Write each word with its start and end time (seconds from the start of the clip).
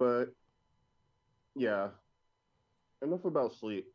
But 0.00 0.32
yeah, 1.54 1.88
enough 3.02 3.26
about 3.26 3.54
sleep. 3.54 3.86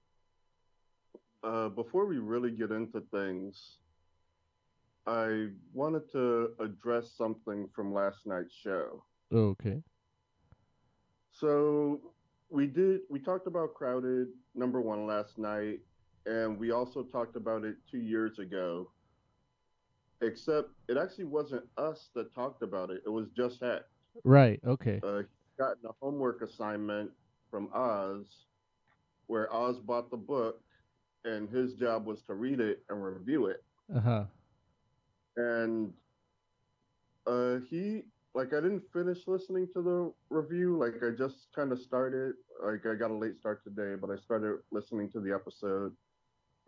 Uh, 1.43 1.69
before 1.69 2.05
we 2.05 2.19
really 2.19 2.51
get 2.51 2.71
into 2.71 3.01
things, 3.12 3.78
I 5.07 5.48
wanted 5.73 6.12
to 6.12 6.51
address 6.60 7.12
something 7.17 7.67
from 7.76 7.91
last 7.91 8.28
night's 8.28 8.54
show. 8.54 9.04
Okay. 9.34 9.82
So 11.32 12.00
we 12.50 12.68
did 12.68 13.02
we 13.10 13.20
talked 13.20 13.48
about 13.48 13.74
crowded 13.74 14.28
number 14.54 14.82
one 14.82 15.08
last 15.08 15.40
night, 15.40 15.80
and 16.28 16.58
we 16.60 16.70
also 16.70 17.02
talked 17.02 17.36
about 17.36 17.64
it 17.64 17.78
two 17.90 17.98
years 17.98 18.38
ago. 18.38 18.92
Except 20.22 20.70
it 20.88 20.98
actually 20.98 21.26
wasn't 21.26 21.64
us 21.78 22.10
that 22.14 22.34
talked 22.34 22.62
about 22.62 22.92
it; 22.92 23.02
it 23.06 23.10
was 23.10 23.28
just 23.36 23.60
Heck. 23.60 23.84
Right. 24.24 24.60
Okay. 24.66 25.01
Uh, 25.04 25.24
he 25.57 25.64
got 25.64 25.77
a 25.83 25.93
homework 26.01 26.41
assignment 26.41 27.11
from 27.50 27.69
Oz, 27.73 28.25
where 29.27 29.54
Oz 29.54 29.79
bought 29.79 30.09
the 30.11 30.18
book, 30.18 30.61
and 31.23 31.50
his 31.50 31.73
job 31.73 32.05
was 32.05 32.21
to 32.23 32.33
read 32.33 32.59
it 32.59 32.83
and 32.89 33.03
review 33.03 33.47
it. 33.47 33.63
Uh 33.95 33.99
huh. 33.99 34.23
And 35.37 35.93
uh, 37.27 37.57
he 37.69 38.03
like 38.33 38.53
I 38.53 38.61
didn't 38.61 38.83
finish 38.91 39.19
listening 39.27 39.67
to 39.73 39.81
the 39.81 40.13
review. 40.29 40.77
Like 40.77 40.95
I 41.03 41.15
just 41.17 41.47
kind 41.55 41.71
of 41.71 41.79
started. 41.79 42.35
Like 42.63 42.85
I 42.85 42.95
got 42.95 43.11
a 43.11 43.13
late 43.15 43.37
start 43.39 43.63
today, 43.63 43.95
but 43.99 44.09
I 44.09 44.17
started 44.17 44.57
listening 44.71 45.09
to 45.11 45.19
the 45.19 45.33
episode, 45.33 45.93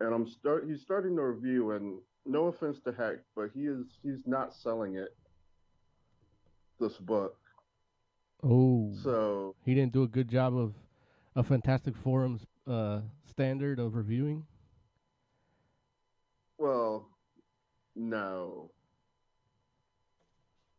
and 0.00 0.14
I'm 0.14 0.26
start. 0.26 0.66
He's 0.68 0.82
starting 0.82 1.16
the 1.16 1.22
review, 1.22 1.72
and 1.72 1.98
no 2.26 2.46
offense 2.46 2.78
to 2.84 2.92
Heck, 2.92 3.18
but 3.36 3.50
he 3.54 3.66
is 3.66 3.84
he's 4.02 4.26
not 4.26 4.54
selling 4.54 4.96
it. 4.96 5.16
This 6.80 6.96
book. 6.98 7.37
Oh. 8.42 8.92
So 9.02 9.54
he 9.64 9.74
didn't 9.74 9.92
do 9.92 10.02
a 10.04 10.08
good 10.08 10.28
job 10.28 10.56
of 10.56 10.74
a 11.36 11.42
Fantastic 11.42 11.94
Forum's 11.96 12.46
uh, 12.66 13.00
standard 13.26 13.78
of 13.78 13.94
reviewing. 13.94 14.44
well, 16.58 17.08
no, 17.94 18.70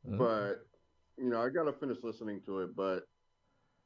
Uh, 0.08 0.16
but 0.18 0.54
you 1.18 1.30
know 1.30 1.42
I 1.42 1.50
gotta 1.50 1.74
finish 1.74 1.98
listening 2.04 2.42
to 2.46 2.60
it. 2.62 2.76
But 2.76 3.04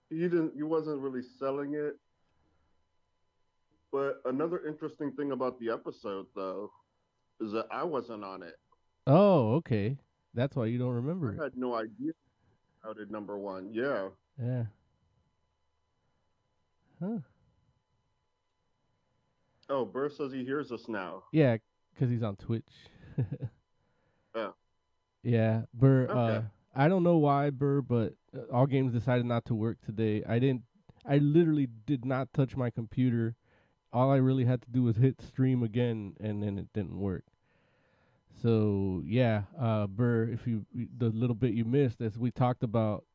he 0.09 0.19
didn't. 0.19 0.53
He 0.55 0.63
wasn't 0.63 0.99
really 1.01 1.23
selling 1.39 1.73
it. 1.73 1.93
But 3.91 4.21
another 4.25 4.65
interesting 4.67 5.11
thing 5.11 5.31
about 5.31 5.59
the 5.59 5.69
episode, 5.69 6.25
though, 6.35 6.71
is 7.39 7.51
that 7.51 7.67
I 7.71 7.83
wasn't 7.83 8.23
on 8.23 8.41
it. 8.43 8.55
oh, 9.07 9.53
okay. 9.55 9.97
That's 10.33 10.55
why 10.55 10.65
you 10.65 10.79
don't 10.79 10.93
remember 10.93 11.33
it. 11.33 11.39
had 11.43 11.55
no 11.55 11.75
idea 11.75 12.11
how 12.83 12.93
did 12.93 13.09
number 13.11 13.37
one. 13.37 13.69
Yeah. 13.71 14.09
Yeah. 14.41 14.63
Huh. 17.01 17.17
Oh, 19.69 19.85
Burr 19.85 20.09
says 20.09 20.31
he 20.31 20.43
hears 20.43 20.71
us 20.71 20.87
now. 20.87 21.23
Yeah, 21.31 21.57
because 21.93 22.09
he's 22.09 22.23
on 22.23 22.35
Twitch. 22.35 22.67
Yeah. 24.35 24.49
Yeah, 25.21 25.61
Burr. 25.75 26.07
Uh, 26.09 26.13
Okay. 26.15 26.45
I 26.75 26.87
don't 26.87 27.03
know 27.03 27.17
why, 27.17 27.51
Burr, 27.51 27.81
but 27.81 28.15
uh, 28.35 28.51
all 28.51 28.65
games 28.65 28.91
decided 28.91 29.27
not 29.27 29.45
to 29.45 29.53
work 29.53 29.77
today. 29.85 30.23
I 30.27 30.39
didn't. 30.39 30.63
I 31.05 31.19
literally 31.19 31.67
did 31.85 32.03
not 32.03 32.33
touch 32.33 32.57
my 32.57 32.71
computer. 32.71 33.35
All 33.91 34.09
I 34.09 34.15
really 34.15 34.45
had 34.45 34.63
to 34.63 34.71
do 34.71 34.81
was 34.81 34.95
hit 34.97 35.21
stream 35.21 35.61
again, 35.61 36.15
and 36.19 36.41
then 36.41 36.57
it 36.57 36.73
didn't 36.73 36.97
work. 36.97 37.25
So 38.41 39.03
yeah, 39.05 39.43
uh, 39.59 39.87
Burr, 39.87 40.29
if 40.29 40.47
you 40.47 40.65
the 40.97 41.09
little 41.09 41.35
bit 41.35 41.53
you 41.53 41.65
missed, 41.65 42.01
as 42.01 42.17
we 42.17 42.31
talked 42.31 42.63
about, 42.63 43.05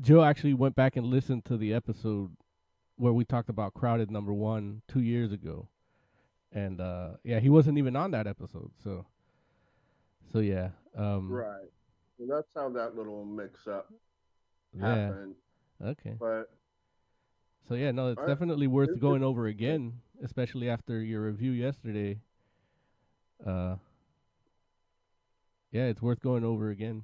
Joe 0.00 0.22
actually 0.22 0.54
went 0.54 0.74
back 0.74 0.96
and 0.96 1.06
listened 1.06 1.44
to 1.46 1.56
the 1.56 1.72
episode 1.74 2.36
where 2.96 3.12
we 3.12 3.24
talked 3.24 3.48
about 3.48 3.74
crowded 3.74 4.10
number 4.10 4.32
one 4.32 4.82
two 4.88 5.00
years 5.00 5.32
ago, 5.32 5.68
and 6.52 6.80
uh, 6.80 7.10
yeah, 7.24 7.40
he 7.40 7.50
wasn't 7.50 7.78
even 7.78 7.94
on 7.96 8.10
that 8.12 8.26
episode. 8.26 8.70
So, 8.82 9.06
so 10.32 10.38
yeah, 10.40 10.70
um, 10.96 11.30
Right. 11.30 11.70
So 12.18 12.26
that's 12.28 12.48
how 12.54 12.68
that 12.70 12.94
little 12.96 13.24
mix 13.24 13.66
up 13.66 13.92
yeah, 14.76 15.08
happened. 15.08 15.34
okay. 15.84 16.14
But 16.18 16.50
So 17.68 17.74
yeah, 17.74 17.90
no, 17.90 18.08
it's 18.08 18.18
Alright. 18.18 18.34
definitely 18.34 18.66
worth 18.66 18.90
It's 18.90 19.00
going 19.00 19.22
over 19.22 19.46
again, 19.46 20.00
especially 20.22 20.68
after 20.68 21.00
your 21.00 21.22
review 21.22 21.50
yesterday. 21.52 22.20
Uh, 23.44 23.76
yeah, 25.74 25.86
it's 25.86 26.00
worth 26.00 26.20
going 26.20 26.44
over 26.44 26.70
again. 26.70 27.02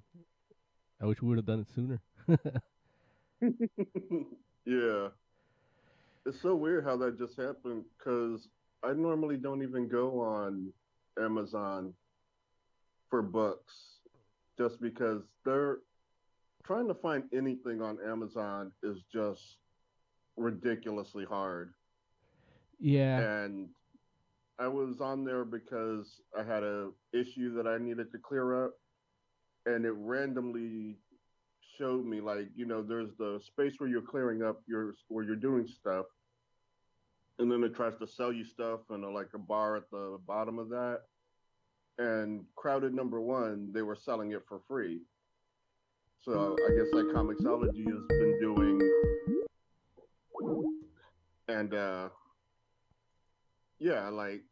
I 1.02 1.06
wish 1.06 1.20
we 1.20 1.28
would 1.28 1.38
have 1.38 1.46
done 1.46 1.60
it 1.60 1.66
sooner. 1.74 2.00
yeah. 4.64 5.08
It's 6.24 6.40
so 6.40 6.54
weird 6.54 6.84
how 6.84 6.96
that 6.98 7.18
just 7.18 7.36
happened 7.36 7.84
because 7.98 8.46
I 8.84 8.92
normally 8.92 9.38
don't 9.38 9.64
even 9.64 9.88
go 9.88 10.20
on 10.20 10.72
Amazon 11.20 11.94
for 13.08 13.22
books 13.22 13.74
just 14.56 14.80
because 14.80 15.22
they're 15.44 15.78
trying 16.62 16.86
to 16.86 16.94
find 16.94 17.24
anything 17.34 17.82
on 17.82 17.98
Amazon 18.06 18.70
is 18.84 18.98
just 19.12 19.56
ridiculously 20.36 21.24
hard. 21.24 21.74
yeah, 22.78 23.18
And 23.18 23.70
I 24.60 24.68
was 24.68 25.00
on 25.00 25.24
there 25.24 25.44
because 25.44 26.20
I 26.38 26.42
had 26.42 26.62
a 26.62 26.90
issue 27.14 27.54
that 27.54 27.66
I 27.66 27.78
needed 27.78 28.12
to 28.12 28.18
clear 28.18 28.66
up 28.66 28.72
and 29.64 29.86
it 29.86 29.94
randomly 29.96 30.98
showed 31.78 32.04
me 32.04 32.20
like, 32.20 32.48
you 32.54 32.66
know, 32.66 32.82
there's 32.82 33.10
the 33.18 33.40
space 33.42 33.74
where 33.78 33.88
you're 33.88 34.02
clearing 34.02 34.42
up 34.42 34.60
your 34.66 34.94
where 35.08 35.24
you're 35.24 35.36
doing 35.36 35.66
stuff. 35.66 36.04
And 37.38 37.50
then 37.50 37.64
it 37.64 37.74
tries 37.74 37.96
to 38.00 38.06
sell 38.06 38.34
you 38.34 38.44
stuff 38.44 38.80
and 38.90 39.02
like 39.14 39.30
a 39.34 39.38
bar 39.38 39.76
at 39.76 39.90
the 39.90 40.18
bottom 40.26 40.58
of 40.58 40.68
that. 40.68 41.00
And 41.98 42.44
crowded 42.54 42.92
number 42.92 43.20
one, 43.20 43.70
they 43.72 43.80
were 43.80 43.96
selling 43.96 44.32
it 44.32 44.42
for 44.46 44.60
free. 44.68 45.00
So 46.22 46.54
I 46.68 46.74
guess 46.74 46.88
like 46.92 47.06
Comixology 47.06 47.86
has 47.86 48.18
been 48.18 48.38
doing 48.42 48.78
and 51.48 51.72
uh 51.72 52.08
yeah, 53.78 54.08
like 54.10 54.42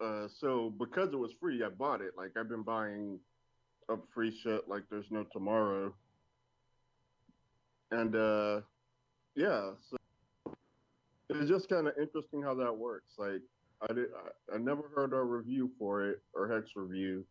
uh 0.00 0.28
so 0.40 0.72
because 0.78 1.12
it 1.12 1.18
was 1.18 1.32
free, 1.40 1.62
I 1.64 1.68
bought 1.68 2.00
it. 2.00 2.12
Like 2.16 2.32
I've 2.38 2.48
been 2.48 2.62
buying 2.62 3.18
up 3.88 4.04
free 4.12 4.36
shit 4.42 4.68
like 4.68 4.82
there's 4.90 5.10
no 5.10 5.24
tomorrow. 5.32 5.94
And 7.90 8.14
uh 8.14 8.60
yeah, 9.34 9.70
so 9.90 9.96
it's 11.30 11.48
just 11.48 11.68
kind 11.68 11.88
of 11.88 11.94
interesting 12.00 12.42
how 12.42 12.54
that 12.54 12.76
works. 12.76 13.14
Like 13.18 13.42
I 13.88 13.92
did 13.92 14.06
I, 14.52 14.56
I 14.56 14.58
never 14.58 14.90
heard 14.94 15.12
a 15.12 15.22
review 15.22 15.70
for 15.78 16.08
it 16.08 16.22
or 16.34 16.48
Hex 16.48 16.70
review. 16.76 17.24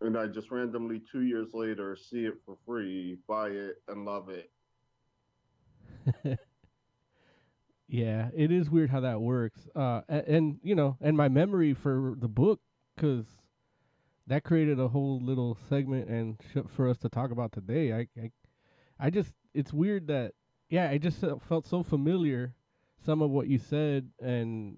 And 0.00 0.16
I 0.16 0.26
just 0.26 0.50
randomly 0.50 1.02
two 1.10 1.22
years 1.22 1.48
later 1.54 1.96
see 1.96 2.24
it 2.24 2.34
for 2.46 2.56
free, 2.64 3.18
buy 3.26 3.48
it, 3.48 3.82
and 3.88 4.04
love 4.04 4.28
it. 4.28 4.50
yeah, 7.88 8.28
it 8.36 8.52
is 8.52 8.70
weird 8.70 8.90
how 8.90 9.00
that 9.00 9.20
works. 9.20 9.66
Uh, 9.74 10.02
and, 10.08 10.26
and 10.26 10.58
you 10.62 10.74
know, 10.74 10.96
and 11.00 11.16
my 11.16 11.28
memory 11.28 11.72
for 11.74 12.14
the 12.18 12.28
book, 12.28 12.60
because 12.94 13.24
that 14.26 14.44
created 14.44 14.78
a 14.78 14.88
whole 14.88 15.20
little 15.20 15.56
segment 15.68 16.08
and 16.08 16.38
sh- 16.52 16.68
for 16.68 16.88
us 16.88 16.98
to 16.98 17.08
talk 17.08 17.30
about 17.30 17.50
today. 17.50 17.92
I, 17.92 18.06
I, 18.20 18.30
I 19.00 19.10
just, 19.10 19.32
it's 19.54 19.72
weird 19.72 20.08
that, 20.08 20.34
yeah, 20.68 20.90
I 20.90 20.98
just 20.98 21.24
felt- 21.48 21.66
so 21.66 21.82
familiar. 21.82 22.54
Some 23.06 23.22
of 23.22 23.30
what 23.30 23.46
you 23.46 23.58
said 23.58 24.10
and 24.20 24.76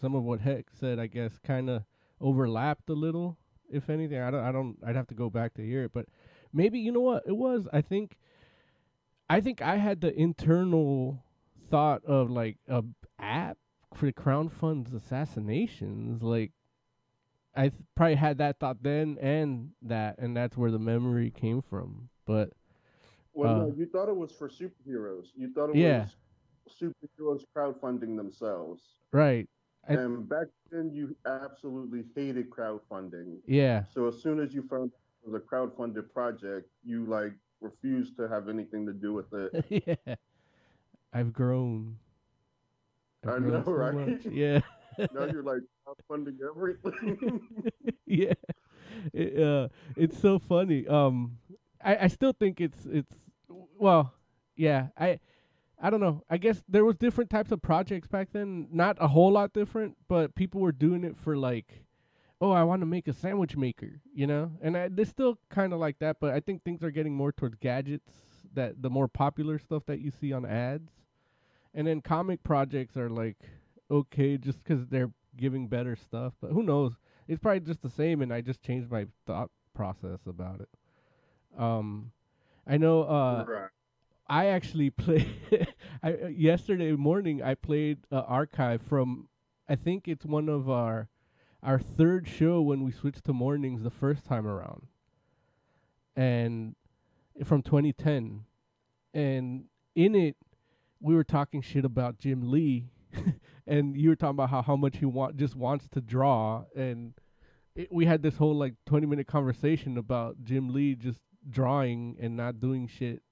some 0.00 0.14
of 0.14 0.22
what 0.22 0.40
Heck 0.40 0.66
said, 0.70 0.98
I 0.98 1.06
guess, 1.06 1.32
kind 1.44 1.68
of 1.68 1.82
overlapped 2.20 2.88
a 2.88 2.94
little. 2.94 3.36
If 3.70 3.90
anything, 3.90 4.22
I 4.22 4.30
don't, 4.30 4.44
I 4.44 4.52
don't, 4.52 4.76
I'd 4.86 4.96
have 4.96 5.08
to 5.08 5.14
go 5.14 5.28
back 5.28 5.54
to 5.54 5.62
hear 5.62 5.82
it, 5.84 5.92
but 5.92 6.06
maybe 6.52 6.78
you 6.78 6.92
know 6.92 7.00
what 7.00 7.24
it 7.26 7.36
was. 7.36 7.68
I 7.72 7.82
think, 7.82 8.16
I 9.28 9.40
think 9.42 9.60
I 9.60 9.76
had 9.76 10.00
the 10.00 10.14
internal 10.18 11.22
thought 11.70 12.04
of 12.04 12.30
like 12.30 12.56
a 12.68 12.82
app 13.18 13.56
for 13.94 14.06
the 14.06 14.12
Crown 14.12 14.48
Fund's 14.48 14.92
assassinations. 14.92 16.22
Like, 16.22 16.52
I 17.54 17.68
th- 17.70 17.82
probably 17.94 18.14
had 18.16 18.38
that 18.38 18.58
thought 18.58 18.82
then 18.82 19.18
and 19.20 19.70
that, 19.82 20.18
and 20.18 20.36
that's 20.36 20.56
where 20.56 20.70
the 20.70 20.78
memory 20.78 21.30
came 21.30 21.62
from. 21.62 22.08
But 22.26 22.50
Well, 23.34 23.54
Uh, 23.54 23.58
no, 23.68 23.74
you 23.76 23.86
thought 23.86 24.08
it 24.08 24.16
was 24.16 24.32
for 24.32 24.48
superheroes. 24.48 25.28
You 25.34 25.52
thought 25.52 25.70
it 25.70 25.76
Yeah. 25.76 26.06
was 26.66 26.82
superheroes 26.82 27.44
crowdfunding 27.56 28.16
themselves. 28.16 28.82
right, 29.12 29.48
I- 29.88 29.94
and 29.94 30.28
back 30.28 30.48
then, 30.70 30.90
you 30.92 31.16
absolutely 31.24 32.04
hated 32.14 32.50
crowdfunding. 32.50 33.40
yeah, 33.46 33.84
So 33.84 34.06
as 34.06 34.20
soon 34.20 34.38
as 34.38 34.52
you 34.54 34.62
found 34.68 34.92
it 34.92 35.30
was 35.30 35.34
a 35.40 35.44
crowdfunded 35.44 36.12
project, 36.12 36.68
you 36.84 37.06
like 37.06 37.32
refused 37.60 38.16
to 38.18 38.28
have 38.28 38.48
anything 38.48 38.84
to 38.86 38.92
do 38.92 39.14
with 39.14 39.32
it. 39.32 39.64
yeah. 40.06 40.14
I've 41.12 41.32
grown. 41.32 41.96
I've 43.24 43.30
I 43.34 43.38
grown 43.38 43.52
know, 43.52 43.62
so 43.64 43.72
right? 43.72 43.94
much. 43.94 44.24
Yeah. 44.30 44.60
now 45.12 45.24
you're 45.26 45.42
like 45.42 45.62
funding 46.08 46.38
everything. 46.48 47.40
yeah, 48.06 48.32
it, 49.12 49.40
uh, 49.40 49.68
it's 49.96 50.18
so 50.20 50.38
funny. 50.38 50.86
Um, 50.86 51.38
I, 51.82 51.96
I 52.04 52.06
still 52.08 52.32
think 52.32 52.60
it's 52.60 52.84
it's 52.86 53.14
well, 53.78 54.12
yeah, 54.56 54.88
I 54.98 55.20
I 55.80 55.90
don't 55.90 56.00
know. 56.00 56.22
I 56.28 56.36
guess 56.38 56.62
there 56.68 56.84
was 56.84 56.96
different 56.96 57.30
types 57.30 57.52
of 57.52 57.62
projects 57.62 58.08
back 58.08 58.28
then. 58.32 58.68
Not 58.72 58.96
a 59.00 59.08
whole 59.08 59.32
lot 59.32 59.52
different, 59.52 59.96
but 60.08 60.34
people 60.34 60.60
were 60.60 60.72
doing 60.72 61.04
it 61.04 61.16
for 61.16 61.36
like, 61.36 61.84
oh, 62.40 62.50
I 62.50 62.64
want 62.64 62.82
to 62.82 62.86
make 62.86 63.06
a 63.06 63.12
sandwich 63.12 63.56
maker, 63.56 64.00
you 64.12 64.26
know. 64.26 64.50
And 64.60 64.76
I, 64.76 64.88
they're 64.88 65.04
still 65.04 65.38
kind 65.48 65.72
of 65.72 65.78
like 65.78 66.00
that, 66.00 66.16
but 66.20 66.34
I 66.34 66.40
think 66.40 66.64
things 66.64 66.82
are 66.82 66.90
getting 66.90 67.14
more 67.14 67.30
towards 67.32 67.56
gadgets. 67.60 68.10
That 68.54 68.82
the 68.82 68.90
more 68.90 69.08
popular 69.08 69.58
stuff 69.58 69.84
that 69.86 70.00
you 70.00 70.10
see 70.10 70.32
on 70.32 70.44
ads, 70.44 70.90
and 71.74 71.86
then 71.86 72.00
comic 72.00 72.42
projects 72.42 72.96
are 72.96 73.10
like 73.10 73.36
okay, 73.90 74.36
just 74.36 74.62
because 74.62 74.86
they're 74.86 75.10
giving 75.36 75.66
better 75.68 75.96
stuff. 75.96 76.34
But 76.40 76.52
who 76.52 76.62
knows? 76.62 76.92
It's 77.26 77.40
probably 77.40 77.60
just 77.60 77.82
the 77.82 77.90
same, 77.90 78.22
and 78.22 78.32
I 78.32 78.40
just 78.40 78.62
changed 78.62 78.90
my 78.90 79.06
thought 79.26 79.50
process 79.74 80.20
about 80.26 80.60
it. 80.60 80.68
Um, 81.58 82.12
I 82.66 82.76
know. 82.76 83.02
Uh, 83.02 83.44
right. 83.46 83.68
I 84.28 84.46
actually 84.46 84.90
played 85.04 85.28
I 86.02 86.12
uh, 86.12 86.26
yesterday 86.28 86.92
morning. 86.92 87.42
I 87.42 87.54
played 87.54 87.98
uh, 88.10 88.20
archive 88.20 88.82
from. 88.82 89.28
I 89.68 89.76
think 89.76 90.08
it's 90.08 90.24
one 90.24 90.48
of 90.48 90.68
our 90.70 91.08
our 91.62 91.78
third 91.78 92.28
show 92.28 92.60
when 92.62 92.84
we 92.84 92.92
switched 92.92 93.24
to 93.24 93.32
mornings 93.32 93.82
the 93.82 93.90
first 93.90 94.24
time 94.24 94.46
around, 94.46 94.86
and 96.16 96.74
from 97.44 97.62
2010, 97.62 98.44
and 99.14 99.64
in 99.94 100.14
it 100.14 100.36
we 101.00 101.14
were 101.14 101.24
talking 101.24 101.62
shit 101.62 101.84
about 101.84 102.18
Jim 102.18 102.50
Lee, 102.50 102.90
and 103.66 103.96
you 103.96 104.08
were 104.08 104.16
talking 104.16 104.36
about 104.36 104.50
how 104.50 104.62
how 104.62 104.76
much 104.76 104.98
he 104.98 105.06
want 105.06 105.36
just 105.36 105.56
wants 105.56 105.88
to 105.88 106.00
draw, 106.00 106.64
and 106.76 107.14
it, 107.74 107.92
we 107.92 108.04
had 108.06 108.22
this 108.22 108.36
whole 108.36 108.56
like 108.56 108.74
20 108.86 109.06
minute 109.06 109.26
conversation 109.26 109.96
about 109.96 110.36
Jim 110.44 110.68
Lee 110.68 110.94
just 110.94 111.20
drawing 111.48 112.16
and 112.20 112.36
not 112.36 112.60
doing 112.60 112.88
shit 112.88 113.22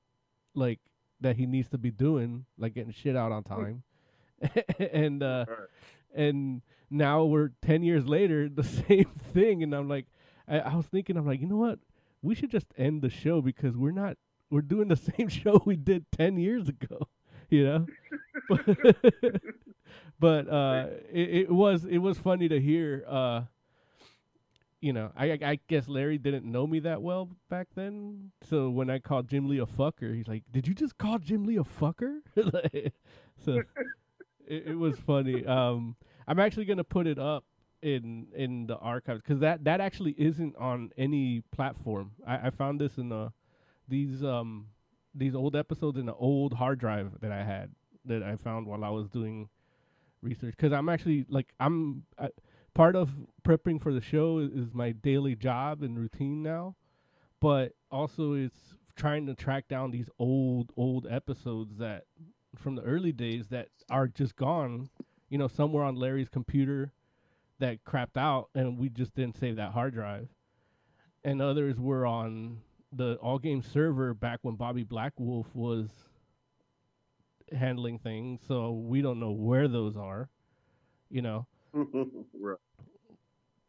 like 0.54 0.78
that 1.20 1.36
he 1.36 1.46
needs 1.46 1.68
to 1.70 1.78
be 1.78 1.90
doing, 1.90 2.46
like 2.56 2.74
getting 2.74 2.92
shit 2.92 3.16
out 3.16 3.32
on 3.32 3.42
time. 3.42 3.82
and 4.92 5.22
uh 5.22 5.46
and 6.14 6.62
now 6.90 7.24
we're 7.24 7.50
10 7.62 7.82
years 7.82 8.06
later 8.06 8.48
the 8.54 8.62
same 8.62 9.10
thing. 9.32 9.62
And 9.62 9.74
I'm 9.74 9.88
like 9.88 10.06
I, 10.48 10.60
I 10.60 10.74
was 10.76 10.86
thinking 10.86 11.16
I'm 11.16 11.26
like, 11.26 11.40
you 11.40 11.46
know 11.46 11.56
what? 11.56 11.78
We 12.22 12.34
should 12.34 12.50
just 12.50 12.66
end 12.76 13.02
the 13.02 13.10
show 13.10 13.40
because 13.40 13.76
we're 13.76 13.90
not 13.92 14.16
we're 14.50 14.62
doing 14.62 14.88
the 14.88 14.96
same 15.16 15.28
show 15.28 15.62
we 15.64 15.76
did 15.76 16.10
10 16.12 16.36
years 16.38 16.68
ago, 16.68 17.08
you 17.50 17.64
know? 17.64 17.86
but 20.18 20.48
uh 20.48 20.86
it, 21.12 21.30
it 21.30 21.50
was 21.50 21.84
it 21.84 21.98
was 21.98 22.18
funny 22.18 22.48
to 22.48 22.60
hear 22.60 23.04
uh 23.08 23.42
you 24.80 24.92
know, 24.92 25.10
I 25.16 25.32
I 25.42 25.58
guess 25.68 25.88
Larry 25.88 26.18
didn't 26.18 26.44
know 26.44 26.66
me 26.66 26.80
that 26.80 27.02
well 27.02 27.30
back 27.48 27.68
then. 27.74 28.30
So 28.48 28.68
when 28.68 28.90
I 28.90 28.98
called 28.98 29.26
Jim 29.28 29.48
Lee 29.48 29.58
a 29.58 29.66
fucker, 29.66 30.14
he's 30.14 30.28
like, 30.28 30.44
"Did 30.52 30.68
you 30.68 30.74
just 30.74 30.98
call 30.98 31.18
Jim 31.18 31.44
Lee 31.44 31.56
a 31.56 31.64
fucker?" 31.64 32.18
So 33.44 33.62
it, 34.46 34.68
it 34.68 34.78
was 34.78 34.98
funny. 34.98 35.44
Um, 35.44 35.96
I'm 36.28 36.38
actually 36.38 36.66
gonna 36.66 36.84
put 36.84 37.06
it 37.06 37.18
up 37.18 37.44
in 37.82 38.26
in 38.34 38.66
the 38.66 38.76
archives 38.76 39.22
because 39.22 39.40
that 39.40 39.64
that 39.64 39.80
actually 39.80 40.14
isn't 40.18 40.56
on 40.56 40.90
any 40.96 41.42
platform. 41.52 42.12
I, 42.26 42.48
I 42.48 42.50
found 42.50 42.80
this 42.80 42.96
in 42.98 43.08
the 43.08 43.32
these 43.88 44.24
um 44.24 44.66
these 45.14 45.34
old 45.34 45.56
episodes 45.56 45.98
in 45.98 46.06
the 46.06 46.14
old 46.14 46.54
hard 46.54 46.78
drive 46.78 47.12
that 47.20 47.32
I 47.32 47.42
had 47.42 47.70
that 48.04 48.22
I 48.22 48.36
found 48.36 48.66
while 48.66 48.84
I 48.84 48.90
was 48.90 49.08
doing 49.08 49.48
research 50.22 50.54
because 50.56 50.72
I'm 50.72 50.88
actually 50.88 51.26
like 51.28 51.52
I'm 51.60 52.04
part 52.74 52.96
of 52.96 53.10
prepping 53.46 53.82
for 53.82 53.92
the 53.92 54.00
show 54.00 54.38
is, 54.38 54.52
is 54.52 54.74
my 54.74 54.92
daily 54.92 55.34
job 55.34 55.82
and 55.82 55.98
routine 55.98 56.42
now, 56.42 56.76
but 57.40 57.72
also 57.90 58.34
it's 58.34 58.74
trying 58.96 59.26
to 59.26 59.34
track 59.34 59.68
down 59.68 59.90
these 59.90 60.08
old 60.18 60.72
old 60.76 61.06
episodes 61.08 61.78
that 61.78 62.04
from 62.56 62.74
the 62.74 62.82
early 62.82 63.12
days 63.12 63.48
that 63.48 63.68
are 63.90 64.08
just 64.08 64.36
gone, 64.36 64.88
you 65.28 65.38
know, 65.38 65.48
somewhere 65.48 65.84
on 65.84 65.94
Larry's 65.94 66.28
computer 66.28 66.92
that 67.58 67.84
crapped 67.84 68.16
out 68.16 68.48
and 68.54 68.78
we 68.78 68.88
just 68.88 69.14
didn't 69.14 69.38
save 69.38 69.56
that 69.56 69.72
hard 69.72 69.94
drive. 69.94 70.28
And 71.24 71.42
others 71.42 71.78
were 71.78 72.06
on 72.06 72.58
the 72.92 73.14
all 73.16 73.38
game 73.38 73.62
server 73.62 74.14
back 74.14 74.40
when 74.42 74.54
Bobby 74.56 74.84
Blackwolf 74.84 75.46
was 75.54 75.88
handling 77.52 77.98
things, 77.98 78.40
so 78.46 78.72
we 78.72 79.02
don't 79.02 79.20
know 79.20 79.32
where 79.32 79.68
those 79.68 79.96
are. 79.96 80.28
You 81.10 81.22
know. 81.22 81.46
right. 81.74 82.58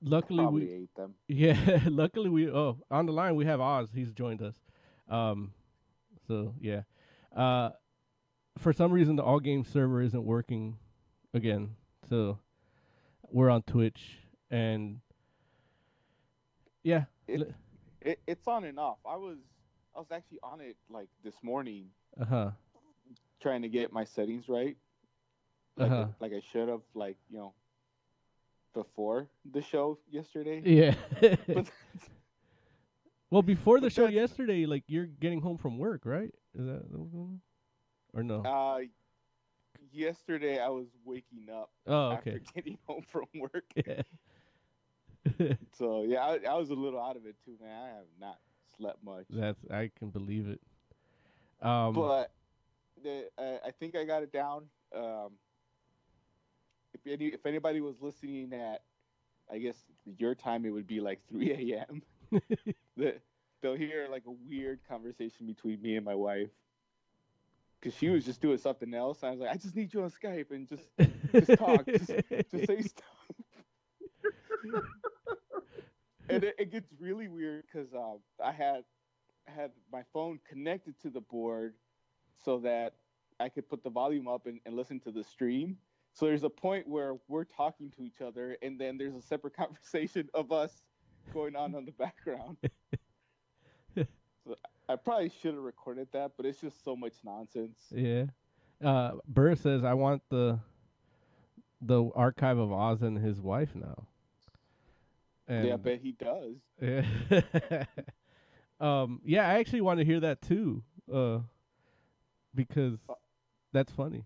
Luckily 0.02 0.44
Probably 0.44 0.66
we 0.66 0.74
ate 0.74 0.96
them. 0.96 1.14
yeah, 1.28 1.80
luckily 1.88 2.30
we 2.30 2.50
oh 2.50 2.78
on 2.92 3.06
the 3.06 3.12
line 3.12 3.36
we 3.36 3.46
have 3.46 3.60
Oz. 3.60 3.90
He's 3.94 4.12
joined 4.12 4.42
us. 4.42 4.56
Um, 5.10 5.54
so 6.28 6.54
yeah. 6.60 6.82
Uh, 7.36 7.72
for 8.58 8.74
some 8.74 8.92
reason 8.92 9.16
the 9.16 9.24
all 9.24 9.40
game 9.40 9.64
server 9.64 10.02
isn't 10.02 10.24
working 10.24 10.78
again. 11.34 11.76
So 12.10 12.40
we're 13.32 13.50
on 13.50 13.62
Twitch 13.64 14.18
and 14.50 15.00
yeah. 16.84 17.06
It- 17.28 17.54
It, 18.02 18.20
it's 18.26 18.48
on 18.48 18.64
and 18.64 18.80
off. 18.80 19.00
I 19.06 19.18
was 19.18 19.38
I 19.96 20.00
was 20.00 20.08
actually 20.12 20.40
on 20.44 20.62
it 20.62 20.78
like 20.90 21.10
this 21.24 21.34
morning 21.44 21.88
uh-huh. 22.22 22.52
trying 23.42 23.64
to 23.64 23.70
get 23.70 23.92
my 23.92 24.06
settings 24.06 24.48
right. 24.48 24.78
Like, 25.76 25.92
I- 25.92 25.96
Uh-huh. 25.96 26.08
like 26.20 26.32
I 26.34 26.42
should 26.52 26.70
have 26.70 26.82
like, 26.94 27.18
you 27.30 27.38
know, 27.38 27.54
before 28.74 29.28
the 29.52 29.62
show 29.62 29.98
yesterday. 30.10 30.62
Yeah. 30.64 30.96
But 31.48 31.70
well, 33.32 33.42
before 33.42 33.80
the 33.82 33.90
show 33.90 34.08
yesterday, 34.08 34.66
like 34.66 34.84
you're 34.88 35.08
getting 35.08 35.42
home 35.42 35.58
from 35.58 35.78
work, 35.78 36.06
right? 36.06 36.34
Is 36.56 36.66
that 36.66 36.84
what 36.90 37.00
was 37.00 37.10
going 37.12 37.24
on? 37.26 37.42
or 38.14 38.24
no? 38.24 38.42
uh 38.44 38.80
yesterday 39.98 40.60
I 40.60 40.70
was 40.70 40.88
waking 41.04 41.48
up 41.54 41.72
oh, 41.88 42.12
after 42.12 42.40
getting 42.56 42.78
home 42.86 43.04
from 43.12 43.26
work. 43.36 43.66
Yeah. 43.76 44.02
So 45.78 46.04
yeah, 46.08 46.22
I, 46.22 46.40
I 46.50 46.54
was 46.54 46.70
a 46.70 46.74
little 46.74 47.02
out 47.02 47.18
of 47.18 47.26
it 47.26 47.36
too, 47.44 47.56
man. 47.62 47.70
I 47.70 47.88
have 47.90 48.06
not 48.20 48.40
slept 48.78 49.04
much. 49.04 49.26
That's 49.30 49.60
I 49.70 49.92
can 50.00 50.10
believe 50.10 50.48
it. 50.48 50.62
Um, 51.62 51.94
but 51.94 52.32
the, 53.04 53.26
uh, 53.38 53.58
I 53.66 53.72
think 53.72 53.96
I 53.96 54.04
got 54.06 54.24
it 54.24 54.32
down. 54.32 54.64
Um, 54.96 55.32
if 56.94 57.02
any, 57.06 57.28
if 57.28 57.46
anybody 57.46 57.82
was 57.82 58.02
listening 58.02 58.54
at, 58.54 58.84
I 59.52 59.58
guess 59.58 59.76
your 60.18 60.36
time, 60.36 60.66
it 60.66 60.70
would 60.72 60.88
be 60.88 61.00
like 61.00 61.20
3 61.30 61.74
a.m. 61.74 62.02
the, 62.98 63.16
they'll 63.62 63.76
hear 63.76 64.08
like 64.10 64.24
a 64.28 64.34
weird 64.50 64.80
conversation 64.88 65.46
between 65.46 65.82
me 65.82 65.96
and 65.96 66.06
my 66.06 66.16
wife, 66.16 66.50
because 67.80 67.98
she 67.98 68.10
was 68.10 68.26
just 68.26 68.42
doing 68.42 68.58
something 68.58 68.94
else. 68.94 69.24
I 69.24 69.32
was 69.32 69.40
like, 69.40 69.50
I 69.50 69.58
just 69.58 69.76
need 69.76 69.94
you 69.94 70.04
on 70.04 70.12
Skype 70.12 70.52
and 70.52 70.68
just 70.68 70.84
just 71.32 71.54
talk, 71.60 71.86
just, 71.86 72.08
just 72.08 72.68
say 72.68 72.82
stuff. 72.82 73.06
and 76.30 76.44
it, 76.44 76.56
it 76.58 76.72
gets 76.72 76.90
really 77.00 77.28
weird 77.28 77.64
because 77.72 77.94
uh, 77.94 78.16
I 78.44 78.52
had 78.52 78.84
had 79.46 79.72
my 79.92 80.04
phone 80.14 80.40
connected 80.48 81.00
to 81.02 81.10
the 81.10 81.22
board 81.22 81.74
so 82.44 82.60
that 82.60 82.94
I 83.40 83.50
could 83.50 83.70
put 83.70 83.84
the 83.84 83.90
volume 83.90 84.28
up 84.28 84.46
and, 84.46 84.60
and 84.66 84.76
listen 84.76 85.00
to 85.02 85.12
the 85.12 85.24
stream. 85.24 85.78
So 86.14 86.26
there's 86.26 86.44
a 86.44 86.50
point 86.50 86.88
where 86.88 87.16
we're 87.28 87.44
talking 87.44 87.92
to 87.98 88.04
each 88.04 88.22
other, 88.22 88.58
and 88.62 88.80
then 88.80 88.98
there's 88.98 89.16
a 89.16 89.22
separate 89.22 89.56
conversation 89.58 90.30
of 90.34 90.52
us 90.52 90.82
going 91.34 91.56
on 91.56 91.76
in 91.76 91.86
the 91.86 91.92
background. 91.92 92.58
I 94.90 94.96
probably 94.96 95.30
should 95.42 95.54
have 95.56 95.64
recorded 95.64 96.08
that, 96.14 96.32
but 96.38 96.46
it's 96.46 96.62
just 96.62 96.84
so 96.84 96.96
much 96.96 97.14
nonsense. 97.24 97.78
Yeah. 97.92 98.26
Uh, 98.84 99.14
Burr 99.28 99.56
says 99.56 99.84
I 99.84 99.94
want 99.94 100.22
the 100.30 100.60
the 101.82 102.10
archive 102.16 102.58
of 102.58 102.72
Oz 102.72 103.02
and 103.02 103.18
his 103.18 103.40
wife 103.42 103.76
now. 103.76 104.08
And 105.48 105.68
yeah, 105.68 105.74
I 105.74 105.78
bet 105.78 106.00
he 106.02 106.12
does. 106.14 106.56
Yeah. 106.82 107.84
um. 108.80 109.22
Yeah, 109.26 109.48
I 109.48 109.56
actually 109.60 109.82
want 109.82 110.00
to 110.00 110.06
hear 110.06 110.20
that 110.22 110.42
too. 110.42 110.84
Uh, 111.12 111.40
because 112.54 113.00
Uh, 113.10 113.14
that's 113.74 113.92
funny. 113.92 114.26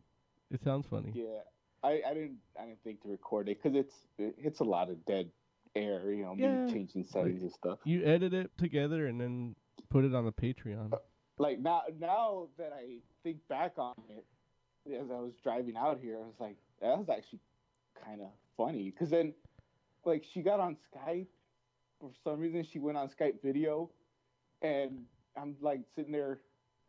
It 0.51 0.62
sounds 0.63 0.86
funny. 0.88 1.12
Yeah, 1.15 1.39
I, 1.84 2.01
I 2.08 2.13
didn't 2.13 2.38
I 2.60 2.65
didn't 2.65 2.84
think 2.84 3.01
to 3.03 3.10
record 3.10 3.50
it 3.50 3.62
because 3.62 3.75
it's 3.77 3.96
it, 4.18 4.36
it's 4.38 4.60
a 4.60 4.63
lot 4.65 4.89
of 4.89 5.03
dead 5.06 5.32
air, 5.75 6.12
you 6.12 6.24
know, 6.24 6.36
Yeah. 6.38 6.68
changing 6.68 7.03
settings 7.06 7.41
and 7.41 7.51
stuff. 7.51 7.80
You 7.86 8.03
edit 8.03 8.34
it 8.34 8.51
together 8.58 9.08
and 9.08 9.22
then 9.22 9.56
put 9.92 10.06
it 10.06 10.16
on 10.16 10.26
the 10.26 10.32
Patreon. 10.32 10.94
Uh, 10.94 10.98
like 11.38 11.60
now 11.60 11.84
now 12.00 12.48
that 12.58 12.74
I 12.74 13.00
think 13.24 13.38
back 13.48 13.74
on 13.78 13.94
it, 14.10 14.26
as 15.00 15.12
I 15.12 15.20
was 15.20 15.34
driving 15.44 15.76
out 15.78 16.00
here, 16.02 16.18
I 16.18 16.26
was 16.26 16.40
like, 16.40 16.56
that 16.82 16.98
was 16.98 17.10
actually 17.10 17.40
kind 18.04 18.22
of 18.22 18.28
funny 18.58 18.90
because 18.90 19.10
then 19.10 19.34
like 20.06 20.24
she 20.34 20.42
got 20.42 20.60
on 20.60 20.78
Skype 20.96 21.28
for 22.00 22.10
some 22.24 22.40
reason 22.40 22.64
she 22.64 22.80
went 22.80 22.98
on 22.98 23.10
Skype 23.10 23.42
video, 23.44 23.92
and 24.62 25.04
I'm 25.38 25.56
like 25.62 25.82
sitting 25.96 26.12
there 26.12 26.40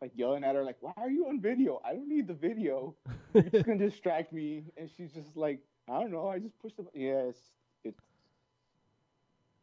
like 0.01 0.11
yelling 0.15 0.43
at 0.43 0.55
her 0.55 0.63
like, 0.63 0.77
why 0.81 0.93
are 0.97 1.09
you 1.09 1.27
on 1.27 1.39
video? 1.39 1.81
I 1.85 1.93
don't 1.93 2.09
need 2.09 2.27
the 2.27 2.33
video. 2.33 2.95
You're 3.33 3.43
just 3.43 3.65
gonna 3.65 3.77
distract 3.77 4.33
me. 4.33 4.63
And 4.75 4.89
she's 4.97 5.11
just 5.11 5.37
like, 5.37 5.59
I 5.89 5.99
don't 5.99 6.11
know. 6.11 6.27
I 6.27 6.39
just 6.39 6.59
pushed 6.59 6.77
the. 6.77 6.85
Yes, 6.93 7.35
it. 7.83 7.95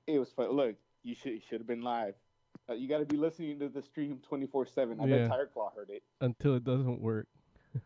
It 0.06 0.18
was 0.18 0.30
fun. 0.30 0.50
Look, 0.52 0.76
you 1.02 1.14
should 1.14 1.32
you 1.32 1.40
should 1.48 1.60
have 1.60 1.66
been 1.66 1.82
live. 1.82 2.14
Uh, 2.70 2.74
you 2.74 2.88
got 2.88 2.98
to 2.98 3.04
be 3.04 3.16
listening 3.16 3.58
to 3.58 3.68
the 3.68 3.82
stream 3.82 4.18
twenty 4.22 4.46
four 4.46 4.64
seven. 4.64 5.00
I 5.00 5.06
Yeah. 5.06 5.16
bet 5.18 5.30
Tiger 5.30 5.50
Claw 5.52 5.72
heard 5.74 5.90
it. 5.90 6.02
until 6.20 6.54
it 6.54 6.64
doesn't 6.64 7.00
work. 7.00 7.26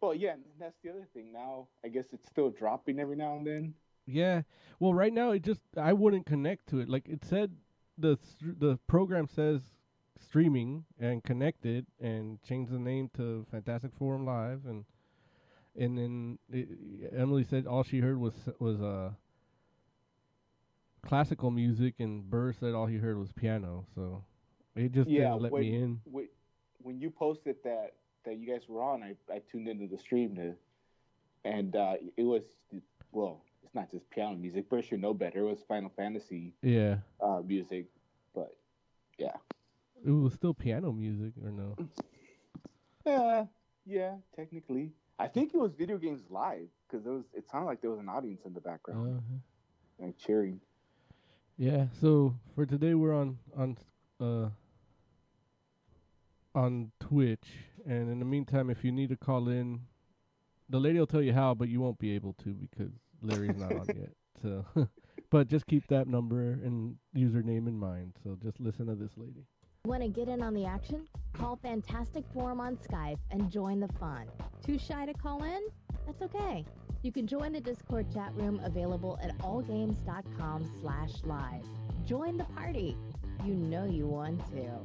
Well, 0.00 0.14
yeah, 0.14 0.32
and 0.34 0.42
that's 0.60 0.76
the 0.82 0.90
other 0.90 1.06
thing. 1.14 1.32
Now, 1.32 1.68
I 1.82 1.88
guess 1.88 2.12
it's 2.12 2.28
still 2.28 2.50
dropping 2.50 3.00
every 3.00 3.16
now 3.16 3.36
and 3.38 3.46
then. 3.46 3.74
Yeah. 4.04 4.42
Well, 4.78 4.92
right 4.92 5.12
now 5.14 5.30
it 5.30 5.42
just 5.42 5.62
I 5.78 5.94
wouldn't 5.94 6.26
connect 6.26 6.66
to 6.68 6.80
it. 6.80 6.90
Like 6.90 7.08
it 7.08 7.24
said, 7.24 7.52
the 7.96 8.18
str- 8.22 8.50
the 8.58 8.78
program 8.86 9.26
says 9.26 9.62
streaming 10.20 10.84
and 11.00 11.24
connected, 11.24 11.86
and 12.00 12.42
change 12.42 12.68
the 12.68 12.78
name 12.78 13.08
to 13.16 13.46
Fantastic 13.50 13.92
Forum 13.98 14.26
Live, 14.26 14.66
and 14.66 14.84
and 15.74 15.96
then 15.96 16.38
it, 16.52 16.68
Emily 17.16 17.44
said 17.44 17.66
all 17.66 17.82
she 17.82 18.00
heard 18.00 18.18
was 18.20 18.34
was 18.58 18.82
uh 18.82 19.12
classical 21.04 21.50
music, 21.50 21.94
and 22.00 22.28
Burr 22.28 22.52
said 22.52 22.74
all 22.74 22.86
he 22.86 22.96
heard 22.96 23.18
was 23.18 23.32
piano. 23.32 23.84
So 23.94 24.24
it 24.76 24.92
just 24.92 25.08
Yeah, 25.08 25.30
didn't 25.30 25.42
let 25.42 25.52
when- 25.52 25.62
me 25.62 25.74
in. 25.76 26.00
When, 26.04 26.28
when 26.78 27.00
you 27.00 27.10
posted 27.10 27.56
that 27.64 27.94
that 28.24 28.36
you 28.38 28.46
guys 28.50 28.68
were 28.68 28.82
on, 28.82 29.02
I, 29.02 29.14
I 29.32 29.40
tuned 29.50 29.68
into 29.68 29.86
the 29.86 29.98
stream 29.98 30.34
to, 30.36 30.54
and 31.44 31.76
uh, 31.76 31.94
it 32.16 32.22
was 32.22 32.42
well, 33.12 33.42
it's 33.62 33.74
not 33.74 33.90
just 33.90 34.08
piano 34.10 34.34
music. 34.36 34.68
Burr 34.68 34.82
should 34.82 35.00
know 35.00 35.14
better. 35.14 35.40
It 35.40 35.50
was 35.50 35.62
Final 35.68 35.90
Fantasy 35.96 36.52
Yeah, 36.62 36.96
uh, 37.20 37.40
music, 37.44 37.86
but 38.34 38.56
yeah, 39.18 39.36
it 40.04 40.10
was 40.10 40.32
still 40.34 40.54
piano 40.54 40.90
music, 40.92 41.32
or 41.44 41.50
no? 41.50 41.76
yeah, 43.06 43.44
yeah. 43.86 44.14
Technically, 44.34 44.92
I 45.18 45.28
think 45.28 45.52
it 45.54 45.58
was 45.58 45.72
video 45.74 45.98
games 45.98 46.22
live 46.30 46.68
because 46.88 47.06
it 47.06 47.10
was. 47.10 47.24
It 47.34 47.48
sounded 47.50 47.66
like 47.66 47.80
there 47.80 47.90
was 47.90 48.00
an 48.00 48.08
audience 48.08 48.42
in 48.46 48.52
the 48.54 48.60
background, 48.60 49.18
Uh-huh. 49.18 50.06
like 50.06 50.16
cheering. 50.18 50.60
Yeah, 51.56 51.86
so 52.00 52.34
for 52.56 52.66
today 52.66 52.94
we're 52.94 53.14
on 53.14 53.38
on 53.56 53.78
uh 54.20 54.48
on 56.52 56.90
Twitch 56.98 57.46
and 57.86 58.10
in 58.10 58.18
the 58.18 58.24
meantime 58.24 58.70
if 58.70 58.84
you 58.84 58.90
need 58.90 59.08
to 59.10 59.16
call 59.16 59.48
in 59.48 59.82
the 60.68 60.80
lady 60.80 60.98
will 60.98 61.06
tell 61.06 61.22
you 61.22 61.32
how 61.32 61.54
but 61.54 61.68
you 61.68 61.80
won't 61.80 61.98
be 61.98 62.12
able 62.12 62.32
to 62.44 62.54
because 62.54 62.92
Larry's 63.22 63.56
not 63.56 63.72
on 63.72 63.86
yet. 63.88 64.10
So 64.42 64.64
but 65.30 65.46
just 65.46 65.66
keep 65.68 65.86
that 65.86 66.08
number 66.08 66.50
and 66.64 66.96
username 67.16 67.68
in 67.68 67.78
mind. 67.78 68.14
So 68.22 68.36
just 68.42 68.60
listen 68.60 68.86
to 68.86 68.96
this 68.96 69.12
lady. 69.16 69.46
Want 69.86 70.02
to 70.02 70.08
get 70.08 70.28
in 70.28 70.42
on 70.42 70.54
the 70.54 70.66
action? 70.66 71.06
Call 71.34 71.56
Fantastic 71.62 72.24
Forum 72.34 72.60
on 72.60 72.76
Skype 72.76 73.18
and 73.30 73.50
join 73.50 73.78
the 73.78 73.88
fun. 74.00 74.26
Too 74.66 74.76
shy 74.76 75.06
to 75.06 75.14
call 75.14 75.44
in? 75.44 75.62
That's 76.06 76.22
okay. 76.22 76.64
You 77.02 77.12
can 77.12 77.26
join 77.26 77.52
the 77.52 77.60
Discord 77.60 78.12
chat 78.12 78.32
room 78.34 78.60
available 78.64 79.18
at 79.22 79.36
allgames.com 79.38 80.70
slash 80.80 81.10
live. 81.24 81.64
Join 82.06 82.36
the 82.36 82.44
party. 82.44 82.96
You 83.44 83.54
know 83.54 83.84
you 83.84 84.06
want 84.06 84.40
to. 84.52 84.80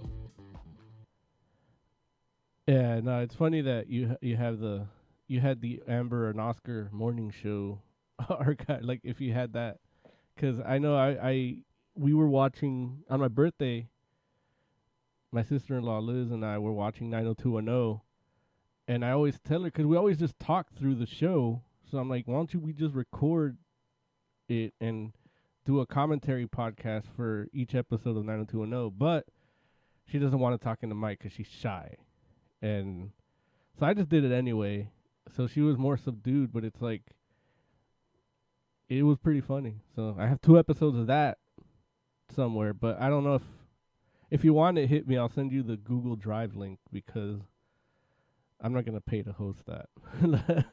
Yeah, 2.68 3.00
no, 3.00 3.22
it's 3.22 3.36
funny 3.36 3.62
that 3.62 3.90
you 3.90 4.16
you 4.22 4.36
have 4.38 4.60
the 4.60 4.86
you 5.28 5.40
had 5.40 5.62
the 5.62 5.82
Amber 5.88 6.30
and 6.30 6.40
Oscar 6.40 6.90
morning 6.92 7.32
show 7.32 7.82
archive. 8.30 8.84
Like 8.84 9.02
if 9.04 9.20
you 9.22 9.34
had 9.34 9.54
that, 9.54 9.78
because 10.36 10.60
I 10.66 10.78
know 10.78 10.96
I 10.96 11.10
I 11.22 11.56
we 11.96 12.14
were 12.14 12.28
watching 12.28 13.04
on 13.10 13.20
my 13.22 13.28
birthday. 13.28 13.88
My 15.32 15.44
sister 15.44 15.78
in 15.78 15.84
law 15.84 16.00
Liz 16.00 16.32
and 16.32 16.44
I 16.44 16.58
were 16.58 16.74
watching 16.74 17.10
90210, 17.12 18.02
and 18.89 19.05
I 19.05 19.12
always 19.12 19.39
tell 19.39 19.62
her 19.62 19.67
because 19.67 19.86
we 19.86 19.96
always 19.96 20.17
just 20.17 20.38
talk 20.39 20.67
through 20.77 20.96
the 20.96 21.05
show. 21.05 21.62
So 21.89 21.98
I'm 21.98 22.10
like, 22.10 22.27
why 22.27 22.36
don't 22.36 22.53
you 22.53 22.60
we 22.60 22.74
just 22.74 22.93
record 22.93 23.58
it 24.50 24.74
and 24.81 25.13
do 25.65 25.79
a 25.79 25.86
commentary 25.86 26.46
podcast 26.46 27.03
for 27.15 27.48
each 27.53 27.74
episode 27.74 28.17
of 28.17 28.25
90210? 28.25 28.98
But 28.98 29.25
she 30.05 30.19
doesn't 30.19 30.39
want 30.39 30.60
to 30.60 30.63
talk 30.63 30.79
in 30.81 30.89
the 30.89 30.96
mic 30.96 31.19
because 31.19 31.31
she's 31.31 31.48
shy 31.48 31.96
and 32.62 33.12
so 33.79 33.86
I 33.86 33.93
just 33.93 34.10
did 34.10 34.25
it 34.25 34.31
anyway. 34.31 34.89
So 35.36 35.48
she 35.48 35.62
was 35.62 35.77
more 35.77 35.98
subdued, 35.98 36.51
but 36.51 36.63
it's 36.63 36.81
like 36.81 37.03
it 38.89 39.03
was 39.03 39.17
pretty 39.17 39.41
funny. 39.41 39.75
So 39.96 40.15
I 40.19 40.27
have 40.27 40.41
two 40.41 40.58
episodes 40.58 40.98
of 40.98 41.08
that 41.08 41.38
somewhere, 42.36 42.74
but 42.74 43.00
I 43.00 43.10
don't 43.10 43.24
know 43.24 43.36
if 43.36 43.43
if 44.31 44.43
you 44.43 44.53
want 44.53 44.77
it, 44.77 44.89
hit 44.89 45.08
me. 45.08 45.17
I'll 45.17 45.29
send 45.29 45.51
you 45.51 45.63
the 45.63 45.77
Google 45.77 46.15
Drive 46.15 46.55
link 46.55 46.79
because 46.91 47.39
I'm 48.62 48.74
not 48.74 48.86
gonna 48.86 49.01
pay 49.01 49.22
to 49.24 49.32
host 49.32 49.60
that. 49.68 50.66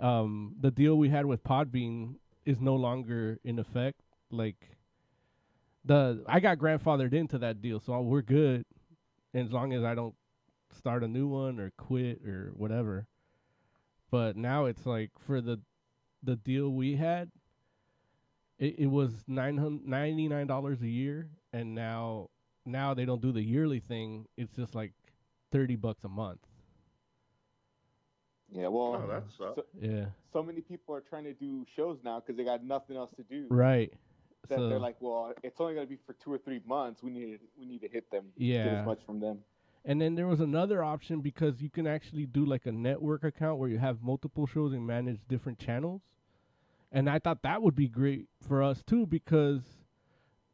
um, 0.04 0.56
the 0.60 0.70
deal 0.70 0.96
we 0.96 1.08
had 1.08 1.26
with 1.26 1.44
Podbean 1.44 2.14
is 2.44 2.60
no 2.60 2.74
longer 2.74 3.38
in 3.44 3.58
effect. 3.58 4.00
Like 4.30 4.76
the 5.84 6.24
I 6.26 6.40
got 6.40 6.58
grandfathered 6.58 7.12
into 7.12 7.38
that 7.38 7.60
deal, 7.60 7.80
so 7.80 8.00
we're 8.00 8.22
good. 8.22 8.64
As 9.34 9.52
long 9.52 9.72
as 9.72 9.84
I 9.84 9.94
don't 9.94 10.14
start 10.76 11.02
a 11.04 11.08
new 11.08 11.26
one 11.26 11.60
or 11.60 11.72
quit 11.76 12.22
or 12.26 12.52
whatever. 12.54 13.06
But 14.10 14.36
now 14.36 14.66
it's 14.66 14.86
like 14.86 15.10
for 15.26 15.40
the 15.40 15.60
the 16.22 16.36
deal 16.36 16.70
we 16.70 16.96
had, 16.96 17.30
it, 18.58 18.76
it 18.78 18.86
was 18.86 19.12
nine 19.26 19.80
ninety 19.84 20.28
nine 20.28 20.46
dollars 20.46 20.80
a 20.80 20.88
year, 20.88 21.28
and 21.52 21.74
now 21.74 22.30
now 22.64 22.94
they 22.94 23.04
don't 23.04 23.20
do 23.20 23.32
the 23.32 23.42
yearly 23.42 23.80
thing. 23.80 24.26
It's 24.36 24.54
just 24.54 24.74
like 24.74 24.92
thirty 25.52 25.76
bucks 25.76 26.04
a 26.04 26.08
month. 26.08 26.40
Yeah, 28.52 28.68
well, 28.68 29.02
Oh, 29.02 29.08
that 29.08 29.24
sucks. 29.36 29.56
so, 29.56 29.64
Yeah, 29.80 30.06
so 30.32 30.42
many 30.42 30.60
people 30.60 30.94
are 30.94 31.00
trying 31.00 31.24
to 31.24 31.34
do 31.34 31.64
shows 31.74 31.98
now 32.04 32.20
because 32.20 32.36
they 32.36 32.44
got 32.44 32.64
nothing 32.64 32.96
else 32.96 33.10
to 33.16 33.22
do. 33.22 33.46
right. 33.50 33.92
That 34.48 34.58
so 34.58 34.68
they're 34.68 34.78
like, 34.78 34.96
well, 35.00 35.32
it's 35.42 35.60
only 35.60 35.74
gonna 35.74 35.86
be 35.88 35.98
for 36.06 36.12
two 36.12 36.32
or 36.32 36.38
three 36.38 36.60
months. 36.64 37.02
We 37.02 37.10
need 37.10 37.40
we 37.58 37.66
need 37.66 37.80
to 37.80 37.88
hit 37.88 38.08
them. 38.12 38.26
Yeah. 38.36 38.64
Get 38.64 38.74
as 38.74 38.86
much 38.86 39.04
from 39.04 39.18
them. 39.18 39.38
And 39.84 40.00
then 40.00 40.14
there 40.14 40.28
was 40.28 40.38
another 40.40 40.84
option 40.84 41.20
because 41.20 41.60
you 41.60 41.68
can 41.68 41.84
actually 41.86 42.26
do 42.26 42.44
like 42.44 42.66
a 42.66 42.72
network 42.72 43.24
account 43.24 43.58
where 43.58 43.68
you 43.68 43.78
have 43.78 44.02
multiple 44.02 44.46
shows 44.46 44.72
and 44.72 44.86
manage 44.86 45.18
different 45.28 45.58
channels. 45.58 46.00
And 46.92 47.10
I 47.10 47.18
thought 47.18 47.42
that 47.42 47.60
would 47.60 47.74
be 47.74 47.88
great 47.88 48.28
for 48.46 48.62
us 48.62 48.82
too 48.86 49.04
because 49.06 49.62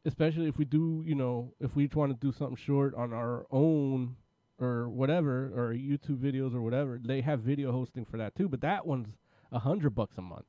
especially 0.05 0.47
if 0.47 0.57
we 0.57 0.65
do, 0.65 1.03
you 1.05 1.13
know, 1.15 1.53
if 1.59 1.75
we 1.75 1.85
each 1.85 1.95
want 1.95 2.11
to 2.11 2.17
do 2.25 2.31
something 2.35 2.57
short 2.57 2.95
on 2.95 3.13
our 3.13 3.45
own 3.51 4.15
or 4.59 4.89
whatever 4.89 5.51
or 5.55 5.73
YouTube 5.73 6.17
videos 6.19 6.53
or 6.53 6.61
whatever, 6.61 6.99
they 7.03 7.21
have 7.21 7.39
video 7.41 7.71
hosting 7.71 8.05
for 8.05 8.17
that 8.17 8.35
too, 8.35 8.47
but 8.47 8.61
that 8.61 8.85
one's 8.85 9.17
a 9.51 9.59
hundred 9.59 9.91
bucks 9.91 10.17
a 10.17 10.21
month. 10.21 10.45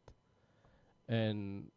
And 1.09 1.71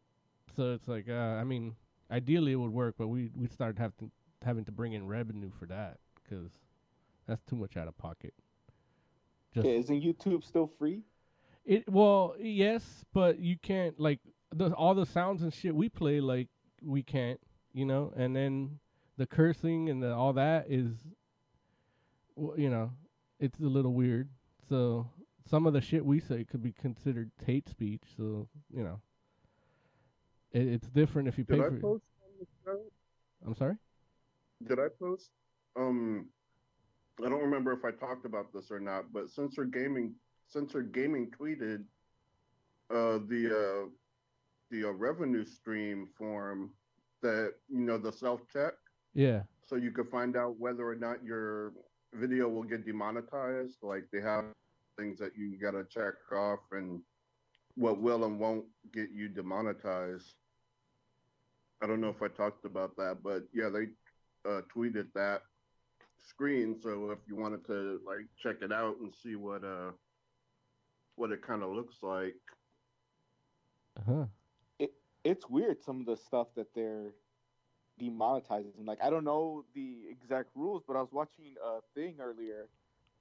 so 0.56 0.72
it's 0.74 0.88
like, 0.88 1.08
uh, 1.08 1.12
I 1.12 1.44
mean, 1.44 1.76
ideally 2.10 2.52
it 2.52 2.56
would 2.56 2.72
work, 2.72 2.94
but 2.98 3.08
we 3.08 3.30
we 3.34 3.46
started 3.48 3.78
having 3.78 4.10
having 4.42 4.64
to 4.64 4.72
bring 4.72 4.92
in 4.92 5.06
revenue 5.06 5.50
for 5.58 5.66
that 5.66 5.98
because 6.22 6.50
that's 7.26 7.42
too 7.44 7.56
much 7.56 7.76
out 7.76 7.88
of 7.88 7.96
pocket. 7.98 8.34
Just 9.54 9.66
Okay, 9.66 9.76
isn't 9.78 10.02
YouTube 10.02 10.44
still 10.44 10.66
free? 10.78 11.02
it 11.64 11.88
well, 11.90 12.34
yes, 12.40 13.04
but 13.12 13.38
you 13.38 13.56
can't 13.58 13.98
like 14.00 14.20
the 14.54 14.70
all 14.72 14.94
the 14.94 15.06
sounds 15.06 15.42
and 15.42 15.52
shit 15.52 15.74
we 15.74 15.88
play 15.88 16.20
like 16.20 16.48
we 16.82 17.02
can't, 17.02 17.40
you 17.72 17.84
know, 17.84 18.12
and 18.16 18.34
then 18.34 18.78
the 19.16 19.26
cursing 19.26 19.88
and 19.90 20.02
the, 20.02 20.14
all 20.14 20.32
that 20.34 20.66
is 20.70 20.92
w- 22.40 22.62
you 22.62 22.70
know, 22.70 22.90
it's 23.40 23.58
a 23.60 23.64
little 23.64 23.92
weird. 23.92 24.28
So 24.68 25.10
some 25.48 25.66
of 25.66 25.72
the 25.72 25.80
shit 25.80 26.04
we 26.04 26.20
say 26.20 26.44
could 26.44 26.62
be 26.62 26.72
considered 26.72 27.30
hate 27.44 27.68
speech, 27.68 28.02
so, 28.16 28.48
you 28.74 28.82
know. 28.84 29.00
It, 30.52 30.66
it's 30.68 30.88
different 30.88 31.28
if 31.28 31.38
you 31.38 31.44
pay 31.44 31.56
Did 31.56 31.64
I 31.64 31.68
for 31.68 31.80
post 31.80 32.04
on 32.22 32.30
the 32.40 32.46
show? 32.64 32.80
I'm 33.46 33.54
sorry? 33.54 33.76
Did 34.66 34.78
I 34.78 34.88
post? 34.98 35.30
Um, 35.76 36.26
I 37.24 37.28
don't 37.28 37.42
remember 37.42 37.72
if 37.72 37.84
I 37.84 37.90
talked 37.90 38.24
about 38.24 38.52
this 38.52 38.70
or 38.70 38.80
not, 38.80 39.12
but 39.12 39.30
Censored 39.30 39.72
Gaming, 39.72 40.14
Censored 40.48 40.92
Gaming 40.92 41.30
tweeted 41.38 41.84
uh, 42.90 43.18
the 43.28 43.84
uh, 43.84 43.88
the 44.70 44.88
uh, 44.88 44.92
revenue 44.92 45.44
stream 45.44 46.08
form 46.18 46.70
that 47.22 47.52
you 47.68 47.80
know 47.80 47.98
the 47.98 48.12
self 48.12 48.40
check, 48.52 48.72
Yeah. 49.14 49.42
so 49.66 49.76
you 49.76 49.90
could 49.90 50.08
find 50.08 50.36
out 50.36 50.58
whether 50.58 50.88
or 50.88 50.94
not 50.96 51.22
your 51.22 51.72
video 52.14 52.48
will 52.48 52.62
get 52.64 52.86
demonetized. 52.86 53.78
Like 53.82 54.04
they 54.12 54.20
have 54.20 54.44
things 54.98 55.18
that 55.18 55.32
you 55.36 55.56
gotta 55.60 55.84
check 55.84 56.14
off, 56.32 56.60
and 56.72 57.00
what 57.76 58.00
will 58.00 58.24
and 58.24 58.38
won't 58.40 58.64
get 58.92 59.10
you 59.10 59.28
demonetized. 59.28 60.34
I 61.82 61.86
don't 61.86 62.00
know 62.00 62.08
if 62.08 62.22
I 62.22 62.28
talked 62.28 62.64
about 62.64 62.96
that, 62.96 63.18
but 63.22 63.44
yeah, 63.52 63.68
they 63.68 63.88
uh, 64.48 64.62
tweeted 64.74 65.06
that 65.14 65.42
screen. 66.26 66.76
So 66.82 67.10
if 67.10 67.18
you 67.28 67.36
wanted 67.36 67.64
to 67.66 68.00
like 68.04 68.26
check 68.42 68.56
it 68.62 68.72
out 68.72 68.96
and 69.00 69.14
see 69.14 69.36
what 69.36 69.62
uh 69.64 69.92
what 71.16 71.30
it 71.32 71.42
kind 71.42 71.62
of 71.62 71.70
looks 71.70 71.96
like, 72.02 72.36
Uh-huh. 73.98 74.26
It's 75.24 75.48
weird 75.50 75.82
some 75.82 76.00
of 76.00 76.06
the 76.06 76.16
stuff 76.16 76.46
that 76.56 76.72
they're 76.74 77.12
demonetizing. 77.98 78.86
Like 78.86 79.02
I 79.02 79.10
don't 79.10 79.24
know 79.24 79.64
the 79.74 79.98
exact 80.10 80.50
rules, 80.54 80.82
but 80.86 80.96
I 80.96 81.00
was 81.00 81.12
watching 81.12 81.54
a 81.62 81.80
thing 81.94 82.18
earlier 82.20 82.68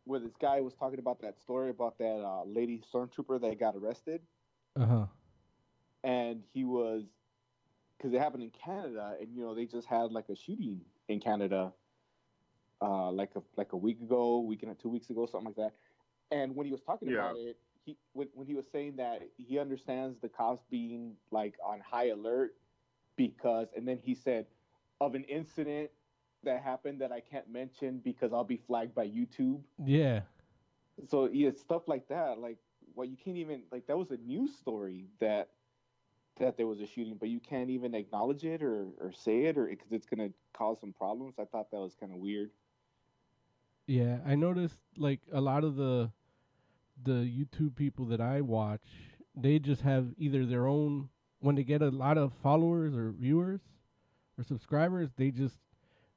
where 0.06 0.20
this 0.20 0.36
guy 0.36 0.62
was 0.62 0.74
talking 0.76 1.00
about 1.00 1.22
that 1.22 1.38
story 1.40 1.70
about 1.70 1.98
that 2.00 2.22
uh, 2.24 2.44
lady 2.46 2.82
stormtrooper 2.82 3.42
that 3.42 3.60
got 3.60 3.76
arrested, 3.76 4.22
Uh-huh. 4.76 5.08
and 6.04 6.44
he 6.54 6.64
was 6.64 7.06
because 7.98 8.14
it 8.14 8.20
happened 8.20 8.44
in 8.44 8.50
Canada, 8.52 9.16
and 9.20 9.34
you 9.34 9.42
know 9.42 9.54
they 9.54 9.66
just 9.66 9.88
had 9.88 10.12
like 10.12 10.30
a 10.30 10.36
shooting 10.36 10.82
in 11.08 11.20
Canada, 11.20 11.74
uh, 12.82 13.12
like 13.12 13.36
a 13.36 13.44
like 13.56 13.74
a 13.74 13.78
week 13.78 14.02
ago, 14.02 14.40
week 14.40 14.64
and 14.64 14.78
two 14.80 14.90
weeks 14.90 15.10
ago, 15.10 15.26
something 15.26 15.48
like 15.48 15.56
that. 15.56 15.74
And 16.32 16.56
when 16.56 16.66
he 16.66 16.72
was 16.72 16.82
talking 16.82 17.08
Yeah. 17.08 17.34
about 17.34 17.36
it, 17.38 17.58
he 17.86 17.98
when, 18.14 18.28
when 18.34 18.48
he 18.48 18.56
was 18.56 18.68
saying 18.70 18.98
that 18.98 19.22
he 19.38 19.60
understands 19.60 20.20
the 20.20 20.30
cops 20.30 20.64
being 20.70 21.16
like 21.32 21.56
on 21.64 21.80
high 21.80 22.10
alert 22.10 22.56
because, 23.16 23.70
and 23.76 23.88
then 23.88 23.98
he 23.98 24.14
said 24.16 24.48
of 25.00 25.16
an 25.16 25.24
incident 25.26 25.90
that 26.44 26.62
happened 26.62 27.02
that 27.02 27.12
I 27.12 27.20
can't 27.20 27.50
mention 27.52 28.00
because 28.04 28.34
I'll 28.34 28.44
be 28.44 28.58
flagged 28.58 28.96
by 28.96 29.08
YouTube. 29.08 29.62
Yeah. 29.84 30.22
So 31.08 31.30
yeah, 31.32 31.52
stuff 31.52 31.88
like 31.88 32.08
that, 32.10 32.40
like 32.40 32.58
well, 32.96 33.08
you 33.08 33.18
can't 33.18 33.38
even 33.38 33.64
like 33.72 33.88
that 33.88 33.98
was 33.98 34.12
a 34.12 34.18
news 34.18 34.56
story 34.56 35.06
that 35.20 35.50
that 36.40 36.58
there 36.58 36.68
was 36.68 36.80
a 36.80 36.88
shooting, 36.88 37.18
but 37.20 37.30
you 37.30 37.40
can't 37.40 37.70
even 37.70 37.94
acknowledge 37.96 38.44
it 38.44 38.64
or 38.64 38.88
or 39.00 39.12
say 39.12 39.46
it 39.46 39.58
or 39.58 39.68
because 39.68 39.92
it's 39.92 40.06
gonna 40.06 40.30
cause 40.54 40.80
some 40.80 40.94
problems. 40.94 41.36
I 41.40 41.46
thought 41.46 41.72
that 41.72 41.78
was 41.78 41.96
kind 42.00 42.12
of 42.12 42.18
weird. 42.20 42.50
Yeah, 43.86 44.18
I 44.26 44.36
noticed 44.36 44.78
like 44.98 45.22
a 45.32 45.42
lot 45.42 45.64
of 45.64 45.76
the 45.76 46.12
the 47.04 47.12
YouTube 47.12 47.76
people 47.76 48.06
that 48.06 48.20
I 48.22 48.42
watch, 48.42 48.82
they 49.36 49.60
just 49.60 49.82
have 49.82 50.08
either 50.18 50.46
their 50.46 50.68
own 50.68 51.10
when 51.40 51.56
they 51.56 51.64
get 51.64 51.82
a 51.84 51.90
lot 51.90 52.18
of 52.18 52.34
followers 52.42 52.96
or 52.96 53.12
viewers 53.12 53.62
or 54.38 54.44
subscribers, 54.44 55.10
they 55.18 55.32
just 55.32 55.56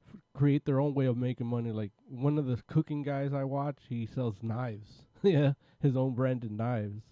f- 0.07 0.19
create 0.33 0.65
their 0.65 0.79
own 0.79 0.93
way 0.93 1.05
of 1.05 1.17
making 1.17 1.47
money. 1.47 1.71
Like 1.71 1.91
one 2.07 2.37
of 2.37 2.45
the 2.45 2.61
cooking 2.67 3.03
guys 3.03 3.33
I 3.33 3.43
watch, 3.43 3.77
he 3.89 4.05
sells 4.05 4.35
knives. 4.41 5.03
yeah, 5.23 5.53
his 5.81 5.95
own 5.95 6.13
branded 6.13 6.51
knives, 6.51 7.03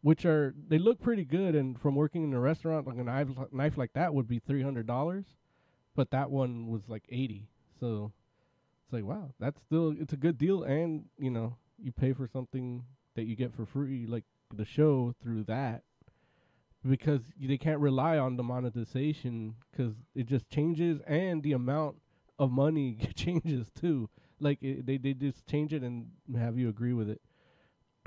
which 0.00 0.24
are 0.24 0.54
they 0.68 0.78
look 0.78 1.00
pretty 1.00 1.24
good. 1.24 1.54
And 1.54 1.80
from 1.80 1.94
working 1.94 2.24
in 2.24 2.34
a 2.34 2.40
restaurant, 2.40 2.86
like 2.86 2.98
a 2.98 3.04
knife 3.04 3.28
knife 3.52 3.76
like 3.76 3.92
that 3.94 4.14
would 4.14 4.28
be 4.28 4.38
three 4.38 4.62
hundred 4.62 4.86
dollars, 4.86 5.24
but 5.94 6.10
that 6.10 6.30
one 6.30 6.68
was 6.68 6.82
like 6.88 7.04
eighty. 7.08 7.48
So 7.80 8.12
it's 8.84 8.92
like 8.92 9.04
wow, 9.04 9.30
that's 9.38 9.60
still 9.62 9.94
it's 9.98 10.12
a 10.12 10.16
good 10.18 10.38
deal, 10.38 10.62
and 10.62 11.04
you 11.18 11.30
know 11.30 11.56
you 11.82 11.92
pay 11.92 12.12
for 12.12 12.28
something 12.28 12.84
that 13.14 13.24
you 13.24 13.36
get 13.36 13.54
for 13.54 13.66
free, 13.66 14.06
like 14.06 14.24
the 14.54 14.64
show 14.64 15.14
through 15.22 15.44
that, 15.44 15.82
because 16.88 17.20
y- 17.40 17.46
they 17.48 17.58
can't 17.58 17.80
rely 17.80 18.18
on 18.18 18.36
the 18.36 18.42
monetization 18.42 19.54
because 19.70 19.94
it 20.14 20.26
just 20.26 20.48
changes, 20.50 21.00
and 21.06 21.42
the 21.42 21.52
amount 21.52 21.96
of 22.38 22.50
money 22.50 22.98
changes 23.14 23.70
too. 23.70 24.08
Like 24.40 24.62
it, 24.62 24.86
they 24.86 24.96
they 24.98 25.14
just 25.14 25.46
change 25.46 25.72
it 25.72 25.82
and 25.82 26.08
have 26.36 26.58
you 26.58 26.68
agree 26.68 26.92
with 26.92 27.08
it. 27.08 27.20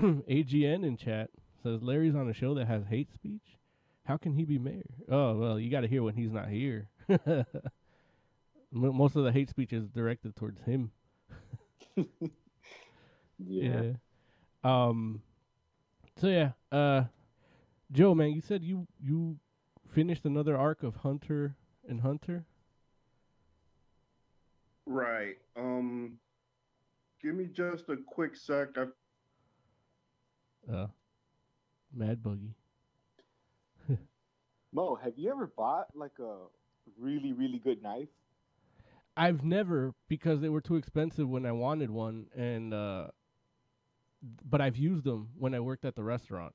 AGN 0.28 0.84
in 0.84 0.96
chat 0.96 1.30
says 1.62 1.82
Larry's 1.82 2.14
on 2.14 2.28
a 2.28 2.34
show 2.34 2.54
that 2.54 2.66
has 2.68 2.84
hate 2.86 3.12
speech. 3.12 3.58
How 4.04 4.16
can 4.16 4.34
he 4.34 4.44
be 4.44 4.58
mayor? 4.58 4.84
Oh 5.10 5.36
well, 5.38 5.58
you 5.60 5.70
got 5.70 5.80
to 5.82 5.88
hear 5.88 6.02
when 6.02 6.14
he's 6.16 6.32
not 6.32 6.48
here. 6.48 6.88
M- 7.08 7.46
Most 8.72 9.16
of 9.16 9.24
the 9.24 9.32
hate 9.32 9.48
speech 9.50 9.72
is 9.72 9.88
directed 9.88 10.36
towards 10.36 10.60
him. 10.62 10.92
Yeah. 13.38 13.92
Um. 14.64 15.22
So 16.18 16.28
yeah, 16.28 16.52
uh, 16.72 17.04
Joe, 17.92 18.14
man, 18.14 18.32
you 18.32 18.40
said 18.40 18.64
you 18.64 18.86
you 19.00 19.36
finished 19.88 20.24
another 20.24 20.56
arc 20.56 20.82
of 20.82 20.96
Hunter 20.96 21.56
and 21.88 22.00
Hunter. 22.00 22.44
Right. 24.86 25.36
Um, 25.56 26.18
give 27.22 27.34
me 27.34 27.46
just 27.46 27.88
a 27.88 27.96
quick 27.96 28.36
sec. 28.36 28.68
I 28.76 28.86
Uh, 30.72 30.86
Mad 31.94 32.22
Buggy. 32.22 32.54
Mo, 34.72 34.96
have 34.96 35.14
you 35.16 35.30
ever 35.30 35.46
bought 35.56 35.86
like 35.94 36.18
a 36.18 36.36
really 36.98 37.32
really 37.32 37.58
good 37.58 37.82
knife? 37.82 38.08
I've 39.16 39.44
never 39.44 39.94
because 40.08 40.40
they 40.40 40.48
were 40.48 40.60
too 40.60 40.76
expensive 40.76 41.28
when 41.28 41.46
I 41.46 41.52
wanted 41.52 41.90
one, 41.90 42.26
and 42.36 42.74
uh, 42.74 43.06
but 44.44 44.60
I've 44.60 44.76
used 44.76 45.04
them 45.04 45.28
when 45.38 45.54
I 45.54 45.60
worked 45.60 45.84
at 45.84 45.94
the 45.94 46.02
restaurant. 46.02 46.52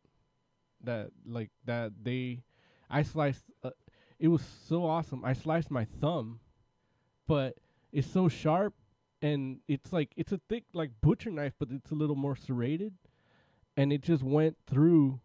That 0.83 1.11
like 1.25 1.51
that 1.65 1.91
they, 2.03 2.43
I 2.89 3.03
sliced. 3.03 3.45
Uh, 3.63 3.71
it 4.19 4.27
was 4.27 4.41
so 4.67 4.85
awesome. 4.85 5.23
I 5.25 5.33
sliced 5.33 5.71
my 5.71 5.85
thumb, 5.85 6.39
but 7.27 7.55
it's 7.91 8.07
so 8.09 8.29
sharp, 8.29 8.73
and 9.21 9.59
it's 9.67 9.93
like 9.93 10.11
it's 10.17 10.31
a 10.31 10.41
thick 10.49 10.65
like 10.73 10.91
butcher 11.01 11.31
knife, 11.31 11.53
but 11.59 11.69
it's 11.71 11.91
a 11.91 11.95
little 11.95 12.15
more 12.15 12.35
serrated, 12.35 12.93
and 13.77 13.93
it 13.93 14.01
just 14.01 14.23
went 14.23 14.57
through, 14.67 15.19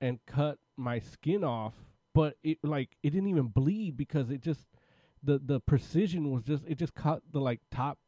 and 0.00 0.18
cut 0.26 0.58
my 0.76 0.98
skin 1.00 1.44
off. 1.44 1.74
But 2.14 2.36
it 2.42 2.58
like 2.64 2.96
it 3.02 3.10
didn't 3.10 3.28
even 3.28 3.48
bleed 3.48 3.96
because 3.96 4.30
it 4.30 4.40
just 4.42 4.64
the 5.22 5.38
the 5.44 5.60
precision 5.60 6.30
was 6.32 6.44
just 6.44 6.64
it 6.66 6.76
just 6.78 6.94
cut 6.94 7.22
the 7.32 7.40
like 7.40 7.60
top 7.70 7.98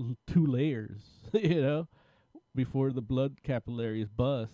l- 0.00 0.16
two 0.26 0.46
layers, 0.46 1.00
you 1.32 1.60
know, 1.62 1.88
before 2.54 2.92
the 2.92 3.02
blood 3.02 3.38
capillaries 3.42 4.08
bust, 4.08 4.52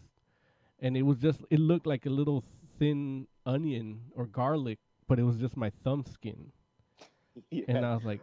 and 0.81 0.97
it 0.97 1.03
was 1.03 1.19
just 1.19 1.41
it 1.51 1.59
looked 1.61 1.87
like 1.87 2.07
a 2.07 2.11
little 2.11 2.45
thin 2.79 3.27
onion 3.47 4.01
or 4.15 4.27
garlic, 4.27 4.79
but 5.09 5.19
it 5.19 5.23
was 5.23 5.37
just 5.37 5.57
my 5.57 5.71
thumb 5.83 6.05
skin, 6.13 6.53
yeah. 7.51 7.65
and 7.69 7.85
I 7.87 7.95
was 7.95 8.05
like, 8.05 8.21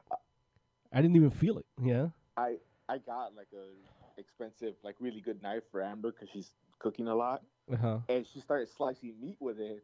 I 0.92 1.02
didn't 1.02 1.16
even 1.16 1.30
feel 1.30 1.58
it, 1.58 1.66
yeah, 1.82 2.08
I 2.38 2.58
I 2.90 2.98
got 2.98 3.36
like 3.36 3.48
a 3.54 4.20
expensive 4.20 4.76
like 4.84 4.96
really 5.00 5.22
good 5.22 5.42
knife 5.42 5.64
for 5.72 5.82
Amber 5.82 6.12
because 6.12 6.30
she's 6.32 6.52
cooking 6.80 7.08
a 7.08 7.16
lot, 7.16 7.42
uh 7.72 7.78
huh, 7.78 7.98
and 8.10 8.26
she 8.28 8.40
started 8.40 8.68
slicing 8.70 9.14
meat 9.22 9.38
with 9.40 9.60
it, 9.60 9.84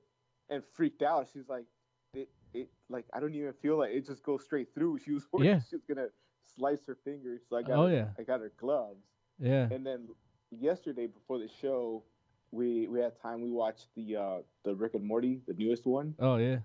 and 0.50 0.64
freaked 0.74 1.02
out. 1.02 1.28
She's 1.32 1.48
like, 1.50 1.66
it 2.14 2.30
it 2.54 2.70
like 2.90 3.06
I 3.14 3.20
don't 3.20 3.34
even 3.34 3.54
feel 3.54 3.78
like 3.78 3.92
it 3.92 4.06
just 4.06 4.24
goes 4.24 4.44
straight 4.44 4.74
through. 4.74 5.00
She 5.06 5.12
was 5.12 5.26
worried 5.32 5.46
Yeah. 5.48 5.60
she 5.70 5.76
was 5.76 5.86
gonna 5.88 6.08
slice 6.56 6.86
her 6.88 6.98
fingers, 7.04 7.42
so 7.50 7.58
I 7.58 7.62
got 7.62 7.78
Oh, 7.78 7.88
her, 7.88 7.94
yeah. 7.94 8.06
I 8.18 8.24
got 8.24 8.40
her 8.40 8.52
gloves. 8.58 9.06
yeah, 9.40 9.68
And 9.70 9.86
then 9.86 10.08
yesterday 10.50 11.08
before 11.08 11.38
the 11.40 11.50
show, 11.62 12.04
we 12.52 12.88
we 12.88 13.00
had 13.00 13.20
time. 13.22 13.42
We 13.42 13.52
watched 13.52 13.88
the 13.96 14.16
uh 14.16 14.38
the 14.64 14.76
Rick 14.76 14.94
and 14.96 15.04
Morty, 15.06 15.42
the 15.48 15.54
newest 15.54 15.86
one. 15.86 16.16
oh 16.20 16.38
yeah, 16.38 16.58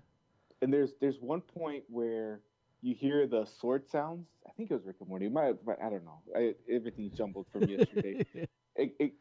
And 0.61 0.73
there's 0.73 0.93
there's 1.01 1.19
one 1.19 1.41
point 1.41 1.83
where 1.89 2.41
you 2.81 2.93
hear 2.95 3.27
the 3.27 3.45
sword 3.45 3.89
sounds. 3.89 4.27
I 4.45 4.51
think 4.51 4.69
it 4.71 4.73
was 4.73 4.83
Rick 4.85 4.97
and 4.99 5.09
Morty. 5.09 5.27
It 5.27 5.31
might, 5.31 5.63
but 5.65 5.81
I 5.81 5.89
don't 5.89 6.03
know. 6.03 6.19
I, 6.35 6.53
everything's 6.69 7.13
jumbled 7.13 7.47
from 7.51 7.63
yesterday. 7.63 8.25
it, 8.75 8.95
it, 8.99 9.13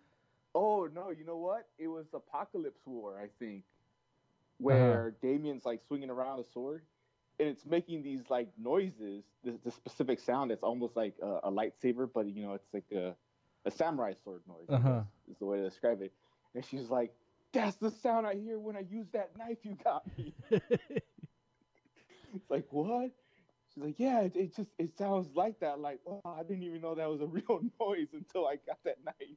oh 0.54 0.88
no, 0.92 1.10
you 1.10 1.24
know 1.24 1.36
what? 1.36 1.68
It 1.78 1.88
was 1.88 2.06
Apocalypse 2.12 2.80
War, 2.86 3.20
I 3.22 3.28
think, 3.38 3.64
where 4.58 5.14
Damien's 5.22 5.64
like 5.64 5.80
swinging 5.86 6.10
around 6.10 6.40
a 6.40 6.44
sword, 6.52 6.82
and 7.38 7.48
it's 7.48 7.64
making 7.66 8.02
these 8.02 8.22
like 8.30 8.48
noises. 8.58 9.24
This 9.44 9.56
the 9.64 9.70
specific 9.70 10.20
sound 10.20 10.50
that's 10.50 10.62
almost 10.62 10.96
like 10.96 11.14
a, 11.22 11.40
a 11.44 11.50
lightsaber, 11.50 12.08
but 12.12 12.28
you 12.28 12.44
know, 12.44 12.54
it's 12.54 12.72
like 12.72 12.84
a 12.92 13.14
a 13.64 13.70
samurai 13.70 14.12
sword 14.24 14.42
noise. 14.48 14.66
Uh-huh. 14.68 15.02
Is 15.30 15.38
the 15.38 15.44
way 15.46 15.58
to 15.58 15.68
describe 15.68 16.02
it. 16.02 16.12
And 16.54 16.64
she's 16.64 16.90
like, 16.90 17.12
"That's 17.52 17.76
the 17.76 17.90
sound 17.90 18.26
I 18.26 18.34
hear 18.34 18.58
when 18.58 18.76
I 18.76 18.80
use 18.80 19.06
that 19.12 19.36
knife 19.38 19.58
you 19.62 19.76
got 19.82 20.04
me." 20.18 20.34
It's 22.34 22.50
like 22.50 22.66
what? 22.70 23.10
She's 23.74 23.82
like, 23.82 23.94
yeah, 23.98 24.20
it, 24.20 24.36
it 24.36 24.56
just 24.56 24.70
it 24.78 24.96
sounds 24.96 25.28
like 25.34 25.60
that. 25.60 25.80
Like, 25.80 26.00
oh, 26.06 26.20
I 26.24 26.42
didn't 26.42 26.62
even 26.62 26.80
know 26.80 26.94
that 26.94 27.08
was 27.08 27.20
a 27.20 27.26
real 27.26 27.60
noise 27.80 28.08
until 28.12 28.46
I 28.46 28.56
got 28.66 28.78
that 28.84 28.98
knife. 29.04 29.36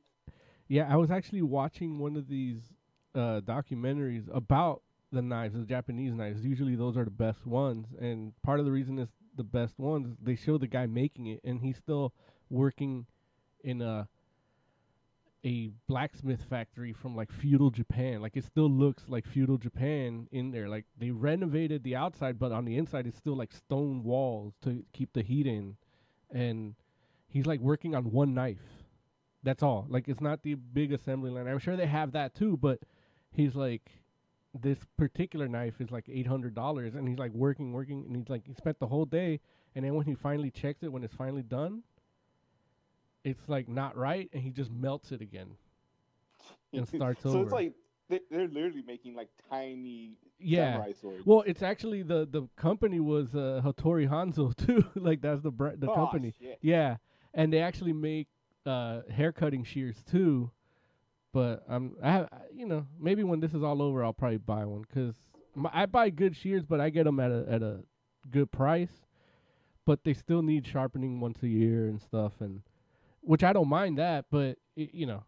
Yeah, 0.68 0.92
I 0.92 0.96
was 0.96 1.12
actually 1.12 1.44
watching 1.44 2.00
one 2.00 2.16
of 2.16 2.28
these 2.28 2.74
uh, 3.14 3.42
documentaries 3.42 4.28
about 4.34 4.82
the 5.12 5.22
knives, 5.22 5.56
the 5.56 5.66
Japanese 5.66 6.14
knives. 6.14 6.44
Usually, 6.44 6.76
those 6.76 6.98
are 6.98 7.06
the 7.06 7.12
best 7.12 7.46
ones, 7.46 7.88
and 8.00 8.34
part 8.44 8.60
of 8.60 8.66
the 8.66 8.72
reason 8.72 8.98
it's 8.98 9.12
the 9.36 9.44
best 9.44 9.78
ones, 9.78 10.16
they 10.22 10.36
show 10.36 10.58
the 10.58 10.68
guy 10.68 10.86
making 10.86 11.28
it, 11.28 11.42
and 11.44 11.62
he's 11.62 11.78
still 11.78 12.14
working 12.50 13.06
in 13.64 13.82
a 13.82 14.08
a 15.46 15.70
blacksmith 15.88 16.44
factory 16.50 16.92
from 16.92 17.16
like 17.16 17.32
feudal 17.32 17.70
Japan. 17.70 18.22
Like 18.22 18.36
it 18.36 18.44
still 18.44 18.70
looks 18.70 19.04
like 19.08 19.28
feudal 19.28 19.58
Japan 19.58 20.28
in 20.32 20.52
there. 20.52 20.68
Like 20.68 20.86
they 20.98 21.12
renovated 21.12 21.84
the 21.84 21.96
outside, 21.96 22.40
but 22.40 22.52
on 22.52 22.66
the 22.66 22.78
inside 22.78 23.06
it's 23.06 23.18
still 23.18 23.36
like 23.36 23.54
stone 23.54 24.04
walls 24.04 24.56
to 24.64 24.84
keep 24.92 25.14
the 25.14 25.22
heat 25.22 25.46
in, 25.46 25.78
and 26.32 26.74
he's 27.28 27.46
like 27.46 27.60
working 27.60 27.96
on 27.96 28.12
one 28.12 28.34
knife. 28.34 28.84
That's 29.44 29.62
all. 29.62 29.86
Like 29.88 30.08
it's 30.08 30.22
not 30.22 30.42
the 30.42 30.56
big 30.56 30.92
assembly 30.92 31.30
line. 31.30 31.48
I'm 31.48 31.60
sure 31.60 31.78
they 31.78 31.86
have 31.86 32.14
that 32.14 32.34
too, 32.34 32.58
but 32.58 32.80
he's 33.32 33.54
like 33.54 33.92
this 34.60 34.80
particular 34.98 35.48
knife 35.48 35.80
is 35.80 35.92
like 35.92 36.06
eight 36.10 36.26
hundred 36.26 36.56
dollars 36.56 36.96
and 36.96 37.08
he's 37.08 37.20
like 37.20 37.34
working, 37.34 37.72
working 37.72 38.06
and 38.08 38.16
he's 38.16 38.30
like 38.30 38.48
he 38.48 38.54
spent 38.56 38.80
the 38.80 38.88
whole 38.88 39.06
day 39.06 39.40
and 39.76 39.86
then 39.86 39.94
when 39.94 40.06
he 40.06 40.16
finally 40.16 40.50
checks 40.50 40.82
it 40.82 40.92
when 40.92 41.04
it's 41.04 41.14
finally 41.14 41.44
done, 41.44 41.84
it's 43.26 43.50
like 43.50 43.68
not 43.68 43.98
right 43.98 44.30
and 44.32 44.42
he 44.42 44.52
just 44.52 44.72
melts 44.72 45.12
it 45.12 45.20
again. 45.22 45.50
And 46.74 46.88
starts 46.88 47.24
so 47.24 47.30
over. 47.30 47.44
it's 47.44 47.52
like 47.52 47.74
they- 48.10 48.20
they're 48.30 48.48
literally 48.48 48.84
making 48.86 49.16
like 49.16 49.30
tiny 49.50 50.18
Yeah. 50.40 50.74
samurai 50.74 50.92
swords. 50.94 51.26
Well, 51.26 51.42
it's 51.46 51.64
actually 51.64 52.04
the 52.04 52.26
the 52.30 52.48
company 52.56 53.00
was 53.00 53.34
uh, 53.36 53.62
Hattori 53.64 54.08
Hanzo 54.10 54.56
too. 54.66 54.84
like 54.96 55.22
that's 55.22 55.42
the 55.42 55.52
br- 55.52 55.76
the 55.78 55.90
Oh, 55.90 55.96
company. 55.96 56.34
shit. 56.40 56.58
Yeah, 56.62 56.98
and 57.34 57.52
they 57.52 57.60
actually 57.60 57.94
make 57.94 58.28
uh, 58.66 59.02
hair 59.10 59.32
cutting 59.32 59.64
shears 59.64 60.04
too. 60.04 60.52
But 61.34 61.64
I'm, 61.68 61.96
I 62.02 62.12
have, 62.12 62.30
you 62.54 62.66
know, 62.66 62.86
maybe 63.00 63.24
when 63.24 63.40
this 63.42 63.54
is 63.54 63.62
all 63.62 63.82
over, 63.82 64.04
I'll 64.06 64.14
probably 64.14 64.38
buy 64.38 64.64
one 64.66 64.82
because 64.88 65.16
I 65.74 65.86
buy 65.86 66.10
good 66.10 66.36
shears, 66.36 66.64
but 66.64 66.80
I 66.80 66.90
get 66.90 67.04
them 67.06 67.20
at 67.20 67.32
a 67.32 67.46
at 67.50 67.62
a 67.64 67.84
good 68.32 68.52
price. 68.52 69.06
but 69.86 70.04
they 70.04 70.14
still 70.14 70.42
need 70.42 70.66
sharpening 70.68 71.20
once 71.20 71.44
a 71.44 71.48
year 71.48 71.88
and 71.88 72.02
stuff, 72.02 72.34
and 72.42 72.62
which 73.26 73.44
I 73.44 73.54
don't 73.54 73.68
mind 73.70 73.98
that, 73.98 74.26
but 74.30 74.58
it, 74.76 74.94
you 74.94 75.06
know, 75.06 75.24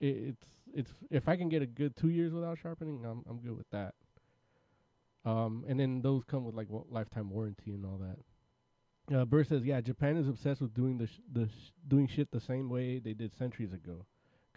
it, 0.00 0.06
it's 0.06 0.44
it's 0.74 0.90
if 1.10 1.28
I 1.28 1.36
can 1.36 1.48
get 1.48 1.62
a 1.62 1.66
good 1.66 1.96
two 1.96 2.08
years 2.10 2.32
without 2.32 2.58
sharpening, 2.58 3.04
I'm 3.04 3.24
I'm 3.28 3.38
good 3.38 3.56
with 3.56 3.68
that. 3.70 3.94
Um, 5.24 5.64
and 5.68 5.78
then 5.78 6.02
those 6.02 6.24
come 6.24 6.44
with 6.44 6.54
like 6.54 6.68
wa- 6.68 6.82
lifetime 6.90 7.30
warranty 7.30 7.72
and 7.72 7.84
all 7.84 7.98
that. 7.98 9.16
Uh, 9.16 9.24
Burr 9.24 9.44
says, 9.44 9.64
yeah, 9.64 9.80
Japan 9.80 10.16
is 10.16 10.28
obsessed 10.28 10.60
with 10.60 10.74
doing 10.74 10.98
the 10.98 11.06
sh- 11.06 11.20
the 11.32 11.46
sh- 11.46 11.70
doing 11.86 12.06
shit 12.08 12.30
the 12.32 12.40
same 12.40 12.68
way 12.68 12.98
they 12.98 13.12
did 13.14 13.36
centuries 13.36 13.72
ago. 13.72 14.06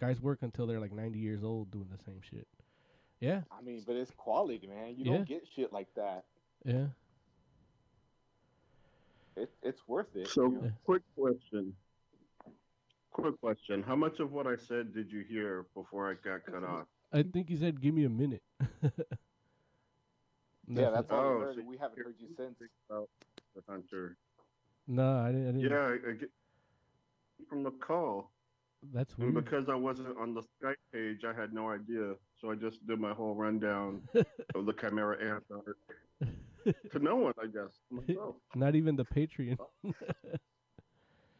Guys 0.00 0.20
work 0.20 0.38
until 0.42 0.66
they're 0.66 0.80
like 0.80 0.92
90 0.92 1.18
years 1.18 1.42
old 1.44 1.70
doing 1.70 1.88
the 1.90 2.02
same 2.04 2.20
shit. 2.20 2.46
Yeah, 3.20 3.42
I 3.50 3.62
mean, 3.62 3.82
but 3.86 3.96
it's 3.96 4.10
quality, 4.16 4.66
man. 4.66 4.94
You 4.96 5.04
Yeah. 5.04 5.12
don't 5.18 5.28
get 5.28 5.44
shit 5.54 5.72
like 5.72 5.88
that. 5.94 6.24
yeah. 6.64 6.86
It, 9.36 9.50
it's 9.62 9.86
worth 9.86 10.14
it. 10.16 10.28
So, 10.28 10.44
you 10.44 10.60
know? 10.62 10.72
quick 10.84 11.02
question. 11.14 11.74
Quick 13.16 13.40
question. 13.40 13.82
How 13.82 13.96
much 13.96 14.20
of 14.20 14.30
what 14.30 14.46
I 14.46 14.56
said 14.56 14.92
did 14.92 15.10
you 15.10 15.24
hear 15.26 15.64
before 15.74 16.10
I 16.10 16.14
got 16.22 16.44
cut 16.44 16.62
off? 16.62 16.84
I 17.14 17.22
think 17.22 17.48
he 17.48 17.56
said, 17.56 17.80
"Give 17.80 17.94
me 17.94 18.04
a 18.04 18.10
minute." 18.10 18.42
yeah, 20.68 20.90
that's 20.90 21.10
all 21.10 21.18
Oh, 21.24 21.38
we 21.38 21.44
heard. 21.44 21.54
so 21.54 21.62
we 21.66 21.76
haven't 21.78 21.98
heard 21.98 22.14
you 22.18 22.28
since. 22.36 22.56
About 22.90 23.08
the 23.54 23.62
hunter. 23.66 24.18
no, 24.86 25.16
I 25.20 25.28
didn't. 25.32 25.48
I 25.48 25.52
didn't. 25.52 25.70
Yeah, 25.70 25.78
I, 25.78 26.10
I 26.10 26.12
get 26.12 26.30
from 27.48 27.62
the 27.62 27.70
call, 27.70 28.32
that's 28.92 29.14
and 29.18 29.32
because 29.32 29.70
I 29.70 29.76
wasn't 29.76 30.18
on 30.18 30.34
the 30.34 30.42
Skype 30.42 30.74
page, 30.92 31.20
I 31.26 31.32
had 31.32 31.54
no 31.54 31.70
idea. 31.70 32.16
So 32.38 32.50
I 32.50 32.54
just 32.54 32.86
did 32.86 33.00
my 33.00 33.14
whole 33.14 33.34
rundown 33.34 34.02
of 34.54 34.66
the 34.66 34.74
Chimera 34.74 35.16
Ant 35.32 35.44
arc 35.50 35.78
to 36.92 36.98
no 36.98 37.16
one, 37.16 37.32
I 37.42 37.46
guess. 37.46 37.72
Myself. 37.90 38.36
Not 38.54 38.74
even 38.74 38.94
the 38.94 39.06
Patreon. 39.06 39.56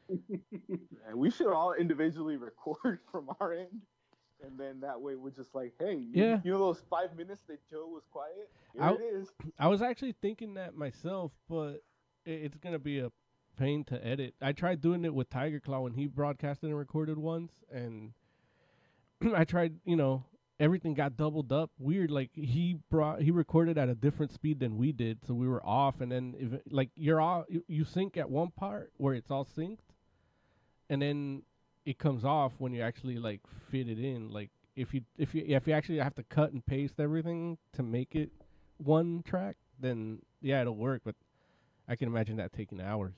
And 0.08 1.16
we 1.16 1.30
should 1.30 1.52
all 1.52 1.72
individually 1.72 2.36
record 2.36 3.00
from 3.10 3.30
our 3.40 3.52
end. 3.52 3.82
And 4.44 4.58
then 4.58 4.80
that 4.80 5.00
way 5.00 5.14
we're 5.16 5.30
just 5.30 5.54
like, 5.54 5.72
hey, 5.78 5.94
you, 5.94 6.10
Yeah. 6.12 6.40
you 6.44 6.52
know 6.52 6.58
those 6.58 6.82
five 6.90 7.16
minutes 7.16 7.42
that 7.48 7.58
Joe 7.70 7.86
was 7.88 8.02
quiet? 8.10 8.50
Here 8.74 8.82
I- 8.82 8.92
it 8.92 9.00
is. 9.00 9.28
I 9.58 9.68
was 9.68 9.80
actually 9.82 10.14
thinking 10.20 10.54
that 10.54 10.76
myself, 10.76 11.32
but 11.48 11.82
i 12.26 12.30
it's 12.30 12.56
gonna 12.58 12.78
be 12.78 12.98
a 12.98 13.10
pain 13.56 13.84
to 13.84 14.06
edit. 14.06 14.34
I 14.42 14.52
tried 14.52 14.80
doing 14.82 15.04
it 15.04 15.14
with 15.14 15.30
Tiger 15.30 15.60
Claw 15.60 15.80
when 15.80 15.94
he 15.94 16.06
broadcasted 16.06 16.68
and 16.68 16.78
recorded 16.78 17.16
once, 17.18 17.52
and 17.72 18.12
I 19.34 19.44
tried, 19.44 19.76
you 19.86 19.96
know, 19.96 20.24
everything 20.60 20.92
got 20.92 21.16
doubled 21.16 21.50
up. 21.52 21.70
Weird, 21.78 22.10
like 22.10 22.30
he 22.34 22.76
brought 22.90 23.22
he 23.22 23.30
recorded 23.30 23.78
at 23.78 23.88
a 23.88 23.94
different 23.94 24.32
speed 24.32 24.60
than 24.60 24.76
we 24.76 24.92
did, 24.92 25.24
so 25.26 25.32
we 25.32 25.48
were 25.48 25.64
off. 25.64 26.02
And 26.02 26.12
then 26.12 26.34
if 26.38 26.60
like 26.70 26.90
you're 26.94 27.20
all 27.22 27.46
you, 27.48 27.64
you 27.68 27.84
sync 27.84 28.18
at 28.18 28.28
one 28.28 28.50
part 28.50 28.92
where 28.98 29.14
it's 29.14 29.30
all 29.30 29.46
synced, 29.46 29.85
and 30.88 31.00
then 31.02 31.42
it 31.84 31.98
comes 31.98 32.24
off 32.24 32.52
when 32.58 32.72
you 32.72 32.82
actually 32.82 33.16
like 33.18 33.40
fit 33.70 33.88
it 33.88 33.98
in. 33.98 34.30
Like 34.30 34.50
if 34.74 34.92
you 34.94 35.02
if 35.18 35.34
you 35.34 35.44
if 35.46 35.66
you 35.66 35.72
actually 35.72 35.98
have 35.98 36.14
to 36.16 36.22
cut 36.24 36.52
and 36.52 36.64
paste 36.64 36.94
everything 36.98 37.58
to 37.74 37.82
make 37.82 38.14
it 38.14 38.30
one 38.78 39.22
track, 39.24 39.56
then 39.80 40.20
yeah, 40.40 40.60
it'll 40.60 40.76
work. 40.76 41.02
But 41.04 41.14
I 41.88 41.96
can 41.96 42.08
imagine 42.08 42.36
that 42.36 42.52
taking 42.52 42.80
hours. 42.80 43.14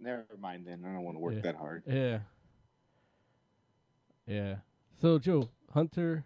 Never 0.00 0.24
mind 0.40 0.66
then. 0.66 0.84
I 0.84 0.92
don't 0.92 1.04
want 1.04 1.16
to 1.16 1.20
work 1.20 1.34
Yeah. 1.34 1.40
that 1.42 1.56
hard. 1.56 1.84
Yeah. 1.86 2.18
Yeah. 4.26 4.56
So 5.00 5.18
Joe, 5.18 5.48
Hunter 5.72 6.24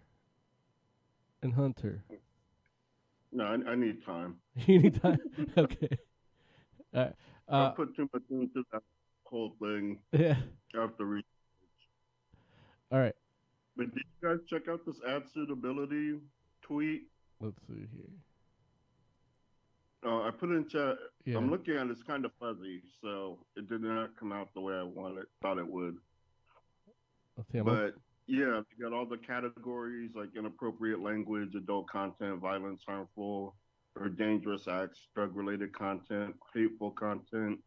and 1.41 1.53
Hunter. 1.53 2.03
No, 3.31 3.43
I, 3.43 3.71
I 3.71 3.75
need 3.75 4.03
time. 4.05 4.37
You 4.65 4.79
need 4.79 5.01
time. 5.01 5.19
okay. 5.57 5.97
Uh, 6.93 7.09
I 7.49 7.57
uh, 7.57 7.69
put 7.71 7.95
too 7.95 8.09
much 8.13 8.23
into 8.29 8.63
that 8.71 8.83
whole 9.23 9.53
thing 9.61 9.99
yeah. 10.11 10.35
after 10.77 11.05
research. 11.05 11.25
All 12.91 12.99
right. 12.99 13.15
But 13.75 13.93
did 13.93 14.03
you 14.21 14.29
guys 14.29 14.39
check 14.49 14.67
out 14.69 14.85
this 14.85 14.97
ad 15.07 15.23
suitability 15.33 16.19
tweet? 16.61 17.03
Let's 17.39 17.59
see 17.67 17.85
here. 17.95 18.09
Oh, 20.03 20.23
I 20.23 20.31
put 20.31 20.49
it 20.49 20.53
in 20.53 20.67
chat. 20.67 20.95
Yeah. 21.25 21.37
I'm 21.37 21.51
looking 21.51 21.75
at 21.75 21.87
it, 21.87 21.91
it's 21.91 22.03
kind 22.03 22.25
of 22.25 22.31
fuzzy, 22.39 22.81
so 23.01 23.39
it 23.55 23.67
did 23.67 23.81
not 23.81 24.17
come 24.17 24.31
out 24.31 24.49
the 24.53 24.61
way 24.61 24.73
I 24.73 24.83
wanted, 24.83 25.25
thought 25.41 25.57
it 25.57 25.67
would. 25.67 25.97
But 27.53 27.93
yeah, 28.27 28.61
you 28.77 28.81
got 28.81 28.93
all 28.93 29.05
the 29.05 29.17
categories 29.17 30.11
like 30.15 30.29
inappropriate 30.35 31.01
language, 31.01 31.55
adult 31.55 31.87
content, 31.87 32.39
violence, 32.39 32.81
harmful 32.87 33.55
or 33.99 34.09
dangerous 34.09 34.67
acts, 34.67 35.07
drug 35.13 35.35
related 35.35 35.73
content, 35.73 36.35
hateful 36.53 36.91
content, 36.91 37.59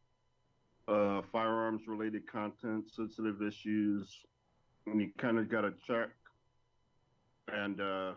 uh, 0.89 1.23
firearms 1.33 1.83
related 1.87 2.31
content, 2.31 2.85
sensitive 2.91 3.43
issues. 3.43 4.09
And 4.87 5.01
you 5.01 5.11
kind 5.19 5.39
of 5.39 5.49
got 5.51 5.63
to 5.63 5.73
check. 5.87 6.09
And 7.53 7.81
uh, 7.81 8.13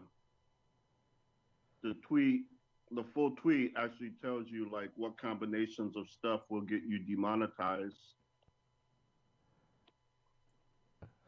the 1.81 1.95
tweet, 2.07 2.43
the 2.91 3.03
full 3.13 3.31
tweet 3.31 3.73
actually 3.77 4.11
tells 4.21 4.47
you 4.47 4.69
like 4.71 4.89
what 4.95 5.19
combinations 5.19 5.97
of 5.97 6.07
stuff 6.09 6.41
will 6.49 6.61
get 6.61 6.83
you 6.87 6.99
demonetized. 6.99 7.95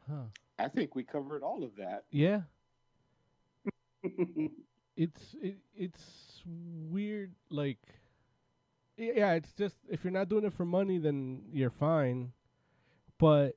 huh. 0.08 0.24
I 0.58 0.68
think 0.70 0.96
we 0.96 1.04
covered 1.04 1.44
all 1.44 1.64
of 1.64 1.76
that. 1.78 2.06
Yeah. 2.12 2.42
it's 4.96 5.36
it, 5.42 5.58
it's 5.76 6.42
weird 6.46 7.32
like 7.50 7.80
yeah 8.98 9.34
it's 9.34 9.52
just 9.54 9.76
if 9.90 10.04
you're 10.04 10.14
not 10.14 10.30
doing 10.30 10.46
it 10.46 10.54
for 10.54 10.66
money 10.66 10.98
then 10.98 11.44
you're 11.52 11.70
fine. 11.70 12.32
But 13.18 13.56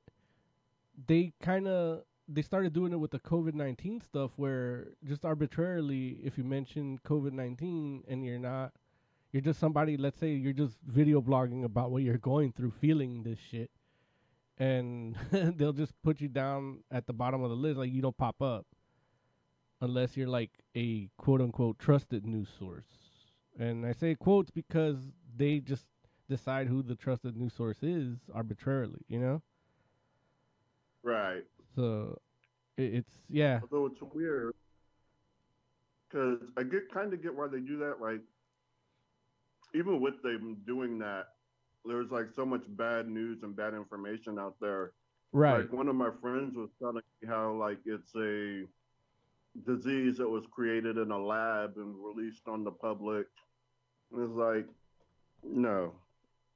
they 1.07 1.33
kind 1.41 1.67
of 1.67 2.03
they 2.27 2.41
started 2.41 2.73
doing 2.73 2.93
it 2.93 2.99
with 2.99 3.11
the 3.11 3.19
covid-19 3.19 4.03
stuff 4.03 4.31
where 4.35 4.89
just 5.03 5.25
arbitrarily 5.25 6.19
if 6.23 6.37
you 6.37 6.43
mention 6.43 6.99
covid-19 7.05 8.03
and 8.07 8.23
you're 8.23 8.37
not 8.37 8.71
you're 9.31 9.41
just 9.41 9.59
somebody 9.59 9.97
let's 9.97 10.19
say 10.19 10.31
you're 10.31 10.53
just 10.53 10.77
video 10.85 11.21
blogging 11.21 11.63
about 11.63 11.91
what 11.91 12.03
you're 12.03 12.17
going 12.17 12.51
through 12.51 12.71
feeling 12.71 13.23
this 13.23 13.39
shit 13.51 13.71
and 14.57 15.15
they'll 15.31 15.73
just 15.73 15.93
put 16.03 16.21
you 16.21 16.27
down 16.27 16.79
at 16.91 17.07
the 17.07 17.13
bottom 17.13 17.41
of 17.41 17.49
the 17.49 17.55
list 17.55 17.77
like 17.77 17.91
you 17.91 18.01
don't 18.01 18.17
pop 18.17 18.41
up 18.41 18.65
unless 19.81 20.17
you're 20.17 20.27
like 20.27 20.51
a 20.75 21.09
quote 21.17 21.41
unquote 21.41 21.79
trusted 21.79 22.25
news 22.25 22.49
source. 22.57 22.85
And 23.57 23.85
I 23.85 23.91
say 23.91 24.15
quotes 24.15 24.51
because 24.51 24.97
they 25.35 25.59
just 25.59 25.85
decide 26.29 26.67
who 26.67 26.83
the 26.83 26.95
trusted 26.95 27.35
news 27.35 27.53
source 27.53 27.81
is 27.83 28.17
arbitrarily, 28.33 29.01
you 29.07 29.19
know? 29.19 29.41
right. 31.03 31.43
So 31.75 32.19
it's 32.77 33.11
yeah. 33.29 33.59
Although 33.63 33.87
it's 33.87 34.01
weird 34.13 34.53
because 36.09 36.39
I 36.57 36.63
get 36.63 36.91
kind 36.91 37.13
of 37.13 37.21
get 37.21 37.35
why 37.35 37.47
they 37.47 37.59
do 37.59 37.77
that. 37.79 38.01
Like, 38.01 38.21
even 39.75 40.01
with 40.01 40.21
them 40.23 40.57
doing 40.65 40.99
that, 40.99 41.27
there's 41.85 42.11
like 42.11 42.27
so 42.35 42.45
much 42.45 42.63
bad 42.69 43.07
news 43.07 43.39
and 43.43 43.55
bad 43.55 43.73
information 43.73 44.39
out 44.39 44.55
there. 44.59 44.91
Right. 45.31 45.59
Like 45.59 45.73
one 45.73 45.87
of 45.87 45.95
my 45.95 46.09
friends 46.21 46.55
was 46.55 46.69
telling 46.79 47.03
me 47.21 47.27
how 47.27 47.53
like 47.53 47.79
it's 47.85 48.15
a 48.15 48.63
disease 49.65 50.17
that 50.17 50.29
was 50.29 50.43
created 50.51 50.97
in 50.97 51.11
a 51.11 51.17
lab 51.17 51.73
and 51.77 51.95
released 52.03 52.47
on 52.47 52.63
the 52.63 52.71
public. 52.71 53.27
And 54.11 54.23
it's 54.23 54.33
like, 54.33 54.67
no, 55.43 55.93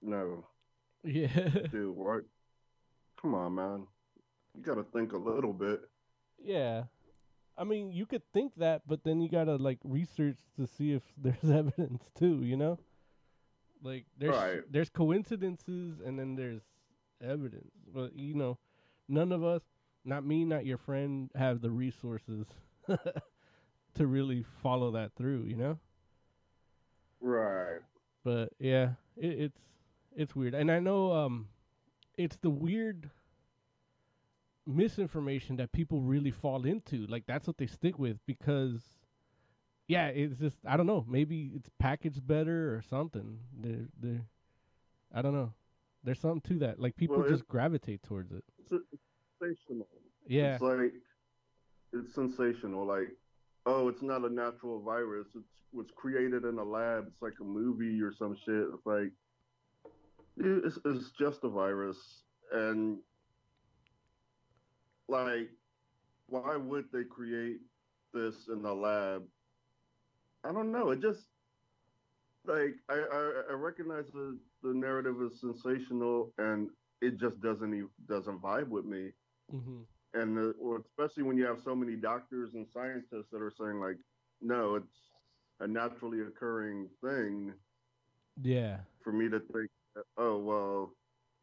no, 0.01 0.45
Yeah. 1.03 1.27
dude, 1.71 1.95
what? 1.95 2.23
Come 3.21 3.35
on, 3.35 3.55
man. 3.55 3.87
You 4.55 4.61
got 4.63 4.75
to 4.75 4.83
think 4.83 5.13
a 5.13 5.17
little 5.17 5.53
bit. 5.53 5.81
yeah. 6.43 6.83
I 7.55 7.63
mean, 7.65 7.91
you 7.91 8.07
could 8.07 8.23
think 8.33 8.53
that, 8.57 8.81
but 8.87 9.03
then 9.03 9.21
you 9.21 9.29
gotta 9.29 9.57
like 9.57 9.77
research 9.83 10.37
to 10.57 10.65
see 10.65 10.93
if 10.93 11.03
there's 11.17 11.43
evidence 11.51 12.01
too. 12.17 12.41
You 12.43 12.57
know, 12.57 12.79
like 13.83 14.05
there's 14.17 14.35
Right. 14.35 14.61
there's 14.71 14.89
coincidences 14.89 15.99
and 16.03 16.17
then 16.17 16.35
there's 16.35 16.63
evidence, 17.23 17.71
but 17.93 18.15
you 18.17 18.33
know, 18.33 18.57
none 19.07 19.31
of 19.31 19.43
us, 19.43 19.61
not 20.03 20.25
me, 20.25 20.45
not 20.45 20.65
your 20.65 20.79
friend, 20.79 21.29
have 21.35 21.61
the 21.61 21.69
resources 21.69 22.47
to 23.95 24.07
really 24.07 24.43
follow 24.61 24.91
that 24.91 25.13
through. 25.15 25.43
You 25.45 25.55
know, 25.55 25.79
Right. 27.21 27.79
but 28.23 28.49
yeah, 28.59 28.91
it, 29.17 29.39
it's 29.39 29.59
it's 30.15 30.35
weird, 30.35 30.53
and 30.53 30.71
I 30.71 30.79
know 30.79 31.11
um, 31.13 31.47
it's 32.17 32.37
the 32.37 32.49
weird 32.49 33.09
misinformation 34.65 35.57
that 35.57 35.71
people 35.71 36.01
really 36.01 36.31
fall 36.31 36.65
into. 36.65 37.05
Like 37.07 37.25
that's 37.25 37.47
what 37.47 37.57
they 37.57 37.67
stick 37.67 37.99
with 37.99 38.17
because, 38.25 38.81
yeah, 39.87 40.07
it's 40.07 40.39
just 40.39 40.57
I 40.65 40.77
don't 40.77 40.87
know. 40.87 41.05
Maybe 41.07 41.51
it's 41.55 41.69
packaged 41.79 42.25
better 42.25 42.75
or 42.75 42.81
something. 42.81 43.39
They're 43.59 43.87
they 43.99 44.19
I 45.13 45.21
don't 45.21 45.33
know. 45.33 45.53
There's 46.03 46.19
something 46.19 46.41
to 46.53 46.59
that. 46.65 46.79
Like 46.79 46.95
people 46.95 47.19
Well, 47.19 47.29
just 47.29 47.47
gravitate 47.47 48.03
towards 48.03 48.31
it. 48.31 48.43
It's, 48.59 48.71
it's 48.91 49.01
sensational. 49.39 49.87
Yeah, 50.27 50.53
It's 50.53 50.61
like 50.61 50.93
it's 51.93 52.13
sensational. 52.13 52.85
Like 52.85 53.09
oh, 53.65 53.87
it's 53.87 54.01
not 54.01 54.25
a 54.25 54.29
natural 54.29 54.81
virus. 54.81 55.27
It's 55.35 55.47
was 55.73 55.87
created 55.95 56.45
in 56.45 56.59
a 56.59 56.63
lab. 56.63 57.05
It's 57.07 57.21
like 57.21 57.33
a 57.41 57.43
movie 57.43 58.01
or 58.01 58.13
some 58.13 58.35
shit. 58.45 58.67
It's 58.73 58.85
like 58.85 59.11
it's, 60.37 60.77
it's 60.85 61.11
just 61.19 61.43
a 61.43 61.49
virus, 61.49 61.97
and 62.51 62.97
like, 65.07 65.49
why 66.27 66.55
would 66.55 66.85
they 66.91 67.03
create 67.03 67.57
this 68.13 68.35
in 68.51 68.61
the 68.61 68.73
lab? 68.73 69.23
I 70.43 70.51
don't 70.51 70.71
know. 70.71 70.91
It 70.91 71.01
just 71.01 71.27
like 72.45 72.75
I 72.89 72.95
I, 72.95 73.41
I 73.51 73.53
recognize 73.53 74.05
the 74.13 74.37
the 74.61 74.73
narrative 74.73 75.15
is 75.21 75.39
sensational, 75.39 76.33
and 76.37 76.69
it 77.01 77.19
just 77.19 77.41
doesn't 77.41 77.73
even, 77.73 77.89
doesn't 78.07 78.41
vibe 78.41 78.69
with 78.69 78.85
me. 78.85 79.09
Mm-hmm. 79.53 79.81
And 80.13 80.37
the, 80.37 80.53
or 80.61 80.79
especially 80.79 81.23
when 81.23 81.37
you 81.37 81.45
have 81.45 81.59
so 81.63 81.75
many 81.75 81.95
doctors 81.95 82.53
and 82.53 82.67
scientists 82.71 83.29
that 83.31 83.41
are 83.41 83.51
saying 83.51 83.79
like, 83.79 83.97
no, 84.41 84.75
it's 84.75 84.93
a 85.59 85.67
naturally 85.67 86.21
occurring 86.21 86.87
thing. 87.03 87.53
Yeah. 88.41 88.77
For 89.03 89.11
me 89.11 89.29
to 89.29 89.39
think, 89.39 89.69
oh 90.17 90.37
well, 90.37 90.93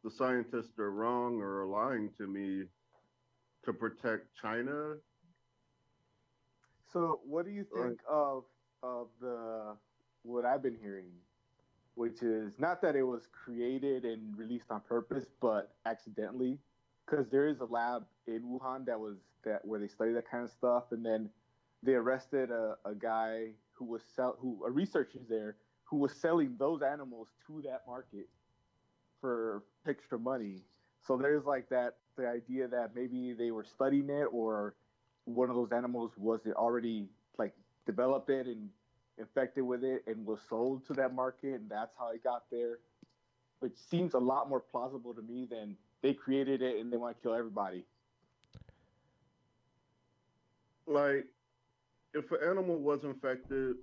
the 0.05 0.11
scientists 0.11 0.79
are 0.79 0.91
wrong 0.91 1.41
or 1.41 1.63
are 1.63 1.67
lying 1.67 2.11
to 2.19 2.27
me 2.27 2.65
to 3.65 3.73
protect 3.73 4.27
China. 4.41 4.95
So, 6.93 7.21
what 7.25 7.45
do 7.45 7.51
you 7.51 7.65
think 7.75 8.01
of 8.09 8.45
of 8.83 9.09
the 9.21 9.77
what 10.23 10.45
I've 10.45 10.63
been 10.63 10.77
hearing, 10.81 11.07
which 11.95 12.23
is 12.23 12.59
not 12.59 12.83
that 12.83 12.97
it 12.97 13.03
was 13.03 13.29
created 13.33 14.05
and 14.05 14.37
released 14.37 14.71
on 14.71 14.81
purpose, 14.81 15.27
but 15.41 15.75
accidentally, 15.87 16.59
because 17.07 17.29
there 17.29 17.47
is 17.47 17.61
a 17.61 17.65
lab 17.65 18.05
in 18.31 18.43
Wuhan 18.43 18.87
that 18.87 18.99
was 18.99 19.17
that 19.45 19.65
where 19.65 19.81
they 19.81 19.89
study 19.89 20.13
that 20.13 20.31
kind 20.31 20.45
of 20.45 20.51
stuff, 20.51 20.85
and 20.93 21.05
then 21.05 21.31
they 21.83 21.95
arrested 21.95 22.51
a, 22.51 22.77
a 22.85 22.95
guy 22.95 23.49
who 23.73 23.85
was 23.85 24.03
sell 24.15 24.37
who 24.41 24.63
a 24.67 24.71
researcher 24.71 25.21
there 25.29 25.57
who 25.85 25.97
was 25.97 26.13
selling 26.13 26.55
those 26.59 26.83
animals 26.83 27.29
to 27.47 27.61
that 27.63 27.83
market 27.87 28.29
for 29.21 29.65
extra 29.89 30.19
money. 30.19 30.63
So 31.07 31.17
there's 31.17 31.45
like 31.45 31.69
that 31.71 31.97
the 32.17 32.29
idea 32.29 32.69
that 32.69 32.95
maybe 32.95 33.33
they 33.33 33.51
were 33.51 33.65
studying 33.65 34.09
it 34.09 34.29
or 34.31 34.75
one 35.25 35.51
of 35.51 35.57
those 35.57 35.73
animals 35.73 36.13
was 36.17 36.41
it 36.47 36.55
already 36.55 37.09
like 37.39 37.55
developed 37.87 38.31
it 38.31 38.47
and 38.47 38.69
infected 39.19 39.65
with 39.65 39.83
it 39.83 40.05
and 40.07 40.25
was 40.25 40.39
sold 40.49 40.87
to 40.87 40.93
that 40.95 41.15
market 41.15 41.55
and 41.55 41.69
that's 41.69 41.95
how 41.99 42.11
it 42.11 42.23
got 42.23 42.45
there. 42.53 42.79
Which 43.59 43.77
seems 43.91 44.15
a 44.15 44.19
lot 44.19 44.49
more 44.49 44.61
plausible 44.61 45.13
to 45.15 45.23
me 45.23 45.47
than 45.51 45.77
they 46.03 46.15
created 46.15 46.63
it 46.63 46.79
and 46.81 46.93
they 46.93 46.97
want 46.97 47.17
to 47.17 47.23
kill 47.23 47.35
everybody. 47.35 47.85
Like 50.91 51.25
if 52.15 52.31
an 52.33 52.39
animal 52.45 52.77
was 52.77 53.05
infected 53.05 53.77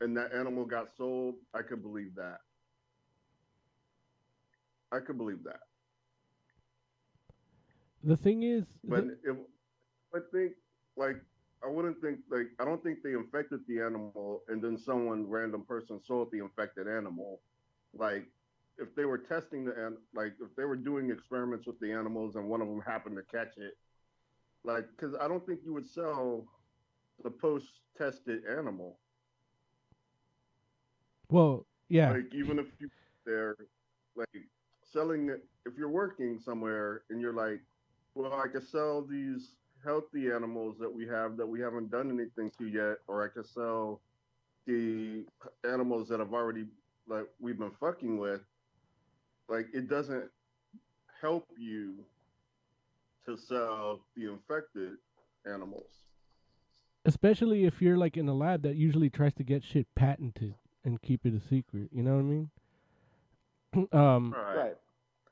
and 0.00 0.16
that 0.16 0.32
animal 0.34 0.64
got 0.64 0.88
sold, 0.96 1.36
I 1.54 1.62
could 1.62 1.82
believe 1.82 2.16
that. 2.16 2.38
I 4.90 4.98
could 4.98 5.16
believe 5.16 5.44
that. 5.44 5.60
The 8.02 8.16
thing 8.16 8.42
is, 8.42 8.64
but 8.84 9.06
the, 9.06 9.18
if, 9.24 9.36
I 10.14 10.18
think 10.32 10.52
like 10.96 11.16
I 11.64 11.68
wouldn't 11.68 12.00
think 12.00 12.18
like 12.30 12.48
I 12.58 12.64
don't 12.64 12.82
think 12.82 12.98
they 13.04 13.12
infected 13.12 13.60
the 13.68 13.80
animal 13.80 14.42
and 14.48 14.60
then 14.62 14.78
someone 14.78 15.28
random 15.28 15.64
person 15.64 16.00
sold 16.04 16.30
the 16.32 16.38
infected 16.38 16.88
animal. 16.88 17.40
Like 17.96 18.26
if 18.78 18.94
they 18.96 19.04
were 19.04 19.18
testing 19.18 19.64
the 19.64 19.96
like 20.14 20.32
if 20.40 20.54
they 20.56 20.64
were 20.64 20.76
doing 20.76 21.10
experiments 21.10 21.66
with 21.66 21.78
the 21.80 21.92
animals 21.92 22.34
and 22.34 22.48
one 22.48 22.62
of 22.62 22.68
them 22.68 22.80
happened 22.80 23.16
to 23.16 23.36
catch 23.36 23.58
it, 23.58 23.76
like 24.68 24.84
because 24.94 25.16
I 25.18 25.26
don't 25.26 25.44
think 25.44 25.60
you 25.64 25.72
would 25.72 25.88
sell 25.88 26.44
the 27.24 27.30
post-tested 27.30 28.42
animal. 28.46 28.98
Well, 31.30 31.66
yeah. 31.88 32.10
Like 32.12 32.32
even 32.34 32.58
if 32.58 32.66
you 32.78 32.90
they're 33.24 33.56
like 34.14 34.28
selling 34.84 35.30
it 35.30 35.44
if 35.66 35.72
you're 35.76 35.88
working 35.88 36.38
somewhere 36.38 37.02
and 37.10 37.20
you're 37.20 37.32
like, 37.32 37.60
well, 38.14 38.32
I 38.34 38.48
could 38.48 38.66
sell 38.66 39.02
these 39.02 39.56
healthy 39.84 40.30
animals 40.30 40.76
that 40.80 40.92
we 40.92 41.06
have 41.06 41.36
that 41.38 41.46
we 41.46 41.60
haven't 41.60 41.90
done 41.90 42.10
anything 42.10 42.50
to 42.58 42.66
yet, 42.66 42.98
or 43.06 43.24
I 43.24 43.28
could 43.28 43.46
sell 43.46 44.02
the 44.66 45.24
animals 45.64 46.08
that 46.08 46.20
have 46.20 46.34
already 46.34 46.66
like 47.06 47.26
we've 47.40 47.58
been 47.58 47.72
fucking 47.80 48.18
with. 48.18 48.42
Like 49.48 49.68
it 49.72 49.88
doesn't 49.88 50.24
help 51.22 51.46
you 51.58 52.04
to 53.28 53.36
sell 53.36 54.00
the 54.16 54.30
infected 54.32 54.92
animals 55.46 55.90
especially 57.04 57.64
if 57.64 57.80
you're 57.80 57.96
like 57.96 58.16
in 58.16 58.28
a 58.28 58.34
lab 58.34 58.62
that 58.62 58.76
usually 58.76 59.08
tries 59.08 59.32
to 59.32 59.42
get 59.42 59.64
shit 59.64 59.86
patented 59.94 60.54
and 60.84 61.00
keep 61.00 61.24
it 61.24 61.32
a 61.34 61.40
secret. 61.40 61.88
You 61.90 62.02
know 62.02 62.14
what 62.16 62.20
I 62.20 62.22
mean? 62.22 62.50
um, 63.92 64.34
right. 64.36 64.56
Right. 64.56 64.76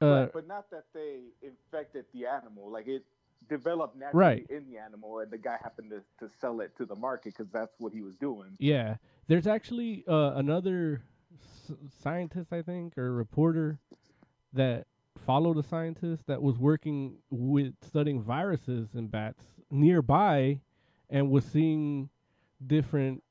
uh, 0.01 0.07
right. 0.23 0.33
But 0.33 0.47
not 0.47 0.71
that 0.71 0.85
they 0.95 1.21
infected 1.43 2.07
the 2.15 2.27
animal. 2.27 2.71
Like 2.71 2.87
it 2.87 3.05
developed 3.49 3.97
naturally 3.97 4.27
Right. 4.27 4.47
in 4.49 4.65
the 4.71 4.79
animal, 4.79 5.19
and 5.19 5.31
the 5.31 5.39
guy 5.39 5.59
happened 5.63 5.91
to, 5.91 6.03
to 6.27 6.33
sell 6.41 6.61
it 6.61 6.75
to 6.79 6.87
the 6.87 6.97
market 6.97 7.35
because 7.37 7.53
that's 7.53 7.75
what 7.79 7.93
he 7.93 8.01
was 8.01 8.17
doing. 8.17 8.57
Yeah, 8.59 8.97
there's 9.27 9.47
actually 9.47 10.05
uh, 10.09 10.33
another 10.37 11.03
s- 11.69 11.77
scientist, 12.03 12.53
I 12.53 12.63
think, 12.63 12.97
or 12.97 13.13
reporter 13.13 13.81
that 14.55 14.87
followed 15.27 15.59
a 15.59 15.63
scientist 15.63 16.23
that 16.29 16.41
was 16.41 16.57
working 16.57 17.17
with 17.31 17.75
studying 17.85 18.23
viruses 18.23 18.89
in 18.95 19.09
bats 19.09 19.43
nearby, 19.71 20.61
and 21.11 21.31
was 21.31 21.45
seeing 21.45 22.09
different 22.65 23.23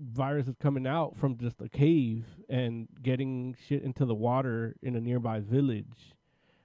viruses 0.00 0.54
coming 0.60 0.86
out 0.86 1.16
from 1.16 1.36
just 1.36 1.60
a 1.60 1.68
cave 1.68 2.24
and 2.48 2.86
getting 3.02 3.56
shit 3.66 3.82
into 3.82 4.04
the 4.04 4.14
water 4.14 4.76
in 4.82 4.94
a 4.94 5.00
nearby 5.00 5.40
village. 5.40 6.14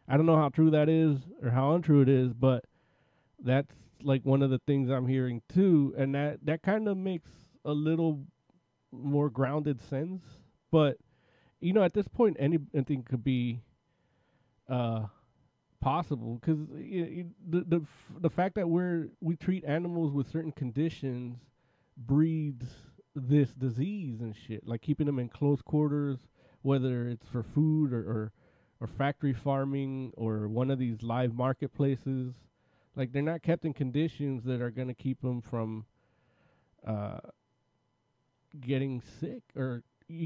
I 0.08 0.18
don't 0.18 0.28
know 0.28 0.38
how 0.38 0.50
true 0.50 0.70
that 0.70 0.88
is 0.88 1.18
or 1.42 1.50
how 1.50 1.74
untrue 1.74 2.02
it 2.02 2.10
is, 2.10 2.32
but 2.34 2.66
that's 3.44 3.74
like 4.04 4.24
one 4.24 4.44
of 4.44 4.52
the 4.52 4.62
things 4.68 4.90
I'm 4.90 5.08
hearing 5.08 5.42
too, 5.50 5.96
and 5.98 6.14
that 6.14 6.46
that 6.46 6.62
kind 6.62 6.88
of 6.88 6.98
makes 6.98 7.30
a 7.66 7.72
little 7.72 8.24
more 8.92 9.30
grounded 9.30 9.82
sense. 9.82 10.22
But 10.72 10.98
you 11.60 11.74
know, 11.74 11.84
at 11.84 11.94
this 11.94 12.08
point, 12.08 12.38
any- 12.40 12.60
anything 12.74 13.04
could 13.04 13.24
be 13.24 13.62
uh 14.70 15.04
possible 15.82 16.36
because 16.40 16.58
the 16.70 17.26
the 17.68 17.82
f- 17.82 18.12
the 18.22 18.30
fact 18.30 18.56
that 18.56 18.70
we're 18.70 19.10
we 19.22 19.36
treat 19.36 19.66
animals 19.66 20.14
with 20.14 20.32
certain 20.32 20.52
conditions 20.52 21.38
breeds 21.98 22.66
this 23.16 23.50
disease 23.54 24.22
and 24.22 24.36
shit, 24.36 24.66
like 24.68 24.82
keeping 24.82 25.06
them 25.06 25.20
in 25.20 25.30
close 25.30 25.62
quarters, 25.62 26.20
whether 26.62 27.08
it's 27.10 27.28
for 27.28 27.44
food 27.44 27.94
or 27.94 28.00
or, 28.00 28.32
or 28.80 28.88
factory 28.88 29.34
farming 29.34 30.12
or 30.16 30.48
one 30.48 30.72
of 30.72 30.80
these 30.80 31.04
live 31.04 31.34
marketplaces. 31.36 32.34
Like 32.96 33.12
they're 33.12 33.22
not 33.22 33.42
kept 33.44 33.66
in 33.66 33.74
conditions 33.74 34.44
that 34.46 34.62
are 34.62 34.72
going 34.72 34.88
to 34.88 34.94
keep 34.94 35.22
them 35.22 35.42
from 35.42 35.86
uh 36.88 37.20
getting 38.60 39.02
sick 39.20 39.42
or 39.56 39.84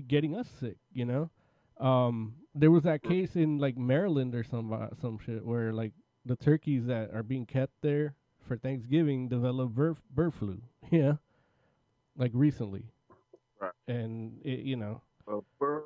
getting 0.08 0.36
us 0.36 0.47
sick 0.60 0.78
you 0.91 1.06
know 1.06 1.30
um 1.80 2.34
there 2.56 2.72
was 2.72 2.84
that 2.84 3.04
case 3.04 3.36
in 3.36 3.58
like 3.60 3.78
Maryland 3.78 4.34
or 4.36 4.44
some 4.44 4.74
uh, 4.74 4.88
some 5.02 5.18
shit 5.20 5.46
where 5.46 5.74
like 5.74 5.94
the 6.26 6.36
turkeys 6.36 6.86
that 6.88 7.13
are 7.13 7.24
being 7.24 7.46
kept 7.46 7.74
there 7.82 8.16
for 8.48 8.58
Thanksgiving 8.58 9.28
developed 9.28 9.76
bird 9.76 9.98
bird 10.13 10.34
flu 10.34 10.62
yeah 10.92 11.13
like 12.18 12.32
recently 12.34 12.86
Right. 13.62 13.72
and 13.88 14.40
it, 14.44 14.60
you 14.60 14.76
know 14.76 15.02
Uh, 15.28 15.42
Burr, 15.60 15.84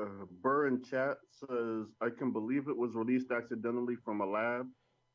uh, 0.00 0.24
Burr 0.42 0.68
in 0.68 0.82
chat 0.82 1.18
says, 1.30 1.86
I 2.00 2.08
can 2.10 2.32
believe 2.32 2.68
it 2.68 2.76
was 2.76 2.94
released 2.94 3.30
accidentally 3.30 3.96
from 4.04 4.20
a 4.20 4.26
lab. 4.26 4.66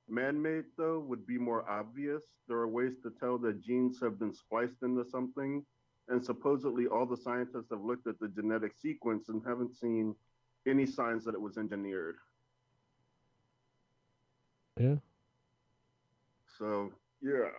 Man 0.09 0.41
made, 0.41 0.65
though, 0.77 0.99
would 0.99 1.25
be 1.25 1.37
more 1.37 1.69
obvious. 1.69 2.21
There 2.47 2.57
are 2.57 2.67
ways 2.67 2.93
to 3.03 3.09
tell 3.19 3.37
that 3.39 3.61
genes 3.61 3.99
have 4.01 4.19
been 4.19 4.33
spliced 4.33 4.83
into 4.83 5.03
something. 5.09 5.65
And 6.09 6.23
supposedly, 6.23 6.87
all 6.87 7.05
the 7.05 7.17
scientists 7.17 7.69
have 7.71 7.81
looked 7.81 8.07
at 8.07 8.17
the 8.19 8.29
genetic 8.29 8.73
sequence 8.73 9.27
and 9.29 9.41
haven't 9.45 9.73
seen 9.75 10.15
any 10.65 10.85
signs 10.85 11.23
that 11.25 11.33
it 11.33 11.41
was 11.41 11.57
engineered. 11.57 12.15
yeah 14.79 14.95
So, 16.57 16.91
yeah. 17.21 17.49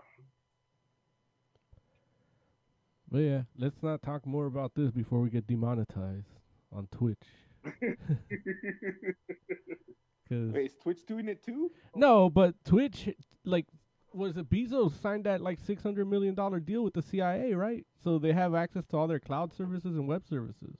but 3.10 3.18
yeah 3.18 3.42
let's 3.56 3.82
not 3.82 4.02
talk 4.02 4.26
more 4.26 4.46
about 4.46 4.72
this 4.74 4.90
before 4.90 5.20
we 5.20 5.30
get 5.30 5.46
demonetized 5.46 6.38
on 6.72 6.86
Twitch 6.90 7.16
cuz 10.28 10.52
Wait, 10.52 10.66
is 10.66 10.76
Twitch 10.82 11.04
doing 11.06 11.28
it 11.28 11.42
too? 11.42 11.70
No, 11.94 12.28
but 12.30 12.54
Twitch, 12.64 13.08
like, 13.44 13.66
was 14.12 14.36
it 14.36 14.48
Bezos 14.50 15.00
signed 15.00 15.24
that 15.24 15.40
like 15.40 15.58
six 15.60 15.82
hundred 15.82 16.06
million 16.06 16.34
dollar 16.34 16.60
deal 16.60 16.82
with 16.84 16.94
the 16.94 17.02
CIA, 17.02 17.54
right? 17.54 17.86
So 18.02 18.18
they 18.18 18.32
have 18.32 18.54
access 18.54 18.86
to 18.86 18.96
all 18.96 19.06
their 19.08 19.20
cloud 19.20 19.52
services 19.54 19.96
and 19.96 20.08
web 20.08 20.24
services. 20.28 20.76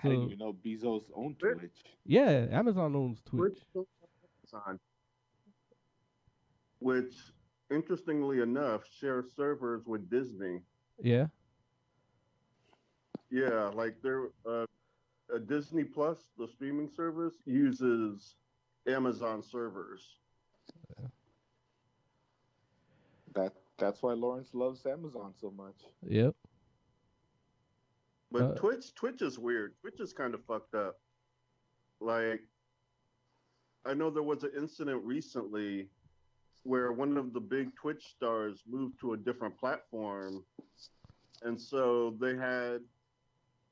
I 0.00 0.08
didn't 0.08 0.24
So 0.24 0.26
even 0.26 0.38
know 0.38 0.52
Bezos 0.52 1.04
owned 1.14 1.36
Wait. 1.42 1.58
Twitch. 1.58 1.84
yeah, 2.04 2.46
Amazon 2.50 2.94
owns 2.96 3.20
Twitch. 3.24 3.58
Which, 3.72 3.86
Amazon, 4.54 4.78
which 6.80 7.14
interestingly 7.70 8.40
enough, 8.40 8.82
share 9.00 9.24
servers 9.36 9.86
with 9.86 10.08
Disney. 10.10 10.60
Yeah. 11.02 11.26
Yeah, 13.30 13.70
like 13.74 13.96
there, 14.02 14.28
uh, 14.46 14.66
uh, 15.34 15.38
Disney 15.46 15.84
Plus, 15.84 16.30
the 16.38 16.46
streaming 16.46 16.88
service, 16.88 17.34
uses 17.44 18.36
Amazon 18.86 19.42
servers. 19.42 20.18
That 23.34 23.52
that's 23.78 24.02
why 24.02 24.14
Lawrence 24.14 24.50
loves 24.54 24.86
Amazon 24.86 25.34
so 25.38 25.50
much. 25.50 25.74
Yep. 26.06 26.34
But 28.32 28.42
Uh, 28.42 28.54
Twitch, 28.54 28.94
Twitch 28.94 29.22
is 29.22 29.38
weird. 29.38 29.74
Twitch 29.80 30.00
is 30.00 30.12
kind 30.12 30.34
of 30.34 30.42
fucked 30.44 30.74
up. 30.74 30.98
Like, 32.00 32.42
I 33.84 33.94
know 33.94 34.10
there 34.10 34.22
was 34.22 34.42
an 34.42 34.52
incident 34.56 35.04
recently 35.04 35.88
where 36.64 36.92
one 36.92 37.16
of 37.16 37.32
the 37.32 37.40
big 37.40 37.74
Twitch 37.76 38.04
stars 38.06 38.64
moved 38.66 38.98
to 39.00 39.12
a 39.12 39.16
different 39.16 39.56
platform, 39.58 40.44
and 41.42 41.60
so 41.60 42.16
they 42.20 42.34
had 42.34 42.80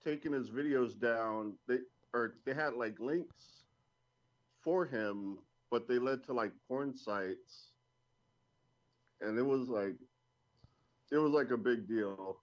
taken 0.05 0.33
his 0.33 0.51
videos 0.51 0.99
down. 0.99 1.55
They 1.67 1.79
or 2.13 2.37
they 2.45 2.55
had 2.55 2.75
like 2.75 3.01
links 3.01 3.65
for 4.63 4.87
him, 4.87 5.39
but 5.75 5.89
they 5.89 5.99
led 5.99 6.23
to 6.25 6.33
like 6.33 6.53
porn 6.69 6.97
sites, 6.97 7.73
and 9.21 9.37
it 9.37 9.47
was 9.55 9.69
like, 9.69 9.97
it 11.11 11.19
was 11.19 11.33
like 11.33 11.51
a 11.51 11.57
big 11.57 11.89
deal 11.89 12.39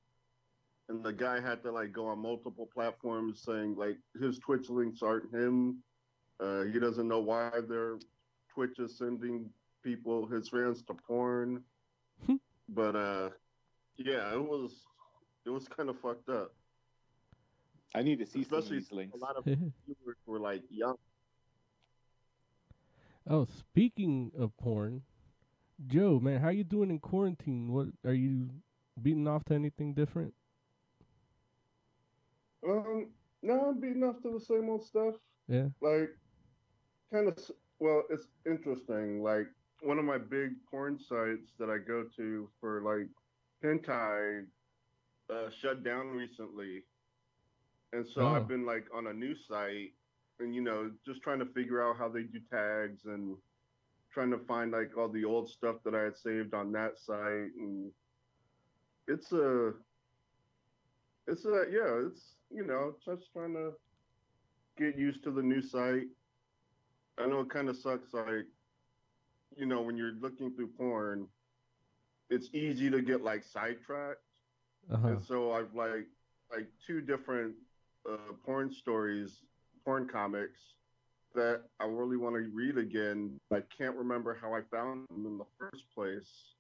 and 0.92 1.04
the 1.04 1.14
guy 1.14 1.40
had 1.40 1.64
to 1.64 1.72
like 1.72 1.94
go 1.94 2.08
on 2.08 2.20
multiple 2.20 2.68
platforms 2.74 3.42
saying 3.46 3.76
like 3.78 3.98
his 4.20 4.40
Twitch 4.40 4.70
links 4.70 5.02
aren't 5.02 5.34
him. 5.34 5.82
Uh, 6.40 6.64
he 6.64 6.80
doesn't 6.80 7.08
know 7.08 7.20
why 7.20 7.50
their 7.70 7.98
Twitch 8.54 8.78
is 8.78 8.98
sending 8.98 9.50
people 9.84 10.28
his 10.28 10.50
fans 10.50 10.84
to 10.84 10.94
porn. 10.94 11.64
but 12.70 12.96
uh, 12.96 13.30
yeah, 13.98 14.34
it 14.34 14.44
was 14.44 14.82
it 15.46 15.50
was 15.50 15.68
kind 15.68 15.90
of 15.90 15.98
fucked 16.00 16.30
up. 16.30 16.52
I 17.96 18.02
need 18.02 18.20
to 18.20 18.26
see 18.26 18.44
some 18.44 18.58
of 18.58 18.64
Especially 18.64 18.80
these 18.80 18.92
links. 18.92 19.16
a 19.16 19.18
lot 19.18 19.38
of 19.38 19.46
viewers 19.46 20.18
were 20.26 20.40
like 20.40 20.64
young. 20.70 20.98
Oh, 23.30 23.46
speaking 23.46 24.32
of 24.38 24.56
porn, 24.58 25.02
Joe, 25.88 26.20
man, 26.20 26.42
how 26.42 26.50
you 26.50 26.64
doing 26.64 26.90
in 26.90 27.00
quarantine? 27.00 27.72
What 27.72 27.88
are 28.06 28.14
you 28.14 28.50
beating 29.02 29.28
off 29.28 29.46
to 29.46 29.54
anything 29.56 29.94
different? 29.94 30.34
Um, 32.68 33.08
no, 33.42 33.70
I'm 33.70 33.80
beating 33.80 34.04
off 34.04 34.22
to 34.24 34.32
the 34.32 34.40
same 34.40 34.70
old 34.70 34.84
stuff. 34.86 35.16
Yeah. 35.48 35.68
like 35.82 36.10
kind 37.12 37.28
of 37.28 37.38
well 37.80 38.04
it's 38.10 38.28
interesting 38.46 39.22
like 39.22 39.48
one 39.82 40.00
of 40.00 40.06
my 40.06 40.18
big 40.18 40.52
porn 40.70 40.98
sites 40.98 41.52
that 41.60 41.70
i 41.70 41.78
go 41.78 42.06
to 42.16 42.48
for 42.62 42.82
like 42.84 43.10
hentai 43.62 44.46
uh, 45.30 45.50
shut 45.62 45.84
down 45.84 46.08
recently 46.12 46.84
and 47.92 48.06
so 48.08 48.22
Oh. 48.22 48.28
i've 48.36 48.48
been 48.48 48.66
like 48.66 48.86
on 48.94 49.08
a 49.08 49.14
new 49.14 49.36
site 49.50 49.92
and 50.42 50.54
you 50.56 50.62
know 50.62 50.92
just 51.06 51.22
trying 51.22 51.40
to 51.40 51.46
figure 51.46 51.82
out 51.82 51.98
how 51.98 52.10
they 52.10 52.24
do 52.24 52.40
tags 52.52 53.06
and 53.06 53.36
trying 54.12 54.32
to 54.32 54.40
find 54.40 54.72
like 54.72 54.98
all 54.98 55.08
the 55.08 55.24
old 55.24 55.50
stuff 55.50 55.78
that 55.86 55.96
i 55.96 56.02
had 56.02 56.18
saved 56.18 56.54
on 56.54 56.72
that 56.72 56.98
site 56.98 57.52
and 57.58 57.92
it's 59.08 59.32
a 59.32 59.72
it's 61.28 61.46
a 61.46 61.66
yeah 61.72 62.08
it's 62.08 62.36
you 62.50 62.66
know 62.66 62.94
just 63.06 63.32
trying 63.34 63.54
to 63.54 63.72
get 64.78 64.98
used 64.98 65.24
to 65.24 65.32
the 65.32 65.42
new 65.42 65.62
site. 65.62 66.08
I 67.18 67.28
know 67.28 67.42
it 67.42 67.50
kind 67.50 67.70
of 67.70 67.78
sucks, 67.78 68.14
like, 68.14 68.48
you 69.56 69.66
know, 69.66 69.82
when 69.82 69.98
you're 69.98 70.14
looking 70.20 70.52
through 70.56 70.70
porn, 70.78 71.28
it's 72.30 72.50
easy 72.54 72.90
to 72.90 73.02
get 73.02 73.24
like 73.24 73.44
sidetracked. 73.44 74.20
Uh 74.92 74.98
huh. 74.98 75.08
And 75.10 75.24
so 75.24 75.52
I've 75.52 75.74
like 75.76 76.08
like 76.52 76.68
two 76.86 77.02
different 77.02 77.54
uh, 78.10 78.34
porn 78.46 78.72
stories, 78.72 79.42
porn 79.84 80.08
comics 80.08 80.60
that 81.36 81.62
I 81.80 81.86
really 81.86 82.18
want 82.18 82.36
to 82.36 82.50
read 82.54 82.78
again. 82.78 83.38
I 83.52 83.62
can't 83.76 83.96
remember 83.96 84.38
how 84.40 84.54
I 84.54 84.62
found 84.62 85.08
them 85.10 85.26
in 85.26 85.38
the 85.38 85.46
first 85.58 85.86
place. 85.94 86.56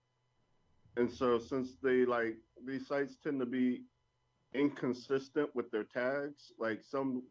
And 0.95 1.09
so 1.11 1.37
since 1.39 1.75
they 1.81 2.05
like 2.05 2.37
these 2.65 2.87
sites 2.87 3.17
tend 3.17 3.39
to 3.39 3.45
be 3.45 3.83
inconsistent 4.53 5.53
with 5.55 5.71
their 5.71 5.83
tags, 5.83 6.51
like 6.59 6.81
some 6.83 7.23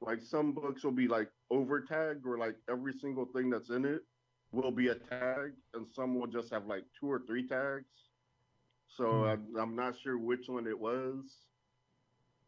like 0.00 0.22
some 0.22 0.52
books 0.52 0.84
will 0.84 0.92
be 0.92 1.08
like 1.08 1.30
over 1.50 1.80
tagged 1.80 2.26
or 2.26 2.38
like 2.38 2.56
every 2.70 2.92
single 2.92 3.26
thing 3.26 3.50
that's 3.50 3.70
in 3.70 3.84
it 3.84 4.02
will 4.52 4.72
be 4.72 4.88
a 4.88 4.94
tag 4.94 5.52
and 5.74 5.86
some 5.88 6.14
will 6.18 6.26
just 6.26 6.50
have 6.50 6.66
like 6.66 6.84
two 6.98 7.10
or 7.10 7.20
three 7.26 7.46
tags. 7.46 8.10
So 8.86 9.24
Hmm. 9.24 9.26
I'm, 9.26 9.46
I'm 9.58 9.74
not 9.76 9.96
sure 9.98 10.18
which 10.18 10.48
one 10.48 10.66
it 10.66 10.78
was. 10.78 11.46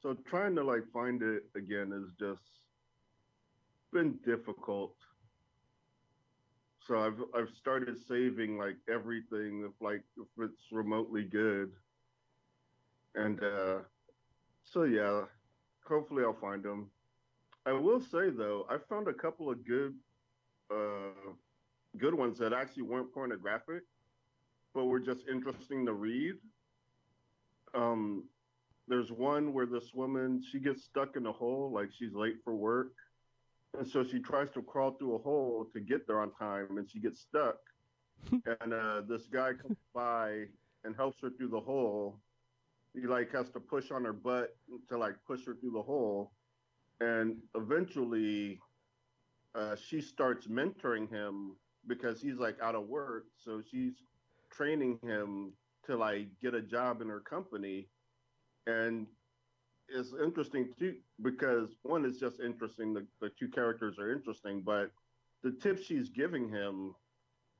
So 0.00 0.14
trying 0.14 0.54
to 0.56 0.64
like 0.64 0.84
find 0.92 1.22
it 1.22 1.44
again 1.56 1.92
is 1.92 2.12
just 2.18 2.60
been 3.92 4.18
difficult. 4.24 4.94
So 6.86 6.98
I've 6.98 7.20
I've 7.34 7.50
started 7.50 7.96
saving 8.06 8.58
like 8.58 8.76
everything 8.88 9.64
if 9.66 9.72
like 9.80 10.02
if 10.16 10.28
it's 10.38 10.70
remotely 10.70 11.24
good. 11.24 11.72
And 13.14 13.42
uh 13.42 13.78
so 14.62 14.84
yeah, 14.84 15.22
hopefully 15.84 16.22
I'll 16.24 16.40
find 16.40 16.62
them. 16.62 16.90
I 17.64 17.72
will 17.72 18.00
say 18.00 18.30
though, 18.30 18.66
I 18.70 18.76
found 18.88 19.08
a 19.08 19.12
couple 19.12 19.50
of 19.50 19.66
good 19.66 19.94
uh 20.70 21.32
good 21.98 22.14
ones 22.14 22.38
that 22.38 22.52
actually 22.52 22.84
weren't 22.84 23.12
pornographic, 23.12 23.82
but 24.74 24.84
were 24.84 25.00
just 25.00 25.22
interesting 25.28 25.86
to 25.86 25.92
read. 25.92 26.34
Um 27.74 28.28
there's 28.88 29.10
one 29.10 29.52
where 29.52 29.66
this 29.66 29.92
woman 29.92 30.40
she 30.52 30.60
gets 30.60 30.84
stuck 30.84 31.16
in 31.16 31.26
a 31.26 31.32
hole 31.32 31.72
like 31.74 31.90
she's 31.98 32.14
late 32.14 32.36
for 32.44 32.54
work 32.54 32.92
and 33.78 33.88
so 33.88 34.04
she 34.04 34.18
tries 34.18 34.50
to 34.50 34.62
crawl 34.62 34.92
through 34.92 35.14
a 35.16 35.18
hole 35.18 35.66
to 35.72 35.80
get 35.80 36.06
there 36.06 36.20
on 36.20 36.32
time 36.32 36.78
and 36.78 36.88
she 36.90 37.00
gets 37.00 37.20
stuck. 37.20 37.56
And 38.60 38.72
uh, 38.72 39.02
this 39.06 39.26
guy 39.26 39.52
comes 39.52 39.78
by 39.94 40.46
and 40.84 40.96
helps 40.96 41.20
her 41.22 41.30
through 41.30 41.50
the 41.50 41.60
hole. 41.60 42.18
He 42.94 43.06
like 43.06 43.30
has 43.32 43.50
to 43.50 43.60
push 43.60 43.90
on 43.90 44.04
her 44.04 44.12
butt 44.12 44.56
to 44.88 44.96
like 44.96 45.16
push 45.26 45.44
her 45.46 45.54
through 45.54 45.72
the 45.72 45.82
hole. 45.82 46.32
And 47.00 47.36
eventually 47.54 48.58
uh, 49.54 49.76
she 49.76 50.00
starts 50.00 50.46
mentoring 50.46 51.10
him 51.10 51.56
because 51.86 52.20
he's 52.20 52.38
like 52.38 52.58
out 52.62 52.74
of 52.74 52.88
work. 52.88 53.26
So 53.36 53.60
she's 53.70 53.94
training 54.50 54.98
him 55.02 55.52
to 55.86 55.96
like 55.96 56.28
get 56.40 56.54
a 56.54 56.62
job 56.62 57.02
in 57.02 57.08
her 57.08 57.20
company. 57.20 57.88
And 58.66 59.06
it's 59.88 60.12
interesting 60.22 60.68
too 60.78 60.94
because 61.22 61.76
one 61.82 62.04
is 62.04 62.18
just 62.18 62.40
interesting 62.40 62.92
the, 62.92 63.06
the 63.20 63.30
two 63.38 63.48
characters 63.48 63.98
are 63.98 64.12
interesting 64.12 64.62
but 64.64 64.90
the 65.42 65.52
tips 65.52 65.84
she's 65.84 66.08
giving 66.08 66.48
him 66.48 66.94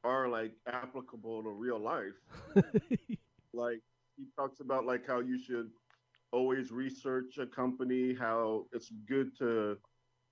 are 0.05 0.29
like 0.29 0.53
applicable 0.67 1.43
to 1.43 1.51
real 1.51 1.79
life. 1.79 2.19
Like 3.53 3.81
he 4.17 4.25
talks 4.37 4.61
about 4.61 4.87
like 4.87 5.07
how 5.07 5.21
you 5.21 5.39
should 5.39 5.71
always 6.33 6.71
research 6.71 7.39
a 7.39 7.47
company 7.47 8.15
how 8.15 8.67
it's 8.73 8.91
good 9.09 9.37
to 9.39 9.79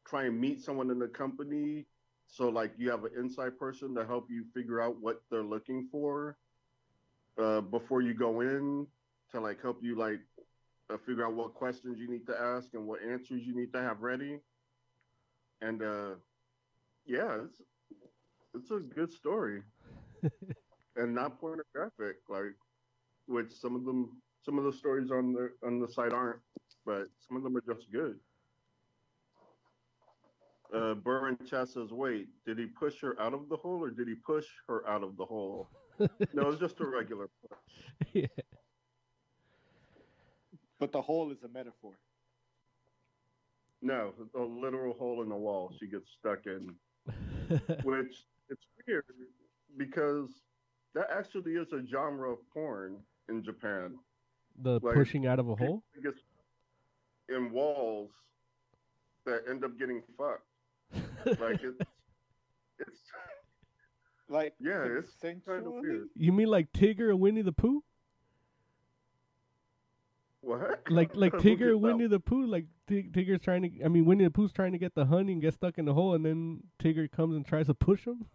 try 0.06 0.24
and 0.24 0.38
meet 0.38 0.60
someone 0.60 0.90
in 0.90 0.98
the 0.98 1.08
company. 1.08 1.86
So 2.26 2.48
like 2.48 2.72
you 2.76 2.90
have 2.90 3.04
an 3.04 3.12
inside 3.18 3.58
person 3.58 3.94
to 3.94 4.04
help 4.04 4.28
you 4.30 4.44
figure 4.54 4.80
out 4.80 5.00
what 5.00 5.22
they're 5.30 5.42
looking 5.42 5.88
for 5.90 6.36
uh, 7.40 7.60
before 7.60 8.02
you 8.02 8.14
go 8.14 8.40
in 8.40 8.86
to 9.32 9.40
like 9.40 9.60
help 9.62 9.78
you 9.82 9.96
like 9.96 10.20
uh, 10.90 10.96
figure 10.98 11.26
out 11.26 11.34
what 11.34 11.54
questions 11.54 11.98
you 11.98 12.10
need 12.10 12.26
to 12.26 12.38
ask 12.38 12.74
and 12.74 12.86
what 12.86 13.02
answers 13.02 13.42
you 13.44 13.54
need 13.54 13.72
to 13.72 13.80
have 13.80 14.00
ready. 14.00 14.38
And 15.60 15.82
uh, 15.82 16.14
yeah, 17.06 17.38
it's 17.44 17.60
it's 18.54 18.70
a 18.70 18.78
good 18.78 19.12
story 19.12 19.62
and 20.96 21.14
not 21.14 21.40
pornographic, 21.40 22.16
like 22.28 22.54
which 23.26 23.52
some 23.52 23.74
of 23.74 23.84
them 23.84 24.20
some 24.44 24.58
of 24.58 24.64
the 24.64 24.72
stories 24.72 25.10
on 25.10 25.32
the 25.32 25.50
on 25.66 25.80
the 25.80 25.88
site 25.88 26.12
aren't, 26.12 26.40
but 26.84 27.08
some 27.26 27.36
of 27.36 27.42
them 27.42 27.56
are 27.56 27.74
just 27.74 27.90
good. 27.90 28.18
Uh, 30.74 30.94
Burn 30.94 31.38
Chess 31.46 31.74
says, 31.74 31.92
"Wait, 31.92 32.28
did 32.46 32.58
he 32.58 32.66
push 32.66 33.00
her 33.00 33.20
out 33.20 33.32
of 33.32 33.48
the 33.48 33.56
hole, 33.56 33.82
or 33.82 33.90
did 33.90 34.08
he 34.08 34.14
push 34.14 34.46
her 34.68 34.86
out 34.88 35.02
of 35.02 35.16
the 35.16 35.24
hole?" 35.24 35.68
no, 36.32 36.48
it's 36.50 36.60
just 36.60 36.80
a 36.80 36.86
regular 36.86 37.28
push. 37.40 37.58
yeah. 38.12 38.26
But 40.84 40.92
the 40.92 41.00
hole 41.00 41.32
is 41.32 41.38
a 41.42 41.48
metaphor. 41.48 41.94
No, 43.80 44.12
a 44.34 44.42
literal 44.42 44.92
hole 44.92 45.22
in 45.22 45.30
the 45.30 45.34
wall 45.34 45.72
she 45.80 45.86
gets 45.86 46.10
stuck 46.20 46.40
in, 46.44 46.74
which 47.84 48.24
it's 48.50 48.66
weird 48.86 49.06
because 49.78 50.28
that 50.94 51.06
actually 51.10 51.52
is 51.52 51.72
a 51.72 51.82
genre 51.90 52.32
of 52.32 52.38
porn 52.52 52.98
in 53.30 53.42
Japan. 53.42 53.98
the 54.60 54.78
Like, 54.82 54.94
pushing 54.94 55.26
out 55.26 55.38
of 55.38 55.48
a 55.48 55.54
hole. 55.54 55.82
People 55.94 56.12
in 57.30 57.50
walls 57.50 58.10
that 59.24 59.44
end 59.48 59.64
up 59.64 59.78
getting 59.78 60.02
fucked. 60.18 61.40
Like 61.40 61.62
it's 61.62 61.80
it's 62.78 63.00
Like 64.28 64.52
Yeah, 64.60 64.84
it's 64.84 65.14
kind 65.22 65.66
of 65.66 65.72
weird. 65.72 66.10
You 66.14 66.32
mean 66.32 66.48
like 66.48 66.70
Tigger 66.72 67.08
and 67.08 67.20
Winnie 67.20 67.40
the 67.40 67.52
Pooh? 67.52 67.82
What? 70.44 70.82
Like 70.90 71.14
like 71.16 71.32
Tigger 71.34 71.68
at 71.68 71.72
and. 71.72 71.82
Winnie 71.82 72.06
the 72.06 72.20
Pooh? 72.20 72.46
Like 72.46 72.66
Tig- 72.86 73.12
Tigger's 73.12 73.40
trying 73.40 73.62
to, 73.62 73.84
I 73.84 73.88
mean 73.88 74.04
Winnie 74.04 74.24
the 74.24 74.30
Pooh's 74.30 74.52
trying 74.52 74.72
to 74.72 74.78
get 74.78 74.94
the 74.94 75.06
honey 75.06 75.32
and 75.32 75.42
get 75.42 75.54
stuck 75.54 75.78
in 75.78 75.84
the 75.86 75.94
hole, 75.94 76.14
and 76.14 76.24
then 76.24 76.62
Tigger 76.78 77.10
comes 77.10 77.34
and 77.36 77.46
tries 77.46 77.66
to 77.66 77.74
push 77.74 78.04
him. 78.06 78.26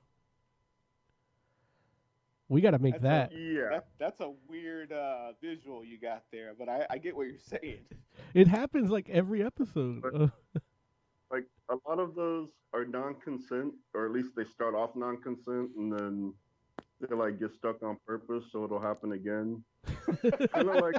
We 2.47 2.61
gotta 2.61 2.79
make 2.79 2.99
That's 2.99 3.31
that. 3.31 3.31
Yeah. 3.39 3.69
That, 3.69 3.87
that's 3.99 4.19
a 4.21 4.31
weird 4.47 4.91
uh, 4.91 5.33
visual 5.39 5.85
you 5.85 5.99
got 5.99 6.23
there, 6.31 6.53
but 6.57 6.67
I, 6.67 6.85
I 6.89 6.97
get 6.97 7.15
what 7.15 7.27
you're 7.27 7.37
saying. 7.37 7.85
It 8.33 8.47
happens 8.47 8.89
like 8.89 9.07
every 9.09 9.43
episode. 9.43 10.01
But- 10.01 10.31
like 11.31 11.45
a 11.69 11.75
lot 11.87 11.99
of 11.99 12.15
those 12.15 12.49
are 12.73 12.85
non-consent, 12.85 13.73
or 13.93 14.07
at 14.07 14.11
least 14.11 14.29
they 14.35 14.45
start 14.45 14.73
off 14.73 14.95
non-consent, 14.95 15.69
and 15.77 15.93
then 15.93 16.33
they 16.99 17.15
like 17.15 17.39
get 17.39 17.53
stuck 17.53 17.81
on 17.83 17.97
purpose, 18.05 18.45
so 18.51 18.65
it'll 18.65 18.81
happen 18.81 19.13
again. 19.13 19.63
Like 20.53 20.95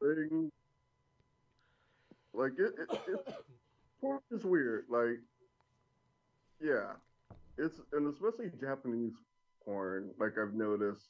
thing. 0.00 0.50
Like 2.34 2.52
it, 2.58 2.72
it, 2.78 3.00
it 3.08 3.34
porn 4.00 4.20
is 4.30 4.44
weird. 4.44 4.84
Like, 4.88 5.18
yeah, 6.60 6.92
it's 7.56 7.80
and 7.92 8.12
especially 8.12 8.50
Japanese 8.60 9.14
porn. 9.64 10.10
Like 10.18 10.32
I've 10.40 10.54
noticed, 10.54 11.08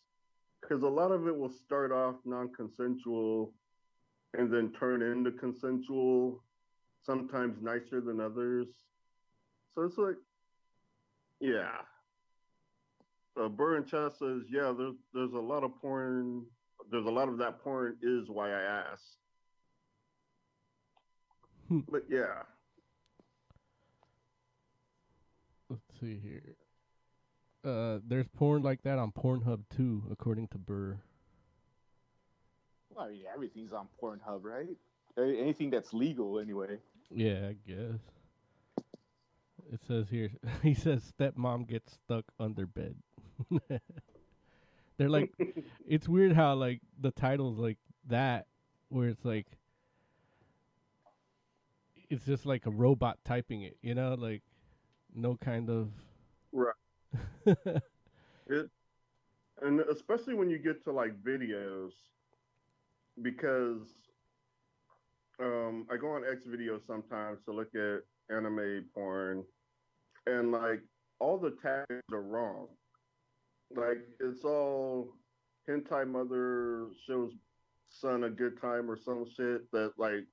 because 0.60 0.82
a 0.82 0.88
lot 0.88 1.10
of 1.10 1.26
it 1.26 1.36
will 1.36 1.52
start 1.52 1.92
off 1.92 2.16
non-consensual 2.24 3.52
and 4.34 4.52
then 4.52 4.72
turn 4.78 5.02
into 5.02 5.32
consensual, 5.32 6.42
sometimes 7.02 7.62
nicer 7.62 8.00
than 8.00 8.20
others. 8.20 8.68
So 9.74 9.82
it's 9.82 9.98
like, 9.98 10.16
yeah. 11.40 11.70
So 13.36 13.48
Burr 13.48 13.76
and 13.76 13.86
Chess 13.86 14.18
says, 14.18 14.42
yeah, 14.50 14.72
there's 14.76 14.96
there's 15.14 15.32
a 15.32 15.38
lot 15.38 15.64
of 15.64 15.70
porn. 15.80 16.44
There's 16.90 17.06
a 17.06 17.10
lot 17.10 17.28
of 17.28 17.38
that 17.38 17.62
porn 17.62 17.96
is 18.02 18.28
why 18.28 18.50
I 18.50 18.62
asked. 18.92 19.16
Hmm. 21.68 21.80
but 21.90 22.04
yeah, 22.08 22.44
Let's 25.70 25.82
see 26.00 26.18
here. 26.22 26.56
Uh, 27.64 27.98
there's 28.06 28.26
porn 28.36 28.62
like 28.62 28.82
that 28.82 28.98
on 28.98 29.12
Pornhub 29.12 29.60
too, 29.76 30.02
according 30.10 30.48
to 30.48 30.58
Burr. 30.58 30.98
Well, 32.94 33.04
I 33.06 33.10
mean, 33.10 33.22
everything's 33.32 33.72
on 33.72 33.88
Pornhub, 34.02 34.40
right? 34.42 34.68
Anything 35.18 35.70
that's 35.70 35.92
legal, 35.92 36.38
anyway. 36.38 36.78
Yeah, 37.10 37.48
I 37.48 37.56
guess. 37.66 37.98
It 39.72 39.80
says 39.86 40.06
here. 40.10 40.30
He 40.62 40.74
says 40.74 41.12
stepmom 41.18 41.68
gets 41.68 41.92
stuck 41.92 42.24
under 42.40 42.66
bed. 42.66 42.94
They're 44.96 45.08
like, 45.08 45.32
it's 45.86 46.08
weird 46.08 46.32
how 46.32 46.54
like 46.54 46.80
the 47.00 47.10
titles 47.10 47.58
like 47.58 47.78
that, 48.08 48.46
where 48.88 49.08
it's 49.08 49.24
like, 49.24 49.46
it's 52.10 52.24
just 52.24 52.46
like 52.46 52.66
a 52.66 52.70
robot 52.70 53.18
typing 53.24 53.62
it, 53.62 53.76
you 53.82 53.94
know, 53.94 54.14
like 54.14 54.42
no 55.14 55.36
kind 55.36 55.70
of. 55.70 55.90
Right. 56.52 56.74
it, 57.46 58.70
and 59.62 59.80
especially 59.80 60.34
when 60.34 60.50
you 60.50 60.58
get 60.58 60.82
to 60.84 60.92
like 60.92 61.12
videos, 61.22 61.92
because 63.22 63.82
um, 65.40 65.86
I 65.90 65.96
go 65.96 66.08
on 66.08 66.22
X 66.24 66.44
videos 66.44 66.86
sometimes 66.86 67.38
to 67.44 67.52
look 67.52 67.74
at 67.74 68.02
anime 68.34 68.84
porn, 68.94 69.44
and 70.28 70.52
like 70.52 70.80
all 71.20 71.38
the 71.38 71.56
tags 71.62 72.02
are 72.12 72.22
wrong. 72.22 72.68
Like 73.74 73.98
it's 74.20 74.44
all 74.44 75.14
hentai 75.68 76.06
mother 76.08 76.86
shows 77.06 77.32
son 77.90 78.24
a 78.24 78.30
good 78.30 78.60
time 78.60 78.90
or 78.90 78.96
some 78.96 79.24
shit 79.36 79.70
that 79.72 79.92
like 79.98 80.24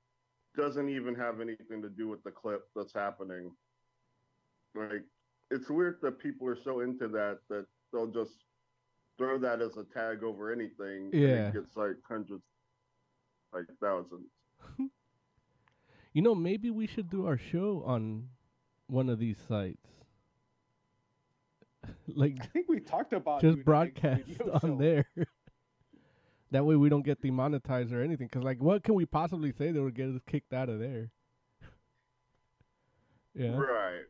doesn't 0.56 0.88
even 0.88 1.14
have 1.14 1.40
anything 1.40 1.82
to 1.82 1.88
do 1.88 2.08
with 2.08 2.22
the 2.22 2.30
clip 2.30 2.62
that's 2.74 2.92
happening. 2.94 3.50
Like 4.74 5.04
it's 5.50 5.70
weird 5.70 5.98
that 6.02 6.18
people 6.18 6.48
are 6.48 6.58
so 6.62 6.80
into 6.80 7.08
that 7.08 7.38
that 7.50 7.66
they'll 7.92 8.06
just 8.06 8.44
throw 9.18 9.38
that 9.38 9.60
as 9.62 9.76
a 9.76 9.84
tag 9.84 10.22
over 10.22 10.52
anything. 10.52 11.10
Yeah. 11.12 11.48
it 11.48 11.54
gets 11.54 11.76
like 11.76 11.96
hundreds, 12.08 12.44
like 13.52 13.66
thousands. 13.82 14.28
You 16.12 16.22
know, 16.22 16.34
maybe 16.34 16.70
we 16.70 16.86
should 16.86 17.10
do 17.10 17.26
our 17.26 17.36
show 17.36 17.82
on 17.84 18.30
one 18.86 19.08
of 19.08 19.18
these 19.18 19.36
sites. 19.48 19.86
like 22.14 22.36
I 22.40 22.46
think 22.46 22.68
we 22.68 22.80
talked 22.80 23.12
about 23.12 23.40
just 23.40 23.64
broadcast 23.64 24.22
on 24.52 24.60
show. 24.60 24.76
there. 24.78 25.06
that 26.50 26.64
way 26.64 26.76
we 26.76 26.88
don't 26.88 27.04
get 27.04 27.20
demonetized 27.20 27.92
or 27.92 28.02
anything. 28.02 28.28
Cause 28.28 28.42
like, 28.42 28.62
what 28.62 28.82
can 28.82 28.94
we 28.94 29.06
possibly 29.06 29.52
say 29.52 29.72
that 29.72 29.82
would 29.82 29.94
get 29.94 30.08
us 30.08 30.20
kicked 30.26 30.52
out 30.52 30.68
of 30.68 30.78
there? 30.78 31.10
yeah. 33.34 33.56
Right. 33.56 34.04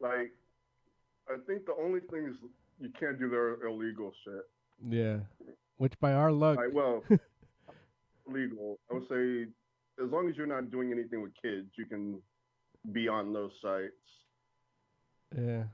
Like, 0.00 0.32
I 1.28 1.36
think 1.46 1.64
the 1.66 1.74
only 1.82 2.00
thing 2.10 2.26
is 2.26 2.36
you 2.78 2.90
can't 2.98 3.18
do 3.18 3.28
their 3.30 3.66
illegal 3.66 4.12
shit. 4.24 4.42
Yeah. 4.86 5.18
Which 5.78 5.98
by 6.00 6.12
our 6.12 6.30
luck, 6.30 6.58
Like, 6.58 6.74
well, 6.74 7.02
legal. 8.26 8.78
I 8.90 8.94
would 8.94 9.08
say 9.08 9.46
as 10.02 10.10
long 10.10 10.28
as 10.28 10.36
you're 10.36 10.46
not 10.46 10.70
doing 10.70 10.92
anything 10.92 11.22
with 11.22 11.32
kids, 11.40 11.68
you 11.78 11.86
can 11.86 12.20
be 12.92 13.08
on 13.08 13.32
those 13.32 13.52
sites. 13.60 13.92
yeah. 15.36 15.64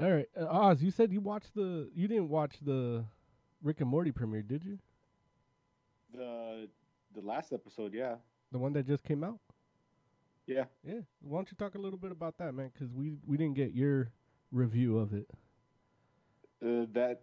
All 0.00 0.10
right, 0.10 0.28
uh, 0.40 0.46
Oz. 0.46 0.82
You 0.82 0.90
said 0.90 1.12
you 1.12 1.20
watched 1.20 1.54
the. 1.54 1.90
You 1.94 2.06
didn't 2.06 2.28
watch 2.28 2.54
the 2.64 3.04
Rick 3.62 3.80
and 3.80 3.90
Morty 3.90 4.12
premiere, 4.12 4.42
did 4.42 4.64
you? 4.64 4.78
The 6.14 6.68
the 7.14 7.20
last 7.22 7.52
episode, 7.52 7.92
yeah, 7.92 8.14
The 8.52 8.58
one 8.58 8.72
that 8.74 8.86
just 8.86 9.02
came 9.04 9.24
out. 9.24 9.38
yeah. 10.46 10.64
Yeah. 10.84 11.00
Why 11.20 11.38
don't 11.38 11.50
you 11.50 11.56
talk 11.58 11.74
a 11.74 11.78
little 11.78 11.98
bit 11.98 12.12
about 12.12 12.38
that, 12.38 12.54
man? 12.54 12.70
Because 12.72 12.92
we 12.94 13.14
we 13.26 13.36
didn't 13.36 13.56
get 13.56 13.72
your 13.74 14.10
review 14.52 14.98
of 14.98 15.12
it. 15.12 15.28
Uh, 16.62 16.86
that 16.92 17.22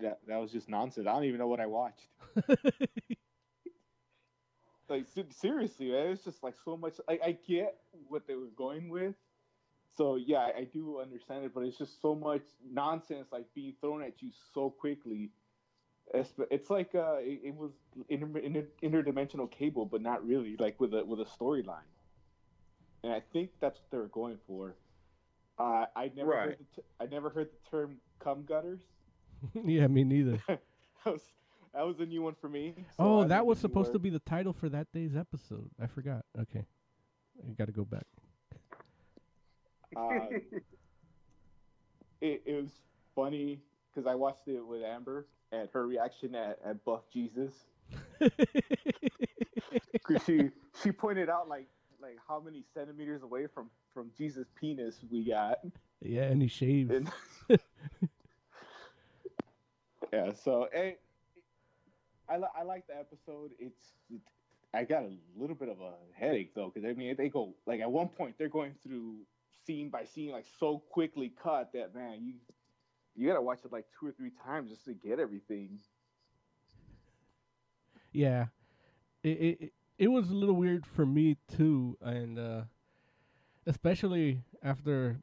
that 0.00 0.18
that 0.26 0.36
was 0.40 0.50
just 0.50 0.68
nonsense. 0.68 1.06
I 1.06 1.12
don't 1.12 1.24
even 1.24 1.38
know 1.38 1.46
what 1.48 1.60
I 1.60 1.66
watched. 1.66 2.08
Like 4.88 5.06
seriously, 5.30 5.90
man, 5.90 6.08
it's 6.08 6.24
just 6.24 6.42
like 6.42 6.54
so 6.64 6.76
much. 6.76 7.00
I, 7.08 7.18
I 7.24 7.32
get 7.46 7.76
what 8.08 8.26
they 8.26 8.34
were 8.34 8.50
going 8.56 8.88
with, 8.88 9.14
so 9.96 10.16
yeah, 10.16 10.38
I, 10.38 10.58
I 10.60 10.64
do 10.64 11.00
understand 11.00 11.44
it. 11.44 11.54
But 11.54 11.64
it's 11.64 11.78
just 11.78 12.00
so 12.00 12.14
much 12.14 12.42
nonsense, 12.64 13.28
like 13.32 13.46
being 13.54 13.74
thrown 13.80 14.02
at 14.02 14.20
you 14.22 14.30
so 14.52 14.70
quickly. 14.70 15.30
It's, 16.12 16.32
it's 16.50 16.70
like 16.70 16.94
uh, 16.94 17.16
it, 17.20 17.40
it 17.44 17.54
was 17.54 17.72
inter, 18.08 18.38
inter, 18.38 18.66
interdimensional 18.82 19.50
cable, 19.50 19.86
but 19.86 20.02
not 20.02 20.24
really, 20.26 20.56
like 20.58 20.80
with 20.80 20.94
a 20.94 21.04
with 21.04 21.20
a 21.20 21.24
storyline. 21.24 21.88
And 23.02 23.12
I 23.12 23.20
think 23.20 23.50
that's 23.60 23.78
what 23.80 23.90
they 23.90 23.98
were 23.98 24.08
going 24.08 24.38
for. 24.46 24.76
Uh, 25.58 25.86
I 25.96 26.10
never 26.14 26.36
Right. 26.36 26.38
heard 26.38 26.58
the 26.58 26.64
t- 26.64 26.88
I 27.00 27.06
never 27.06 27.30
heard 27.30 27.50
the 27.52 27.70
term 27.70 28.00
"cum 28.18 28.44
gutters." 28.44 28.82
yeah, 29.64 29.86
me 29.86 30.04
neither. 30.04 30.42
that 30.48 30.60
was 31.06 31.22
that 31.74 31.86
was 31.86 32.00
a 32.00 32.06
new 32.06 32.22
one 32.22 32.34
for 32.40 32.48
me. 32.48 32.74
so 32.96 33.04
oh, 33.04 33.24
that 33.24 33.44
was 33.44 33.58
supposed 33.58 33.92
to 33.92 33.98
be 33.98 34.10
the 34.10 34.20
title 34.20 34.52
for 34.52 34.68
that 34.68 34.86
day's 34.92 35.16
episode. 35.16 35.70
I 35.80 35.86
forgot. 35.86 36.24
Okay, 36.40 36.64
I 37.46 37.52
got 37.52 37.66
to 37.66 37.72
go 37.72 37.84
back. 37.84 38.06
Uh, 39.96 40.26
it, 42.20 42.42
it 42.44 42.52
was 42.60 42.70
funny 43.14 43.60
because 43.94 44.08
I 44.10 44.16
watched 44.16 44.48
it 44.48 44.60
with 44.66 44.82
Amber 44.82 45.28
and 45.52 45.68
her 45.72 45.86
reaction 45.86 46.34
at, 46.34 46.58
at 46.64 46.84
Buff 46.84 47.02
Jesus. 47.12 47.52
Because 49.92 50.24
she 50.24 50.50
she 50.82 50.92
pointed 50.92 51.30
out 51.30 51.48
like 51.48 51.66
like 52.00 52.16
how 52.28 52.40
many 52.40 52.64
centimeters 52.74 53.22
away 53.22 53.46
from 53.46 53.70
from 53.92 54.10
Jesus' 54.16 54.48
penis 54.60 54.96
we 55.10 55.24
got. 55.24 55.58
yeah, 56.00 56.24
and 56.24 56.42
he 56.42 56.48
shaves. 56.48 56.90
And 56.90 57.10
yeah, 60.12 60.32
so 60.32 60.68
eh, 60.72 60.92
I 62.28 62.36
li- 62.38 62.54
I 62.56 62.62
like 62.62 62.86
the 62.86 62.96
episode. 62.98 63.52
It's 63.58 63.92
it, 64.10 64.20
I 64.74 64.84
got 64.84 65.04
a 65.04 65.12
little 65.36 65.56
bit 65.56 65.68
of 65.68 65.80
a 65.80 65.92
headache 66.14 66.54
though 66.54 66.70
because 66.74 66.88
I 66.88 66.94
mean 66.94 67.14
they 67.16 67.28
go 67.28 67.54
like 67.66 67.80
at 67.80 67.90
one 67.90 68.08
point 68.08 68.36
they're 68.38 68.48
going 68.48 68.74
through 68.82 69.18
scene 69.66 69.90
by 69.90 70.04
scene 70.04 70.30
like 70.32 70.46
so 70.58 70.78
quickly 70.78 71.32
cut 71.42 71.72
that 71.72 71.94
man 71.94 72.22
you 72.24 72.34
you 73.14 73.28
gotta 73.28 73.42
watch 73.42 73.60
it 73.64 73.72
like 73.72 73.86
two 73.98 74.06
or 74.06 74.12
three 74.12 74.32
times 74.44 74.70
just 74.70 74.84
to 74.86 74.94
get 74.94 75.20
everything. 75.20 75.78
Yeah, 78.12 78.46
it, 79.22 79.28
it 79.28 79.72
it- 79.98 80.08
was 80.08 80.30
a 80.30 80.34
little 80.34 80.54
weird 80.56 80.86
for 80.86 81.06
me 81.06 81.36
too, 81.48 81.96
and 82.00 82.38
uh, 82.38 82.62
especially 83.66 84.42
after 84.62 85.20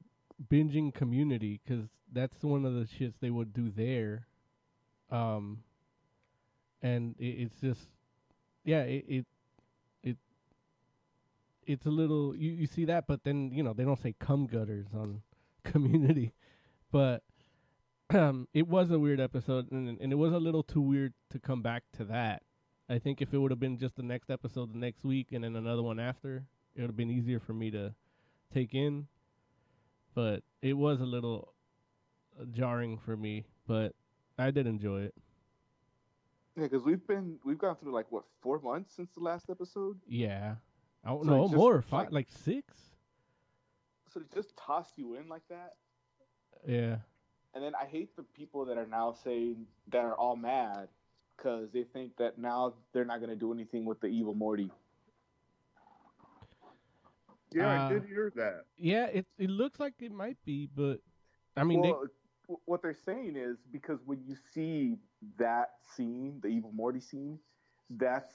binging 0.50 0.94
Community, 0.94 1.60
because 1.64 1.86
that's 2.12 2.44
one 2.44 2.66
of 2.66 2.74
the 2.74 2.86
shits 2.86 3.16
they 3.20 3.30
would 3.30 3.54
do 3.54 3.70
there. 3.70 4.28
Um, 5.10 5.64
and 6.82 7.16
it, 7.20 7.26
it's 7.26 7.62
just, 7.62 7.82
yeah, 8.64 8.82
it, 8.82 9.06
it 9.08 9.26
it 10.04 10.18
it's 11.66 11.86
a 11.86 11.90
little 11.90 12.36
you, 12.36 12.52
you 12.52 12.68
see 12.68 12.86
that, 12.86 13.08
but 13.08 13.24
then 13.24 13.52
you 13.54 13.64
know 13.64 13.74
they 13.74 13.84
don't 13.84 14.02
say 14.02 14.16
cum 14.20 14.48
gutters 14.48 14.88
on 14.96 15.22
Community, 15.64 16.34
but 16.92 17.24
um, 18.16 18.48
it 18.54 18.68
was 18.68 18.92
a 18.92 19.00
weird 19.00 19.20
episode, 19.20 19.72
and 19.72 20.00
and 20.00 20.12
it 20.12 20.16
was 20.16 20.34
a 20.34 20.40
little 20.40 20.64
too 20.64 20.82
weird 20.82 21.14
to 21.30 21.40
come 21.40 21.62
back 21.62 21.84
to 21.98 22.06
that. 22.06 22.44
I 22.92 23.00
think 23.00 23.22
if 23.22 23.34
it 23.34 23.38
would 23.38 23.52
have 23.52 23.60
been 23.60 23.78
just 23.78 23.96
the 23.96 24.04
next 24.04 24.30
episode 24.30 24.74
the 24.74 24.78
next 24.78 25.06
week 25.06 25.30
and 25.32 25.46
then 25.46 25.56
another 25.56 25.82
one 25.82 25.98
after, 25.98 26.44
it 26.76 26.82
would 26.82 26.90
have 26.90 26.98
been 26.98 27.10
easier 27.10 27.40
for 27.40 27.54
me 27.54 27.72
to 27.72 27.94
take 28.54 28.74
in. 28.74 29.08
But 30.14 30.44
it 30.62 30.74
was 30.74 31.00
a 31.00 31.06
little 31.06 31.54
jarring 32.52 32.98
for 32.98 33.16
me, 33.16 33.46
but 33.66 33.94
I 34.38 34.52
did 34.52 34.68
enjoy 34.68 35.04
it. 35.04 35.14
Yeah, 36.56 36.64
because 36.64 36.84
we've 36.84 37.06
been 37.08 37.40
we've 37.46 37.58
gone 37.58 37.76
through 37.78 37.94
like 37.94 38.12
what 38.12 38.24
four 38.42 38.60
months 38.60 38.94
since 38.96 39.10
the 39.12 39.22
last 39.22 39.50
episode. 39.50 40.00
Yeah. 40.08 40.56
I 41.04 41.10
don't 41.10 41.24
So 41.26 41.30
know 41.30 41.48
more 41.48 41.82
five 41.82 42.12
like- 42.12 42.28
like 42.28 42.30
six. 42.30 42.92
So 44.14 44.20
to 44.20 44.26
just 44.36 44.56
toss 44.58 44.92
you 44.98 45.16
in 45.16 45.30
like 45.30 45.48
that, 45.48 45.76
Yeah. 46.68 46.98
and 47.54 47.64
then 47.64 47.74
I 47.76 47.86
hate 47.86 48.16
the 48.18 48.24
people 48.24 48.66
that 48.66 48.78
are 48.78 48.86
now 48.86 49.14
saying 49.14 49.66
that 49.88 50.04
are 50.04 50.16
all 50.16 50.36
mad 50.36 50.90
because 51.38 51.72
they 51.72 51.86
think 51.86 52.18
that 52.18 52.38
now 52.38 52.74
they're 52.92 53.06
not 53.06 53.20
going 53.20 53.30
to 53.30 53.38
do 53.38 53.54
anything 53.54 53.86
with 53.86 54.02
the 54.02 54.08
evil 54.08 54.34
Morty. 54.36 54.70
Yeah, 57.54 57.84
Uh, 57.84 57.86
I 57.88 57.94
did 57.94 58.06
hear 58.06 58.32
that. 58.36 58.66
Yeah, 58.78 59.06
it 59.08 59.26
it 59.38 59.50
looks 59.50 59.80
like 59.80 59.94
it 60.02 60.12
might 60.12 60.38
be, 60.46 60.68
but 60.68 61.00
I 61.58 61.64
mean 61.64 61.82
they 61.82 61.92
well, 61.92 62.02
w- 62.02 62.14
what 62.66 62.82
they're 62.82 62.94
saying 62.94 63.36
is 63.36 63.58
because 63.72 64.00
when 64.06 64.20
you 64.26 64.36
see 64.54 64.98
that 65.38 65.74
scene, 65.96 66.40
the 66.42 66.48
evil 66.48 66.72
Morty 66.74 67.00
scene, 67.00 67.40
that's 67.90 68.34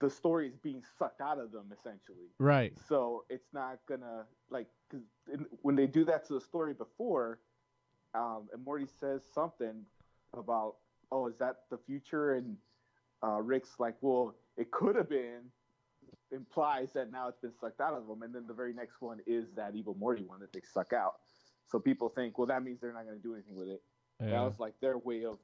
the 0.00 0.10
story 0.10 0.48
is 0.48 0.56
being 0.56 0.82
sucked 0.98 1.20
out 1.20 1.38
of 1.38 1.52
them 1.52 1.72
essentially. 1.72 2.28
right. 2.38 2.72
So 2.88 3.24
it's 3.28 3.52
not 3.52 3.78
gonna 3.88 4.24
like 4.50 4.66
because 4.90 5.06
when 5.62 5.76
they 5.76 5.86
do 5.86 6.04
that 6.04 6.26
to 6.28 6.34
the 6.34 6.40
story 6.40 6.74
before, 6.74 7.40
um, 8.14 8.48
and 8.52 8.64
Morty 8.64 8.86
says 9.00 9.22
something 9.32 9.84
about, 10.36 10.76
"Oh, 11.10 11.26
is 11.28 11.36
that 11.38 11.62
the 11.70 11.78
future?" 11.78 12.34
And 12.34 12.56
uh, 13.22 13.40
Rick's 13.42 13.78
like, 13.78 13.96
"Well, 14.00 14.34
it 14.56 14.70
could 14.70 14.96
have 14.96 15.08
been." 15.08 15.50
Implies 16.32 16.92
that 16.94 17.12
now 17.12 17.28
it's 17.28 17.38
been 17.38 17.54
sucked 17.60 17.80
out 17.80 17.94
of 17.94 18.08
them, 18.08 18.22
and 18.22 18.34
then 18.34 18.46
the 18.48 18.54
very 18.54 18.72
next 18.72 19.00
one 19.00 19.20
is 19.26 19.46
that 19.54 19.76
evil 19.76 19.94
Morty 19.98 20.24
one 20.24 20.40
that 20.40 20.52
they 20.52 20.60
suck 20.72 20.92
out. 20.92 21.20
So 21.70 21.78
people 21.78 22.08
think, 22.08 22.38
well, 22.38 22.46
that 22.46 22.62
means 22.62 22.80
they're 22.80 22.92
not 22.92 23.04
going 23.04 23.16
to 23.16 23.22
do 23.22 23.34
anything 23.34 23.56
with 23.56 23.68
it. 23.68 23.82
That 24.20 24.40
was 24.40 24.58
like 24.58 24.74
their 24.80 24.96
way 24.96 25.24
of 25.24 25.38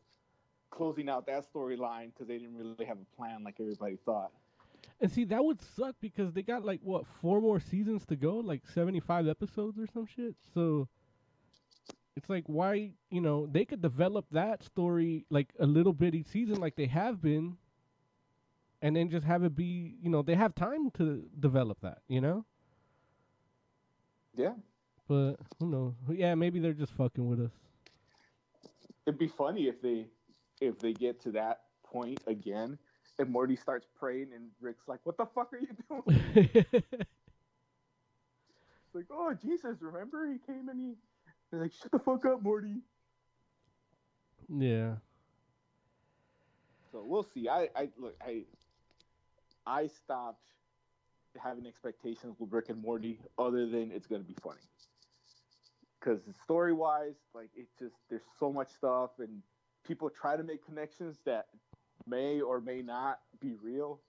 closing 0.70 1.09
out 1.09 1.27
that 1.27 1.45
storyline 1.53 2.07
because 2.14 2.27
they 2.27 2.39
didn't 2.39 2.57
really 2.57 2.87
have 2.87 2.97
a 2.97 3.16
plan 3.16 3.45
like 3.45 3.57
everybody 3.61 3.99
thought. 4.07 4.31
And 5.01 5.11
see, 5.11 5.25
that 5.25 5.45
would 5.45 5.61
suck 5.61 5.97
because 6.01 6.33
they 6.33 6.43
got 6.43 6.64
like 6.64 6.81
what 6.83 7.07
four 7.07 7.41
more 7.41 7.61
seasons 7.61 8.07
to 8.07 8.16
go, 8.16 8.37
like 8.37 8.62
seventy-five 8.73 9.29
episodes 9.29 9.79
or 9.79 9.87
some 9.87 10.07
shit. 10.07 10.35
So 10.55 10.89
it's 12.16 12.31
like, 12.31 12.45
why, 12.47 12.93
you 13.11 13.20
know, 13.20 13.47
they 13.47 13.64
could 13.64 13.83
develop 13.83 14.27
that 14.31 14.62
story 14.62 15.27
like 15.29 15.49
a 15.59 15.66
little 15.66 15.93
bit 15.93 16.14
each 16.14 16.29
season, 16.29 16.57
like 16.57 16.77
they 16.77 16.87
have 16.87 17.20
been, 17.20 17.57
and 18.81 18.97
then 18.97 19.11
just 19.11 19.27
have 19.27 19.45
it 19.45 19.55
be, 19.55 19.97
you 20.01 20.09
know, 20.09 20.23
they 20.23 20.35
have 20.35 20.55
time 20.55 20.91
to 20.93 21.25
develop 21.39 21.81
that, 21.83 21.99
you 22.09 22.20
know. 22.20 22.45
Yeah, 24.35 24.55
But 25.12 25.36
who 25.58 25.66
knows? 25.66 25.92
Yeah, 26.08 26.34
maybe 26.34 26.58
they're 26.58 26.72
just 26.72 26.94
fucking 26.94 27.28
with 27.28 27.38
us. 27.38 27.50
it'd 29.06 29.18
be 29.18 29.28
funny 29.28 29.68
if 29.68 29.82
they 29.82 30.06
if 30.62 30.78
they 30.78 30.94
get 30.94 31.20
to 31.24 31.32
that 31.32 31.64
point 31.84 32.22
again 32.26 32.78
and 33.18 33.28
Morty 33.28 33.56
starts 33.56 33.86
praying 33.94 34.28
and 34.34 34.48
Rick's 34.58 34.88
like, 34.88 35.00
"What 35.04 35.18
the 35.18 35.26
fuck 35.26 35.52
are 35.52 35.58
you 35.58 35.66
doing?" 35.90 36.18
It's 36.64 36.94
like, 38.94 39.04
"Oh 39.10 39.34
Jesus, 39.34 39.82
remember 39.82 40.32
he 40.32 40.38
came 40.38 40.70
and 40.70 40.80
he." 40.80 40.94
He's 41.50 41.60
like, 41.60 41.72
"Shut 41.74 41.92
the 41.92 41.98
fuck 41.98 42.24
up, 42.24 42.42
Morty." 42.42 42.76
yeah. 44.48 44.94
So 46.90 47.04
we'll 47.06 47.26
see. 47.34 47.50
I, 47.50 47.68
I 47.76 47.90
look, 47.98 48.16
I, 48.24 48.44
I 49.66 49.88
stopped 49.88 50.46
having 51.38 51.66
expectations 51.66 52.36
with 52.38 52.50
Rick 52.50 52.70
and 52.70 52.80
Morty, 52.80 53.20
other 53.38 53.66
than 53.66 53.90
it's 53.92 54.06
gonna 54.06 54.24
be 54.24 54.36
funny. 54.42 54.60
Because 56.03 56.20
story 56.42 56.72
wise, 56.72 57.14
like 57.34 57.50
it 57.55 57.66
just 57.78 57.94
there's 58.11 58.22
so 58.38 58.53
much 58.53 58.68
stuff, 58.70 59.11
and 59.18 59.42
people 59.86 60.11
try 60.11 60.36
to 60.36 60.42
make 60.42 60.64
connections 60.64 61.18
that 61.24 61.46
may 62.07 62.40
or 62.40 62.61
may 62.61 62.82
not 62.82 63.20
be 63.40 63.55
real. 63.62 64.00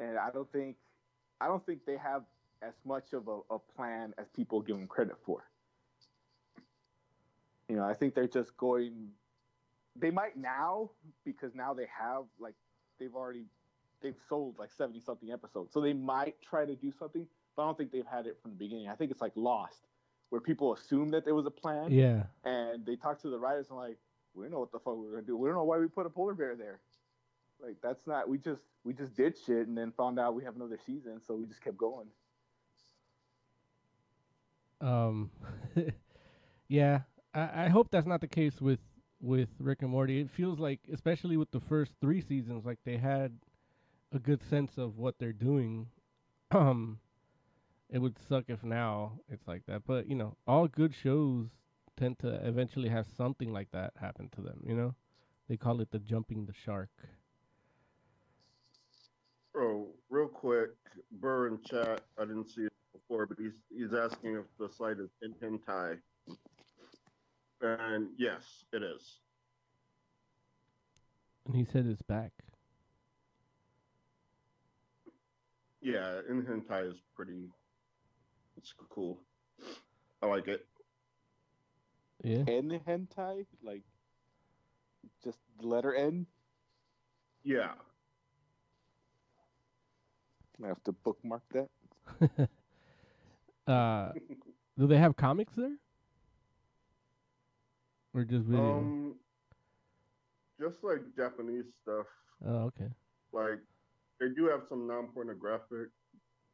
And 0.00 0.18
I 0.18 0.30
don't 0.30 0.50
think, 0.50 0.76
I 1.40 1.48
don't 1.48 1.64
think 1.64 1.84
they 1.84 1.96
have 1.96 2.22
as 2.62 2.72
much 2.84 3.12
of 3.12 3.28
a, 3.28 3.40
a 3.50 3.58
plan 3.58 4.14
as 4.18 4.26
people 4.34 4.60
give 4.62 4.76
them 4.76 4.86
credit 4.86 5.16
for. 5.24 5.44
You 7.68 7.76
know, 7.76 7.84
I 7.84 7.94
think 7.94 8.14
they're 8.14 8.26
just 8.26 8.56
going 8.56 9.10
they 9.96 10.10
might 10.10 10.36
now 10.36 10.90
because 11.24 11.54
now 11.54 11.74
they 11.74 11.86
have 11.98 12.24
like 12.40 12.54
they've 12.98 13.14
already 13.14 13.44
they've 14.00 14.16
sold 14.28 14.58
like 14.58 14.70
70 14.72 15.00
something 15.00 15.30
episodes 15.30 15.72
so 15.72 15.80
they 15.80 15.92
might 15.92 16.40
try 16.42 16.64
to 16.64 16.74
do 16.74 16.92
something 16.98 17.26
but 17.56 17.62
i 17.62 17.66
don't 17.66 17.76
think 17.76 17.92
they've 17.92 18.06
had 18.06 18.26
it 18.26 18.38
from 18.40 18.52
the 18.52 18.56
beginning 18.56 18.88
i 18.88 18.94
think 18.94 19.10
it's 19.10 19.20
like 19.20 19.32
lost 19.36 19.86
where 20.32 20.40
people 20.40 20.72
assume 20.72 21.10
that 21.10 21.26
there 21.26 21.34
was 21.34 21.44
a 21.44 21.50
plan 21.50 21.90
Yeah. 21.92 22.22
and 22.42 22.86
they 22.86 22.96
talk 22.96 23.20
to 23.20 23.28
the 23.28 23.38
writers 23.38 23.66
and 23.68 23.76
like 23.76 23.98
we 24.34 24.44
don't 24.44 24.52
know 24.52 24.60
what 24.60 24.72
the 24.72 24.78
fuck 24.78 24.96
we're 24.96 25.10
gonna 25.10 25.20
do 25.20 25.36
we 25.36 25.46
don't 25.46 25.56
know 25.56 25.64
why 25.64 25.76
we 25.76 25.88
put 25.88 26.06
a 26.06 26.10
polar 26.10 26.32
bear 26.32 26.56
there 26.56 26.80
like 27.62 27.76
that's 27.82 28.06
not 28.06 28.26
we 28.30 28.38
just 28.38 28.62
we 28.82 28.94
just 28.94 29.14
did 29.14 29.36
shit 29.36 29.68
and 29.68 29.76
then 29.76 29.92
found 29.92 30.18
out 30.18 30.34
we 30.34 30.42
have 30.42 30.56
another 30.56 30.78
season 30.86 31.20
so 31.20 31.34
we 31.34 31.44
just 31.46 31.60
kept 31.62 31.76
going 31.76 32.06
Um, 34.80 35.30
yeah, 36.68 37.02
I, 37.34 37.66
I 37.66 37.68
hope 37.68 37.90
that's 37.92 38.06
not 38.06 38.20
the 38.20 38.26
case 38.26 38.60
with 38.60 38.80
with 39.20 39.48
Rick 39.60 39.82
and 39.82 39.90
Morty. 39.92 40.20
It 40.20 40.28
feels 40.30 40.58
like, 40.58 40.80
especially 40.92 41.36
with 41.36 41.52
the 41.52 41.60
first 41.60 41.92
three 42.00 42.20
seasons, 42.20 42.64
like 42.64 42.80
they 42.84 42.96
had 42.96 43.38
a 44.12 44.18
good 44.18 44.42
sense 44.42 44.78
of 44.78 44.98
what 44.98 45.14
they're 45.20 45.32
doing. 45.32 45.86
Um, 46.50 46.98
it 47.92 47.98
would 47.98 48.16
suck 48.26 48.44
if 48.48 48.64
now 48.64 49.12
it's 49.28 49.46
like 49.46 49.62
that, 49.66 49.82
but 49.86 50.08
you 50.08 50.16
know, 50.16 50.34
all 50.46 50.66
good 50.66 50.94
shows 50.94 51.48
tend 51.98 52.18
to 52.20 52.28
eventually 52.46 52.88
have 52.88 53.06
something 53.18 53.52
like 53.52 53.70
that 53.72 53.92
happen 54.00 54.30
to 54.34 54.40
them. 54.40 54.60
You 54.66 54.74
know, 54.74 54.94
they 55.48 55.58
call 55.58 55.80
it 55.82 55.90
the 55.90 55.98
jumping 55.98 56.46
the 56.46 56.54
shark. 56.64 56.88
Oh, 59.54 59.88
real 60.08 60.28
quick, 60.28 60.70
Burr 61.20 61.48
in 61.48 61.58
chat. 61.62 62.00
I 62.18 62.24
didn't 62.24 62.48
see 62.48 62.62
it 62.62 62.72
before, 62.94 63.26
but 63.26 63.36
he's 63.38 63.52
he's 63.68 63.92
asking 63.92 64.36
if 64.36 64.46
the 64.58 64.74
site 64.74 64.96
is 64.98 65.10
nhentai. 65.22 65.98
And 67.60 68.08
yes, 68.16 68.64
it 68.72 68.82
is. 68.82 69.18
And 71.46 71.54
he 71.54 71.66
said 71.70 71.86
it's 71.86 72.00
back. 72.02 72.32
Yeah, 75.82 76.20
nhentai 76.30 76.90
is 76.90 76.96
pretty. 77.14 77.50
It's 78.62 78.72
cool. 78.90 79.18
I 80.22 80.26
like 80.26 80.46
it. 80.48 80.64
Yeah. 82.22 82.44
n 82.46 82.80
hentai 82.86 83.44
like 83.64 83.82
just 85.24 85.38
the 85.58 85.66
letter 85.66 85.92
n 85.92 86.26
Yeah. 87.42 87.72
i 90.62 90.68
have 90.68 90.82
to 90.84 90.92
bookmark 90.92 91.42
that 91.50 91.68
uh, 93.66 94.12
do 94.78 94.86
they 94.86 94.98
have 94.98 95.16
comics 95.16 95.54
there? 95.56 95.76
Or 98.14 98.22
just 98.22 98.46
video? 98.46 98.78
Um, 98.78 99.14
just 100.60 100.84
like 100.84 101.00
Japanese 101.16 101.64
stuff. 101.82 102.06
oh, 102.46 102.70
okay. 102.70 102.90
Like 103.32 103.58
they 104.20 104.28
do 104.28 104.46
have 104.46 104.62
some 104.68 104.86
non-pornographic 104.86 105.88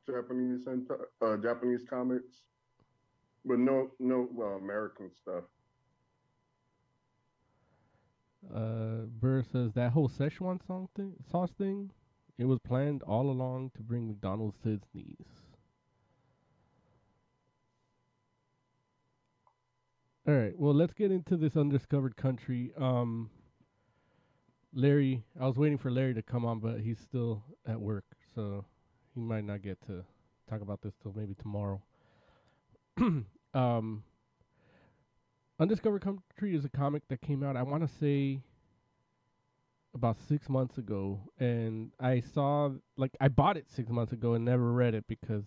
Japanese 0.09 0.67
uh, 1.23 1.37
Japanese 1.37 1.85
comics, 1.89 2.35
but 3.45 3.59
no, 3.59 3.91
no, 4.01 4.29
well, 4.33 4.57
American 4.57 5.11
stuff. 5.21 5.45
Uh, 8.55 9.07
Burr 9.21 9.43
says 9.43 9.73
that 9.75 9.93
whole 9.93 10.09
Szechuan 10.09 10.65
song 10.67 10.89
thing, 10.97 11.13
sauce 11.31 11.51
thing, 11.59 11.91
it 12.39 12.45
was 12.45 12.59
planned 12.61 13.03
all 13.03 13.31
along 13.31 13.73
to 13.77 13.83
bring 13.83 14.07
McDonald's 14.07 14.57
to 14.63 14.71
its 14.71 14.87
knees. 14.95 15.27
All 20.27 20.35
right, 20.35 20.53
well, 20.59 20.75
let's 20.75 20.93
get 20.93 21.11
into 21.11 21.37
this 21.37 21.57
undiscovered 21.57 22.17
country. 22.17 22.73
Um, 22.79 23.31
Larry, 24.75 25.25
I 25.41 25.47
was 25.47 25.57
waiting 25.57 25.79
for 25.79 25.91
Larry 25.91 26.15
to 26.15 26.23
come 26.23 26.45
on, 26.45 26.61
but 26.61 26.81
he's 26.81 26.99
still 27.01 27.43
at 27.67 27.81
work, 27.81 28.05
so 28.35 28.65
he 29.19 29.25
might 29.25 29.45
not 29.45 29.63
get 29.63 29.85
to 29.87 30.05
talk 30.49 30.61
about 30.61 30.81
this 30.81 30.95
till 31.03 31.13
maybe 31.17 31.35
tomorrow. 31.35 31.83
um, 33.55 34.05
Undiscovered 35.59 36.03
Country 36.03 36.55
is 36.55 36.65
a 36.65 36.69
comic 36.69 37.03
that 37.09 37.21
came 37.21 37.43
out, 37.43 37.57
I 37.57 37.63
want 37.63 37.83
to 37.83 37.93
say, 37.99 38.41
about 39.93 40.17
six 40.29 40.49
months 40.49 40.79
ago, 40.79 41.19
and 41.41 41.91
I 41.99 42.21
saw 42.21 42.71
like 42.97 43.17
I 43.21 43.27
bought 43.27 43.57
it 43.57 43.67
six 43.69 43.91
months 43.91 44.13
ago 44.13 44.35
and 44.35 44.45
never 44.45 44.73
read 44.73 44.95
it 44.95 45.05
because 45.09 45.43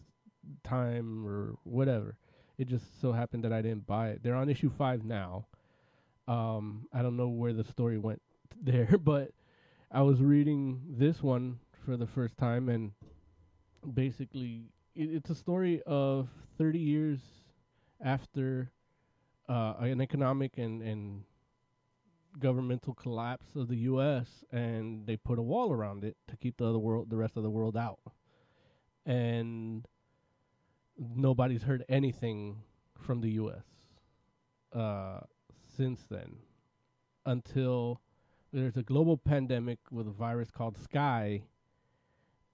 time 0.66 1.26
or 1.26 1.56
whatever. 1.64 2.18
It 2.58 2.68
just 2.68 3.00
so 3.00 3.14
happened 3.14 3.46
that 3.46 3.54
I 3.54 3.62
didn't 3.62 3.88
buy 3.88 4.10
it. 4.10 4.22
They're 4.22 4.36
on 4.36 4.50
issue 4.50 4.70
five 4.78 5.06
now. 5.06 5.46
Um, 6.28 6.88
I 6.94 7.02
don't 7.02 7.16
know 7.16 7.30
where 7.30 7.54
the 7.54 7.64
story 7.64 7.98
went 7.98 8.22
there, 8.62 8.98
but 9.02 9.32
I 9.90 10.02
was 10.02 10.22
reading 10.22 10.82
this 10.90 11.24
one 11.24 11.60
for 11.86 11.96
the 11.96 12.08
first 12.08 12.38
time, 12.38 12.68
and 12.68 12.92
basically, 13.94 14.70
it, 14.96 15.10
it's 15.12 15.30
a 15.30 15.36
story 15.36 15.82
of 15.86 16.30
30 16.58 16.80
years 16.80 17.20
after 18.04 18.72
uh, 19.50 19.74
an 19.80 20.02
economic 20.02 20.58
and, 20.58 20.82
and 20.82 21.24
governmental 22.40 22.94
collapse 22.94 23.56
of 23.56 23.68
the 23.68 23.78
U.S. 23.78 24.44
and 24.52 25.06
they 25.06 25.18
put 25.18 25.40
a 25.40 25.42
wall 25.42 25.72
around 25.72 26.04
it 26.04 26.16
to 26.28 26.38
keep 26.38 26.58
the 26.58 26.66
other 26.66 26.80
world, 26.80 27.10
the 27.10 27.18
rest 27.18 27.38
of 27.38 27.44
the 27.44 27.50
world 27.50 27.76
out, 27.76 28.00
and 29.06 29.86
nobody's 30.98 31.64
heard 31.64 31.84
anything 31.90 32.58
from 32.98 33.22
the 33.22 33.32
U.S. 33.32 33.66
Uh, 34.74 35.20
since 35.76 36.02
then, 36.10 36.38
until 37.26 38.00
there's 38.54 38.78
a 38.78 38.84
global 38.84 39.18
pandemic 39.18 39.80
with 39.92 40.08
a 40.08 40.12
virus 40.12 40.52
called 40.52 40.78
Sky, 40.78 41.44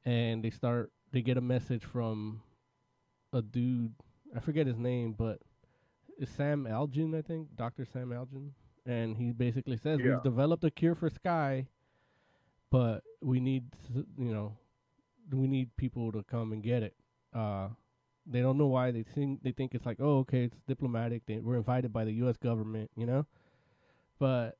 and 0.05 0.43
they 0.43 0.49
start 0.49 0.91
they 1.11 1.21
get 1.21 1.37
a 1.37 1.41
message 1.41 1.83
from 1.83 2.41
a 3.33 3.41
dude 3.41 3.93
I 4.35 4.39
forget 4.39 4.67
his 4.67 4.77
name, 4.77 5.13
but 5.17 5.39
it's 6.19 6.31
Sam 6.31 6.65
Algin, 6.69 7.17
I 7.17 7.21
think, 7.21 7.55
Doctor 7.55 7.85
Sam 7.85 8.09
Algin, 8.09 8.49
and 8.85 9.15
he 9.15 9.31
basically 9.31 9.77
says 9.77 9.99
Yeah. 10.01 10.15
we've 10.15 10.23
developed 10.23 10.63
a 10.63 10.71
cure 10.71 10.95
for 10.95 11.09
Sky, 11.09 11.67
but 12.69 13.03
we 13.21 13.39
need 13.39 13.65
you 14.17 14.33
know 14.33 14.57
we 15.31 15.47
need 15.47 15.75
people 15.77 16.11
to 16.11 16.23
come 16.23 16.51
and 16.51 16.61
get 16.63 16.83
it. 16.83 16.95
Uh, 17.33 17.69
they 18.25 18.41
don't 18.41 18.57
know 18.57 18.67
why 18.67 18.91
they 18.91 19.03
think 19.03 19.43
they 19.43 19.51
think 19.51 19.73
it's 19.73 19.85
like 19.85 19.97
oh 20.01 20.19
okay 20.19 20.43
it's 20.43 20.57
diplomatic 20.67 21.25
they 21.25 21.37
we're 21.37 21.55
invited 21.57 21.93
by 21.93 22.03
the 22.03 22.11
U.S. 22.13 22.35
government 22.37 22.91
you 22.97 23.05
know, 23.05 23.25
but 24.19 24.57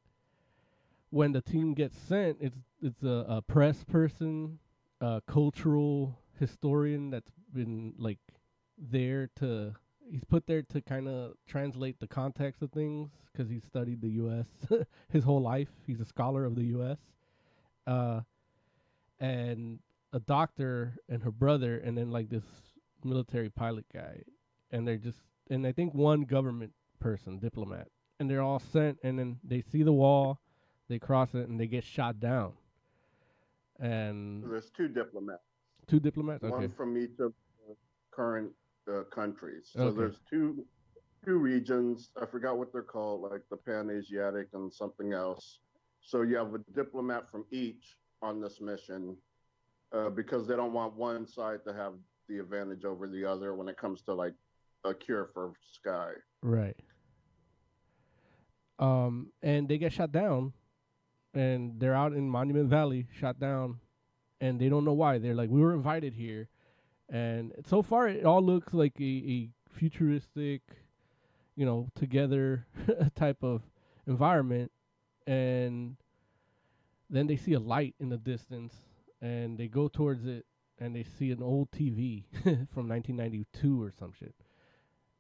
when 1.10 1.32
the 1.34 1.41
team 1.41 1.74
gets 1.74 1.98
sent 1.98 2.38
it's 2.39 2.58
it's 2.82 3.04
a, 3.04 3.26
a 3.28 3.41
press 3.41 3.84
person, 3.84 4.60
a 5.02 5.22
cultural 5.28 6.18
historian 6.40 7.10
that's 7.10 7.32
been 7.54 7.94
like 7.98 8.20
there 8.78 9.30
to 9.38 9.76
he's 10.10 10.24
put 10.24 10.48
there 10.48 10.62
to 10.62 10.82
kind 10.82 11.08
of 11.08 11.34
translate 11.48 12.00
the 12.00 12.08
context 12.08 12.62
of 12.62 12.72
things 12.72 13.10
because 13.32 13.50
he 13.50 13.60
studied 13.60 14.02
the 14.02 14.10
U.S. 14.10 14.46
his 15.10 15.24
whole 15.24 15.42
life. 15.42 15.70
He's 15.86 16.00
a 16.00 16.06
scholar 16.06 16.46
of 16.46 16.56
the 16.56 16.66
U.S. 16.66 16.98
Uh, 17.86 18.22
and 19.20 19.80
a 20.14 20.20
doctor 20.20 20.98
and 21.10 21.24
her 21.24 21.32
brother, 21.32 21.78
and 21.78 21.98
then 21.98 22.12
like 22.12 22.30
this 22.30 22.44
military 23.04 23.50
pilot 23.50 23.86
guy, 23.94 24.22
and 24.72 24.88
they're 24.88 24.98
just 24.98 25.20
and 25.50 25.66
I 25.66 25.72
think 25.72 25.94
one 25.94 26.24
government 26.24 26.74
person, 27.00 27.40
diplomat, 27.40 27.88
and 28.20 28.30
they're 28.30 28.42
all 28.42 28.60
sent, 28.60 29.00
and 29.04 29.18
then 29.18 29.38
they 29.44 29.62
see 29.62 29.84
the 29.84 29.94
wall, 29.94 30.40
they 30.90 31.00
cross 31.00 31.34
it, 31.34 31.48
and 31.48 31.60
they 31.60 31.68
get 31.68 31.84
shot 31.84 32.20
down. 32.20 32.54
And 33.80 34.44
There's 34.44 34.72
two 34.72 34.88
diplomats, 34.88 35.44
two 35.88 36.00
diplomats. 36.00 36.44
one 36.44 36.70
from 36.70 36.98
each 36.98 37.20
of 37.20 37.34
the 37.68 37.76
current 38.12 38.52
uh, 38.92 39.04
countries. 39.04 39.72
So 39.74 39.84
Okay. 39.88 39.98
there's 39.98 40.20
two 40.30 40.66
two 41.26 41.38
regions. 41.40 42.12
I 42.22 42.26
forgot 42.26 42.58
what 42.58 42.72
they're 42.72 42.84
called, 42.84 43.22
like 43.30 43.42
the 43.50 43.58
Pan 43.58 43.90
Asiatic 43.90 44.48
and 44.54 44.72
something 44.72 45.12
else. 45.14 45.60
So 46.00 46.22
you 46.22 46.38
have 46.38 46.54
a 46.54 46.60
diplomat 46.74 47.30
from 47.30 47.44
each 47.52 47.98
on 48.22 48.40
this 48.40 48.62
mission 48.62 49.18
uh, 49.92 50.10
because 50.10 50.48
they 50.48 50.56
don't 50.56 50.72
want 50.74 50.96
one 50.96 51.28
side 51.28 51.60
to 51.68 51.74
have 51.74 51.94
the 52.30 52.40
advantage 52.40 52.86
over 52.86 53.08
the 53.08 53.26
other 53.26 53.56
when 53.56 53.68
it 53.68 53.78
comes 53.78 54.02
to 54.04 54.14
like 54.14 54.36
a 54.86 54.94
cure 54.94 55.30
for 55.34 55.54
Sky. 55.74 56.12
Right. 56.42 56.78
Um, 58.80 59.32
and 59.42 59.68
they 59.68 59.78
get 59.78 59.92
shot 59.92 60.12
down, 60.12 60.54
and 61.34 61.80
they're 61.80 61.96
out 61.96 62.14
in 62.14 62.30
Monument 62.30 62.70
Valley, 62.70 63.08
shot 63.12 63.40
down, 63.40 63.80
and 64.40 64.60
they 64.60 64.70
don't 64.70 64.86
know 64.86 64.94
why. 64.94 65.18
They're 65.18 65.36
like, 65.36 65.50
we 65.50 65.62
were 65.62 65.74
invited 65.74 66.14
here, 66.14 66.50
and 67.10 67.54
so 67.68 67.82
far 67.82 68.08
it 68.08 68.26
all 68.26 68.44
looks 68.44 68.74
like 68.74 68.94
a, 69.00 69.04
a 69.04 69.50
futuristic, 69.78 70.62
you 71.56 71.66
know, 71.66 71.88
together 71.96 72.66
type 73.16 73.44
of 73.44 73.62
environment, 74.06 74.72
and 75.26 75.96
then 77.10 77.28
they 77.28 77.38
see 77.38 77.54
a 77.54 77.60
light 77.60 77.96
in 78.00 78.10
the 78.10 78.18
distance, 78.18 78.74
and 79.22 79.58
they 79.58 79.68
go 79.68 79.88
towards 79.88 80.26
it, 80.26 80.46
and 80.80 80.96
they 80.96 81.04
see 81.04 81.32
an 81.32 81.42
old 81.42 81.72
TV 81.72 82.24
from 82.44 82.88
1992 82.88 83.82
or 83.82 83.92
some 83.98 84.14
shit. 84.20 84.36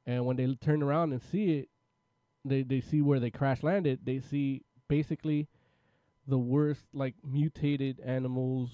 And 0.05 0.25
when 0.25 0.37
they 0.37 0.47
turn 0.55 0.81
around 0.81 1.11
and 1.11 1.21
see 1.21 1.59
it, 1.59 1.69
they 2.45 2.63
they 2.63 2.79
see 2.79 3.01
where 3.01 3.19
they 3.19 3.29
crash 3.29 3.61
landed. 3.61 3.99
They 4.05 4.19
see 4.19 4.63
basically 4.87 5.47
the 6.27 6.37
worst 6.37 6.81
like 6.93 7.15
mutated 7.23 7.99
animals 7.99 8.69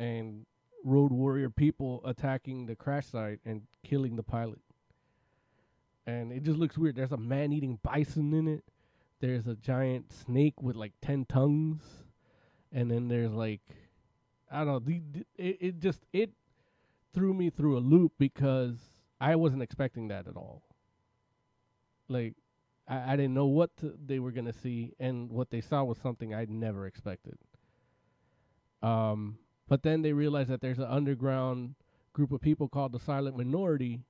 and 0.00 0.46
road 0.84 1.12
warrior 1.12 1.50
people 1.50 2.00
attacking 2.04 2.66
the 2.66 2.74
crash 2.74 3.06
site 3.06 3.38
and 3.44 3.62
killing 3.84 4.16
the 4.16 4.22
pilot. 4.22 4.58
And 6.06 6.32
it 6.32 6.42
just 6.42 6.58
looks 6.58 6.76
weird. 6.76 6.96
There's 6.96 7.12
a 7.12 7.16
man 7.16 7.52
eating 7.52 7.78
bison 7.82 8.34
in 8.34 8.48
it. 8.48 8.64
There's 9.20 9.46
a 9.46 9.54
giant 9.54 10.10
snake 10.12 10.60
with 10.60 10.74
like 10.74 10.94
10 11.02 11.26
tongues. 11.26 11.82
And 12.72 12.90
then 12.90 13.08
there's 13.08 13.32
like 13.32 13.60
I 14.50 14.64
don't 14.64 14.86
know, 14.86 14.94
it, 15.36 15.58
it 15.60 15.78
just 15.78 16.00
it 16.12 16.30
threw 17.14 17.34
me 17.34 17.50
through 17.50 17.78
a 17.78 17.80
loop 17.80 18.12
because 18.18 18.76
I 19.20 19.36
wasn't 19.36 19.62
expecting 19.62 20.08
that 20.08 20.26
at 20.26 20.36
all. 20.36 20.62
Like, 22.08 22.34
I, 22.88 23.12
I 23.12 23.16
didn't 23.16 23.34
know 23.34 23.46
what 23.46 23.76
to, 23.78 23.94
they 24.04 24.18
were 24.18 24.32
gonna 24.32 24.52
see, 24.52 24.94
and 24.98 25.30
what 25.30 25.50
they 25.50 25.60
saw 25.60 25.84
was 25.84 25.98
something 25.98 26.34
I'd 26.34 26.50
never 26.50 26.86
expected. 26.86 27.38
Um, 28.82 29.38
but 29.70 29.82
then 29.82 30.02
they 30.02 30.12
realize 30.12 30.48
that 30.48 30.60
there's 30.60 30.78
an 30.78 30.84
underground 30.84 31.76
group 32.12 32.30
of 32.32 32.42
people 32.42 32.68
called 32.68 32.92
the 32.92 33.00
Silent 33.00 33.38
Minority, 33.38 34.02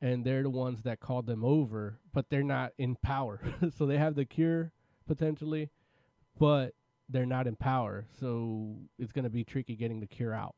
and 0.00 0.24
they're 0.24 0.42
the 0.42 0.50
ones 0.50 0.82
that 0.82 0.98
called 0.98 1.26
them 1.26 1.44
over, 1.44 2.00
but 2.12 2.28
they're 2.30 2.42
not 2.42 2.72
in 2.78 2.96
power. 2.96 3.40
so 3.78 3.86
they 3.86 3.98
have 3.98 4.16
the 4.16 4.24
cure 4.24 4.72
potentially, 5.06 5.70
but 6.36 6.74
they're 7.08 7.26
not 7.26 7.46
in 7.46 7.54
power. 7.54 8.06
So 8.18 8.74
it's 8.98 9.12
gonna 9.12 9.30
be 9.30 9.44
tricky 9.44 9.76
getting 9.76 10.00
the 10.00 10.06
cure 10.08 10.34
out 10.34 10.56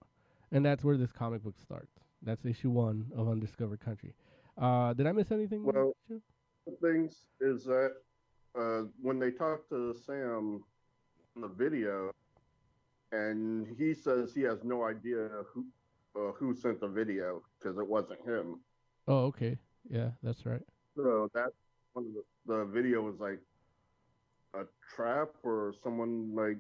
and 0.53 0.65
that's 0.65 0.85
where 0.85 0.97
this 0.97 1.11
comic 1.11 1.43
book 1.43 1.55
starts. 1.61 1.93
That's 2.23 2.45
issue 2.45 2.71
one 2.71 3.11
of 3.17 3.29
Undiscovered 3.29 3.81
Country. 3.81 4.15
Uh, 4.57 4.93
did 4.93 5.07
I 5.07 5.13
miss 5.13 5.33
anything? 5.33 5.65
Well- 5.65 5.95
Joe? 6.09 6.21
things 6.81 7.25
is 7.41 7.65
that 7.65 7.95
uh, 8.57 8.83
when 9.01 9.19
they 9.19 9.33
talk 9.33 9.69
to 9.71 9.93
Sam 10.07 10.63
in 11.35 11.43
the 11.43 11.49
video, 11.49 12.13
and 13.13 13.67
he 13.79 13.95
says 13.95 14.33
he 14.35 14.43
has 14.43 14.65
no 14.65 14.85
idea 14.85 15.29
who 15.53 15.67
uh, 16.17 16.33
who 16.33 16.55
sent 16.55 16.81
the 16.81 16.89
video 16.89 17.43
because 17.59 17.79
it 17.79 17.87
wasn't 17.87 18.21
him. 18.27 18.61
oh, 19.09 19.25
okay, 19.27 19.57
yeah, 19.89 20.11
that's 20.23 20.45
right. 20.45 20.63
So 20.97 21.31
that 21.35 21.51
one 21.93 22.07
of 22.07 22.13
the, 22.13 22.55
the 22.55 22.65
video 22.67 23.03
was 23.03 23.19
like 23.19 23.41
a 24.55 24.65
trap 24.95 25.29
or 25.43 25.75
someone 25.83 26.35
like 26.35 26.59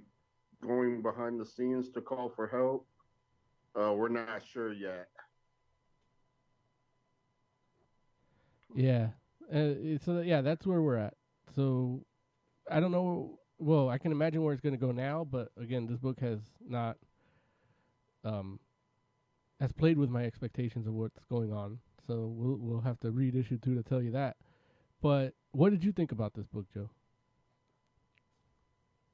going 0.62 1.02
behind 1.02 1.40
the 1.40 1.44
scenes 1.44 1.90
to 1.90 2.00
call 2.00 2.32
for 2.34 2.46
help. 2.46 2.86
Uh, 3.74 3.92
we're 3.94 4.08
not 4.08 4.42
sure 4.52 4.72
yet. 4.72 5.08
Yeah, 8.74 9.08
uh, 9.54 9.58
uh, 9.58 10.20
yeah, 10.20 10.40
that's 10.40 10.66
where 10.66 10.80
we're 10.80 10.96
at. 10.96 11.14
So 11.54 12.04
I 12.70 12.80
don't 12.80 12.92
know. 12.92 13.38
Well, 13.62 13.88
I 13.88 13.98
can 13.98 14.10
imagine 14.10 14.42
where 14.42 14.52
it's 14.52 14.60
going 14.60 14.74
to 14.74 14.86
go 14.86 14.90
now, 14.90 15.24
but 15.30 15.52
again, 15.56 15.86
this 15.86 15.98
book 15.98 16.18
has 16.18 16.40
not 16.68 16.96
um 18.24 18.58
has 19.60 19.70
played 19.70 19.98
with 19.98 20.10
my 20.10 20.24
expectations 20.24 20.88
of 20.88 20.94
what's 20.94 21.24
going 21.26 21.52
on. 21.52 21.78
So 22.08 22.26
we'll 22.26 22.56
we'll 22.58 22.80
have 22.80 22.98
to 23.00 23.12
read 23.12 23.36
issue 23.36 23.58
two 23.58 23.76
to 23.76 23.84
tell 23.84 24.02
you 24.02 24.10
that. 24.10 24.36
But 25.00 25.34
what 25.52 25.70
did 25.70 25.84
you 25.84 25.92
think 25.92 26.10
about 26.10 26.34
this 26.34 26.48
book, 26.48 26.66
Joe? 26.74 26.90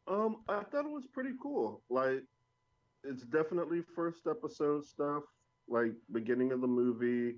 Um, 0.06 0.36
I 0.48 0.62
thought 0.62 0.86
it 0.86 0.92
was 0.92 1.06
pretty 1.12 1.32
cool. 1.42 1.82
Like, 1.90 2.22
it's 3.04 3.24
definitely 3.24 3.82
first 3.94 4.26
episode 4.26 4.86
stuff, 4.86 5.24
like 5.68 5.92
beginning 6.10 6.52
of 6.52 6.62
the 6.62 6.66
movie. 6.66 7.36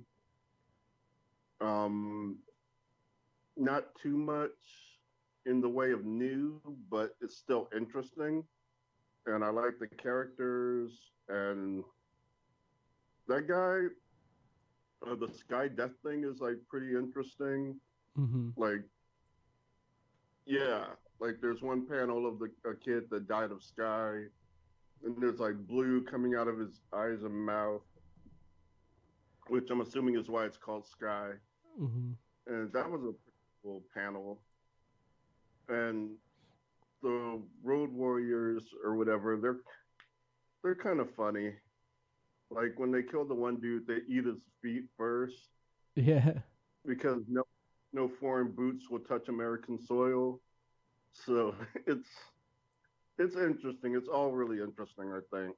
Um, 1.60 2.38
not 3.56 3.96
too 4.00 4.16
much 4.16 4.50
in 5.46 5.60
the 5.60 5.68
way 5.68 5.92
of 5.92 6.04
new, 6.04 6.60
but 6.90 7.14
it's 7.20 7.36
still 7.36 7.68
interesting. 7.76 8.44
And 9.26 9.44
I 9.44 9.48
like 9.50 9.78
the 9.78 9.86
characters 9.86 10.92
and 11.28 11.82
that 13.28 13.46
guy. 13.48 13.86
Uh, 15.06 15.14
the 15.14 15.32
Sky 15.32 15.66
Death 15.68 15.92
thing 16.04 16.24
is 16.24 16.40
like 16.40 16.56
pretty 16.68 16.94
interesting 16.94 17.80
Mm-hmm. 18.18 18.48
like 18.60 18.82
yeah 20.46 20.84
Like 21.20 21.36
there's 21.40 21.62
one 21.62 21.86
panel 21.86 22.26
of 22.26 22.38
the 22.38 22.50
a 22.68 22.74
kid 22.74 23.04
that 23.10 23.28
died 23.28 23.50
of 23.50 23.62
sky, 23.62 24.24
and 25.04 25.16
there's 25.22 25.38
like 25.38 25.54
blue 25.66 26.02
coming 26.02 26.34
out 26.34 26.48
of 26.48 26.58
his 26.58 26.80
eyes 26.94 27.22
and 27.22 27.34
mouth, 27.34 27.82
which 29.48 29.70
I'm 29.70 29.80
assuming 29.80 30.16
is 30.16 30.28
why 30.28 30.44
it's 30.44 30.56
called 30.58 30.86
Sky. 30.86 31.30
hmm 31.78 32.12
And 32.46 32.72
that 32.72 32.90
was 32.90 33.00
a 33.02 33.12
pretty 33.12 33.44
cool 33.62 33.82
panel. 33.94 34.42
And 35.68 36.10
the 37.02 37.40
Road 37.62 37.92
Warriors 37.92 38.64
or 38.84 38.96
whatever, 38.96 39.36
they're 39.36 39.60
they're 40.62 40.74
kind 40.74 41.00
of 41.00 41.14
funny. 41.14 41.52
Like 42.50 42.78
when 42.78 42.90
they 42.90 43.02
kill 43.02 43.24
the 43.24 43.34
one 43.34 43.56
dude, 43.56 43.86
they 43.86 43.98
eat 44.08 44.24
his 44.24 44.40
feet 44.60 44.84
first 44.96 45.36
Yeah. 45.94 46.32
because 46.86 47.22
no 47.28 47.44
no 47.92 48.08
foreign 48.08 48.52
boots 48.52 48.90
will 48.90 49.00
touch 49.00 49.28
American 49.28 49.78
soil. 49.78 50.40
So 51.12 51.54
it's 51.86 52.08
it's 53.18 53.36
interesting. 53.36 53.94
It's 53.94 54.08
all 54.08 54.32
really 54.32 54.60
interesting, 54.60 55.12
I 55.12 55.20
think. 55.34 55.56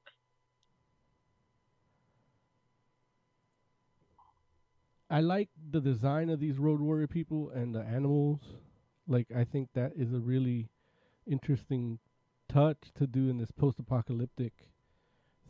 I 5.10 5.20
like 5.20 5.50
the 5.70 5.80
design 5.80 6.30
of 6.30 6.40
these 6.40 6.58
road 6.58 6.80
warrior 6.80 7.06
people 7.06 7.50
and 7.50 7.74
the 7.74 7.82
animals. 7.82 8.40
Like 9.06 9.28
I 9.36 9.44
think 9.44 9.68
that 9.74 9.92
is 9.96 10.12
a 10.12 10.18
really 10.18 10.70
interesting 11.26 11.98
touch 12.48 12.78
to 12.98 13.06
do 13.06 13.28
in 13.28 13.38
this 13.38 13.50
post-apocalyptic 13.50 14.52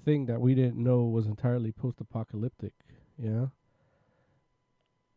thing 0.05 0.27
that 0.27 0.41
we 0.41 0.55
didn't 0.55 0.83
know 0.83 1.05
was 1.05 1.27
entirely 1.27 1.73
post-apocalyptic. 1.73 2.73
Yeah. 3.19 3.47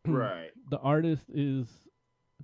right. 0.08 0.52
The 0.70 0.80
artist 0.80 1.24
is 1.34 1.68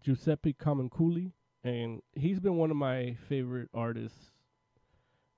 Giuseppe 0.03 0.53
Camuncoli, 0.53 1.31
and 1.63 2.01
he's 2.13 2.39
been 2.39 2.55
one 2.55 2.71
of 2.71 2.77
my 2.77 3.15
favorite 3.29 3.69
artists 3.73 4.31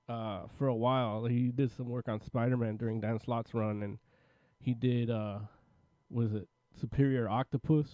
uh, 0.07 0.43
for 0.57 0.67
a 0.67 0.75
while. 0.75 1.25
He 1.25 1.51
did 1.51 1.71
some 1.75 1.89
work 1.89 2.07
on 2.07 2.21
Spider-Man 2.21 2.77
during 2.77 3.01
Dan 3.01 3.19
Slott's 3.19 3.53
run, 3.53 3.83
and 3.83 3.97
he 4.59 4.73
did 4.73 5.09
uh, 5.09 5.39
was 6.09 6.33
it 6.33 6.47
Superior 6.79 7.29
Octopus, 7.29 7.87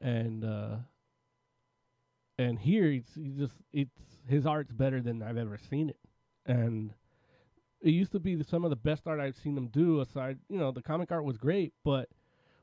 and 0.00 0.44
uh, 0.44 0.76
and 2.38 2.58
here 2.58 2.90
it's 2.90 3.14
he 3.14 3.30
just 3.30 3.54
it's 3.72 3.90
his 4.28 4.46
art's 4.46 4.72
better 4.72 5.00
than 5.00 5.22
I've 5.22 5.36
ever 5.36 5.58
seen 5.58 5.90
it, 5.90 5.98
and 6.46 6.92
it 7.80 7.90
used 7.90 8.12
to 8.12 8.20
be 8.20 8.34
the, 8.34 8.44
some 8.44 8.64
of 8.64 8.70
the 8.70 8.76
best 8.76 9.06
art 9.06 9.20
I've 9.20 9.36
seen 9.36 9.56
him 9.56 9.68
do. 9.68 10.00
Aside, 10.00 10.38
you 10.48 10.58
know, 10.58 10.72
the 10.72 10.82
comic 10.82 11.12
art 11.12 11.24
was 11.24 11.36
great, 11.36 11.72
but 11.84 12.08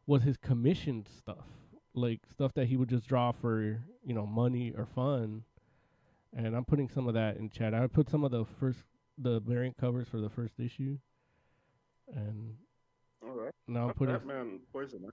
was 0.08 0.24
his 0.24 0.38
commissioned 0.38 1.08
stuff, 1.18 1.46
like 1.94 2.22
stuff 2.32 2.54
that 2.56 2.68
he 2.68 2.76
would 2.76 2.90
just 2.90 3.08
draw 3.08 3.32
for 3.32 3.80
you 4.04 4.14
know 4.14 4.26
money 4.26 4.74
or 4.76 4.86
fun. 4.86 5.44
And 6.34 6.56
I'm 6.56 6.66
putting 6.66 6.88
some 6.90 7.08
of 7.08 7.14
that 7.16 7.38
in 7.38 7.50
chat. 7.50 7.74
I 7.74 7.86
put 7.88 8.10
some 8.10 8.24
of 8.24 8.32
the 8.32 8.46
first 8.60 8.80
the 9.18 9.40
variant 9.42 9.78
covers 9.78 10.08
for 10.08 10.20
the 10.20 10.30
first 10.30 10.60
issue, 10.60 10.98
and 12.14 12.56
All 13.24 13.36
right. 13.36 13.54
now 13.68 13.90
I'm 13.90 13.94
putting 13.94 14.16
Batman 14.16 14.60
Poison 14.74 15.06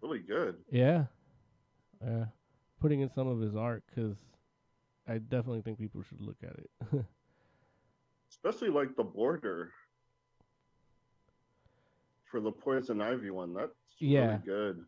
really 0.00 0.20
good. 0.20 0.56
yeah, 0.70 1.04
yeah, 2.02 2.26
putting 2.80 3.00
in 3.00 3.10
some 3.10 3.28
of 3.28 3.40
his 3.40 3.54
art 3.56 3.84
because 3.88 4.16
I 5.08 5.18
definitely 5.18 5.62
think 5.62 5.78
people 5.78 6.02
should 6.02 6.20
look 6.20 6.38
at 6.42 6.56
it. 6.58 7.04
Especially 8.30 8.70
like 8.70 8.96
the 8.96 9.04
border 9.04 9.72
for 12.30 12.40
the 12.40 12.52
Poison 12.52 13.00
Ivy 13.00 13.30
one. 13.30 13.54
That's 13.54 13.72
Yeah. 13.98 14.20
really 14.22 14.42
good. 14.44 14.84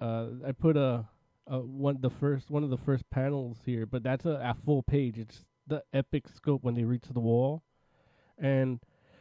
uh, 0.00 0.26
I 0.46 0.52
put 0.52 0.76
a, 0.76 1.06
a 1.46 1.58
one 1.60 1.98
the 2.00 2.10
first 2.10 2.50
one 2.50 2.62
of 2.64 2.70
the 2.70 2.76
first 2.76 3.08
panels 3.10 3.58
here, 3.64 3.86
but 3.86 4.02
that's 4.02 4.24
a, 4.24 4.40
a 4.42 4.54
full 4.64 4.82
page. 4.82 5.18
It's 5.18 5.44
the 5.66 5.82
epic 5.92 6.28
scope 6.28 6.62
when 6.64 6.74
they 6.74 6.84
reach 6.84 7.04
the 7.10 7.20
wall, 7.20 7.62
and 8.38 8.80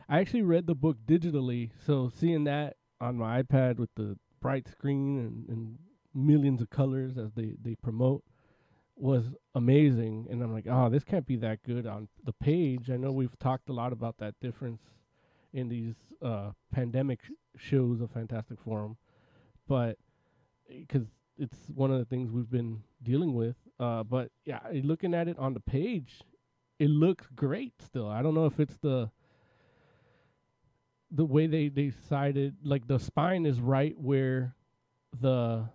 I 0.09 0.19
actually 0.19 0.43
read 0.43 0.67
the 0.67 0.75
book 0.75 0.97
digitally, 1.07 1.71
so 1.85 2.09
seeing 2.09 2.43
that 2.45 2.77
on 3.01 3.17
my 3.17 3.41
iPad 3.41 3.77
with 3.77 3.89
the 3.95 4.17
bright 4.41 4.67
screen 4.67 5.19
and, 5.19 5.49
and 5.49 5.77
millions 6.13 6.61
of 6.61 6.69
colors 6.69 7.17
as 7.17 7.31
they 7.33 7.55
they 7.61 7.75
promote 7.75 8.23
was 8.95 9.25
amazing. 9.53 10.27
And 10.29 10.41
I'm 10.41 10.51
like, 10.51 10.65
oh, 10.69 10.89
this 10.89 11.03
can't 11.03 11.25
be 11.25 11.35
that 11.37 11.63
good 11.63 11.85
on 11.85 12.07
the 12.23 12.33
page. 12.33 12.89
I 12.89 12.97
know 12.97 13.11
we've 13.11 13.37
talked 13.37 13.69
a 13.69 13.73
lot 13.73 13.93
about 13.93 14.17
that 14.17 14.33
difference 14.41 14.81
in 15.53 15.69
these 15.69 15.95
uh, 16.21 16.51
pandemic 16.71 17.21
sh- 17.23 17.31
shows 17.57 18.01
of 18.01 18.11
Fantastic 18.11 18.59
Forum, 18.59 18.97
but 19.67 19.97
because 20.67 21.05
it's 21.37 21.57
one 21.73 21.91
of 21.91 21.99
the 21.99 22.05
things 22.05 22.31
we've 22.31 22.49
been 22.49 22.81
dealing 23.03 23.33
with. 23.33 23.55
Uh, 23.79 24.03
but 24.03 24.31
yeah, 24.45 24.59
looking 24.83 25.13
at 25.13 25.27
it 25.27 25.37
on 25.37 25.53
the 25.53 25.59
page, 25.59 26.21
it 26.79 26.89
looks 26.89 27.27
great. 27.35 27.73
Still, 27.79 28.07
I 28.09 28.21
don't 28.21 28.33
know 28.33 28.45
if 28.45 28.59
it's 28.59 28.77
the 28.77 29.11
the 31.11 31.25
way 31.25 31.47
they 31.47 31.69
decided. 31.69 32.55
Like 32.63 32.87
the 32.87 32.99
spine 32.99 33.45
is 33.45 33.59
right 33.59 33.97
where 33.97 34.55
the 35.19 35.69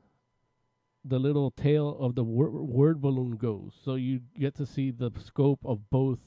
the 1.04 1.18
little 1.18 1.50
tail 1.50 1.96
of 1.98 2.14
the 2.14 2.22
wor- 2.24 2.50
word 2.50 3.00
balloon 3.00 3.32
goes, 3.36 3.72
so 3.84 3.96
you 3.96 4.20
get 4.38 4.54
to 4.56 4.66
see 4.66 4.90
the 4.92 5.10
scope 5.24 5.58
of 5.64 5.90
both 5.90 6.20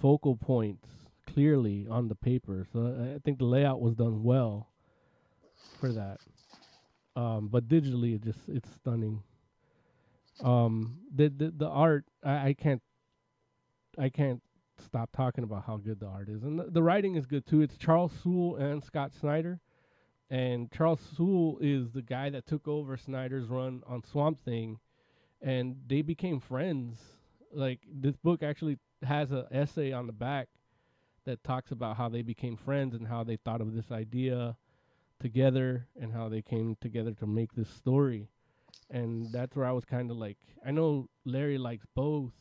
focal 0.00 0.36
points 0.36 0.88
clearly 1.26 1.86
on 1.90 2.06
the 2.08 2.14
paper. 2.14 2.66
So 2.72 2.86
I- 2.86 3.14
I 3.14 3.18
think 3.24 3.38
the 3.38 3.46
layout 3.46 3.80
was 3.80 3.94
done 3.96 4.22
well 4.22 4.68
for 5.80 5.92
that 5.92 6.20
um, 7.16 7.48
but 7.48 7.66
digitally 7.68 8.14
it 8.14 8.22
just 8.22 8.40
it's 8.48 8.70
stunning. 8.74 9.22
Um, 10.44 10.98
the 11.14 11.28
the, 11.28 11.50
the 11.50 11.68
art 11.68 12.04
I, 12.22 12.48
I 12.48 12.52
can't 12.54 12.82
I 13.98 14.10
can't 14.10 14.42
stop 14.86 15.10
talking 15.12 15.44
about 15.44 15.64
how 15.66 15.76
good 15.76 16.00
the 16.00 16.06
art 16.06 16.28
is, 16.28 16.42
and 16.42 16.58
the, 16.58 16.64
the 16.64 16.82
writing 16.82 17.16
is 17.16 17.26
good 17.26 17.46
too. 17.46 17.60
It's 17.60 17.76
Charles 17.76 18.12
Soule 18.22 18.56
and 18.56 18.82
Scott 18.82 19.12
Snyder, 19.20 19.60
and 20.30 20.70
Charles 20.72 21.00
Soule 21.16 21.58
is 21.60 21.90
the 21.92 22.02
guy 22.02 22.30
that 22.30 22.46
took 22.46 22.66
over 22.66 22.96
Snyder's 22.96 23.48
run 23.48 23.82
on 23.86 24.02
Swamp 24.02 24.40
Thing, 24.44 24.78
and 25.42 25.76
they 25.86 26.02
became 26.02 26.40
friends. 26.40 27.00
Like 27.52 27.80
this 27.92 28.16
book 28.16 28.42
actually 28.42 28.78
has 29.02 29.32
a 29.32 29.46
essay 29.50 29.92
on 29.92 30.06
the 30.06 30.12
back 30.12 30.48
that 31.24 31.42
talks 31.44 31.70
about 31.70 31.96
how 31.96 32.08
they 32.08 32.22
became 32.22 32.56
friends 32.56 32.94
and 32.94 33.06
how 33.06 33.24
they 33.24 33.36
thought 33.36 33.60
of 33.60 33.74
this 33.74 33.90
idea 33.90 34.56
together 35.20 35.86
and 36.00 36.12
how 36.12 36.28
they 36.28 36.42
came 36.42 36.76
together 36.80 37.12
to 37.12 37.26
make 37.26 37.52
this 37.54 37.68
story. 37.68 38.28
And 38.90 39.32
that's 39.32 39.56
where 39.56 39.66
I 39.66 39.72
was 39.72 39.84
kind 39.84 40.10
of 40.10 40.16
like, 40.16 40.38
I 40.64 40.70
know 40.70 41.08
Larry 41.24 41.58
likes 41.58 41.86
both 41.94 42.32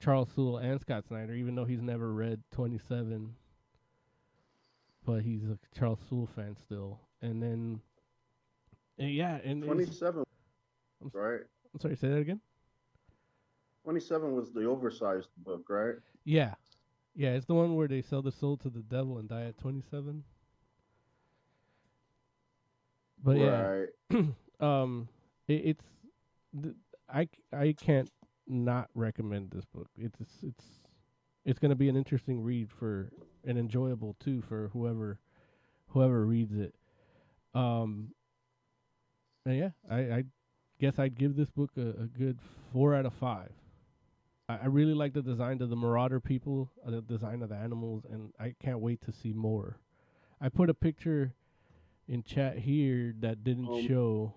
Charles 0.00 0.28
Soule 0.34 0.58
and 0.58 0.80
Scott 0.80 1.04
Snyder, 1.06 1.34
even 1.34 1.54
though 1.54 1.64
he's 1.64 1.80
never 1.82 2.12
read 2.12 2.42
27. 2.52 3.34
But 5.04 5.22
he's 5.22 5.44
a 5.44 5.58
Charles 5.78 6.00
Soule 6.08 6.28
fan 6.34 6.56
still. 6.56 7.00
And 7.22 7.42
then, 7.42 7.80
and 8.98 9.10
yeah, 9.12 9.38
and 9.44 9.62
it's- 9.62 9.74
27, 9.98 10.24
I'm 11.02 11.10
right? 11.14 11.40
I'm 11.72 11.80
sorry, 11.80 11.96
say 11.96 12.08
that 12.08 12.18
again? 12.18 12.40
27 13.84 14.34
was 14.34 14.52
the 14.52 14.64
oversized 14.64 15.28
book, 15.38 15.64
right? 15.68 15.94
Yeah. 16.24 16.54
Yeah, 17.14 17.30
it's 17.30 17.46
the 17.46 17.54
one 17.54 17.76
where 17.76 17.88
they 17.88 18.02
sell 18.02 18.20
the 18.20 18.32
soul 18.32 18.56
to 18.58 18.68
the 18.68 18.80
devil 18.80 19.18
and 19.18 19.28
die 19.28 19.44
at 19.44 19.58
27. 19.58 20.24
But 23.22 23.36
yeah. 23.38 23.84
um 24.60 25.08
it, 25.48 25.52
it's 25.64 25.84
th- 26.62 26.74
I 27.08 27.72
can't 27.72 28.10
not 28.48 28.88
recommend 28.94 29.50
this 29.50 29.64
book. 29.64 29.88
It's 29.96 30.18
it's 30.42 30.64
it's 31.44 31.58
going 31.58 31.70
to 31.70 31.76
be 31.76 31.88
an 31.88 31.96
interesting 31.96 32.42
read 32.42 32.70
for 32.78 33.10
and 33.44 33.58
enjoyable 33.58 34.16
too 34.20 34.42
for 34.48 34.68
whoever 34.72 35.18
whoever 35.88 36.24
reads 36.26 36.54
it. 36.54 36.74
Um 37.54 38.12
and 39.44 39.56
yeah 39.56 39.70
i 39.88 39.96
i 39.98 40.24
guess 40.80 40.98
i'd 40.98 41.16
give 41.16 41.36
this 41.36 41.48
book 41.50 41.70
a, 41.76 41.88
a 42.02 42.06
good 42.18 42.38
four 42.72 42.94
out 42.94 43.06
of 43.06 43.12
five. 43.14 43.52
I, 44.48 44.56
I 44.56 44.66
really 44.66 44.92
like 44.94 45.12
the 45.14 45.22
design 45.22 45.62
of 45.62 45.70
the 45.70 45.76
marauder 45.76 46.20
people 46.20 46.70
uh, 46.86 46.90
the 46.90 47.00
design 47.02 47.42
of 47.42 47.48
the 47.48 47.54
animals 47.56 48.04
and 48.10 48.32
i 48.40 48.54
can't 48.62 48.80
wait 48.80 49.00
to 49.06 49.12
see 49.12 49.32
more. 49.32 49.78
I 50.40 50.48
put 50.50 50.68
a 50.68 50.74
picture 50.74 51.32
in 52.08 52.22
chat 52.22 52.58
here 52.58 53.14
that 53.20 53.42
didn't 53.44 53.68
Um, 53.68 53.86
show, 53.88 54.34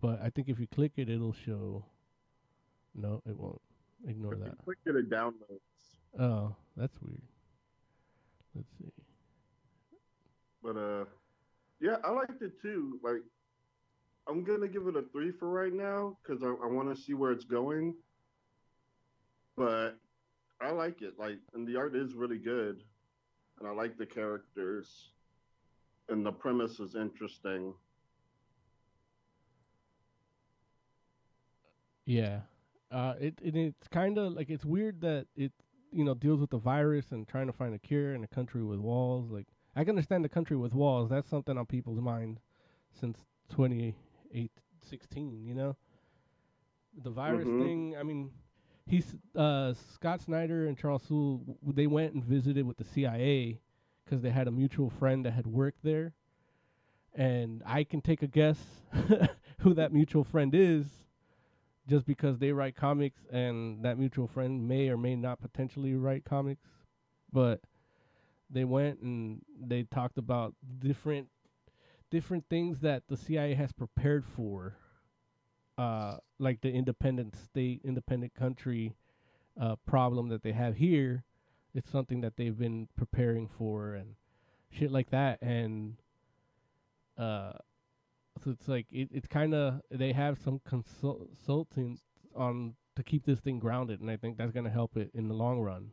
but 0.00 0.20
I 0.20 0.30
think 0.30 0.48
if 0.48 0.58
you 0.58 0.66
click 0.66 0.92
it, 0.96 1.08
it'll 1.08 1.32
show. 1.32 1.84
No, 3.00 3.22
it 3.26 3.36
won't. 3.38 3.60
Ignore 4.06 4.34
If 4.34 4.40
that. 4.40 4.64
click 4.64 4.78
it, 4.86 4.96
it 4.96 5.08
downloads. 5.08 5.60
Oh, 6.18 6.54
that's 6.76 7.00
weird. 7.00 7.22
Let's 8.54 8.68
see. 8.78 8.90
But 10.62 10.76
uh, 10.76 11.04
yeah, 11.80 11.96
I 12.04 12.10
liked 12.10 12.42
it 12.42 12.60
too. 12.60 12.98
Like, 13.02 13.22
I'm 14.28 14.42
gonna 14.42 14.66
give 14.66 14.88
it 14.88 14.96
a 14.96 15.02
three 15.12 15.30
for 15.30 15.48
right 15.48 15.72
now 15.72 16.16
because 16.22 16.42
I, 16.42 16.48
I 16.48 16.66
want 16.66 16.94
to 16.94 17.00
see 17.00 17.14
where 17.14 17.30
it's 17.30 17.44
going. 17.44 17.94
But 19.56 19.96
I 20.60 20.70
like 20.72 21.02
it. 21.02 21.14
Like, 21.18 21.38
and 21.54 21.66
the 21.66 21.76
art 21.76 21.94
is 21.94 22.14
really 22.14 22.38
good, 22.38 22.82
and 23.60 23.68
I 23.68 23.72
like 23.72 23.96
the 23.96 24.06
characters, 24.06 25.10
and 26.08 26.26
the 26.26 26.32
premise 26.32 26.80
is 26.80 26.96
interesting. 26.96 27.74
Yeah. 32.04 32.40
Uh, 32.90 33.14
it, 33.20 33.38
it 33.42 33.54
it's 33.54 33.88
kind 33.88 34.16
of 34.18 34.32
like 34.32 34.48
it's 34.48 34.64
weird 34.64 35.00
that 35.02 35.26
it 35.36 35.52
you 35.92 36.04
know 36.04 36.14
deals 36.14 36.40
with 36.40 36.50
the 36.50 36.58
virus 36.58 37.12
and 37.12 37.26
trying 37.28 37.46
to 37.46 37.52
find 37.52 37.74
a 37.74 37.78
cure 37.78 38.14
in 38.14 38.24
a 38.24 38.28
country 38.28 38.62
with 38.64 38.78
walls. 38.78 39.30
Like 39.30 39.46
I 39.76 39.80
can 39.84 39.90
understand 39.90 40.24
the 40.24 40.28
country 40.28 40.56
with 40.56 40.72
walls. 40.74 41.10
That's 41.10 41.28
something 41.28 41.56
on 41.58 41.66
people's 41.66 42.00
mind 42.00 42.40
since 42.98 43.18
2016. 43.50 45.44
You 45.46 45.54
know, 45.54 45.76
the 47.02 47.10
virus 47.10 47.46
Mhm. 47.48 47.58
thing. 47.60 47.96
I 47.96 48.02
mean, 48.02 48.30
he's 48.86 49.16
uh, 49.36 49.74
Scott 49.74 50.20
Snyder 50.22 50.66
and 50.66 50.76
Charles 50.76 51.02
Soule. 51.02 51.38
w- 51.38 51.72
They 51.74 51.86
went 51.86 52.14
and 52.14 52.24
visited 52.24 52.66
with 52.66 52.76
the 52.78 52.84
CIA 52.84 53.60
because 54.04 54.22
they 54.22 54.30
had 54.30 54.48
a 54.48 54.50
mutual 54.52 54.88
friend 54.90 55.24
that 55.26 55.32
had 55.32 55.46
worked 55.46 55.82
there, 55.82 56.14
and 57.14 57.62
I 57.66 57.84
can 57.84 58.00
take 58.00 58.22
a 58.22 58.26
guess 58.26 58.58
who 59.58 59.74
that 59.74 59.92
mutual 59.92 60.24
friend 60.24 60.54
is 60.54 60.86
just 61.88 62.06
because 62.06 62.38
they 62.38 62.52
write 62.52 62.76
comics 62.76 63.20
and 63.32 63.82
that 63.84 63.98
mutual 63.98 64.28
friend 64.28 64.68
may 64.68 64.88
or 64.88 64.96
may 64.96 65.16
not 65.16 65.40
potentially 65.40 65.94
write 65.94 66.24
comics 66.24 66.66
but 67.32 67.60
they 68.50 68.64
went 68.64 69.00
and 69.00 69.42
they 69.60 69.82
talked 69.84 70.18
about 70.18 70.54
different 70.78 71.28
different 72.10 72.44
things 72.48 72.80
that 72.80 73.02
the 73.08 73.16
CIA 73.16 73.54
has 73.54 73.72
prepared 73.72 74.24
for 74.24 74.76
uh 75.76 76.16
like 76.38 76.60
the 76.60 76.70
independent 76.70 77.36
state 77.36 77.80
independent 77.84 78.34
country 78.34 78.96
uh 79.60 79.76
problem 79.86 80.28
that 80.28 80.42
they 80.42 80.52
have 80.52 80.76
here. 80.76 81.24
It's 81.74 81.90
something 81.90 82.22
that 82.22 82.36
they've 82.36 82.58
been 82.58 82.88
preparing 82.96 83.48
for 83.48 83.94
and 83.94 84.14
shit 84.70 84.90
like 84.90 85.10
that. 85.10 85.40
And 85.42 85.96
uh 87.18 87.52
it's 88.48 88.66
like 88.68 88.86
it, 88.90 89.08
it's 89.12 89.26
kind 89.26 89.54
of 89.54 89.80
they 89.90 90.12
have 90.12 90.38
some 90.38 90.60
consult- 90.66 91.26
consultants 91.28 92.02
on 92.34 92.74
to 92.96 93.02
keep 93.02 93.24
this 93.24 93.38
thing 93.40 93.58
grounded, 93.58 94.00
and 94.00 94.10
I 94.10 94.16
think 94.16 94.36
that's 94.36 94.52
gonna 94.52 94.70
help 94.70 94.96
it 94.96 95.10
in 95.14 95.28
the 95.28 95.34
long 95.34 95.60
run. 95.60 95.92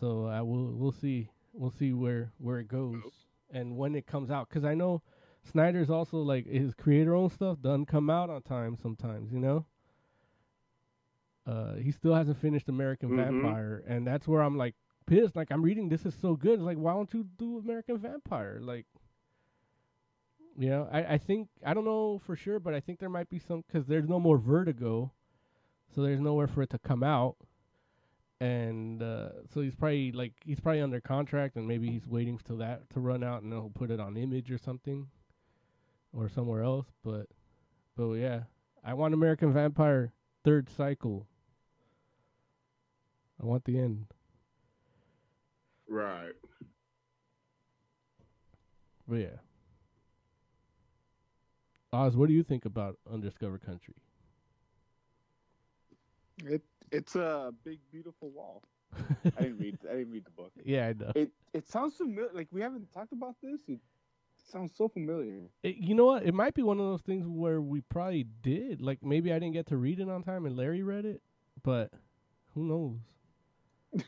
So 0.00 0.26
I 0.26 0.42
will 0.42 0.72
we'll 0.72 0.92
see 0.92 1.30
we'll 1.52 1.70
see 1.72 1.92
where 1.92 2.32
where 2.38 2.60
it 2.60 2.68
goes 2.68 3.02
and 3.50 3.76
when 3.76 3.94
it 3.94 4.06
comes 4.06 4.30
out 4.30 4.48
because 4.48 4.64
I 4.64 4.74
know 4.74 5.02
Snyder's 5.50 5.90
also 5.90 6.18
like 6.18 6.46
his 6.46 6.74
creator 6.74 7.14
own 7.14 7.30
stuff 7.30 7.60
doesn't 7.60 7.86
come 7.86 8.10
out 8.10 8.30
on 8.30 8.42
time 8.42 8.76
sometimes, 8.80 9.32
you 9.32 9.40
know. 9.40 9.64
Uh, 11.46 11.76
he 11.76 11.90
still 11.90 12.14
hasn't 12.14 12.36
finished 12.36 12.68
American 12.68 13.10
Mhm. 13.10 13.16
Vampire, 13.16 13.82
and 13.86 14.06
that's 14.06 14.28
where 14.28 14.42
I'm 14.42 14.58
like 14.58 14.74
pissed. 15.06 15.34
Like 15.34 15.50
I'm 15.50 15.62
reading 15.62 15.88
this 15.88 16.04
is 16.04 16.14
so 16.14 16.36
good. 16.36 16.54
It's 16.54 16.62
like 16.62 16.76
why 16.76 16.92
don't 16.92 17.12
you 17.14 17.24
do 17.24 17.58
American 17.58 17.96
Vampire? 17.98 18.58
Like 18.60 18.86
you 20.58 20.70
know, 20.70 20.88
I, 20.92 21.14
I 21.14 21.18
think 21.18 21.48
I 21.64 21.72
don't 21.72 21.84
know 21.84 22.20
for 22.26 22.34
sure, 22.34 22.58
but 22.58 22.74
I 22.74 22.80
think 22.80 22.98
there 22.98 23.08
might 23.08 23.30
be 23.30 23.38
some 23.38 23.62
because 23.66 23.86
there's 23.86 24.08
no 24.08 24.18
more 24.18 24.38
Vertigo, 24.38 25.12
so 25.94 26.02
there's 26.02 26.20
nowhere 26.20 26.48
for 26.48 26.62
it 26.62 26.70
to 26.70 26.78
come 26.78 27.04
out, 27.04 27.36
and 28.40 29.00
uh, 29.00 29.28
so 29.54 29.60
he's 29.60 29.76
probably 29.76 30.10
like 30.10 30.32
he's 30.44 30.58
probably 30.58 30.80
under 30.80 31.00
contract, 31.00 31.54
and 31.54 31.68
maybe 31.68 31.88
he's 31.88 32.08
waiting 32.08 32.40
till 32.44 32.56
that 32.56 32.90
to 32.90 32.98
run 32.98 33.22
out, 33.22 33.42
and 33.42 33.52
then 33.52 33.60
he'll 33.60 33.70
put 33.70 33.92
it 33.92 34.00
on 34.00 34.16
Image 34.16 34.50
or 34.50 34.58
something, 34.58 35.06
or 36.12 36.28
somewhere 36.28 36.64
else. 36.64 36.86
But, 37.04 37.26
but 37.96 38.14
yeah, 38.14 38.40
I 38.84 38.94
want 38.94 39.14
American 39.14 39.52
Vampire 39.52 40.12
third 40.44 40.68
cycle. 40.68 41.28
I 43.40 43.46
want 43.46 43.64
the 43.64 43.78
end. 43.78 44.06
Right. 45.88 46.32
But 49.06 49.16
yeah. 49.16 49.36
Oz, 51.92 52.16
what 52.16 52.28
do 52.28 52.34
you 52.34 52.42
think 52.42 52.64
about 52.64 52.98
Undiscovered 53.10 53.64
Country? 53.64 53.94
It 56.44 56.62
it's 56.92 57.16
a 57.16 57.52
big 57.64 57.80
beautiful 57.90 58.30
wall. 58.30 58.62
I 59.36 59.42
didn't 59.42 59.58
read 59.58 59.78
I 59.90 59.94
didn't 59.96 60.12
read 60.12 60.24
the 60.24 60.30
book. 60.30 60.52
yeah, 60.64 60.88
I 60.88 60.92
know. 60.92 61.12
It 61.14 61.30
it 61.52 61.66
sounds 61.68 61.96
familiar. 61.96 62.30
Like 62.32 62.48
we 62.52 62.60
haven't 62.60 62.92
talked 62.92 63.12
about 63.12 63.36
this. 63.42 63.60
It 63.68 63.80
sounds 64.50 64.72
so 64.76 64.88
familiar. 64.88 65.40
It- 65.62 65.76
you 65.76 65.94
know 65.94 66.06
what? 66.06 66.24
It 66.24 66.34
might 66.34 66.54
be 66.54 66.62
one 66.62 66.78
of 66.78 66.86
those 66.86 67.02
things 67.02 67.26
where 67.26 67.60
we 67.60 67.80
probably 67.80 68.26
did. 68.42 68.80
Like 68.80 69.02
maybe 69.02 69.32
I 69.32 69.38
didn't 69.38 69.54
get 69.54 69.66
to 69.68 69.76
read 69.76 70.00
it 70.00 70.08
on 70.08 70.22
time 70.22 70.46
and 70.46 70.56
Larry 70.56 70.82
read 70.82 71.04
it, 71.04 71.22
but 71.62 71.90
who 72.54 72.64
knows? 72.64 72.98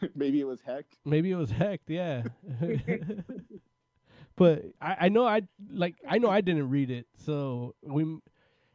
Maybe 0.15 0.41
it 0.41 0.47
was 0.47 0.61
heck. 0.61 0.85
Maybe 1.07 1.31
it 1.31 1.37
was 1.37 1.51
hecked, 1.51 1.89
yeah. 1.89 2.25
but 4.41 4.65
I, 4.81 4.97
I 5.03 5.09
know 5.11 5.27
I 5.27 5.43
like 5.71 5.97
I 6.09 6.17
know 6.17 6.31
I 6.31 6.41
didn't 6.41 6.71
read 6.71 6.91
it, 6.91 7.07
so 7.15 7.75
we 7.83 8.17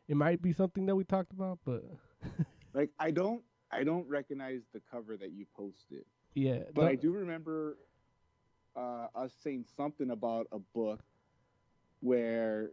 it 0.07 0.15
might 0.15 0.39
be 0.39 0.53
something 0.53 0.85
that 0.85 0.95
we 0.95 1.03
talked 1.03 1.33
about, 1.33 1.57
but 1.65 1.83
Like 2.75 2.91
I 2.99 3.09
don't 3.09 3.41
I 3.71 3.83
don't 3.83 4.07
recognize 4.07 4.61
the 4.73 4.81
cover 4.91 5.17
that 5.17 5.31
you 5.31 5.45
posted, 5.57 6.05
yeah. 6.35 6.59
but 6.75 6.83
no- 6.83 6.87
I 6.87 6.95
do 6.95 7.11
remember 7.11 7.77
uh, 8.75 9.07
us 9.15 9.33
saying 9.43 9.65
something 9.75 10.11
about 10.11 10.45
a 10.51 10.59
book 10.59 10.99
where 12.01 12.69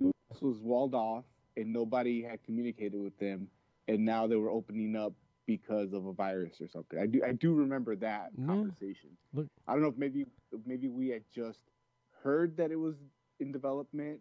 this 0.00 0.12
was 0.40 0.58
walled 0.58 0.94
off 0.96 1.24
and 1.56 1.72
nobody 1.72 2.20
had 2.22 2.42
communicated 2.42 3.00
with 3.00 3.16
them, 3.18 3.46
and 3.86 4.04
now 4.04 4.26
they 4.26 4.36
were 4.36 4.50
opening 4.50 4.96
up 4.96 5.12
because 5.46 5.92
of 5.92 6.06
a 6.06 6.12
virus 6.12 6.60
or 6.60 6.66
something. 6.66 6.98
I 6.98 7.06
do 7.06 7.22
I 7.24 7.30
do 7.32 7.54
remember 7.54 7.94
that 7.96 8.30
Yeah. 8.36 8.46
conversation. 8.46 9.10
Look- 9.32 9.46
I 9.68 9.74
don't 9.74 9.82
know 9.82 9.88
if 9.88 9.98
maybe 9.98 10.26
maybe 10.66 10.88
we 10.88 11.08
had 11.10 11.22
just 11.32 11.60
heard 12.22 12.56
that 12.56 12.70
it 12.70 12.76
was 12.76 12.96
in 13.40 13.52
development, 13.52 14.20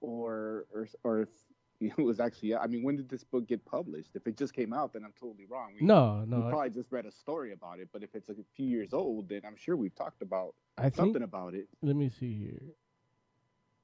or 0.00 0.66
or 0.72 0.88
or 1.02 1.20
if 1.22 1.28
it 1.80 1.98
was 1.98 2.20
actually. 2.20 2.54
I 2.54 2.66
mean, 2.66 2.82
when 2.84 2.96
did 2.96 3.08
this 3.08 3.24
book 3.24 3.46
get 3.48 3.64
published? 3.64 4.10
If 4.14 4.26
it 4.26 4.36
just 4.36 4.54
came 4.54 4.72
out, 4.72 4.92
then 4.92 5.04
I'm 5.04 5.12
totally 5.18 5.46
wrong. 5.46 5.72
We, 5.78 5.86
No, 5.86 6.24
we 6.24 6.30
no. 6.36 6.46
I- 6.46 6.50
probably 6.50 6.70
just 6.70 6.92
read 6.92 7.06
a 7.06 7.10
story 7.12 7.52
about 7.52 7.80
it. 7.80 7.88
But 7.92 8.02
if 8.02 8.14
it's 8.14 8.28
a 8.28 8.34
few 8.56 8.66
years 8.66 8.92
old, 8.92 9.28
then 9.28 9.42
I'm 9.46 9.56
sure 9.56 9.76
we've 9.76 9.94
talked 9.94 10.22
about 10.22 10.54
I 10.78 10.82
think 10.84 10.94
something 10.96 11.22
about 11.22 11.54
it. 11.54 11.68
let 11.82 11.96
me 11.96 12.08
see 12.08 12.34
here. 12.44 12.62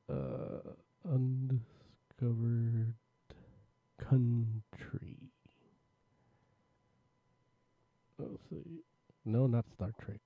Uh, 0.09 0.73
undiscovered 1.09 2.95
country. 3.99 5.17
Let's 8.19 8.43
see. 8.51 8.81
No, 9.25 9.47
not 9.47 9.65
Star 9.73 9.93
Trek. 10.01 10.21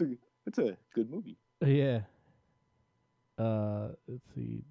It's 0.00 0.10
a, 0.10 0.16
it's 0.46 0.58
a 0.58 0.76
good 0.94 1.10
movie. 1.10 1.36
Yeah. 1.64 2.00
Uh, 3.36 3.88
let's 4.06 4.24
see. 4.34 4.64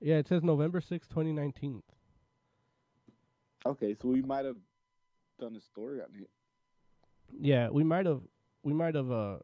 Yeah, 0.00 0.16
it 0.16 0.28
says 0.28 0.42
November 0.42 0.80
sixth, 0.80 1.08
2019. 1.10 1.82
Okay, 3.66 3.94
so 3.94 4.08
we 4.08 4.20
might 4.20 4.44
have 4.44 4.56
done 5.40 5.56
a 5.56 5.60
story 5.60 6.00
on 6.00 6.08
it. 6.20 6.28
Yeah, 7.40 7.68
we 7.70 7.84
might 7.84 8.06
have 8.06 8.20
we 8.62 8.72
might 8.72 8.94
have 8.94 9.10
uh 9.10 9.36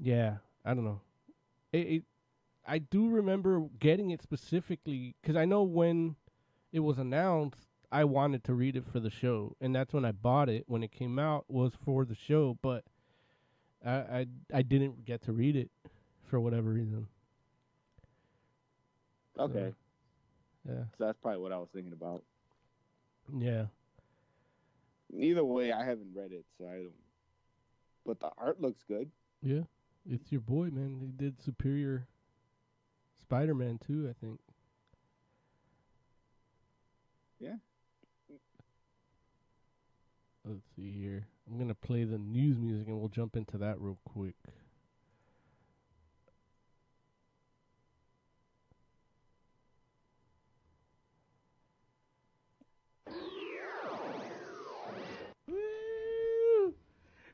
Yeah, 0.00 0.36
I 0.64 0.74
don't 0.74 0.84
know. 0.84 1.00
It, 1.72 1.78
it 1.78 2.02
I 2.66 2.78
do 2.78 3.08
remember 3.08 3.60
getting 3.78 4.10
it 4.10 4.22
specifically 4.22 5.14
cuz 5.22 5.36
I 5.36 5.44
know 5.44 5.62
when 5.62 6.16
it 6.72 6.80
was 6.80 6.98
announced 6.98 7.65
I 7.92 8.04
wanted 8.04 8.44
to 8.44 8.54
read 8.54 8.76
it 8.76 8.84
for 8.84 9.00
the 9.00 9.10
show 9.10 9.54
and 9.60 9.74
that's 9.74 9.92
when 9.92 10.04
I 10.04 10.12
bought 10.12 10.48
it 10.48 10.64
when 10.66 10.82
it 10.82 10.90
came 10.92 11.18
out 11.18 11.44
was 11.48 11.72
for 11.84 12.04
the 12.04 12.14
show, 12.16 12.58
but 12.62 12.84
I 13.84 13.90
I 13.92 14.26
I 14.54 14.62
didn't 14.62 15.04
get 15.04 15.22
to 15.22 15.32
read 15.32 15.56
it 15.56 15.70
for 16.24 16.40
whatever 16.40 16.70
reason. 16.70 17.06
Okay, 19.38 19.72
Yeah. 20.66 20.84
so 20.96 21.04
that's 21.04 21.18
probably 21.20 21.40
what 21.42 21.52
I 21.52 21.58
was 21.58 21.68
thinking 21.72 21.92
about. 21.92 22.22
Yeah. 23.38 23.66
Either 25.14 25.44
way, 25.44 25.72
I 25.72 25.84
haven't 25.84 26.14
read 26.14 26.32
it, 26.32 26.44
so 26.58 26.66
I 26.66 26.76
don't. 26.76 26.92
But 28.06 28.18
the 28.20 28.30
art 28.38 28.60
looks 28.60 28.82
good. 28.88 29.10
Yeah. 29.42 29.64
It's 30.08 30.32
your 30.32 30.40
boy, 30.40 30.70
man. 30.70 30.98
He 31.00 31.08
did 31.12 31.40
Superior 31.42 32.06
Spider-Man 33.20 33.78
too, 33.86 34.08
I 34.08 34.14
think. 34.24 34.40
Yeah. 37.38 37.56
Let's 40.48 40.62
see 40.76 40.92
here. 40.92 41.26
I'm 41.50 41.58
gonna 41.58 41.74
play 41.74 42.04
the 42.04 42.18
news 42.18 42.56
music 42.56 42.86
and 42.86 43.00
we'll 43.00 43.08
jump 43.08 43.34
into 43.34 43.58
that 43.58 43.80
real 43.80 43.98
quick. 44.04 44.36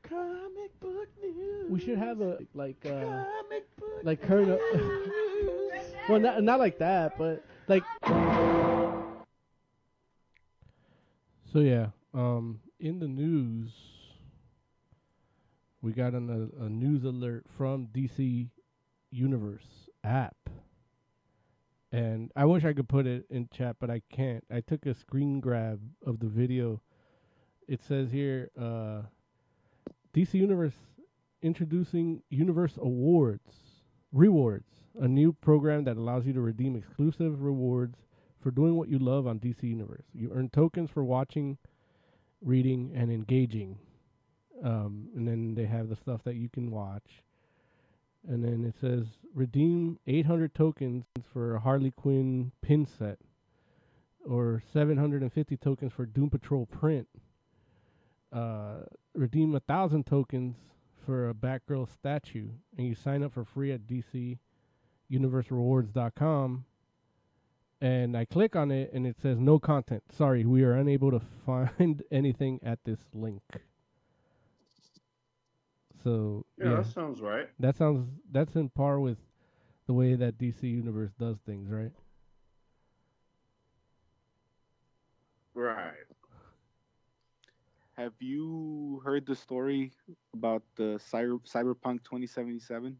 Comic 0.03 0.81
book 0.81 1.09
news. 1.23 1.71
We 1.71 1.81
should 1.81 1.99
have 1.99 2.23
a 2.23 2.39
like 2.55 2.85
uh 2.87 3.25
like 4.03 4.23
current 4.23 4.49
Well 6.09 6.19
not 6.19 6.43
not 6.43 6.59
like 6.59 6.79
that, 6.79 7.19
but 7.19 7.45
like 7.69 7.83
So 11.53 11.59
yeah, 11.61 11.89
um 12.15 12.61
in 12.83 12.99
the 12.99 13.09
news 13.09 13.71
we 15.81 15.93
got 15.93 16.15
an, 16.15 16.51
a, 16.61 16.65
a 16.65 16.69
news 16.69 17.05
alert 17.05 17.45
from 17.57 17.89
DC 17.95 18.49
Universe 19.11 19.89
app. 20.05 20.37
And 21.91 22.31
I 22.35 22.45
wish 22.45 22.65
I 22.65 22.73
could 22.73 22.89
put 22.89 23.07
it 23.07 23.27
in 23.31 23.49
chat, 23.53 23.77
but 23.79 23.91
I 23.91 24.01
can't. 24.11 24.45
I 24.51 24.61
took 24.61 24.87
a 24.87 24.95
screen 24.95 25.41
grab 25.41 25.81
of 26.07 26.21
the 26.21 26.27
video. 26.27 26.81
It 27.69 27.83
says 27.83 28.11
here 28.11 28.51
uh, 28.59 29.03
DC 30.15 30.35
Universe 30.35 30.75
introducing 31.43 32.23
Universe 32.31 32.79
Awards, 32.81 33.53
Rewards, 34.13 34.71
a 35.01 35.09
new 35.09 35.33
program 35.33 35.85
that 35.85 35.97
allows 35.97 36.27
you 36.27 36.33
to 36.33 36.41
redeem 36.41 36.77
exclusive 36.77 37.43
rewards 37.43 37.99
for 38.41 38.51
doing 38.51 38.77
what 38.77 38.89
you 38.89 38.99
love 38.99 39.27
on 39.27 39.39
DC 39.39 39.63
Universe. 39.63 40.05
You 40.13 40.31
earn 40.35 40.49
tokens 40.49 40.91
for 40.91 41.05
watching, 41.05 41.59
reading, 42.45 42.93
and 42.95 43.11
engaging. 43.11 43.79
Um, 44.63 45.09
and 45.17 45.27
then 45.27 45.55
they 45.55 45.67
have 45.67 45.89
the 45.89 45.97
stuff 45.97 46.23
that 46.25 46.37
you 46.37 46.49
can 46.49 46.71
watch. 46.71 47.23
And 48.29 48.45
then 48.45 48.65
it 48.65 48.75
says 48.81 49.07
redeem 49.35 49.99
800 50.07 50.55
tokens 50.55 51.05
for 51.33 51.57
a 51.57 51.61
Harley 51.61 51.91
Quinn 51.91 52.53
pin 52.63 52.87
set, 52.87 53.19
or 54.25 54.63
750 54.73 55.57
tokens 55.57 55.93
for 55.93 56.07
Doom 56.07 56.31
Patrol 56.31 56.67
print. 56.67 57.09
Uh, 58.33 58.83
redeem 59.15 59.55
a 59.55 59.61
thousand 59.61 60.07
tokens 60.07 60.57
for 61.05 61.29
a 61.29 61.35
Batgirl 61.35 61.93
statue, 61.93 62.49
and 62.79 62.87
you 62.87 62.95
sign 62.95 63.25
up 63.25 63.33
for 63.33 63.45
free 63.45 63.73
at 63.73 63.89
DCUniverseRewards.com. 63.89 66.65
And 67.83 68.17
I 68.17 68.25
click 68.27 68.55
on 68.55 68.71
it, 68.71 68.93
and 68.93 69.05
it 69.09 69.17
says 69.21 69.41
no 69.41 69.59
content. 69.59 70.05
Sorry, 70.13 70.45
we 70.45 70.63
are 70.63 70.75
unable 70.75 71.11
to 71.11 71.21
find 71.47 72.03
anything 72.13 72.61
at 72.63 72.79
this 72.85 73.01
link. 73.13 73.43
So 76.05 76.47
Yeah, 76.59 76.71
yeah, 76.71 76.77
that 76.77 76.87
sounds 76.87 77.21
right. 77.21 77.49
that 77.59 77.77
sounds 77.77 78.09
that's 78.31 78.55
in 78.57 78.71
par 78.71 79.01
with 79.01 79.19
the 79.87 79.93
way 79.95 80.15
that 80.15 80.39
DC 80.39 80.63
Universe 80.63 81.11
does 81.19 81.39
things, 81.45 81.69
right? 81.71 81.93
Right. 85.55 86.07
Have 87.97 88.15
you 88.21 89.03
heard 89.05 89.27
the 89.27 89.35
story 89.35 89.93
about 90.35 90.63
the 90.77 90.99
Cyber, 91.13 91.41
Cyberpunk 91.47 92.05
2077? 92.05 92.97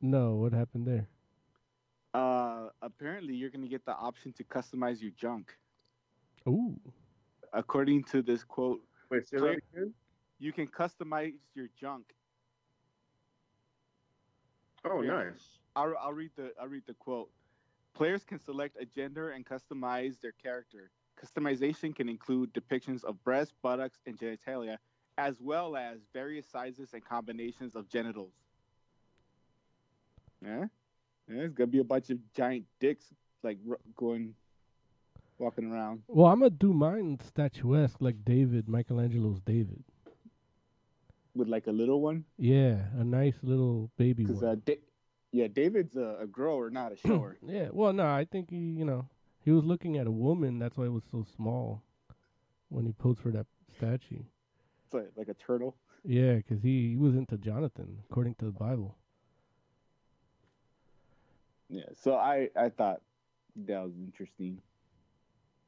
No, 0.00 0.34
what 0.36 0.52
happened 0.52 0.86
there? 0.86 1.08
Uh, 2.14 2.68
apparently, 2.82 3.34
you're 3.34 3.50
going 3.50 3.62
to 3.62 3.68
get 3.68 3.84
the 3.84 3.92
option 3.94 4.32
to 4.34 4.44
customize 4.44 5.00
your 5.00 5.10
junk. 5.12 5.56
Ooh, 6.48 6.78
According 7.52 8.04
to 8.04 8.22
this 8.22 8.44
quote, 8.44 8.80
Wait, 9.10 9.26
say 9.28 9.38
that 9.38 9.58
again? 9.74 9.92
you 10.38 10.52
can 10.52 10.66
customize 10.66 11.34
your 11.54 11.68
junk. 11.78 12.04
Oh, 14.84 15.02
Yeah. 15.02 15.12
nice. 15.12 15.58
I'll, 15.74 15.94
I'll 16.00 16.12
read 16.12 16.30
the 16.36 16.52
I'll 16.60 16.68
read 16.68 16.84
the 16.86 16.94
quote. 16.94 17.30
Players 17.94 18.24
can 18.24 18.38
select 18.38 18.76
a 18.80 18.84
gender 18.86 19.30
and 19.30 19.44
customize 19.44 20.20
their 20.20 20.32
character. 20.32 20.90
Customization 21.22 21.94
can 21.94 22.08
include 22.08 22.52
depictions 22.54 23.04
of 23.04 23.22
breasts, 23.24 23.52
buttocks, 23.62 23.98
and 24.06 24.18
genitalia, 24.18 24.76
as 25.18 25.40
well 25.40 25.76
as 25.76 25.98
various 26.12 26.46
sizes 26.46 26.90
and 26.94 27.04
combinations 27.04 27.74
of 27.74 27.88
genitals. 27.88 28.32
Yeah, 30.44 30.66
yeah, 31.28 31.42
it's 31.42 31.54
gonna 31.54 31.66
be 31.68 31.78
a 31.80 31.84
bunch 31.84 32.10
of 32.10 32.18
giant 32.34 32.64
dicks 32.80 33.06
like 33.42 33.58
r- 33.68 33.78
going, 33.96 34.34
walking 35.38 35.70
around. 35.72 36.02
well, 36.08 36.26
I'm 36.32 36.40
gonna 36.40 36.50
do 36.50 36.72
mine 36.72 37.18
statuesque 37.26 38.00
like 38.00 38.24
David, 38.24 38.68
Michelangelo's 38.68 39.40
David. 39.40 39.82
with 41.34 41.48
like 41.48 41.66
a 41.66 41.72
little 41.72 42.00
one. 42.00 42.24
Yeah, 42.38 42.78
a 42.98 43.04
nice 43.04 43.36
little 43.42 43.90
baby 43.96 44.24
one. 44.24 44.44
uh, 44.44 44.56
da- 44.64 44.80
yeah, 45.32 45.48
David's 45.48 45.96
a, 45.96 46.18
a 46.22 46.26
grower, 46.26 46.70
not 46.70 46.92
a 46.92 46.96
shower. 47.06 47.36
yeah, 47.46 47.68
well, 47.72 47.92
no, 47.92 48.06
I 48.06 48.24
think 48.30 48.50
he, 48.50 48.56
you 48.56 48.84
know, 48.84 49.06
he 49.44 49.50
was 49.50 49.64
looking 49.64 49.98
at 49.98 50.06
a 50.06 50.10
woman. 50.10 50.58
That's 50.58 50.76
why 50.76 50.86
it 50.86 50.92
was 50.92 51.04
so 51.10 51.24
small 51.36 51.82
when 52.68 52.86
he 52.86 52.92
posed 52.92 53.20
for 53.20 53.30
that 53.32 53.46
statue. 53.76 54.22
it's 54.86 54.94
like, 54.94 55.10
like 55.16 55.28
a 55.28 55.34
turtle. 55.34 55.76
Yeah, 56.04 56.40
'cause 56.40 56.58
he, 56.62 56.90
he 56.90 56.96
was 56.96 57.14
into 57.16 57.36
Jonathan, 57.36 57.98
according 58.08 58.36
to 58.36 58.44
the 58.46 58.52
Bible. 58.52 58.96
Yeah, 61.68 61.84
so 61.94 62.14
I 62.14 62.48
I 62.56 62.68
thought 62.68 63.00
that 63.66 63.82
was 63.82 63.92
interesting. 63.98 64.60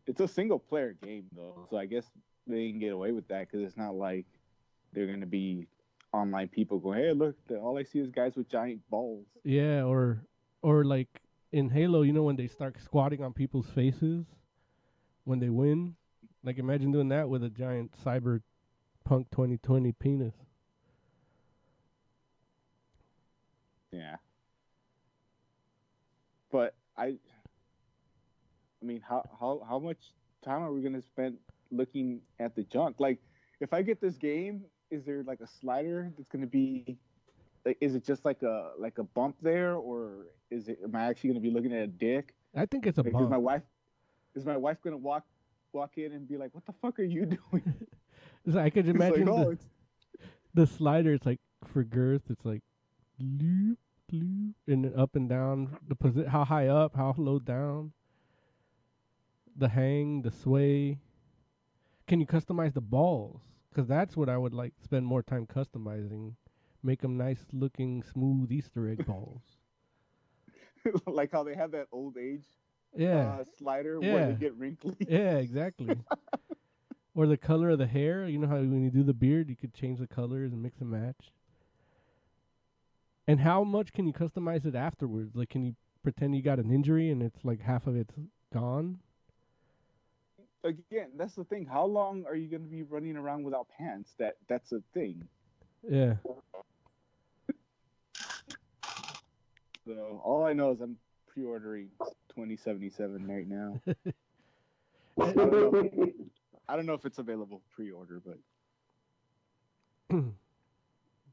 It's 0.07 0.20
a 0.20 0.28
single 0.28 0.59
player 0.59 0.94
game 1.03 1.26
though, 1.34 1.66
so 1.70 1.76
I 1.76 1.86
guess 1.86 2.07
they 2.46 2.70
can 2.70 2.78
get 2.78 2.92
away 2.92 3.12
with 3.12 3.28
that 3.28 3.51
because 3.51 3.66
it's 3.66 3.76
not 3.76 3.94
like 3.94 4.26
they're 4.92 5.07
gonna 5.07 5.26
be 5.26 5.66
online 6.12 6.49
people 6.49 6.78
going, 6.78 7.01
"Hey, 7.01 7.12
look, 7.12 7.36
the- 7.46 7.61
all 7.61 7.76
I 7.76 7.82
see 7.82 7.99
is 7.99 8.11
guys 8.11 8.36
with 8.36 8.49
giant 8.49 8.88
balls." 8.88 9.26
Yeah, 9.44 9.84
or 9.84 10.24
or 10.62 10.84
like 10.84 11.20
in 11.53 11.68
Halo, 11.70 12.03
you 12.03 12.12
know, 12.12 12.22
when 12.22 12.36
they 12.36 12.46
start 12.46 12.78
squatting 12.80 13.22
on 13.22 13.32
people's 13.32 13.68
faces 13.70 14.26
when 15.24 15.38
they 15.38 15.51
win. 15.51 15.94
Like 16.42 16.59
imagine 16.59 16.92
doing 16.92 17.09
that 17.09 17.28
with 17.28 17.42
a 17.44 17.51
giant 17.51 17.92
cyberpunk 17.92 19.30
2020 19.30 19.92
penis. 19.92 20.34
Yeah, 23.92 24.16
but 26.51 26.74
I, 26.96 27.14
I 28.82 28.84
mean, 28.84 29.01
how 29.07 29.24
how 29.38 29.62
how 29.68 29.78
much 29.78 30.12
time 30.44 30.62
are 30.62 30.72
we 30.72 30.82
gonna 30.82 31.03
spend 31.03 31.36
looking 31.70 32.20
at 32.38 32.55
the 32.55 32.62
junk? 32.64 32.96
Like, 32.99 33.18
if 33.61 33.72
I 33.72 33.82
get 33.82 34.01
this 34.01 34.16
game, 34.16 34.64
is 34.90 35.05
there 35.05 35.22
like 35.24 35.40
a 35.40 35.46
slider 35.46 36.12
that's 36.16 36.28
gonna 36.28 36.46
be, 36.46 36.96
like, 37.64 37.76
is 37.80 37.94
it 37.94 38.05
just 38.05 38.24
like 38.24 38.42
a 38.42 38.72
like 38.78 38.99
a 38.99 39.05
bump 39.05 39.36
there, 39.42 39.74
or 39.76 40.26
is 40.51 40.68
it? 40.68 40.78
Am 40.84 40.94
I 40.94 41.05
actually 41.05 41.30
gonna 41.30 41.40
be 41.40 41.51
looking 41.51 41.72
at 41.72 41.82
a 41.82 41.86
dick? 41.86 42.34
I 42.57 42.66
think 42.66 42.86
it's 42.86 42.99
a 42.99 43.03
Like, 43.03 43.09
is 43.09 43.12
bump. 43.14 43.30
my 43.30 43.36
wife, 43.38 43.62
is 44.34 44.44
my 44.46 44.57
wife 44.57 44.78
gonna 44.82 44.96
walk 44.96 45.24
walk 45.72 45.99
in 45.99 46.12
and 46.12 46.26
be 46.28 46.36
like, 46.36 46.55
"What 46.55 46.64
the 46.66 46.72
fuck 46.80 46.99
are 46.99 47.03
you 47.05 47.26
doing?" 47.53 47.74
Like, 48.46 48.64
I 48.64 48.70
could 48.70 48.88
imagine 48.88 49.26
like, 49.26 49.46
oh, 49.46 49.55
the, 49.55 49.59
the 50.55 50.66
slider. 50.66 51.12
It's 51.12 51.26
like 51.26 51.40
for 51.66 51.84
girth. 51.84 52.22
It's 52.30 52.44
like 52.44 52.62
loop, 53.18 53.78
and 54.12 54.54
then 54.66 54.92
up 54.96 55.14
and 55.16 55.28
down. 55.28 55.78
The 55.88 55.96
posi- 55.96 56.28
how 56.28 56.44
high 56.44 56.68
up, 56.68 56.94
how 56.96 57.14
low 57.16 57.38
down. 57.38 57.92
The 59.56 59.68
hang, 59.68 60.22
the 60.22 60.30
sway. 60.30 61.00
Can 62.06 62.20
you 62.20 62.26
customize 62.26 62.72
the 62.74 62.80
balls? 62.80 63.40
Because 63.70 63.86
that's 63.86 64.16
what 64.16 64.28
I 64.28 64.36
would 64.38 64.54
like 64.54 64.74
spend 64.82 65.06
more 65.06 65.22
time 65.22 65.46
customizing. 65.46 66.34
Make 66.82 67.00
them 67.02 67.16
nice 67.16 67.44
looking, 67.52 68.02
smooth 68.02 68.50
Easter 68.52 68.88
egg 68.88 69.04
balls. 69.06 69.42
like 71.06 71.30
how 71.32 71.42
they 71.44 71.54
have 71.54 71.72
that 71.72 71.88
old 71.92 72.16
age 72.16 72.44
Yeah, 72.96 73.38
uh, 73.40 73.44
slider 73.59 74.00
where 74.00 74.11
Yeah. 74.20 74.26
they 74.28 74.34
get 74.34 74.54
wrinkly. 74.56 74.94
yeah, 75.09 75.36
exactly. 75.38 75.98
or 77.14 77.26
the 77.26 77.36
color 77.36 77.70
of 77.70 77.78
the 77.78 77.86
hair. 77.86 78.26
You 78.26 78.38
know 78.38 78.46
how 78.48 78.56
when 78.56 78.82
you 78.82 78.90
do 78.90 79.02
the 79.02 79.14
beard, 79.14 79.48
you 79.48 79.56
could 79.56 79.74
change 79.74 79.98
the 79.98 80.06
colors 80.06 80.52
and 80.52 80.62
mix 80.62 80.80
and 80.80 80.90
match. 80.90 81.32
And 83.29 83.39
how 83.39 83.62
much 83.62 83.93
can 83.93 84.07
you 84.07 84.12
customize 84.14 84.64
it 84.64 84.74
afterwards? 84.74 85.37
Like, 85.37 85.51
can 85.51 85.62
you 85.62 85.74
pretend 86.03 86.35
you 86.35 86.43
got 86.43 86.59
an 86.59 86.70
injury 86.72 87.11
and 87.11 87.22
it's 87.22 87.45
like 87.45 87.61
half 87.61 87.87
of 87.87 87.95
it's 87.95 88.14
gone? 88.55 88.99
Again, 90.64 91.11
that's 91.14 91.35
the 91.35 91.45
thing. 91.45 91.66
How 91.66 91.85
long 91.85 92.24
are 92.26 92.35
you 92.35 92.49
gonna 92.49 92.64
be 92.64 92.83
running 92.83 93.18
around 93.18 93.45
without 93.45 93.68
pants? 93.68 94.14
That 94.18 94.37
that's 94.49 94.72
a 94.72 94.81
thing. 94.95 95.29
Yeah. 95.89 96.14
So 99.87 100.20
all 100.24 100.45
I 100.45 100.55
know 100.55 100.72
is 100.72 100.81
I'm 100.81 100.97
pre-ordering 101.26 101.89
2077 102.31 103.26
right 103.26 103.47
now. 103.47 103.81
I 105.20 105.33
don't 105.33 105.53
know. 105.53 106.11
I 106.68 106.76
don't 106.76 106.87
know 106.87 106.95
if 106.95 107.05
it's 107.05 107.18
available 107.18 107.62
pre-order, 107.74 108.20
but 108.24 108.39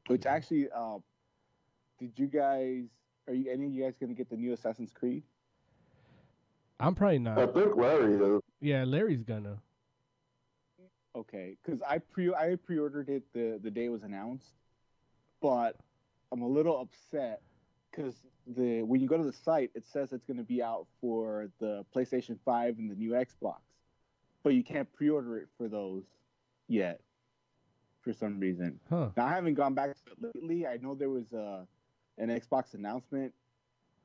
which 0.06 0.26
actually, 0.26 0.68
uh, 0.74 0.98
did 1.98 2.12
you 2.16 2.26
guys? 2.26 2.84
Are 3.28 3.34
you 3.34 3.50
any 3.50 3.66
of 3.66 3.72
you 3.72 3.84
guys 3.84 3.94
gonna 4.00 4.14
get 4.14 4.30
the 4.30 4.36
new 4.36 4.52
Assassin's 4.52 4.92
Creed? 4.92 5.22
I'm 6.78 6.94
probably 6.94 7.18
not. 7.18 7.38
I 7.38 7.46
think 7.46 7.76
Larry 7.76 8.14
is. 8.14 8.40
Yeah, 8.60 8.84
Larry's 8.84 9.22
gonna. 9.22 9.58
Okay, 11.14 11.56
because 11.64 11.80
I 11.82 11.98
pre 11.98 12.32
I 12.34 12.56
pre-ordered 12.56 13.08
it 13.08 13.22
the 13.32 13.58
the 13.62 13.70
day 13.70 13.86
it 13.86 13.88
was 13.88 14.02
announced, 14.02 14.52
but 15.40 15.76
I'm 16.30 16.42
a 16.42 16.48
little 16.48 16.78
upset 16.80 17.40
because 17.90 18.14
the 18.46 18.82
when 18.82 19.00
you 19.00 19.08
go 19.08 19.16
to 19.16 19.24
the 19.24 19.32
site 19.32 19.70
it 19.74 19.86
says 19.86 20.12
it's 20.12 20.24
going 20.24 20.36
to 20.36 20.44
be 20.44 20.62
out 20.62 20.86
for 21.00 21.48
the 21.58 21.84
PlayStation 21.94 22.38
5 22.44 22.78
and 22.78 22.90
the 22.90 22.94
new 22.94 23.12
Xbox, 23.12 23.60
but 24.42 24.54
you 24.54 24.62
can't 24.62 24.92
pre-order 24.92 25.38
it 25.38 25.48
for 25.56 25.68
those 25.68 26.04
yet 26.68 27.00
for 28.02 28.12
some 28.12 28.38
reason. 28.38 28.78
Huh. 28.88 29.08
Now 29.16 29.26
I 29.26 29.30
haven't 29.30 29.54
gone 29.54 29.74
back 29.74 29.94
to 29.94 30.12
it 30.12 30.34
lately. 30.34 30.66
I 30.66 30.76
know 30.76 30.94
there 30.94 31.10
was 31.10 31.32
a 31.32 31.66
an 32.18 32.28
Xbox 32.28 32.74
announcement 32.74 33.32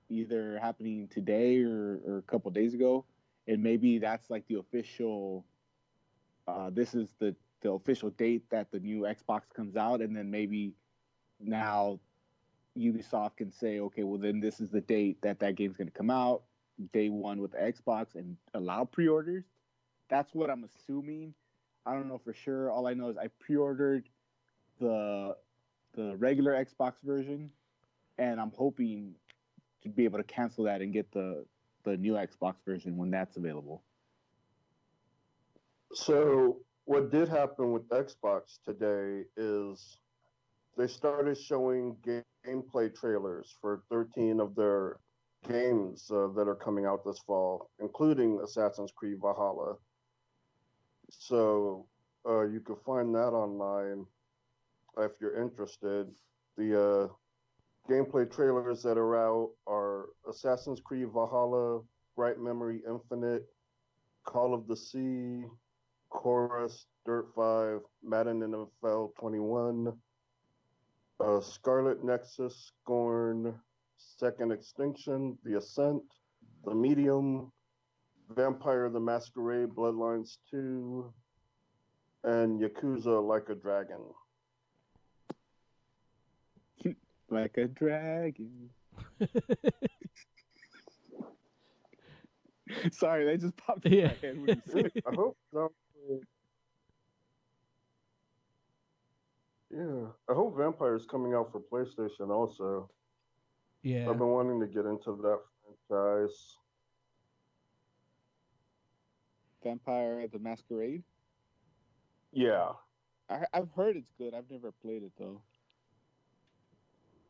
either 0.09 0.59
happening 0.61 1.07
today 1.07 1.63
or, 1.63 1.99
or 2.05 2.17
a 2.17 2.21
couple 2.23 2.51
days 2.51 2.73
ago, 2.73 3.05
and 3.47 3.63
maybe 3.63 3.97
that's 3.97 4.29
like 4.29 4.45
the 4.47 4.59
official. 4.59 5.45
Uh, 6.47 6.69
this 6.69 6.93
is 6.93 7.13
the 7.19 7.35
the 7.61 7.71
official 7.71 8.09
date 8.11 8.43
that 8.49 8.71
the 8.71 8.79
new 8.79 9.01
Xbox 9.01 9.41
comes 9.55 9.75
out, 9.75 10.01
and 10.01 10.15
then 10.15 10.29
maybe 10.29 10.73
now 11.39 11.99
Ubisoft 12.77 13.37
can 13.37 13.51
say, 13.51 13.79
okay, 13.79 14.03
well 14.03 14.19
then 14.19 14.39
this 14.39 14.59
is 14.59 14.69
the 14.69 14.81
date 14.81 15.21
that 15.21 15.39
that 15.39 15.55
game's 15.55 15.77
going 15.77 15.87
to 15.87 15.93
come 15.93 16.09
out, 16.09 16.43
day 16.93 17.09
one 17.09 17.39
with 17.41 17.51
the 17.51 17.57
Xbox, 17.57 18.15
and 18.15 18.35
allow 18.53 18.83
pre-orders. 18.85 19.45
That's 20.09 20.33
what 20.33 20.49
I'm 20.49 20.63
assuming. 20.65 21.33
I 21.85 21.93
don't 21.93 22.07
know 22.07 22.19
for 22.23 22.33
sure. 22.33 22.71
All 22.71 22.87
I 22.87 22.93
know 22.93 23.09
is 23.09 23.17
I 23.17 23.27
pre-ordered 23.39 24.09
the 24.79 25.35
the 25.93 26.15
regular 26.17 26.53
Xbox 26.53 26.93
version, 27.03 27.51
and 28.17 28.39
I'm 28.39 28.51
hoping 28.55 29.13
to 29.83 29.89
be 29.89 30.05
able 30.05 30.19
to 30.19 30.23
cancel 30.23 30.65
that 30.65 30.81
and 30.81 30.93
get 30.93 31.11
the 31.11 31.45
the 31.83 31.97
new 31.97 32.13
Xbox 32.13 32.55
version 32.65 32.95
when 32.95 33.09
that's 33.09 33.37
available. 33.37 33.81
So 35.93 36.59
what 36.85 37.11
did 37.11 37.27
happen 37.27 37.71
with 37.71 37.89
Xbox 37.89 38.59
today 38.63 39.25
is 39.35 39.97
they 40.77 40.87
started 40.87 41.37
showing 41.37 41.95
gameplay 42.45 42.93
trailers 42.95 43.55
for 43.59 43.83
13 43.89 44.39
of 44.39 44.55
their 44.55 44.97
games 45.47 46.09
uh, 46.11 46.27
that 46.35 46.47
are 46.47 46.55
coming 46.55 46.85
out 46.85 47.03
this 47.03 47.19
fall, 47.25 47.69
including 47.79 48.39
Assassin's 48.43 48.91
Creed 48.95 49.17
Valhalla. 49.21 49.75
So 51.09 51.87
uh, 52.27 52.43
you 52.47 52.59
can 52.61 52.75
find 52.85 53.13
that 53.15 53.33
online 53.33 54.05
if 54.97 55.11
you're 55.19 55.41
interested. 55.41 56.07
The 56.57 57.09
uh, 57.09 57.13
gameplay 57.89 58.31
trailers 58.31 58.83
that 58.83 58.97
are 58.97 59.15
out 59.15 59.51
are 59.67 60.09
Assassin's 60.29 60.79
Creed 60.79 61.09
Valhalla, 61.13 61.81
Bright 62.15 62.39
Memory 62.39 62.81
Infinite, 62.87 63.45
Call 64.25 64.53
of 64.53 64.67
the 64.67 64.75
Sea, 64.75 65.43
Chorus, 66.09 66.85
Dirt 67.05 67.27
5, 67.35 67.79
Madden 68.03 68.41
NFL 68.41 69.15
21, 69.19 69.93
uh, 71.19 71.41
Scarlet 71.41 72.03
Nexus, 72.03 72.71
Scorn, 72.83 73.55
Second 73.97 74.51
Extinction, 74.51 75.37
The 75.43 75.57
Ascent, 75.57 76.03
The 76.65 76.75
Medium, 76.75 77.51
Vampire 78.35 78.89
the 78.89 78.99
Masquerade, 78.99 79.69
Bloodlines 79.69 80.37
2, 80.51 81.11
and 82.23 82.61
Yakuza 82.61 83.25
Like 83.25 83.49
a 83.49 83.55
Dragon. 83.55 84.01
Like 87.31 87.57
a 87.57 87.65
dragon. 87.67 88.69
Sorry, 92.91 93.25
that 93.25 93.39
just 93.41 93.57
popped 93.57 93.85
in 93.85 93.93
Yeah. 93.93 94.07
my 94.07 94.13
head 94.21 94.37
when 94.39 94.47
you 94.47 94.61
said. 94.67 94.91
I 95.07 95.13
hope 95.15 95.37
so. 95.53 95.71
Yeah, 99.73 100.07
I 100.29 100.33
hope 100.33 100.57
Vampire's 100.57 101.05
coming 101.05 101.33
out 101.33 101.51
for 101.51 101.61
PlayStation 101.61 102.29
also. 102.29 102.89
Yeah. 103.83 104.09
I've 104.09 104.17
been 104.17 104.27
wanting 104.27 104.59
to 104.59 104.67
get 104.67 104.85
into 104.85 105.15
that 105.21 105.39
franchise. 105.87 106.57
Vampire 109.63 110.27
the 110.27 110.39
Masquerade. 110.39 111.03
Yeah, 112.33 112.71
I, 113.29 113.45
I've 113.53 113.69
heard 113.75 113.95
it's 113.95 114.11
good. 114.17 114.33
I've 114.33 114.49
never 114.49 114.71
played 114.71 115.03
it 115.03 115.11
though. 115.17 115.41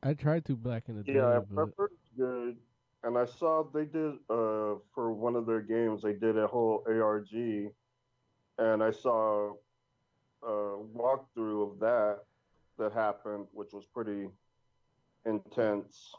I 0.03 0.13
tried 0.13 0.45
to 0.45 0.55
back 0.55 0.83
in 0.87 0.97
the 0.97 1.03
day, 1.03 1.13
yeah, 1.13 1.39
but 1.49 1.69
it's 1.79 2.09
good. 2.17 2.57
And 3.03 3.17
I 3.17 3.25
saw 3.25 3.63
they 3.73 3.85
did 3.85 4.13
uh 4.29 4.75
for 4.93 5.13
one 5.13 5.35
of 5.35 5.45
their 5.45 5.61
games 5.61 6.01
they 6.01 6.13
did 6.13 6.37
a 6.37 6.47
whole 6.47 6.83
ARG, 6.87 7.33
and 8.57 8.83
I 8.83 8.91
saw 8.91 9.53
a 10.43 10.47
walkthrough 10.47 11.71
of 11.71 11.79
that 11.79 12.19
that 12.77 12.93
happened, 12.93 13.47
which 13.53 13.73
was 13.73 13.85
pretty 13.93 14.27
intense. 15.25 16.13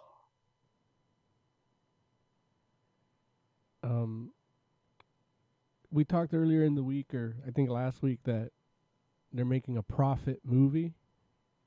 um, 3.83 4.33
we 5.91 6.05
talked 6.05 6.35
earlier 6.35 6.65
in 6.65 6.75
the 6.75 6.83
week, 6.83 7.15
or 7.15 7.37
I 7.47 7.51
think 7.51 7.69
last 7.69 8.03
week, 8.03 8.21
that 8.25 8.51
they're 9.33 9.45
making 9.45 9.77
a 9.77 9.83
Prophet 9.83 10.41
movie, 10.45 10.95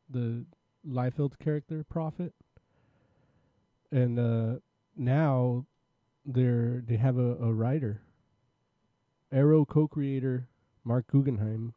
the 0.09 0.45
Liefeld's 0.87 1.35
character 1.37 1.83
Prophet, 1.89 2.33
and 3.91 4.19
uh, 4.19 4.59
now 4.95 5.65
they're 6.25 6.81
they 6.87 6.97
have 6.97 7.17
a, 7.17 7.35
a 7.35 7.53
writer, 7.53 8.01
Arrow 9.31 9.65
co-creator 9.65 10.47
Marc 10.83 11.07
Guggenheim 11.07 11.73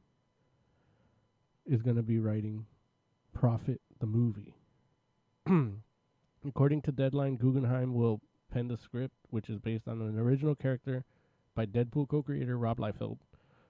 is 1.67 1.83
going 1.83 1.97
to 1.97 2.03
be 2.03 2.19
writing 2.19 2.67
Prophet 3.33 3.81
the 4.01 4.07
movie. 4.07 4.55
According 6.47 6.83
to 6.83 6.93
Deadline, 6.93 7.37
Guggenheim 7.37 7.95
will 7.95 8.21
pen 8.53 8.69
the 8.69 8.77
script, 8.77 9.15
which 9.31 9.51
is 9.51 9.59
based 9.59 9.89
on 9.89 10.01
an 10.01 10.19
original 10.19 10.55
character 10.55 11.05
by 11.55 11.67
Deadpool 11.67 12.09
co-creator 12.09 12.57
Rob 12.57 12.79
Liefeld. 12.79 13.19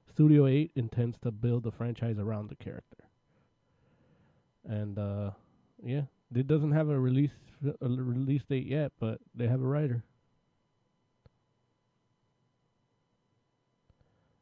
Studio 0.06 0.46
8 0.46 0.72
intends 0.74 1.18
to 1.18 1.30
build 1.30 1.62
the 1.64 1.72
franchise 1.72 2.18
around 2.18 2.48
the 2.48 2.56
character. 2.56 3.07
And 4.66 4.98
uh 4.98 5.30
yeah, 5.82 6.02
it 6.34 6.46
doesn't 6.46 6.72
have 6.72 6.88
a 6.88 6.98
release 6.98 7.30
a 7.80 7.88
release 7.88 8.44
date 8.44 8.66
yet, 8.66 8.92
but 9.00 9.18
they 9.34 9.48
have 9.48 9.60
a 9.60 9.66
writer. 9.66 10.04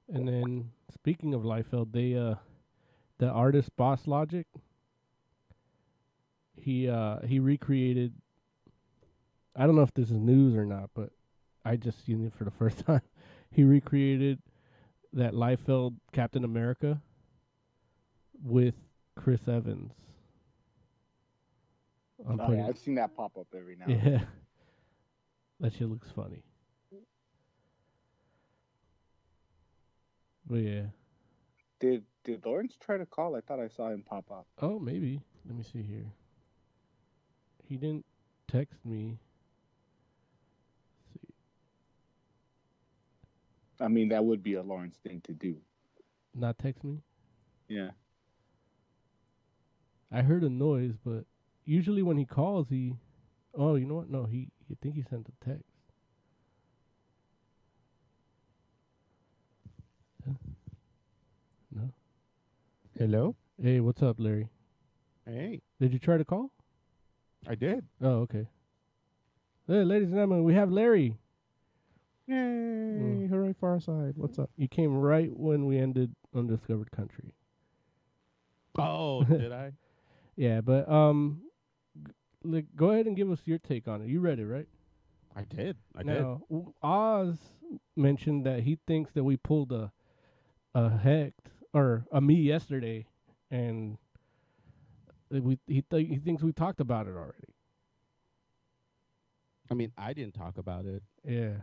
And 0.09 0.29
then 0.29 0.71
speaking 0.95 1.35
of 1.35 1.43
Liefeld, 1.43 1.93
they 1.93 2.17
uh 2.17 2.37
the 3.19 3.29
artist 3.29 3.77
Boss 3.77 4.07
Logic 4.07 4.47
he 6.57 6.89
uh 6.89 7.19
he 7.27 7.39
recreated 7.39 8.13
I 9.55 9.67
don't 9.67 9.77
know 9.77 9.83
if 9.83 9.95
this 9.95 10.11
is 10.11 10.19
news 10.19 10.55
or 10.55 10.67
not, 10.67 10.91
but 10.95 11.11
I 11.65 11.77
just 11.77 12.05
seen 12.05 12.25
it 12.27 12.35
for 12.35 12.45
the 12.45 12.51
first 12.63 12.85
time. 12.87 13.03
He 13.51 13.65
recreated 13.65 14.41
that 15.13 15.33
Liefeld 15.33 15.95
Captain 16.13 16.45
America 16.45 17.01
with 18.43 18.75
Chris 19.17 19.49
Evans. 19.49 19.93
I'm 22.29 22.41
Oh, 22.41 22.53
yeah, 22.53 22.67
I've 22.67 22.79
seen 22.79 22.95
that 22.97 23.15
pop 23.17 23.37
up 23.39 23.49
every 23.57 23.77
now. 23.77 23.87
and 23.87 24.03
yeah. 24.03 24.21
That 25.61 25.73
shit 25.73 25.89
looks 25.89 26.11
funny. 26.15 26.43
But 30.47 30.57
yeah. 30.57 30.83
Did 31.81 32.05
did 32.25 32.45
Lawrence 32.45 32.77
try 32.81 32.99
to 32.99 33.07
call? 33.07 33.37
I 33.37 33.41
thought 33.41 33.59
I 33.61 33.69
saw 33.69 33.89
him 33.91 34.03
pop 34.07 34.31
up. 34.31 34.47
Oh, 34.61 34.79
maybe. 34.79 35.23
Let 35.47 35.57
me 35.57 35.63
see 35.63 35.83
here. 35.83 36.07
He 37.69 37.77
didn't 37.77 38.05
text 38.49 38.79
me. 38.85 39.19
see. 41.13 41.35
I 43.81 43.89
mean, 43.89 44.09
that 44.11 44.25
would 44.25 44.43
be 44.43 44.55
a 44.55 44.63
Lawrence 44.63 44.99
thing 45.03 45.21
to 45.23 45.33
do. 45.33 45.57
Not 46.35 46.59
text 46.59 46.85
me. 46.85 47.01
Yeah. 47.69 47.91
I 50.13 50.23
heard 50.23 50.45
a 50.45 50.51
noise, 50.51 50.95
but 51.05 51.25
usually 51.67 52.03
when 52.03 52.17
he 52.17 52.25
calls, 52.25 52.69
he. 52.71 52.95
Oh, 53.55 53.75
you 53.75 53.85
know 53.87 53.97
what? 53.97 54.11
No, 54.11 54.25
he. 54.25 54.49
I 54.71 54.77
think 54.83 54.95
he 54.95 55.03
sent 55.03 55.29
a 55.29 55.45
text. 55.45 55.65
No. 61.75 61.91
Hello? 62.99 63.37
Hey, 63.63 63.81
what's 63.81 64.03
up, 64.03 64.17
Larry? 64.19 64.49
Hey, 65.27 65.61
Did 65.81 65.93
you 65.93 65.99
try 65.99 66.17
to 66.17 66.25
call? 66.25 66.51
I 67.49 67.55
did. 67.55 67.85
Oh, 68.01 68.21
okay. 68.21 68.47
Hey, 69.67 69.83
ladies 69.83 70.09
and 70.09 70.15
gentlemen, 70.15 70.45
we 70.45 70.55
have 70.55 70.71
Larry. 70.71 71.17
Yay! 72.27 72.35
Mm. 72.35 73.29
Hooray, 73.29 73.55
Far 73.61 73.81
Side. 73.81 74.15
What's 74.17 74.39
up? 74.39 74.51
You 74.57 74.69
came 74.69 74.97
right 74.97 75.31
when 75.33 75.67
we 75.67 75.79
ended 75.79 76.13
Undiscovered 76.35 76.91
Country. 76.91 77.33
Oh, 78.79 79.23
did 79.29 79.53
I? 79.53 79.73
Yeah, 80.37 80.61
but 80.61 80.89
um, 80.89 81.43
like, 82.47 82.67
go 82.77 82.91
ahead 82.91 83.07
and 83.07 83.17
give 83.17 83.31
us 83.31 83.41
your 83.45 83.59
take 83.59 83.87
on 83.89 84.03
it. 84.03 84.09
You 84.09 84.21
read 84.21 84.39
it, 84.39 84.47
right? 84.47 84.69
I 85.35 85.43
did. 85.43 85.77
I 85.95 86.03
did. 86.03 86.21
now, 86.23 86.43
w- 86.51 86.73
Oz 86.83 87.39
mentioned 87.97 88.47
that 88.47 88.61
he 88.61 88.79
thinks 88.87 89.13
that 89.13 89.25
we 89.25 89.37
pulled 89.37 89.73
a 89.73 89.93
a 90.75 90.91
hecht 90.99 91.49
or 91.75 92.07
a 92.13 92.21
me 92.21 92.35
yesterday, 92.35 93.07
and 93.51 93.99
we 95.31 95.59
he 95.67 95.83
th- 95.83 96.09
he 96.09 96.17
thinks 96.17 96.43
we 96.43 96.53
talked 96.53 96.81
about 96.81 97.07
it 97.07 97.15
already. 97.15 97.53
I 99.71 99.75
mean, 99.75 99.93
I 99.99 100.13
didn't 100.13 100.35
talk 100.35 100.59
about 100.59 100.85
it, 100.87 101.03
Yeah, 101.27 101.55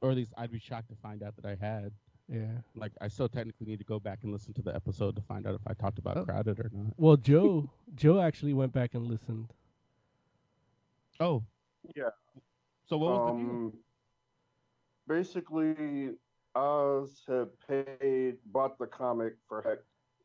or 0.00 0.10
at 0.10 0.16
least 0.16 0.32
I'd 0.36 0.50
be 0.50 0.58
shocked 0.58 0.88
to 0.88 0.96
find 0.96 1.22
out 1.22 1.36
that 1.36 1.46
I 1.46 1.54
had. 1.54 1.92
yeah. 2.28 2.58
Like, 2.74 2.92
I 3.00 3.06
still 3.08 3.28
technically 3.28 3.66
need 3.66 3.78
to 3.78 3.84
go 3.84 4.00
back 4.00 4.20
and 4.24 4.32
listen 4.32 4.52
to 4.54 4.62
the 4.62 4.74
episode 4.74 5.14
to 5.16 5.22
find 5.22 5.46
out 5.46 5.54
if 5.54 5.60
I 5.66 5.74
talked 5.74 5.98
about 6.00 6.16
Oh. 6.16 6.24
crowded 6.24 6.58
or 6.58 6.68
not. 6.72 6.94
Well, 6.96 7.16
Joe 7.30 7.70
Joe 7.94 8.20
actually 8.20 8.54
went 8.54 8.72
back 8.72 8.94
and 8.94 9.06
listened. 9.06 9.52
Oh, 11.20 11.44
Yeah. 11.94 12.08
So 12.88 12.96
what 12.98 13.12
was 13.12 13.34
the 13.34 13.40
deal? 13.42 13.50
Um, 13.50 13.72
basically, 15.06 16.10
Oz 16.54 17.22
had 17.28 17.48
paid, 17.68 18.36
bought 18.46 18.78
the 18.78 18.86
comic 18.86 19.34
for 19.48 19.62
Heck 19.62 19.78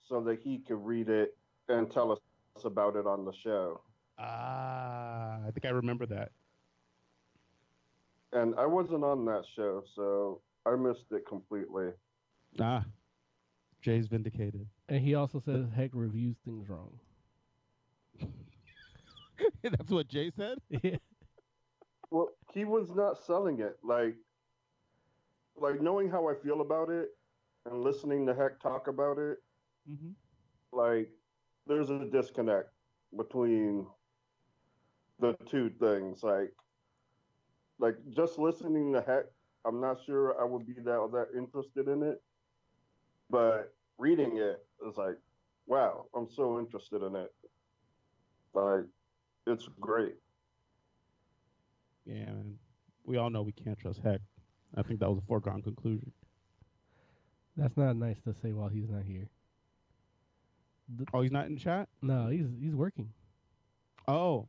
so 0.08 0.22
that 0.22 0.40
he 0.40 0.60
could 0.60 0.84
read 0.84 1.10
it 1.10 1.38
and 1.70 1.92
tell 1.92 2.12
us 2.12 2.20
about 2.64 2.96
it 2.96 3.06
on 3.06 3.26
the 3.26 3.34
show. 3.34 3.82
Ah, 4.18 5.40
I 5.46 5.52
think 5.52 5.66
I 5.66 5.70
remember 5.70 6.06
that. 6.08 6.32
And 8.32 8.56
I 8.58 8.66
wasn't 8.66 9.04
on 9.04 9.26
that 9.26 9.44
show, 9.56 9.84
so 9.96 10.42
I 10.66 10.76
missed 10.76 11.12
it 11.12 11.28
completely. 11.28 11.90
Ah, 12.60 12.86
Jay's 13.82 14.08
vindicated. 14.08 14.66
And 14.90 15.02
he 15.02 15.16
also 15.16 15.40
says 15.40 15.66
Heck 15.76 15.92
reviews 15.94 16.38
things 16.46 16.70
wrong. 16.70 17.00
That's 19.64 19.92
what 19.92 20.08
Jay 20.08 20.32
said. 20.32 20.60
Yeah. 20.84 20.98
Well, 22.12 22.30
he 22.54 22.66
was 22.66 22.94
not 22.96 23.18
selling 23.18 23.60
it. 23.60 23.78
Like, 23.84 24.16
like 25.56 25.82
knowing 25.82 26.10
how 26.10 26.28
I 26.30 26.36
feel 26.36 26.62
about 26.62 26.90
it 26.90 27.10
and 27.66 27.82
listening 27.82 28.26
to 28.28 28.34
Heck 28.36 28.60
talk 28.60 28.88
about 28.88 29.18
it, 29.18 29.38
Mm-hmm. 29.90 30.12
like, 30.72 31.10
there's 31.68 31.90
a 31.90 32.06
disconnect 32.06 32.70
between 33.16 33.88
the 35.20 35.36
two 35.46 35.70
things. 35.80 36.24
Like, 36.24 36.54
like 37.80 37.96
just 38.10 38.38
listening 38.38 38.94
to 38.94 39.02
Heck, 39.02 39.26
I'm 39.66 39.80
not 39.82 40.04
sure 40.06 40.40
I 40.40 40.46
would 40.46 40.66
be 40.66 40.74
that 40.74 41.10
that 41.14 41.28
interested 41.38 41.88
in 41.88 42.04
it, 42.04 42.22
but 43.30 43.74
reading 43.98 44.38
it 44.38 44.66
is 44.88 44.98
like, 44.98 45.18
wow, 45.68 46.06
I'm 46.16 46.30
so 46.30 46.60
interested 46.60 47.02
in 47.04 47.16
it. 47.16 47.32
Like, 48.54 48.86
it's 49.48 49.68
great. 49.80 50.16
Yeah, 52.06 52.26
man. 52.26 52.58
We 53.04 53.18
all 53.18 53.30
know 53.30 53.42
we 53.42 53.52
can't 53.52 53.78
trust 53.78 54.00
Heck. 54.04 54.22
I 54.76 54.82
think 54.82 55.00
that 55.00 55.10
was 55.10 55.20
a 55.20 55.26
foregone 55.28 55.62
conclusion. 55.62 56.12
That's 57.56 57.78
not 57.78 57.96
nice 57.96 58.20
to 58.26 58.34
say 58.34 58.52
while 58.52 58.68
he's 58.68 58.90
not 58.90 59.04
here. 59.04 59.30
The- 60.98 61.06
Oh, 61.14 61.22
he's 61.22 61.32
not 61.32 61.48
in 61.48 61.58
chat. 61.58 61.88
no, 62.02 62.28
he's 62.28 62.46
he's 62.60 62.76
working. 62.76 63.10
Oh, 64.08 64.48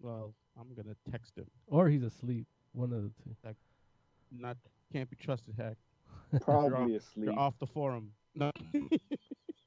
well, 0.00 0.34
I'm 0.58 0.74
gonna 0.74 0.96
text 1.10 1.36
him. 1.36 1.46
Or 1.66 1.88
he's 1.88 2.02
asleep. 2.02 2.46
One 2.72 2.92
of 2.92 3.02
the 3.02 3.10
two. 3.22 3.54
Not 4.36 4.56
can't 4.92 5.08
be 5.08 5.16
trusted, 5.16 5.54
Heck. 5.56 5.76
Probably 6.40 6.96
asleep. 6.96 7.26
You're 7.26 7.38
off 7.38 7.58
the 7.58 7.66
forum. 7.66 8.12
No, 8.34 8.50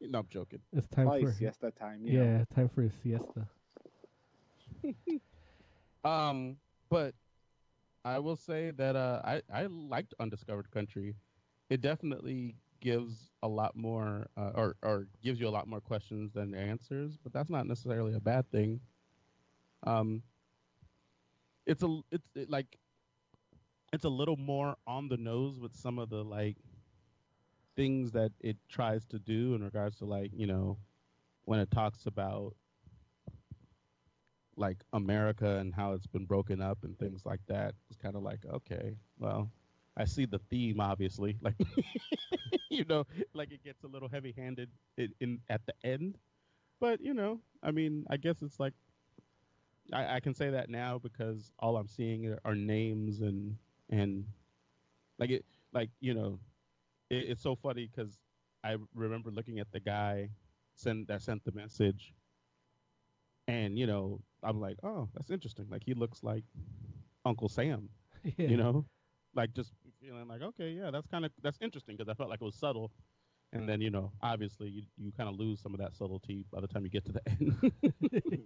no, 0.01 0.19
I'm 0.19 0.27
joking. 0.29 0.59
It's 0.73 0.87
time 0.87 1.05
Probably 1.05 1.25
for 1.25 1.31
siesta 1.33 1.71
time. 1.71 2.01
You 2.03 2.21
Yeah, 2.21 2.43
time 2.53 2.67
for 2.67 2.81
a 2.83 2.89
siesta. 2.89 3.47
Um, 6.03 6.57
but 6.89 7.13
I 8.05 8.19
will 8.19 8.35
say 8.35 8.71
that 8.71 8.95
uh, 8.95 9.21
I 9.23 9.41
I 9.53 9.67
liked 9.67 10.13
Undiscovered 10.19 10.71
Country. 10.71 11.15
It 11.69 11.81
definitely 11.81 12.55
gives 12.81 13.31
a 13.43 13.47
lot 13.47 13.75
more, 13.75 14.27
uh, 14.37 14.51
or 14.55 14.75
or 14.83 15.07
gives 15.23 15.39
you 15.39 15.47
a 15.47 15.51
lot 15.51 15.67
more 15.67 15.81
questions 15.81 16.33
than 16.33 16.55
answers. 16.55 17.17
But 17.23 17.33
that's 17.33 17.49
not 17.49 17.67
necessarily 17.67 18.15
a 18.15 18.19
bad 18.21 18.49
thing. 18.51 18.81
Um, 19.85 20.23
it's 21.65 21.83
a 21.83 21.99
it's 22.11 22.27
it, 22.35 22.49
like 22.49 22.77
it's 23.93 24.05
a 24.05 24.09
little 24.09 24.37
more 24.37 24.75
on 24.85 25.07
the 25.09 25.17
nose 25.17 25.59
with 25.59 25.73
some 25.75 25.99
of 25.99 26.09
the 26.09 26.23
like 26.23 26.57
things 27.75 28.11
that 28.11 28.31
it 28.39 28.57
tries 28.69 29.05
to 29.05 29.19
do 29.19 29.53
in 29.53 29.63
regards 29.63 29.97
to 29.97 30.05
like 30.05 30.31
you 30.33 30.47
know 30.47 30.77
when 31.45 31.59
it 31.59 31.71
talks 31.71 32.05
about 32.05 32.55
like 34.57 34.77
America 34.93 35.57
and 35.57 35.73
how 35.73 35.93
it's 35.93 36.07
been 36.07 36.25
broken 36.25 36.61
up 36.61 36.79
and 36.83 36.97
things 36.99 37.25
like 37.25 37.41
that. 37.47 37.75
It's 37.89 37.97
kind 37.97 38.15
of 38.15 38.23
like, 38.23 38.39
okay, 38.51 38.97
well, 39.19 39.49
I 39.95 40.05
see 40.05 40.25
the 40.25 40.39
theme, 40.49 40.79
obviously. 40.79 41.37
Like, 41.43 41.55
you 42.69 42.85
know, 42.85 43.05
like 43.33 43.51
it 43.51 43.63
gets 43.63 43.83
a 43.83 43.87
little 43.87 44.09
heavy-handed 44.09 44.69
in, 44.97 45.13
in 45.19 45.39
at 45.49 45.61
the 45.65 45.73
end, 45.83 46.17
but 46.79 47.01
you 47.01 47.13
know, 47.13 47.39
I 47.63 47.71
mean, 47.71 48.05
I 48.09 48.17
guess 48.17 48.41
it's 48.41 48.59
like 48.59 48.73
I, 49.93 50.15
I 50.15 50.19
can 50.19 50.33
say 50.33 50.49
that 50.49 50.69
now 50.69 50.99
because 50.99 51.51
all 51.59 51.77
I'm 51.77 51.87
seeing 51.87 52.35
are, 52.43 52.55
names 52.55 53.21
and 53.21 53.57
and 53.89 54.25
like 55.19 55.29
it, 55.29 55.45
like 55.73 55.89
you 55.99 56.13
know, 56.13 56.39
it, 57.09 57.25
it's 57.29 57.41
so 57.41 57.55
funny 57.55 57.89
because 57.93 58.17
I 58.63 58.77
remember 58.93 59.31
looking 59.31 59.59
at 59.59 59.71
the 59.71 59.79
guy 59.79 60.29
send 60.75 61.07
that 61.07 61.21
sent 61.21 61.43
the 61.45 61.51
message 61.53 62.13
and 63.47 63.77
you 63.77 63.87
know 63.87 64.19
i'm 64.43 64.59
like 64.59 64.77
oh 64.83 65.07
that's 65.13 65.29
interesting 65.29 65.65
like 65.69 65.83
he 65.85 65.93
looks 65.93 66.23
like 66.23 66.43
uncle 67.25 67.49
sam 67.49 67.89
yeah. 68.23 68.47
you 68.47 68.57
know 68.57 68.85
like 69.35 69.53
just 69.53 69.71
feeling 70.01 70.27
like 70.27 70.41
okay 70.41 70.69
yeah 70.71 70.89
that's 70.91 71.07
kind 71.07 71.25
of 71.25 71.31
that's 71.41 71.57
interesting 71.61 71.95
because 71.95 72.09
i 72.09 72.13
felt 72.13 72.29
like 72.29 72.41
it 72.41 72.45
was 72.45 72.55
subtle 72.55 72.91
and 73.53 73.67
then 73.67 73.79
you 73.79 73.89
know 73.89 74.11
obviously 74.21 74.67
you, 74.69 74.81
you 74.97 75.11
kind 75.11 75.29
of 75.29 75.35
lose 75.35 75.61
some 75.61 75.73
of 75.73 75.79
that 75.79 75.95
subtlety 75.95 76.45
by 76.51 76.59
the 76.59 76.67
time 76.67 76.83
you 76.83 76.89
get 76.89 77.05
to 77.05 77.11
the 77.11 77.21
end 77.29 77.73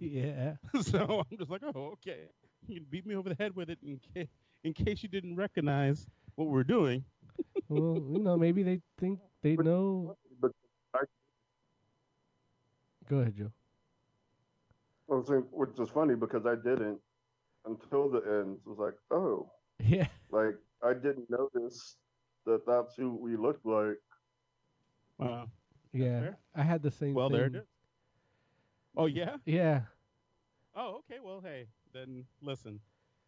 yeah. 0.00 0.52
so 0.82 1.24
i'm 1.30 1.38
just 1.38 1.50
like 1.50 1.62
oh 1.74 1.92
okay 1.94 2.26
you 2.68 2.80
beat 2.90 3.06
me 3.06 3.16
over 3.16 3.28
the 3.28 3.34
head 3.34 3.54
with 3.56 3.68
it 3.70 3.78
in, 3.82 4.00
ca- 4.14 4.28
in 4.64 4.72
case 4.72 5.02
you 5.02 5.08
didn't 5.08 5.34
recognize 5.36 6.06
what 6.36 6.48
we're 6.48 6.64
doing 6.64 7.04
Well, 7.68 7.98
you 8.10 8.18
know, 8.18 8.36
maybe 8.36 8.62
they 8.62 8.80
think 8.98 9.18
they 9.42 9.56
know. 9.56 10.16
But 10.40 10.52
Go 13.08 13.18
ahead, 13.18 13.34
Joe. 13.36 13.50
I 15.12 15.16
was 15.16 15.28
saying, 15.28 15.46
which 15.52 15.78
is 15.80 15.90
funny 15.90 16.16
because 16.16 16.46
I 16.46 16.56
didn't 16.56 17.00
until 17.66 18.10
the 18.10 18.20
end. 18.20 18.58
It 18.64 18.68
was 18.68 18.78
like, 18.78 18.94
oh, 19.12 19.50
Yeah. 19.80 20.08
like 20.30 20.56
I 20.82 20.94
didn't 20.94 21.30
notice 21.30 21.96
that 22.46 22.66
that's 22.66 22.94
who 22.96 23.14
we 23.16 23.36
looked 23.36 23.66
like. 23.66 23.98
uh, 25.20 25.46
Yeah. 25.92 26.20
fair. 26.20 26.38
I 26.54 26.62
had 26.62 26.82
the 26.82 26.90
same 26.90 27.14
well 27.14 27.28
thing. 27.28 27.36
there 27.36 27.46
it 27.46 27.54
is 27.56 27.66
oh 28.96 29.06
yeah 29.06 29.36
Yeah. 29.46 29.82
oh 30.74 30.96
okay 30.98 31.18
well 31.22 31.40
hey 31.42 31.68
then 31.92 32.24
listen 32.42 32.80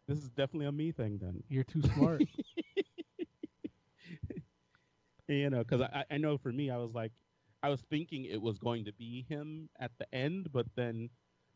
this 0.07 0.19
is 0.19 0.29
definitely 0.29 0.67
a 0.67 0.71
me 0.71 0.91
thing 0.91 1.17
then 1.19 1.43
You're 1.49 1.63
too 1.63 1.81
smart. 1.81 2.21
you 5.27 5.49
know 5.49 5.59
because 5.59 5.81
I, 5.81 6.05
I 6.11 6.17
know 6.17 6.37
for 6.37 6.51
me 6.51 6.69
i 6.69 6.77
was 6.77 6.93
like 6.93 7.11
i 7.63 7.69
was 7.69 7.81
thinking 7.89 8.25
it 8.25 8.41
was 8.41 8.57
going 8.59 8.85
to 8.85 8.93
be 8.93 9.25
him 9.27 9.69
at 9.79 9.91
the 9.99 10.13
end 10.13 10.49
but 10.51 10.67
then 10.75 11.09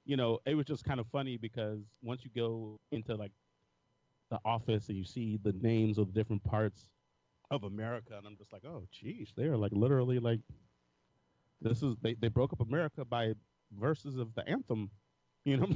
you 0.05 0.15
know 0.17 0.39
it 0.45 0.55
was 0.55 0.65
just 0.65 0.83
kind 0.83 0.99
of 0.99 1.07
funny 1.07 1.37
because 1.37 1.79
once 2.01 2.23
you 2.23 2.31
go 2.35 2.79
into 2.91 3.15
like 3.15 3.31
the 4.29 4.39
office 4.45 4.89
and 4.89 4.97
you 4.97 5.03
see 5.03 5.37
the 5.37 5.53
names 5.53 5.97
of 5.97 6.07
the 6.07 6.13
different 6.13 6.43
parts 6.43 6.89
of 7.51 7.63
america 7.63 8.15
and 8.17 8.27
i'm 8.27 8.37
just 8.37 8.53
like 8.53 8.65
oh 8.65 8.85
geez 8.91 9.33
they 9.35 9.45
are 9.45 9.57
like 9.57 9.71
literally 9.73 10.19
like 10.19 10.41
this 11.61 11.81
is 11.83 11.95
they, 12.01 12.13
they 12.15 12.27
broke 12.27 12.53
up 12.53 12.61
america 12.61 13.05
by 13.05 13.33
verses 13.71 14.17
of 14.17 14.33
the 14.35 14.47
anthem 14.47 14.89
you 15.45 15.57
know 15.57 15.67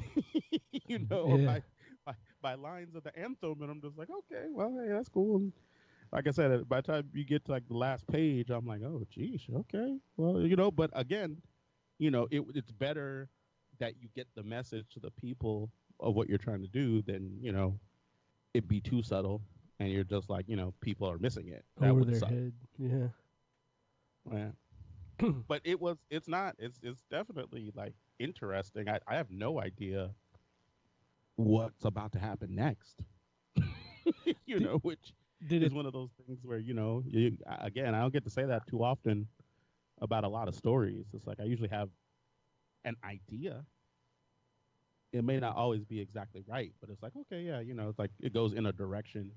you 0.71 0.99
know 1.09 1.37
Yeah. 1.37 1.45
by, 1.45 1.61
by 2.05 2.13
by 2.41 2.53
lines 2.55 2.95
of 2.95 3.03
the 3.03 3.17
anthem 3.17 3.61
and 3.61 3.71
i'm 3.71 3.81
just 3.81 3.97
like 3.97 4.09
okay 4.09 4.47
well 4.51 4.73
hey 4.81 4.89
that's 4.91 5.09
cool 5.09 5.37
and 5.37 5.53
like 6.11 6.27
I 6.27 6.31
said, 6.31 6.51
uh, 6.51 6.57
by 6.59 6.81
the 6.81 6.91
time 6.93 7.09
you 7.13 7.25
get 7.25 7.45
to 7.45 7.51
like 7.51 7.67
the 7.67 7.73
last 7.75 8.07
page, 8.07 8.49
I'm 8.51 8.65
like, 8.67 8.81
oh, 8.83 9.03
geez, 9.09 9.47
okay, 9.51 9.97
well, 10.15 10.41
you 10.41 10.55
know. 10.55 10.71
But 10.71 10.91
again, 10.93 11.41
you 11.97 12.11
know, 12.11 12.27
it, 12.31 12.43
it's 12.53 12.71
better 12.71 13.29
that 13.79 13.93
you 14.01 14.07
get 14.15 14.27
the 14.35 14.43
message 14.43 14.85
to 14.93 14.99
the 14.99 15.11
people 15.11 15.69
of 15.99 16.15
what 16.15 16.27
you're 16.29 16.37
trying 16.37 16.61
to 16.61 16.67
do 16.67 17.01
then 17.03 17.37
you 17.41 17.51
know, 17.51 17.79
it'd 18.53 18.67
be 18.67 18.81
too 18.81 19.01
subtle 19.03 19.41
and 19.79 19.89
you're 19.91 20.03
just 20.03 20.29
like, 20.29 20.47
you 20.47 20.55
know, 20.55 20.73
people 20.81 21.09
are 21.09 21.17
missing 21.17 21.47
it. 21.47 21.65
That 21.79 21.89
Over 21.89 22.05
their 22.05 22.19
suck. 22.19 22.29
head. 22.29 22.53
Yeah. 22.77 23.07
Yeah. 24.31 24.49
but 25.47 25.61
it 25.63 25.79
was, 25.81 25.97
it's 26.09 26.27
not, 26.27 26.55
it's 26.59 26.79
it's 26.83 27.03
definitely 27.09 27.71
like 27.75 27.93
interesting. 28.19 28.87
I, 28.89 28.99
I 29.07 29.15
have 29.15 29.29
no 29.31 29.59
idea 29.59 30.11
what's 31.35 31.85
about 31.85 32.11
to 32.13 32.19
happen 32.19 32.53
next. 32.55 33.01
you 34.45 34.59
Did- 34.59 34.63
know, 34.63 34.77
which 34.83 35.13
Did 35.47 35.63
is 35.63 35.71
it? 35.71 35.75
one 35.75 35.85
of 35.85 35.93
those 35.93 36.09
things 36.25 36.39
where 36.43 36.59
you 36.59 36.73
know 36.73 37.03
you, 37.05 37.37
again 37.61 37.93
i 37.95 37.99
don't 37.99 38.13
get 38.13 38.23
to 38.23 38.29
say 38.29 38.45
that 38.45 38.65
too 38.67 38.83
often 38.83 39.27
about 40.01 40.23
a 40.23 40.27
lot 40.27 40.47
of 40.47 40.55
stories 40.55 41.05
it's 41.13 41.27
like 41.27 41.39
i 41.39 41.43
usually 41.43 41.67
have 41.69 41.89
an 42.85 42.95
idea 43.03 43.65
it 45.13 45.23
may 45.23 45.39
not 45.39 45.55
always 45.55 45.85
be 45.85 45.99
exactly 45.99 46.43
right 46.47 46.73
but 46.81 46.89
it's 46.89 47.03
like 47.03 47.13
okay 47.15 47.41
yeah 47.41 47.59
you 47.59 47.73
know 47.73 47.89
it's 47.89 47.99
like 47.99 48.11
it 48.21 48.33
goes 48.33 48.53
in 48.53 48.65
a 48.65 48.73
direction 48.73 49.31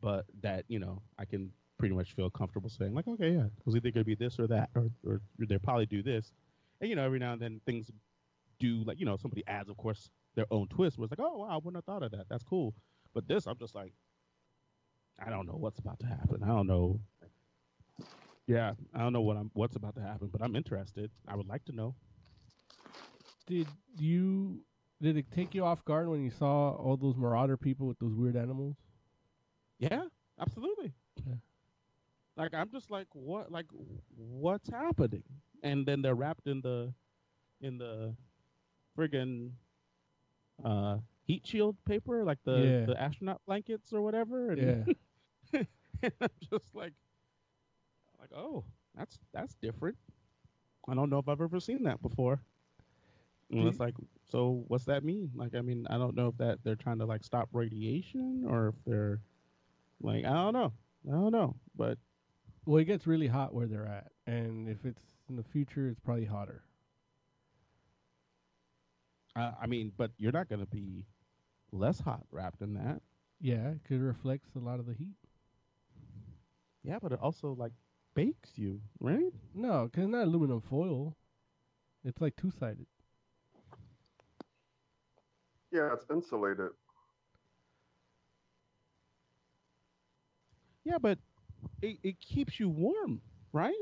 but 0.00 0.26
that 0.42 0.64
you 0.68 0.78
know 0.78 1.02
i 1.18 1.24
can 1.24 1.52
pretty 1.78 1.94
much 1.94 2.14
feel 2.14 2.30
comfortable 2.30 2.70
saying 2.70 2.94
like 2.94 3.08
okay 3.08 3.32
yeah 3.32 3.46
it 3.46 3.66
was 3.66 3.76
either 3.76 3.90
going 3.90 4.04
to 4.04 4.04
be 4.04 4.16
this 4.16 4.38
or 4.38 4.46
that 4.48 4.70
or, 4.74 4.90
or 5.06 5.20
they'll 5.48 5.58
probably 5.60 5.86
do 5.86 6.02
this 6.02 6.32
and 6.80 6.90
you 6.90 6.96
know 6.96 7.04
every 7.04 7.18
now 7.18 7.32
and 7.32 7.42
then 7.42 7.60
things 7.66 7.90
do 8.58 8.82
like 8.84 8.98
you 9.00 9.06
know 9.06 9.16
somebody 9.16 9.44
adds 9.46 9.68
of 9.68 9.76
course 9.76 10.10
their 10.34 10.46
own 10.50 10.66
twist 10.68 10.98
where 10.98 11.04
it's 11.06 11.12
like 11.12 11.20
oh 11.20 11.38
wow 11.38 11.48
i 11.50 11.56
wouldn't 11.56 11.76
have 11.76 11.84
thought 11.84 12.02
of 12.02 12.10
that 12.10 12.26
that's 12.28 12.44
cool 12.44 12.74
but 13.14 13.28
this 13.28 13.46
i'm 13.46 13.58
just 13.58 13.74
like 13.74 13.92
I 15.18 15.30
don't 15.30 15.46
know 15.46 15.56
what's 15.56 15.78
about 15.78 15.98
to 16.00 16.06
happen. 16.06 16.42
I 16.42 16.48
don't 16.48 16.66
know. 16.66 17.00
Yeah, 18.46 18.74
I 18.94 19.00
don't 19.00 19.12
know 19.12 19.20
what 19.20 19.36
I'm 19.36 19.50
what's 19.54 19.76
about 19.76 19.96
to 19.96 20.02
happen, 20.02 20.28
but 20.32 20.42
I'm 20.42 20.56
interested. 20.56 21.10
I 21.26 21.36
would 21.36 21.48
like 21.48 21.64
to 21.66 21.72
know. 21.72 21.94
Did 23.48 23.68
you? 23.98 24.60
Did 25.00 25.16
it 25.16 25.30
take 25.30 25.54
you 25.54 25.64
off 25.64 25.84
guard 25.84 26.08
when 26.08 26.22
you 26.24 26.30
saw 26.30 26.70
all 26.72 26.96
those 26.96 27.16
marauder 27.16 27.56
people 27.56 27.86
with 27.86 27.98
those 27.98 28.14
weird 28.14 28.36
animals? 28.36 28.76
Yeah, 29.78 30.02
absolutely. 30.40 30.92
Yeah. 31.24 31.34
Like 32.36 32.54
I'm 32.54 32.70
just 32.70 32.90
like 32.90 33.06
what 33.12 33.50
like 33.50 33.66
what's 34.16 34.68
happening? 34.68 35.22
And 35.62 35.86
then 35.86 36.02
they're 36.02 36.14
wrapped 36.14 36.46
in 36.46 36.60
the 36.60 36.92
in 37.60 37.78
the 37.78 38.14
friggin' 38.96 39.52
uh, 40.64 40.98
heat 41.24 41.46
shield 41.46 41.76
paper, 41.84 42.24
like 42.24 42.38
the 42.44 42.58
Yeah. 42.58 42.86
the 42.86 43.00
astronaut 43.00 43.40
blankets 43.46 43.92
or 43.92 44.02
whatever. 44.02 44.50
And, 44.50 44.86
Yeah. 45.52 45.62
and 46.02 46.12
I'm 46.20 46.28
just 46.50 46.74
like, 46.74 46.92
like, 48.20 48.30
oh, 48.34 48.64
that's 48.96 49.18
that's 49.32 49.54
different. 49.56 49.96
I 50.88 50.94
don't 50.94 51.10
know 51.10 51.18
if 51.18 51.28
I've 51.28 51.40
ever 51.40 51.60
seen 51.60 51.84
that 51.84 52.00
before. 52.02 52.40
And 53.50 53.66
it's 53.66 53.80
like, 53.80 53.94
so 54.30 54.64
what's 54.68 54.84
that 54.84 55.04
mean? 55.04 55.30
Like, 55.34 55.54
I 55.54 55.62
mean, 55.62 55.86
I 55.88 55.96
don't 55.98 56.14
know 56.14 56.28
if 56.28 56.36
that 56.38 56.58
they're 56.64 56.76
trying 56.76 56.98
to 56.98 57.06
like 57.06 57.24
stop 57.24 57.48
radiation 57.52 58.44
or 58.46 58.68
if 58.68 58.74
they're 58.86 59.20
like, 60.00 60.24
I 60.24 60.32
don't 60.34 60.52
know, 60.52 60.72
I 61.08 61.12
don't 61.12 61.32
know. 61.32 61.56
But 61.76 61.98
Well, 62.66 62.78
it 62.78 62.84
gets 62.84 63.06
really 63.06 63.26
hot 63.28 63.54
where 63.54 63.66
they're 63.66 63.86
at, 63.86 64.12
and 64.26 64.68
if 64.68 64.84
it's 64.84 65.02
in 65.28 65.36
the 65.36 65.42
future, 65.42 65.88
it's 65.88 66.00
probably 66.00 66.26
hotter. 66.26 66.62
uh, 69.36 69.52
I 69.60 69.66
mean, 69.66 69.92
but 69.96 70.10
you're 70.18 70.32
not 70.32 70.48
gonna 70.48 70.66
be 70.66 71.06
less 71.72 72.00
hot 72.00 72.24
wrapped 72.30 72.60
in 72.62 72.74
that. 72.74 73.00
Yeah, 73.40 73.74
it 73.88 73.94
reflects 73.94 74.54
a 74.56 74.58
lot 74.58 74.80
of 74.80 74.86
the 74.86 74.94
heat. 74.94 75.16
Yeah, 76.82 76.98
but 77.00 77.12
it 77.12 77.20
also 77.20 77.54
like 77.54 77.72
bakes 78.14 78.52
you, 78.56 78.80
right? 79.00 79.32
No, 79.54 79.84
because 79.84 80.04
it's 80.04 80.12
not 80.12 80.24
aluminum 80.26 80.60
foil. 80.60 81.16
It's 82.04 82.20
like 82.20 82.36
two 82.36 82.50
sided. 82.50 82.86
Yeah, 85.70 85.92
it's 85.92 86.06
insulated. 86.10 86.70
Yeah, 90.84 90.98
but 90.98 91.18
it, 91.82 91.98
it 92.02 92.20
keeps 92.20 92.58
you 92.60 92.68
warm, 92.68 93.20
right? 93.52 93.74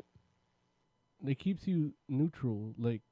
It 1.27 1.39
keeps 1.39 1.67
you 1.67 1.95
neutral. 2.09 2.75
Like 2.79 3.03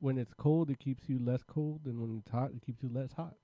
when 0.00 0.18
it's 0.18 0.34
cold, 0.34 0.70
it 0.70 0.78
keeps 0.78 1.08
you 1.08 1.18
less 1.18 1.42
cold, 1.42 1.82
and 1.86 2.00
when 2.00 2.18
it's 2.18 2.30
hot, 2.30 2.50
it 2.54 2.62
keeps 2.62 2.82
you 2.82 2.88
less 2.92 3.12
hot. 3.12 3.34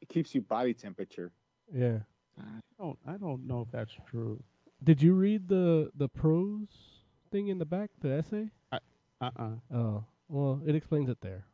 It 0.00 0.08
keeps 0.08 0.34
you 0.34 0.40
body 0.40 0.74
temperature. 0.74 1.32
Yeah. 1.72 2.00
I 2.38 2.60
don't 2.78 2.98
I 3.06 3.16
don't 3.16 3.46
know 3.46 3.62
if 3.62 3.70
that's 3.70 3.92
true. 4.08 4.42
Did 4.82 5.02
you 5.02 5.14
read 5.14 5.48
the 5.48 5.90
the 5.94 6.08
prose 6.08 7.02
thing 7.30 7.48
in 7.48 7.58
the 7.58 7.66
back, 7.66 7.90
the 8.00 8.12
essay? 8.12 8.50
Uh 8.72 8.78
uh 9.20 9.50
Oh, 9.72 10.04
well, 10.28 10.62
it 10.66 10.74
explains 10.74 11.08
it 11.10 11.20
there. 11.20 11.44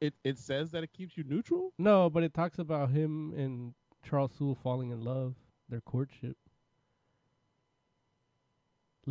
It 0.00 0.14
it 0.24 0.38
says 0.38 0.70
that 0.72 0.84
it 0.84 0.92
keeps 0.92 1.16
you 1.16 1.24
neutral. 1.24 1.72
No, 1.78 2.08
but 2.08 2.22
it 2.22 2.32
talks 2.34 2.58
about 2.58 2.90
him 2.90 3.32
and 3.36 3.74
Charles 4.08 4.30
Soule 4.38 4.54
falling 4.62 4.90
in 4.90 5.00
love, 5.02 5.34
their 5.68 5.80
courtship. 5.80 6.36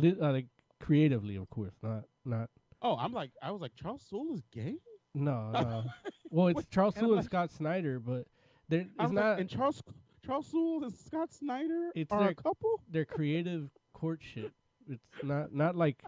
Uh, 0.02 0.32
like 0.32 0.46
creatively, 0.80 1.36
of 1.36 1.50
course, 1.50 1.74
not 1.82 2.04
not. 2.24 2.48
Oh, 2.80 2.96
I'm 2.96 3.12
like 3.12 3.30
I 3.42 3.50
was 3.50 3.60
like 3.60 3.74
Charles 3.74 4.02
Soule 4.08 4.34
is 4.34 4.42
gay. 4.52 4.76
No, 5.14 5.50
no. 5.52 5.84
well, 6.30 6.48
it's? 6.48 6.64
Charles 6.70 6.94
And 6.94 7.02
I'm 7.04 7.08
Soule 7.08 7.16
and 7.18 7.24
Scott 7.26 7.50
Snyder, 7.50 7.98
but 7.98 8.24
they're, 8.68 8.86
it's 9.00 9.12
not 9.12 9.30
like, 9.32 9.40
and 9.40 9.50
Charles 9.50 9.82
Charles 10.24 10.46
Soule 10.46 10.84
and 10.84 10.94
Scott 10.94 11.32
Snyder 11.32 11.90
It's 11.94 12.12
are 12.12 12.20
their- 12.20 12.28
a 12.30 12.34
couple. 12.34 12.80
their 12.90 13.04
creative 13.04 13.70
courtship. 13.92 14.52
It's 14.88 15.02
not 15.22 15.52
not 15.52 15.74
like 15.76 16.02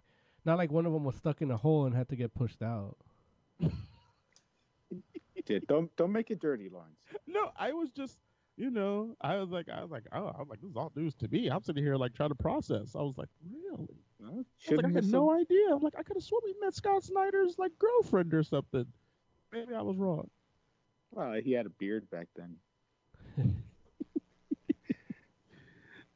not 0.44 0.56
like 0.56 0.70
one 0.70 0.86
of 0.86 0.92
them 0.92 1.04
was 1.04 1.16
stuck 1.16 1.42
in 1.42 1.50
a 1.50 1.56
hole 1.56 1.84
and 1.86 1.94
had 1.94 2.08
to 2.10 2.16
get 2.16 2.32
pushed 2.34 2.62
out. 2.62 2.96
Don't 5.58 5.94
don't 5.96 6.12
make 6.12 6.30
it 6.30 6.40
dirty, 6.40 6.68
Lawrence. 6.68 7.00
No, 7.26 7.50
I 7.58 7.72
was 7.72 7.90
just 7.90 8.18
you 8.56 8.70
know 8.70 9.16
I 9.20 9.36
was 9.36 9.50
like 9.50 9.68
I 9.68 9.82
was 9.82 9.90
like 9.90 10.04
oh 10.12 10.32
I 10.36 10.38
was 10.38 10.48
like 10.48 10.60
this 10.60 10.70
is 10.70 10.76
all 10.76 10.92
news 10.94 11.14
to 11.16 11.28
me. 11.28 11.48
I'm 11.48 11.62
sitting 11.62 11.82
here 11.82 11.96
like 11.96 12.14
trying 12.14 12.30
to 12.30 12.34
process. 12.34 12.94
I 12.94 13.02
was 13.02 13.18
like 13.18 13.28
really. 13.50 13.96
Well, 14.18 14.30
I 14.32 14.36
was 14.36 14.46
like, 14.70 14.84
I 14.84 14.90
had 14.90 15.06
no 15.06 15.32
idea. 15.32 15.72
I'm 15.72 15.80
like, 15.80 15.94
I 15.98 16.02
could 16.02 16.16
have 16.16 16.22
sworn 16.22 16.42
we 16.44 16.54
met 16.60 16.74
Scott 16.74 17.02
Snyder's 17.02 17.58
like 17.58 17.72
girlfriend 17.78 18.34
or 18.34 18.42
something. 18.42 18.86
Maybe 19.52 19.74
I 19.74 19.82
was 19.82 19.96
wrong. 19.96 20.28
Well, 21.10 21.32
he 21.42 21.52
had 21.52 21.66
a 21.66 21.70
beard 21.70 22.08
back 22.10 22.28
then. 22.36 22.56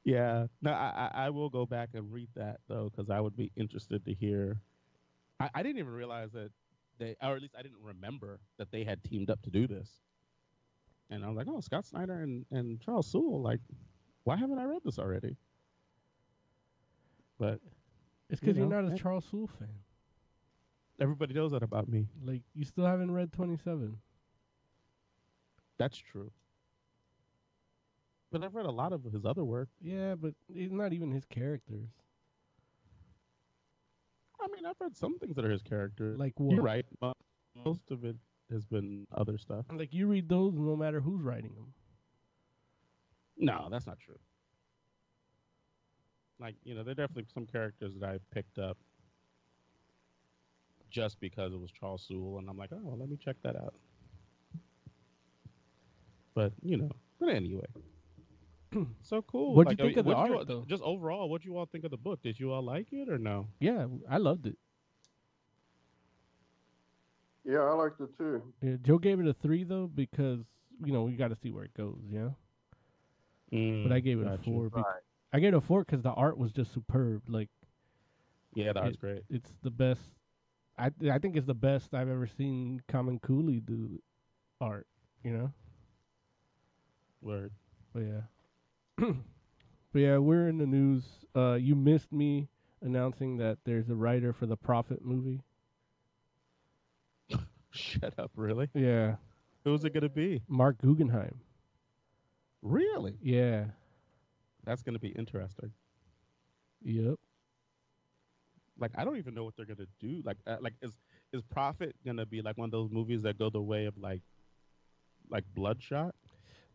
Yeah. 0.04 0.46
No, 0.60 0.70
I 0.70 1.10
I 1.14 1.26
I 1.26 1.30
will 1.30 1.48
go 1.48 1.64
back 1.66 1.90
and 1.94 2.12
read 2.12 2.28
that 2.36 2.60
though 2.68 2.90
because 2.90 3.10
I 3.10 3.20
would 3.20 3.36
be 3.36 3.50
interested 3.56 4.04
to 4.04 4.12
hear. 4.12 4.60
I, 5.40 5.50
I 5.54 5.62
didn't 5.62 5.78
even 5.78 5.92
realize 5.92 6.30
that 6.32 6.50
they, 6.98 7.16
or 7.22 7.36
at 7.36 7.42
least 7.42 7.54
I 7.58 7.62
didn't 7.62 7.82
remember 7.82 8.40
that 8.58 8.70
they 8.70 8.84
had 8.84 9.02
teamed 9.04 9.30
up 9.30 9.42
to 9.42 9.50
do 9.50 9.66
this. 9.66 9.88
And 11.10 11.24
I 11.24 11.28
was 11.28 11.36
like, 11.36 11.46
oh, 11.48 11.60
Scott 11.60 11.84
Snyder 11.84 12.20
and 12.20 12.44
and 12.50 12.80
Charles 12.80 13.06
Soule. 13.06 13.42
Like, 13.42 13.60
why 14.24 14.36
haven't 14.36 14.58
I 14.58 14.64
read 14.64 14.82
this 14.84 14.98
already? 14.98 15.36
But 17.38 17.60
It's 18.30 18.40
because 18.40 18.56
you 18.56 18.64
are 18.64 18.82
not 18.82 18.90
a 18.90 18.94
I- 18.94 18.96
Charles 18.96 19.24
Soule 19.30 19.48
fan. 19.58 19.68
everybody 21.00 21.34
knows 21.34 21.50
that 21.52 21.62
about 21.62 21.88
me. 21.88 22.08
Like 22.24 22.42
you 22.54 22.64
still 22.64 22.86
haven't 22.86 23.10
read 23.12 23.32
Twenty 23.32 23.56
Seven. 23.56 23.98
That's 25.78 25.98
true. 25.98 26.30
But 28.30 28.42
I've 28.42 28.54
read 28.54 28.66
a 28.66 28.70
lot 28.70 28.92
of 28.92 29.04
his 29.04 29.24
other 29.24 29.44
work. 29.44 29.68
Yeah, 29.80 30.14
but 30.14 30.34
it's 30.52 30.72
not 30.72 30.92
even 30.92 31.10
his 31.10 31.24
characters. 31.24 31.88
Mean, 34.64 34.70
I've 34.70 34.80
read 34.80 34.96
some 34.96 35.18
things 35.18 35.36
that 35.36 35.44
are 35.44 35.50
his 35.50 35.62
character. 35.62 36.14
Like 36.16 36.32
what? 36.38 36.54
You're 36.54 36.62
right. 36.62 36.86
Mo- 37.02 37.12
Most 37.64 37.90
of 37.90 38.04
it 38.04 38.16
has 38.50 38.64
been 38.64 39.06
other 39.14 39.36
stuff. 39.36 39.66
Like 39.70 39.92
you 39.92 40.06
read 40.06 40.28
those 40.28 40.54
no 40.56 40.74
matter 40.76 41.00
who's 41.00 41.22
writing 41.22 41.54
them. 41.54 41.72
No, 43.36 43.68
that's 43.70 43.86
not 43.86 43.98
true. 43.98 44.18
Like, 46.40 46.54
you 46.64 46.74
know, 46.74 46.82
there 46.82 46.92
are 46.92 46.94
definitely 46.94 47.26
some 47.32 47.46
characters 47.46 47.92
that 48.00 48.08
I 48.08 48.18
picked 48.32 48.58
up 48.58 48.76
just 50.90 51.20
because 51.20 51.52
it 51.52 51.60
was 51.60 51.70
Charles 51.70 52.04
Soule, 52.06 52.38
and 52.38 52.48
I'm 52.48 52.56
like, 52.56 52.70
oh, 52.72 52.94
let 52.96 53.08
me 53.08 53.16
check 53.16 53.36
that 53.42 53.56
out. 53.56 53.74
But, 56.34 56.52
you 56.62 56.76
know, 56.76 56.90
but 57.20 57.28
anyway. 57.28 57.66
so 59.02 59.22
cool. 59.22 59.54
What'd 59.54 59.78
you 59.78 59.84
Like, 59.84 59.92
I 59.92 59.94
think 59.94 59.96
mean, 59.96 59.98
of 60.00 60.04
the 60.06 60.16
what'd 60.16 60.30
you 60.32 60.38
art, 60.38 60.50
all- 60.50 60.60
though? 60.60 60.64
Just 60.66 60.82
overall, 60.82 61.28
what 61.28 61.42
do 61.42 61.48
you 61.48 61.56
all 61.56 61.66
think 61.66 61.84
of 61.84 61.90
the 61.90 61.96
book? 61.96 62.22
Did 62.22 62.38
you 62.40 62.52
all 62.52 62.62
like 62.62 62.92
it 62.92 63.08
or 63.08 63.18
no? 63.18 63.46
Yeah, 63.60 63.86
I 64.08 64.18
loved 64.18 64.46
it. 64.46 64.56
Yeah, 67.44 67.58
I 67.60 67.74
liked 67.74 68.00
it 68.00 68.16
too. 68.16 68.42
Yeah, 68.62 68.76
Joe 68.82 68.98
gave 68.98 69.20
it 69.20 69.26
a 69.26 69.34
three 69.34 69.64
though 69.64 69.86
because 69.86 70.40
you 70.82 70.92
know 70.92 71.02
we 71.02 71.12
got 71.12 71.28
to 71.28 71.36
see 71.36 71.50
where 71.50 71.64
it 71.64 71.74
goes. 71.74 71.98
Yeah, 72.08 72.30
but 73.50 73.56
I 73.92 74.00
mm, 74.00 74.04
gave 74.04 74.20
it 74.20 74.26
a 74.26 74.38
four. 74.38 74.70
bec- 74.70 74.84
Right. 74.84 75.02
I 75.32 75.40
gave 75.40 75.52
it 75.52 75.56
a 75.56 75.60
four 75.60 75.84
because 75.84 76.02
the 76.02 76.12
art 76.12 76.38
was 76.38 76.52
just 76.52 76.72
superb. 76.72 77.22
Like 77.28 77.50
Yeah, 78.54 78.72
that 78.72 78.82
was 78.84 78.94
it- 78.94 79.00
great. 79.00 79.22
it's 79.28 79.52
the 79.62 79.70
best. 79.70 80.00
I 80.78 80.90
I 81.10 81.18
think 81.18 81.36
it's 81.36 81.46
the 81.46 81.54
best 81.54 81.92
I've 81.92 82.08
ever 82.08 82.26
seen 82.26 82.80
Camuncoli 82.88 83.64
do 83.64 84.00
art. 84.60 84.86
You 85.22 85.32
know, 85.32 85.52
Word. 87.20 87.52
but 87.92 88.00
yeah, 88.00 88.20
but 88.98 89.14
yeah, 89.94 90.18
we're 90.18 90.48
in 90.48 90.58
the 90.58 90.66
news. 90.66 91.04
Uh, 91.36 91.54
you 91.54 91.74
missed 91.74 92.12
me 92.12 92.48
announcing 92.82 93.38
that 93.38 93.58
there's 93.64 93.88
a 93.90 93.94
writer 93.94 94.32
for 94.32 94.46
the 94.46 94.56
Prophet 94.56 95.04
movie. 95.04 95.40
Shut 97.70 98.14
up, 98.18 98.30
really? 98.36 98.68
Yeah, 98.74 99.16
Who's 99.64 99.84
it 99.84 99.94
going 99.94 100.02
to 100.02 100.08
be? 100.10 100.42
Marc 100.48 100.78
Guggenheim. 100.80 101.40
Really? 102.62 103.16
Yeah, 103.22 103.64
That's 104.64 104.82
going 104.82 104.94
to 104.94 105.00
be 105.00 105.08
interesting. 105.08 105.72
yep. 106.82 107.14
like 108.78 108.92
I 108.96 109.04
don't 109.04 109.16
even 109.18 109.34
know 109.34 109.44
what 109.44 109.54
they're 109.56 109.66
gonna 109.66 109.86
do. 110.00 110.22
Like 110.24 110.38
uh, 110.46 110.56
like 110.60 110.74
is 110.82 110.92
is 111.32 111.42
Prophet 111.42 111.94
gonna 112.04 112.26
be 112.26 112.42
like 112.42 112.56
one 112.58 112.66
of 112.66 112.72
those 112.72 112.90
movies 112.90 113.22
that 113.22 113.38
go 113.38 113.50
the 113.50 113.60
way 113.62 113.86
of 113.86 113.96
like 113.98 114.22
like 115.30 115.44
Bloodshot? 115.54 116.14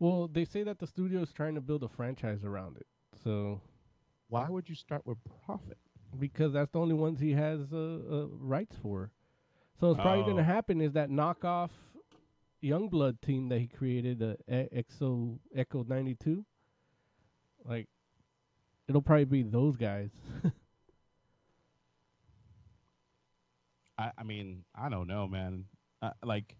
Well, 0.00 0.28
they 0.32 0.44
say 0.46 0.62
that 0.64 0.78
the 0.80 0.86
studio 0.88 1.20
is 1.22 1.32
trying 1.32 1.54
to 1.54 1.60
build 1.60 1.82
a 1.84 1.88
franchise 1.88 2.42
around 2.42 2.76
it. 2.78 2.86
So 3.22 3.60
Why 4.28 4.48
would 4.48 4.68
you 4.68 4.74
start 4.74 5.06
with 5.06 5.18
Prophet? 5.44 5.78
because 6.18 6.52
that's 6.54 6.72
the 6.72 6.80
only 6.80 6.94
ones 6.94 7.20
he 7.20 7.32
has 7.32 7.60
uh, 7.72 7.76
uh, 7.76 8.26
rights 8.32 8.74
for. 8.82 9.12
So 9.78 9.88
what's 9.88 10.00
probably 10.00 10.24
going 10.24 10.34
Oh. 10.34 10.38
to 10.38 10.44
happen 10.44 10.80
is 10.80 10.92
that 10.94 11.08
knockoff 11.08 11.70
Youngblood 12.62 13.20
team 13.20 13.48
that 13.50 13.58
he 13.60 13.68
created, 13.68 14.18
the 14.18 14.36
uh, 14.50 14.64
Exo 14.76 15.38
Echo 15.54 15.82
ninety 15.84 16.14
two. 16.14 16.44
Like, 17.64 17.88
it'll 18.88 19.00
probably 19.02 19.24
be 19.24 19.42
those 19.44 19.76
guys. 19.76 20.10
I 23.98 24.10
I 24.18 24.22
mean 24.24 24.64
I 24.74 24.88
don't 24.88 25.06
know, 25.08 25.26
man. 25.28 25.64
Uh, 26.02 26.10
like 26.24 26.56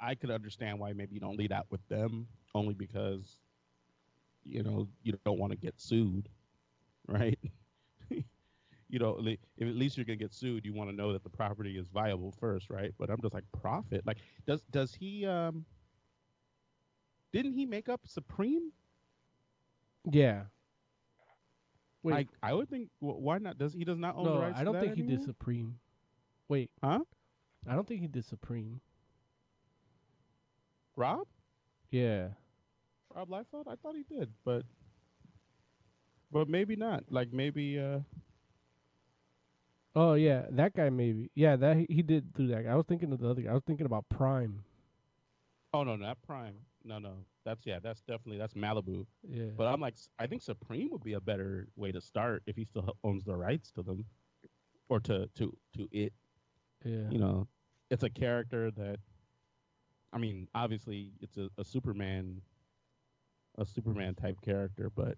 I 0.00 0.14
could 0.14 0.30
understand 0.30 0.78
why 0.78 0.92
maybe 0.92 1.14
you 1.14 1.20
don't 1.20 1.36
lead 1.38 1.52
out 1.52 1.66
with 1.70 1.86
them 1.88 2.28
only 2.54 2.74
because 2.74 3.40
you 4.44 4.62
know 4.62 4.88
you 5.02 5.12
don't 5.12 5.38
want 5.38 5.44
to 5.44 5.58
get 5.58 5.68
sued, 5.80 6.28
right? 6.98 7.38
you 8.10 8.98
know, 8.98 9.18
if 9.24 9.38
at 9.60 9.74
least 9.74 9.96
you're 9.96 10.04
gonna 10.04 10.16
get 10.16 10.32
sued, 10.32 10.64
you 10.64 10.72
want 10.72 10.88
to 10.90 10.96
know 10.96 11.12
that 11.12 11.22
the 11.22 11.30
property 11.30 11.76
is 11.78 11.88
viable 11.88 12.32
first, 12.32 12.70
right? 12.70 12.92
But 12.98 13.10
I'm 13.10 13.20
just 13.20 13.34
like 13.34 13.44
Prophet. 13.52 14.02
Like, 14.06 14.18
does 14.46 14.62
does 14.70 14.94
he? 14.94 15.26
um 15.26 15.64
Didn't 17.32 17.52
he 17.54 17.66
make 17.66 17.88
up 17.88 18.06
Supreme? 18.06 18.72
yeah. 20.10 20.44
Wait, 22.02 22.12
Like, 22.12 22.28
I 22.42 22.52
would 22.54 22.68
think. 22.68 22.90
wh- 23.00 23.18
Why 23.20 23.38
not? 23.38 23.58
Does 23.58 23.74
he 23.74 23.84
does 23.84 23.98
not 23.98 24.16
own 24.16 24.24
no, 24.24 24.32
the 24.32 24.38
rights? 24.38 24.60
I 24.60 24.64
don't 24.64 24.78
think 24.78 24.94
he 24.94 25.02
did? 25.02 25.22
Supreme. 25.22 25.78
Wait, 26.48 26.70
Huh? 26.82 27.04
I 27.66 27.74
don't 27.74 27.86
think 27.86 28.00
he 28.00 28.08
did 28.08 28.24
Supreme. 28.24 28.80
Rob? 30.96 31.26
Yeah. 31.90 32.28
Rob 33.14 33.28
Liefeld? 33.28 33.66
I 33.68 33.76
thought 33.76 33.94
he 33.96 34.02
did, 34.02 34.30
but 34.44 34.64
but 36.32 36.48
maybe 36.48 36.76
not. 36.76 37.04
Like 37.10 37.32
maybe 37.32 37.78
uh 37.78 38.00
Oh 39.94 40.12
yeah, 40.14 40.42
that 40.50 40.74
guy 40.74 40.90
maybe. 40.90 41.30
Yeah, 41.34 41.56
that 41.56 41.76
he, 41.76 41.86
he 41.88 42.02
did 42.02 42.32
do 42.34 42.48
that. 42.48 42.66
I 42.66 42.74
was 42.74 42.84
thinking 42.86 43.12
of 43.12 43.18
the 43.20 43.28
other 43.30 43.42
guy. 43.42 43.50
I 43.50 43.54
was 43.54 43.62
thinking 43.66 43.86
about 43.86 44.08
Prime. 44.10 44.62
Oh 45.72 45.84
no, 45.84 45.96
not 45.96 46.18
Prime. 46.26 46.56
No, 46.84 46.98
no. 46.98 47.14
That's 47.44 47.64
yeah, 47.64 47.78
that's 47.82 48.00
definitely 48.02 48.38
that's 48.38 48.54
Malibu. 48.54 49.06
Yeah. 49.26 49.46
But 49.56 49.68
I'm 49.68 49.80
like 49.80 49.94
I 50.18 50.26
think 50.26 50.42
Supreme 50.42 50.90
would 50.90 51.04
be 51.04 51.14
a 51.14 51.20
better 51.20 51.68
way 51.76 51.92
to 51.92 52.00
start 52.00 52.42
if 52.46 52.56
he 52.56 52.64
still 52.64 52.96
owns 53.04 53.24
the 53.24 53.36
rights 53.36 53.70
to 53.72 53.82
them 53.82 54.04
or 54.88 55.00
to 55.00 55.28
to 55.36 55.56
to 55.76 55.88
it. 55.92 56.12
yeah. 56.84 57.08
You 57.10 57.18
know, 57.18 57.48
it's 57.90 58.02
a 58.02 58.10
character 58.10 58.70
that 58.72 58.98
I 60.12 60.18
mean, 60.18 60.48
obviously 60.54 61.12
it's 61.20 61.36
a, 61.36 61.50
a 61.58 61.64
Superman 61.64 62.42
a 63.58 63.64
Superman 63.64 64.14
type 64.14 64.40
character, 64.42 64.90
but 64.94 65.16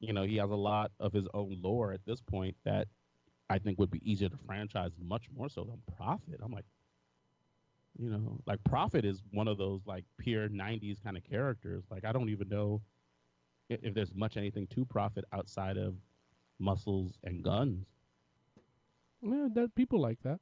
you 0.00 0.12
know, 0.12 0.22
he 0.22 0.36
has 0.36 0.50
a 0.50 0.56
lot 0.56 0.92
of 1.00 1.12
his 1.12 1.26
own 1.34 1.58
lore 1.62 1.92
at 1.92 2.04
this 2.06 2.20
point 2.20 2.56
that 2.64 2.88
I 3.50 3.58
think 3.58 3.78
would 3.78 3.90
be 3.90 4.00
easier 4.10 4.28
to 4.28 4.36
franchise 4.46 4.92
much 5.00 5.24
more 5.36 5.48
so 5.48 5.64
than 5.64 5.82
Prophet. 5.96 6.40
I'm 6.42 6.52
like 6.52 6.64
you 7.98 8.08
know, 8.10 8.40
like 8.46 8.62
Prophet 8.64 9.04
is 9.04 9.22
one 9.32 9.48
of 9.48 9.58
those 9.58 9.82
like 9.86 10.04
pure 10.18 10.48
'90s 10.48 11.02
kind 11.02 11.16
of 11.16 11.24
characters. 11.24 11.84
Like 11.90 12.04
I 12.04 12.12
don't 12.12 12.30
even 12.30 12.48
know 12.48 12.82
if, 13.68 13.80
if 13.82 13.94
there's 13.94 14.14
much 14.14 14.36
anything 14.36 14.66
to 14.68 14.84
Prophet 14.84 15.24
outside 15.32 15.76
of 15.76 15.94
muscles 16.58 17.18
and 17.24 17.42
guns. 17.42 17.86
yeah, 19.22 19.48
that 19.54 19.74
people 19.74 20.00
like 20.00 20.18
that. 20.22 20.40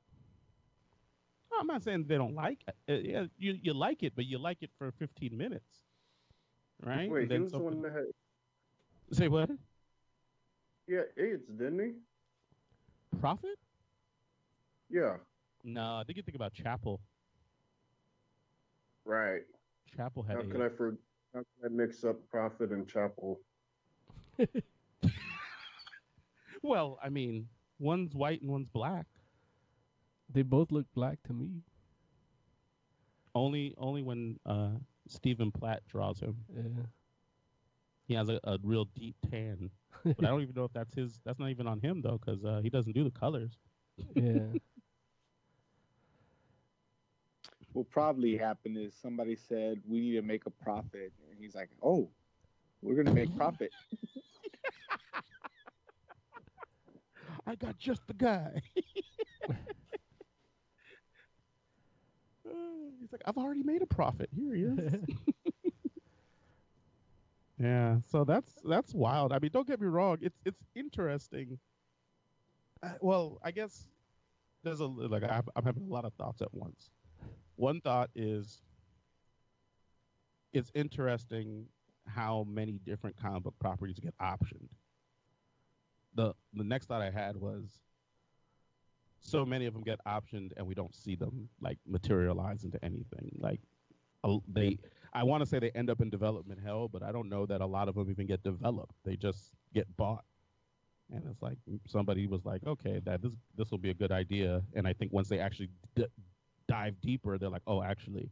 I'm 1.59 1.66
not 1.66 1.82
saying 1.82 2.05
they 2.09 2.16
don't 2.16 2.35
like 2.35 2.60
it. 2.66 2.74
Uh, 2.89 2.93
yeah, 3.09 3.24
you 3.39 3.59
you 3.62 3.74
like 3.74 4.02
it, 4.02 4.12
but 4.16 4.26
you 4.26 4.39
like 4.39 4.59
it 4.62 4.70
for 4.78 4.93
15 4.93 5.36
minutes, 5.36 5.80
right? 6.85 7.10
Wait, 7.10 7.30
he 7.30 7.39
was 7.39 7.52
the 7.52 7.59
one 7.59 7.82
that 7.82 7.93
had 7.93 8.05
Say 9.10 9.28
what? 9.28 9.51
yeah 10.86 11.02
AIDS, 11.16 11.48
didn't 11.48 11.78
he? 11.80 13.18
Prophet? 13.20 13.59
Yeah, 14.90 15.16
No, 15.64 15.97
I 15.97 16.05
think 16.05 16.16
you 16.16 16.22
think 16.22 16.36
about 16.36 16.52
Chapel. 16.55 17.01
right. 19.05 19.43
Chapel 19.97 20.22
had 20.22 20.36
How 20.36 20.43
AIDS. 20.43 20.52
can 20.52 20.62
I 20.62 20.68
for 20.68 20.97
how 21.35 21.40
can 21.40 21.64
I 21.64 21.68
mix 21.68 22.05
up 22.05 22.16
Prophet 22.30 22.70
and 22.72 22.86
Chapel? 22.89 23.40
Well, 26.62 26.98
I 27.02 27.09
mean, 27.09 27.48
one's 27.78 28.14
white 28.14 28.40
and 28.43 28.51
one's 28.51 28.68
black. 28.68 29.06
They 30.32 30.42
both 30.42 30.70
look 30.70 30.86
black 30.94 31.22
to 31.24 31.32
me. 31.32 31.62
Only 33.34 33.74
only 33.78 34.02
when 34.02 34.38
uh, 34.44 34.70
Stephen 35.06 35.50
Platt 35.50 35.82
draws 35.88 36.20
him. 36.20 36.36
Yeah. 36.55 36.82
He 38.06 38.14
has 38.14 38.28
a, 38.28 38.40
a 38.44 38.59
real 38.62 38.86
deep 38.86 39.16
tan. 39.30 39.70
But 40.05 40.24
I 40.24 40.28
don't 40.28 40.42
even 40.42 40.55
know 40.55 40.64
if 40.64 40.72
that's 40.72 40.94
his. 40.94 41.20
That's 41.24 41.38
not 41.38 41.50
even 41.50 41.66
on 41.66 41.80
him 41.80 42.00
though, 42.02 42.18
because 42.24 42.44
uh, 42.44 42.60
he 42.62 42.70
doesn't 42.70 42.92
do 42.92 43.05
the 43.05 43.10
colors. 43.10 43.59
yeah. 44.14 44.42
What 47.74 47.90
probably 47.90 48.36
happened 48.36 48.78
is 48.78 48.94
somebody 49.00 49.36
said 49.36 49.80
we 49.86 50.00
need 50.00 50.14
to 50.14 50.22
make 50.22 50.46
a 50.46 50.50
profit, 50.50 51.12
and 51.30 51.38
he's 51.38 51.55
like, 51.55 51.68
"Oh, 51.82 52.09
we're 52.82 52.96
gonna 52.96 53.14
make 53.14 53.34
profit." 53.36 53.70
I 57.46 57.55
got 57.55 57.78
just 57.78 58.06
the 58.06 58.14
guy. 58.14 58.62
Uh, 62.48 62.86
He's 63.00 63.12
like, 63.12 63.22
I've 63.26 63.36
already 63.36 63.62
made 63.62 63.82
a 63.82 63.86
profit. 63.86 64.28
Here 64.34 64.54
he 64.54 64.62
is. 64.62 65.04
yeah, 67.60 67.98
so 68.10 68.24
that's 68.24 68.52
that's 68.64 68.94
wild. 68.94 69.32
I 69.32 69.38
mean, 69.38 69.50
don't 69.52 69.66
get 69.66 69.80
me 69.80 69.86
wrong. 69.86 70.18
It's 70.20 70.38
it's 70.44 70.62
interesting. 70.74 71.58
Uh, 72.82 72.90
well, 73.00 73.38
I 73.42 73.50
guess 73.50 73.86
there's 74.62 74.80
a 74.80 74.86
like 74.86 75.22
I'm, 75.22 75.44
I'm 75.56 75.64
having 75.64 75.84
a 75.84 75.92
lot 75.92 76.04
of 76.04 76.12
thoughts 76.14 76.42
at 76.42 76.52
once. 76.52 76.90
One 77.56 77.80
thought 77.80 78.10
is 78.14 78.62
it's 80.52 80.70
interesting 80.74 81.66
how 82.06 82.46
many 82.48 82.80
different 82.84 83.16
comic 83.16 83.42
book 83.42 83.54
properties 83.58 83.98
get 83.98 84.16
optioned. 84.18 84.68
The 86.14 86.34
the 86.54 86.64
next 86.64 86.86
thought 86.86 87.02
I 87.02 87.10
had 87.10 87.36
was 87.36 87.80
so 89.20 89.44
many 89.44 89.66
of 89.66 89.74
them 89.74 89.82
get 89.82 89.98
optioned 90.06 90.52
and 90.56 90.66
we 90.66 90.74
don't 90.74 90.94
see 90.94 91.14
them 91.14 91.48
like 91.60 91.78
materialize 91.86 92.64
into 92.64 92.82
anything. 92.84 93.30
Like 93.38 93.60
they 94.48 94.78
I 95.12 95.22
want 95.22 95.42
to 95.42 95.46
say 95.48 95.58
they 95.58 95.70
end 95.70 95.90
up 95.90 96.00
in 96.00 96.10
development 96.10 96.60
hell, 96.62 96.88
but 96.88 97.02
I 97.02 97.12
don't 97.12 97.28
know 97.28 97.46
that 97.46 97.60
a 97.60 97.66
lot 97.66 97.88
of 97.88 97.94
them 97.94 98.10
even 98.10 98.26
get 98.26 98.42
developed. 98.42 98.94
They 99.04 99.16
just 99.16 99.52
get 99.74 99.96
bought. 99.96 100.24
And 101.10 101.22
it's 101.30 101.40
like 101.40 101.56
somebody 101.86 102.26
was 102.26 102.44
like, 102.44 102.66
"Okay, 102.66 103.00
that 103.04 103.22
this 103.22 103.32
this 103.56 103.70
will 103.70 103.78
be 103.78 103.90
a 103.90 103.94
good 103.94 104.12
idea." 104.12 104.62
And 104.74 104.86
I 104.86 104.92
think 104.92 105.12
once 105.12 105.28
they 105.28 105.38
actually 105.38 105.70
d- 105.94 106.06
dive 106.68 107.00
deeper, 107.00 107.38
they're 107.38 107.48
like, 107.48 107.62
"Oh, 107.66 107.82
actually 107.82 108.28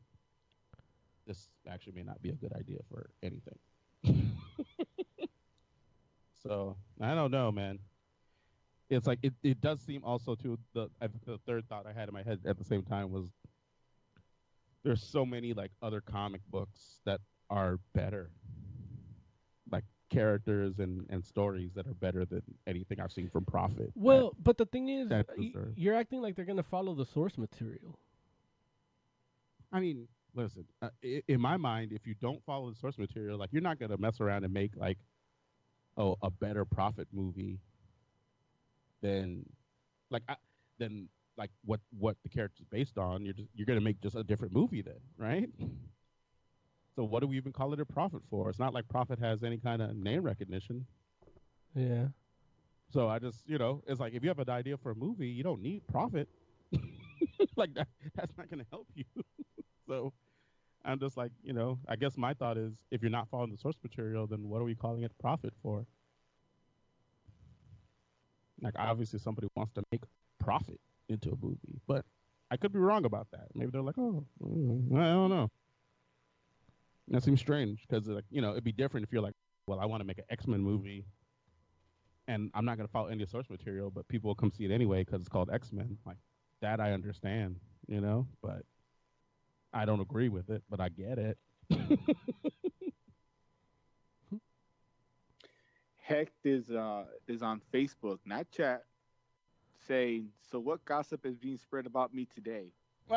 this 1.26 1.48
actually 1.68 1.94
may 1.94 2.02
not 2.02 2.20
be 2.20 2.28
a 2.28 2.34
good 2.34 2.52
idea 2.52 2.78
for 2.90 3.08
anything." 3.22 3.58
so, 6.42 6.76
I 7.00 7.14
don't 7.14 7.30
know, 7.30 7.50
man 7.50 7.78
it's 8.88 9.06
like 9.06 9.18
it, 9.22 9.34
it 9.42 9.60
does 9.60 9.80
seem 9.80 10.02
also 10.04 10.34
to 10.36 10.58
the 10.74 10.88
the 11.24 11.38
third 11.46 11.68
thought 11.68 11.86
I 11.86 11.92
had 11.92 12.08
in 12.08 12.14
my 12.14 12.22
head 12.22 12.40
at 12.46 12.56
the 12.58 12.64
same 12.64 12.82
time 12.82 13.10
was 13.12 13.24
there's 14.84 15.02
so 15.02 15.26
many 15.26 15.52
like 15.54 15.72
other 15.82 16.00
comic 16.00 16.40
books 16.50 17.00
that 17.04 17.20
are 17.50 17.78
better 17.94 18.30
like 19.70 19.84
characters 20.10 20.78
and 20.78 21.04
and 21.10 21.24
stories 21.24 21.72
that 21.74 21.86
are 21.86 21.94
better 21.94 22.24
than 22.24 22.42
anything 22.66 23.00
I've 23.00 23.12
seen 23.12 23.28
from 23.28 23.44
Prophet. 23.44 23.86
that- 23.86 23.96
Well, 23.96 24.34
but 24.42 24.56
the 24.56 24.66
thing 24.66 24.88
is, 24.88 25.08
y- 25.36 25.50
you're 25.76 25.94
acting 25.94 26.22
like 26.22 26.36
they're 26.36 26.44
gonna 26.44 26.62
follow 26.62 26.94
the 26.94 27.06
source 27.06 27.36
material. 27.36 27.98
I 29.72 29.80
mean, 29.80 30.06
listen, 30.34 30.64
uh, 30.80 30.90
i- 31.04 31.22
in 31.26 31.40
my 31.40 31.56
mind, 31.56 31.92
if 31.92 32.06
you 32.06 32.14
don't 32.20 32.40
follow 32.44 32.70
the 32.70 32.76
source 32.76 32.98
material, 32.98 33.36
like 33.36 33.52
you're 33.52 33.62
not 33.62 33.80
gonna 33.80 33.96
mess 33.98 34.20
around 34.20 34.44
and 34.44 34.54
make 34.54 34.76
like, 34.76 34.98
oh, 35.96 36.16
a 36.22 36.30
better 36.30 36.64
Prophet 36.64 37.08
movie 37.12 37.58
than, 39.02 39.44
like, 40.10 40.22
I, 40.28 40.36
than 40.78 41.08
like 41.36 41.50
what 41.64 41.80
what 41.98 42.16
the 42.22 42.28
character's 42.28 42.66
based 42.70 42.98
on. 42.98 43.24
You're 43.24 43.34
just 43.34 43.48
you're 43.54 43.66
gonna 43.66 43.80
make 43.80 44.00
just 44.00 44.16
a 44.16 44.24
different 44.24 44.54
movie 44.54 44.82
then, 44.82 45.00
right? 45.18 45.48
So 46.94 47.04
what 47.04 47.20
do 47.20 47.26
we 47.26 47.36
even 47.36 47.52
call 47.52 47.74
it 47.74 47.80
a 47.80 47.84
Prophet 47.84 48.22
for? 48.30 48.48
It's 48.48 48.58
not 48.58 48.72
like 48.72 48.88
Prophet 48.88 49.18
has 49.18 49.44
any 49.44 49.58
kind 49.58 49.82
of 49.82 49.94
name 49.94 50.22
recognition. 50.22 50.86
Yeah. 51.74 52.06
So 52.90 53.08
I 53.08 53.18
just, 53.18 53.46
you 53.46 53.58
know, 53.58 53.82
it's 53.86 54.00
like 54.00 54.14
if 54.14 54.22
you 54.22 54.30
have 54.30 54.38
an 54.38 54.48
idea 54.48 54.78
for 54.78 54.92
a 54.92 54.94
movie, 54.94 55.28
you 55.28 55.42
don't 55.42 55.60
need 55.60 55.86
Prophet. 55.88 56.26
like 57.56 57.74
that, 57.74 57.88
that's 58.14 58.36
not 58.38 58.48
going 58.48 58.60
to 58.60 58.66
help 58.70 58.86
you. 58.94 59.04
so 59.86 60.14
I'm 60.86 60.98
just 60.98 61.18
like, 61.18 61.32
you 61.42 61.52
know, 61.52 61.78
I 61.86 61.96
guess 61.96 62.16
my 62.16 62.32
thought 62.32 62.56
is 62.56 62.72
if 62.90 63.02
you're 63.02 63.10
not 63.10 63.28
following 63.28 63.50
the 63.50 63.58
source 63.58 63.76
material, 63.82 64.26
then 64.26 64.48
what 64.48 64.62
are 64.62 64.64
we 64.64 64.74
calling 64.74 65.02
it 65.02 65.12
Prophet 65.18 65.52
for? 65.62 65.84
Like 68.60 68.74
obviously 68.78 69.18
somebody 69.18 69.48
wants 69.56 69.72
to 69.74 69.82
make 69.92 70.02
Prophet 70.40 70.80
into 71.08 71.30
a 71.30 71.36
movie, 71.40 71.80
but 71.86 72.04
I 72.50 72.56
could 72.56 72.72
be 72.72 72.78
wrong 72.78 73.04
about 73.04 73.28
that. 73.32 73.48
Maybe 73.54 73.70
they're 73.70 73.82
like, 73.82 73.98
oh, 73.98 74.24
mm, 74.42 74.96
I 74.96 75.08
don't 75.08 75.30
know. 75.30 75.50
That 77.08 77.22
seems 77.22 77.40
strange 77.40 77.84
because, 77.88 78.08
like, 78.08 78.24
you 78.30 78.40
know, 78.40 78.52
it'd 78.52 78.64
be 78.64 78.72
different 78.72 79.06
if 79.06 79.12
you're 79.12 79.22
like, 79.22 79.34
well, 79.66 79.78
I 79.78 79.86
want 79.86 80.00
to 80.00 80.06
make 80.06 80.18
an 80.18 80.24
X 80.30 80.46
Men 80.46 80.60
movie 80.60 81.04
and 82.28 82.50
I'm 82.54 82.64
not 82.64 82.76
going 82.76 82.86
to 82.86 82.92
follow 82.92 83.08
any 83.08 83.24
source 83.26 83.48
material, 83.50 83.90
but 83.90 84.06
people 84.08 84.28
will 84.28 84.34
come 84.34 84.50
see 84.50 84.64
it 84.64 84.70
anyway 84.70 85.04
because 85.04 85.20
it's 85.20 85.28
called 85.28 85.50
X 85.52 85.72
Men. 85.72 85.96
Like 86.04 86.16
that, 86.62 86.80
I 86.80 86.92
understand, 86.92 87.56
you 87.86 88.00
know, 88.00 88.26
but 88.42 88.62
I 89.72 89.84
don't 89.84 90.00
agree 90.00 90.28
with 90.28 90.50
it, 90.50 90.62
but 90.68 90.80
I 90.80 90.88
get 90.88 91.18
it. 91.18 91.38
Hecht 96.06 96.44
is 96.44 96.70
uh 96.70 97.04
is 97.26 97.42
on 97.42 97.60
Facebook, 97.74 98.18
not 98.24 98.48
chat, 98.50 98.84
saying, 99.88 100.28
"So 100.50 100.60
what 100.60 100.84
gossip 100.84 101.26
is 101.26 101.36
being 101.36 101.56
spread 101.58 101.84
about 101.86 102.14
me 102.14 102.26
today?" 102.32 102.70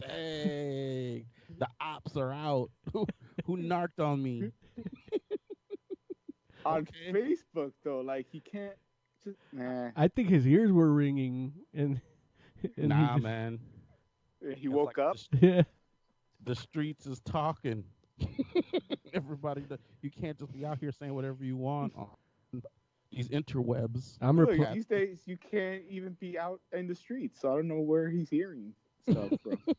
Dang, 0.00 1.24
the 1.58 1.66
ops 1.80 2.16
are 2.16 2.32
out. 2.32 2.70
Who, 2.92 3.06
who 3.46 3.56
narked 3.56 4.00
on 4.00 4.22
me? 4.22 4.52
On 6.66 6.80
Okay. 6.80 7.12
Facebook 7.12 7.72
though, 7.82 8.00
like 8.00 8.26
he 8.30 8.40
can't 8.40 8.74
just 9.24 9.38
nah. 9.52 9.90
I 9.96 10.08
think 10.08 10.30
his 10.30 10.46
ears 10.46 10.72
were 10.72 10.92
ringing, 10.92 11.52
and, 11.74 12.00
and 12.78 12.88
nah, 12.88 13.08
he 13.14 13.20
just, 13.20 13.24
man. 13.24 13.58
He 14.56 14.68
woke 14.68 14.96
like 14.96 14.98
up. 14.98 15.16
The, 15.32 15.46
Yeah. 15.46 15.62
the 16.44 16.54
streets 16.54 17.06
is 17.06 17.20
talking. 17.20 17.84
Everybody, 19.14 19.62
the- 19.68 19.78
you 20.02 20.10
can't 20.10 20.38
just 20.38 20.52
be 20.52 20.64
out 20.64 20.78
here 20.78 20.92
saying 20.92 21.14
whatever 21.14 21.44
you 21.44 21.56
want. 21.56 21.92
on- 21.96 22.08
these 23.12 23.28
interwebs. 23.28 24.16
I'm 24.20 24.36
Look, 24.36 24.50
replying. 24.50 24.74
these 24.74 24.86
days 24.86 25.20
you 25.26 25.36
can't 25.36 25.82
even 25.88 26.16
be 26.18 26.36
out 26.36 26.60
in 26.72 26.88
the 26.88 26.96
streets, 26.96 27.40
so 27.40 27.52
I 27.52 27.56
don't 27.56 27.68
know 27.68 27.78
where 27.80 28.08
he's 28.08 28.28
hearing 28.28 28.72
stuff 29.08 29.30
from. 29.42 29.58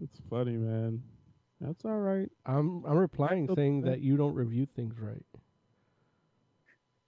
It's 0.00 0.20
funny, 0.30 0.52
man. 0.56 1.02
That's 1.60 1.84
all 1.84 1.98
right. 1.98 2.28
I'm 2.46 2.84
I'm 2.84 2.96
replying 2.96 3.46
That's 3.46 3.56
saying 3.58 3.80
that 3.82 4.00
you 4.00 4.16
don't 4.16 4.34
review 4.34 4.66
things 4.76 4.94
right. 5.00 5.24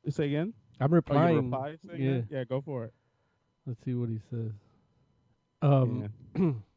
You 0.05 0.11
Say 0.11 0.27
again. 0.27 0.53
I'm 0.81 0.93
Oh, 0.93 0.97
replying. 0.97 1.37
reply 1.37 1.77
yeah. 1.95 2.11
that? 2.15 2.25
Yeah, 2.31 2.45
go 2.45 2.61
for 2.61 2.85
it. 2.87 2.93
Let's 3.67 3.79
see 3.85 3.95
what 3.95 4.09
he 4.09 4.19
says. 4.31 4.51
Um, 5.63 6.09
Yeah. 6.35 6.51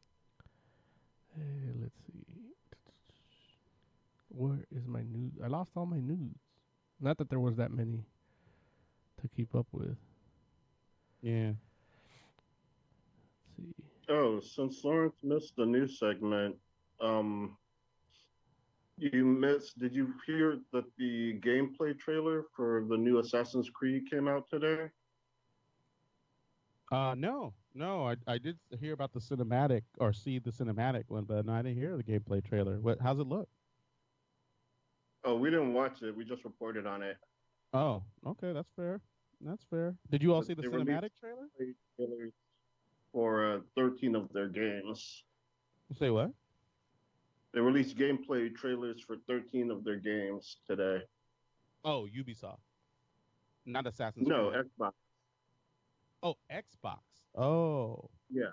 eh, 1.38 1.72
let's 1.82 1.96
see. 2.08 2.24
Where 4.30 4.66
is 4.72 4.88
my 4.88 5.04
news? 5.04 5.34
I 5.44 5.48
lost 5.48 5.72
all 5.76 5.86
my 5.86 6.00
news. 6.00 6.36
Not 7.00 7.18
that 7.18 7.30
there 7.30 7.40
was 7.40 7.56
that 7.58 7.72
many 7.72 8.04
to 9.22 9.28
keep 9.36 9.54
up 9.56 9.68
with. 9.72 9.96
Yeah. 11.22 11.52
Let's 13.58 13.58
see. 13.58 13.74
Oh, 14.10 14.40
since 14.42 14.84
Lawrence 14.84 15.16
missed 15.24 15.56
the 15.56 15.66
news 15.66 16.00
segment, 16.00 16.56
um, 17.00 17.58
you 18.98 19.24
missed. 19.26 19.80
Did 19.80 19.94
you 19.96 20.14
hear 20.26 20.60
that 20.72 20.86
the 20.98 21.40
gameplay 21.40 21.98
trailer 21.98 22.44
for 22.56 22.86
the 22.88 22.98
new 22.98 23.20
Assassin's 23.20 23.70
Creed 23.70 24.10
came 24.10 24.28
out 24.28 24.50
today? 24.50 24.90
Uh, 26.92 27.16
no, 27.18 27.54
no. 27.74 28.08
I 28.08 28.16
I 28.28 28.38
did 28.38 28.58
hear 28.80 28.94
about 28.94 29.14
the 29.14 29.20
cinematic 29.20 29.82
or 30.00 30.14
see 30.14 30.40
the 30.40 30.52
cinematic 30.52 31.04
one, 31.08 31.24
but 31.26 31.48
I 31.50 31.62
didn't 31.62 31.78
hear 31.78 31.96
the 31.98 32.04
gameplay 32.04 32.44
trailer. 32.44 32.80
What? 32.80 33.00
How's 33.02 33.20
it 33.20 33.28
look? 33.28 33.50
Oh, 35.26 35.36
we 35.38 35.50
didn't 35.50 35.74
watch 35.74 36.02
it. 36.02 36.16
We 36.16 36.26
just 36.26 36.44
reported 36.44 36.86
on 36.86 37.02
it. 37.02 37.18
Oh, 37.74 38.04
okay, 38.28 38.52
that's 38.54 38.70
fair. 38.76 39.00
That's 39.42 39.64
fair. 39.70 39.96
Did 40.12 40.22
you 40.22 40.34
all 40.34 40.42
But 40.42 40.48
see 40.48 40.54
the 40.54 40.62
they 40.64 40.68
cinematic 40.68 41.10
trailer? 41.20 41.48
For 43.12 43.54
uh, 43.56 43.60
13 43.78 44.16
of 44.16 44.28
their 44.34 44.48
games. 44.50 45.24
Say 45.98 46.10
what? 46.10 46.32
They 47.54 47.60
released 47.60 47.96
gameplay 47.96 48.54
trailers 48.56 49.02
for 49.06 49.18
13 49.28 49.70
of 49.70 49.84
their 49.84 49.98
games 49.98 50.58
today. 50.68 51.04
Oh, 51.86 52.08
Ubisoft. 52.18 52.58
Not 53.66 53.86
Assassin's 53.86 54.28
No, 54.28 54.50
Creed. 54.50 54.66
Xbox. 54.80 54.92
Oh, 56.24 56.36
Xbox. 56.52 56.98
Oh. 57.36 58.10
Yeah. 58.30 58.52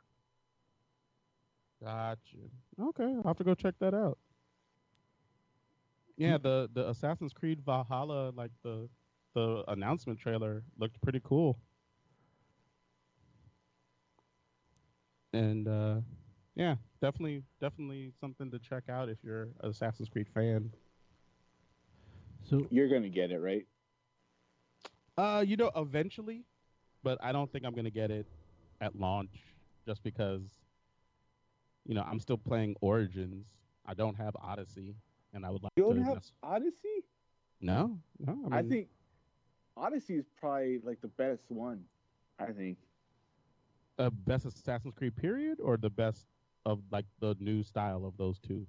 Gotcha. 1.83 2.19
Okay, 2.81 3.05
I'll 3.05 3.23
have 3.27 3.39
to 3.39 3.45
go 3.45 3.55
check 3.55 3.75
that 3.81 3.95
out. 3.95 4.19
Yeah, 6.17 6.37
the 6.37 6.69
the 6.75 6.91
Assassin's 6.91 7.33
Creed 7.33 7.63
Valhalla, 7.65 8.31
like 8.37 8.51
the 8.63 8.89
the 9.35 9.65
announcement 9.69 10.19
trailer 10.19 10.63
looked 10.79 11.01
pretty 11.01 11.21
cool. 11.25 11.59
And 15.33 15.67
uh 15.67 16.01
yeah, 16.57 16.75
definitely 17.01 17.43
definitely 17.61 18.13
something 18.21 18.51
to 18.51 18.59
check 18.59 18.91
out 18.91 19.09
if 19.09 19.17
you're 19.23 19.45
an 19.63 19.71
Assassin's 19.71 20.11
Creed 20.11 20.27
fan. 20.35 20.71
So 22.45 22.67
You're 22.71 22.89
gonna 22.89 23.09
get 23.09 23.31
it 23.31 23.39
right. 23.39 23.67
Uh, 25.17 25.45
you 25.47 25.57
know, 25.57 25.71
eventually, 25.77 26.45
but 27.03 27.19
I 27.23 27.33
don't 27.33 27.51
think 27.51 27.65
I'm 27.65 27.75
gonna 27.75 27.91
get 27.91 28.11
it 28.11 28.27
at 28.81 28.97
launch 28.99 29.31
just 29.87 30.03
because, 30.03 30.43
you 31.87 31.95
know, 31.95 32.03
I'm 32.09 32.21
still 32.21 32.39
playing 32.39 32.77
Origins. 32.81 33.49
I 33.87 33.95
don't 33.95 34.17
have 34.17 34.37
Odyssey, 34.43 34.95
and 35.33 35.45
I 35.45 35.51
would 35.51 35.63
like 35.63 35.73
You 35.77 35.85
don't 35.85 36.03
have 36.03 36.15
mess- 36.17 36.33
Odyssey? 36.43 37.05
No, 37.61 37.99
no. 38.19 38.39
I, 38.51 38.59
I, 38.59 38.63
think 38.63 38.89
Odyssey 39.77 40.15
is 40.17 40.27
probably 40.39 40.79
like 40.83 41.01
the 41.01 41.09
best 41.09 41.43
one. 41.49 41.83
I 42.39 42.53
think. 42.53 42.79
uh, 43.99 44.09
best 44.11 44.47
Assassin's 44.47 44.95
Creed 44.95 45.15
period 45.17 45.59
or 45.61 45.77
the 45.77 45.91
best 45.91 46.27
of 46.65 46.81
like 46.91 47.05
the 47.21 47.37
new 47.39 47.63
style 47.63 48.05
of 48.07 48.17
those 48.17 48.39
two. 48.39 48.67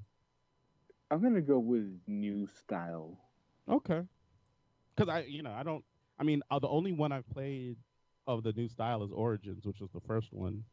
I'm 1.10 1.22
gonna 1.22 1.42
go 1.42 1.60
with 1.60 2.00
new 2.08 2.48
style. 2.48 3.18
Okay. 3.70 4.02
Because 4.96 5.10
I, 5.10 5.22
you 5.22 5.42
know, 5.44 5.52
I 5.52 5.64
don't. 5.64 5.84
I 6.20 6.24
mean, 6.24 6.42
uh, 6.52 6.60
the 6.60 6.68
only 6.68 6.92
one 6.92 7.12
I've 7.12 7.30
played 7.30 7.78
of 8.28 8.44
the 8.44 8.54
new 8.54 8.68
style 8.68 9.04
is 9.04 9.12
Origins, 9.12 9.66
which 9.66 9.80
was 9.82 9.92
the 9.92 10.02
first 10.02 10.32
one, 10.34 10.64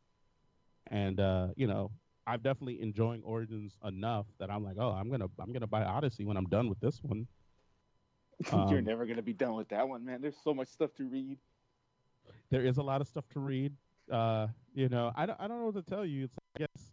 and 0.88 1.20
uh, 1.20 1.48
you 1.56 1.66
know, 1.66 1.90
I've 2.26 2.42
definitely 2.42 2.80
enjoying 2.82 3.22
Origins 3.22 3.76
enough 3.84 4.26
that 4.38 4.50
I'm 4.50 4.64
like, 4.64 4.76
oh, 4.78 4.90
I'm 4.90 5.10
gonna, 5.10 5.28
I'm 5.40 5.52
gonna 5.52 5.66
buy 5.66 5.84
Odyssey 5.84 6.24
when 6.24 6.36
I'm 6.36 6.46
done 6.48 6.68
with 6.68 6.80
this 6.80 7.00
one. 7.02 7.26
You're 8.66 8.80
Um, 8.80 8.82
never 8.82 9.06
gonna 9.06 9.22
be 9.22 9.32
done 9.32 9.54
with 9.54 9.68
that 9.68 9.88
one, 9.88 10.04
man. 10.04 10.20
There's 10.20 10.36
so 10.42 10.54
much 10.54 10.68
stuff 10.68 10.94
to 10.96 11.04
read. 11.08 11.38
There 12.50 12.64
is 12.64 12.78
a 12.78 12.82
lot 12.82 13.00
of 13.00 13.06
stuff 13.08 13.24
to 13.30 13.40
read. 13.40 13.72
Uh, 14.10 14.48
you 14.74 14.88
know, 14.88 15.12
I 15.16 15.26
don't, 15.26 15.40
I 15.40 15.48
don't 15.48 15.58
know 15.60 15.66
what 15.66 15.74
to 15.74 15.82
tell 15.82 16.04
you. 16.04 16.24
It's, 16.24 16.34
I 16.56 16.60
guess, 16.60 16.92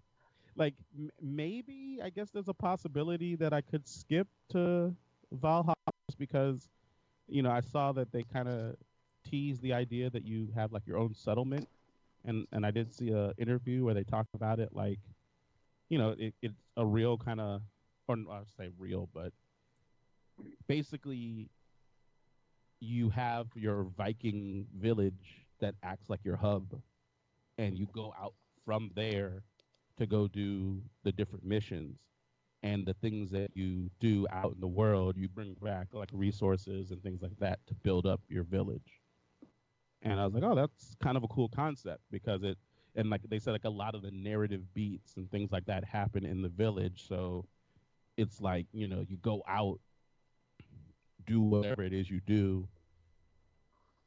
like 0.55 0.73
m- 0.97 1.11
maybe, 1.21 1.99
I 2.03 2.09
guess 2.09 2.29
there's 2.31 2.47
a 2.49 2.53
possibility 2.53 3.35
that 3.35 3.53
I 3.53 3.61
could 3.61 3.87
skip 3.87 4.27
to 4.49 4.93
Valhalla 5.31 5.75
just 6.09 6.17
because, 6.19 6.69
you 7.27 7.41
know, 7.43 7.51
I 7.51 7.61
saw 7.61 7.91
that 7.93 8.11
they 8.11 8.23
kind 8.23 8.47
of 8.47 8.75
tease 9.29 9.59
the 9.59 9.73
idea 9.73 10.09
that 10.09 10.25
you 10.25 10.49
have 10.55 10.71
like 10.71 10.85
your 10.85 10.97
own 10.97 11.13
settlement, 11.13 11.67
and 12.23 12.47
and 12.51 12.65
I 12.65 12.71
did 12.71 12.93
see 12.93 13.11
a 13.11 13.33
interview 13.37 13.83
where 13.83 13.93
they 13.93 14.03
talk 14.03 14.27
about 14.33 14.59
it 14.59 14.69
like, 14.73 14.99
you 15.89 15.97
know, 15.97 16.15
it, 16.17 16.33
it's 16.41 16.61
a 16.77 16.85
real 16.85 17.17
kind 17.17 17.41
of, 17.41 17.61
or 18.07 18.17
I'll 18.31 18.45
say 18.57 18.69
real, 18.77 19.09
but 19.13 19.33
basically 20.67 21.49
you 22.79 23.09
have 23.09 23.47
your 23.55 23.87
Viking 23.97 24.67
village 24.77 25.45
that 25.59 25.75
acts 25.81 26.09
like 26.09 26.19
your 26.23 26.37
hub, 26.37 26.81
and 27.57 27.77
you 27.77 27.87
go 27.93 28.13
out 28.21 28.33
from 28.65 28.91
there 28.95 29.43
to 29.97 30.05
go 30.05 30.27
do 30.27 30.81
the 31.03 31.11
different 31.11 31.45
missions. 31.45 31.97
And 32.63 32.83
the 32.83 32.95
things 32.95 33.29
that 33.29 33.51
you 33.53 33.91
do 33.99 34.25
out 34.31 34.55
in 34.55 34.59
the 34.59 34.67
world, 34.67 35.17
you 35.17 35.29
bring 35.29 35.55
back 35.61 35.87
like 35.91 36.09
resources 36.11 36.89
and 36.89 37.01
things 37.03 37.21
like 37.21 37.37
that 37.39 37.59
to 37.67 37.75
build 37.75 38.07
up 38.07 38.21
your 38.27 38.43
village. 38.43 39.01
And 40.05 40.19
I 40.19 40.23
was 40.23 40.35
like, 40.35 40.43
oh, 40.43 40.53
that's 40.53 40.95
kind 41.01 41.17
of 41.17 41.23
a 41.23 41.27
cool 41.27 41.49
concept 41.49 42.01
because 42.11 42.43
it, 42.43 42.57
and 42.95 43.09
like 43.09 43.21
they 43.27 43.39
said, 43.39 43.51
like 43.51 43.65
a 43.65 43.69
lot 43.69 43.95
of 43.95 44.03
the 44.03 44.11
narrative 44.11 44.61
beats 44.73 45.17
and 45.17 45.29
things 45.29 45.51
like 45.51 45.65
that 45.65 45.83
happen 45.83 46.23
in 46.23 46.43
the 46.43 46.47
village. 46.47 47.05
So 47.07 47.45
it's 48.15 48.39
like, 48.39 48.67
you 48.71 48.87
know, 48.87 49.03
you 49.07 49.17
go 49.17 49.41
out, 49.47 49.79
do 51.25 51.41
whatever 51.41 51.81
it 51.81 51.91
is 51.91 52.09
you 52.09 52.21
do, 52.21 52.67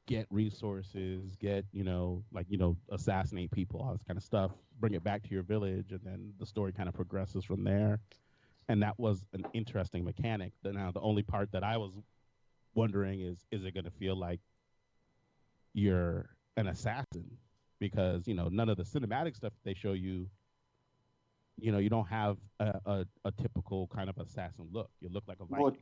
get 0.06 0.26
resources, 0.30 1.34
get, 1.36 1.66
you 1.72 1.82
know, 1.82 2.22
like, 2.32 2.46
you 2.48 2.58
know, 2.58 2.76
assassinate 2.90 3.50
people, 3.50 3.82
all 3.82 3.92
this 3.92 4.04
kind 4.04 4.16
of 4.16 4.22
stuff, 4.22 4.52
bring 4.78 4.94
it 4.94 5.02
back 5.02 5.24
to 5.24 5.30
your 5.30 5.42
village, 5.42 5.90
and 5.90 6.00
then 6.04 6.32
the 6.38 6.46
story 6.46 6.72
kind 6.72 6.88
of 6.88 6.94
progresses 6.94 7.44
from 7.44 7.64
there. 7.64 7.98
And 8.68 8.80
that 8.82 8.98
was 8.98 9.24
an 9.32 9.44
interesting 9.52 10.04
mechanic. 10.04 10.52
Now, 10.62 10.92
the 10.92 11.00
only 11.00 11.24
part 11.24 11.50
that 11.52 11.64
I 11.64 11.76
was 11.76 11.92
wondering 12.74 13.20
is, 13.20 13.44
is 13.50 13.64
it 13.64 13.74
going 13.74 13.84
to 13.84 13.90
feel 13.90 14.14
like 14.14 14.40
you're 15.78 16.28
an 16.56 16.68
assassin? 16.68 17.24
Because, 17.80 18.26
you 18.26 18.34
know, 18.34 18.48
none 18.48 18.68
of 18.68 18.76
the 18.76 18.82
cinematic 18.82 19.36
stuff 19.36 19.52
they 19.64 19.74
show 19.74 19.92
you, 19.92 20.28
you 21.60 21.70
know, 21.70 21.78
you 21.78 21.88
don't 21.88 22.08
have 22.08 22.36
a, 22.58 22.80
a, 22.86 23.06
a 23.24 23.32
typical 23.40 23.88
kind 23.94 24.08
of 24.08 24.18
assassin 24.18 24.66
look. 24.72 24.90
You 25.00 25.08
look 25.10 25.24
like 25.28 25.38
a 25.40 25.44
Viking. 25.44 25.62
Well, 25.62 25.76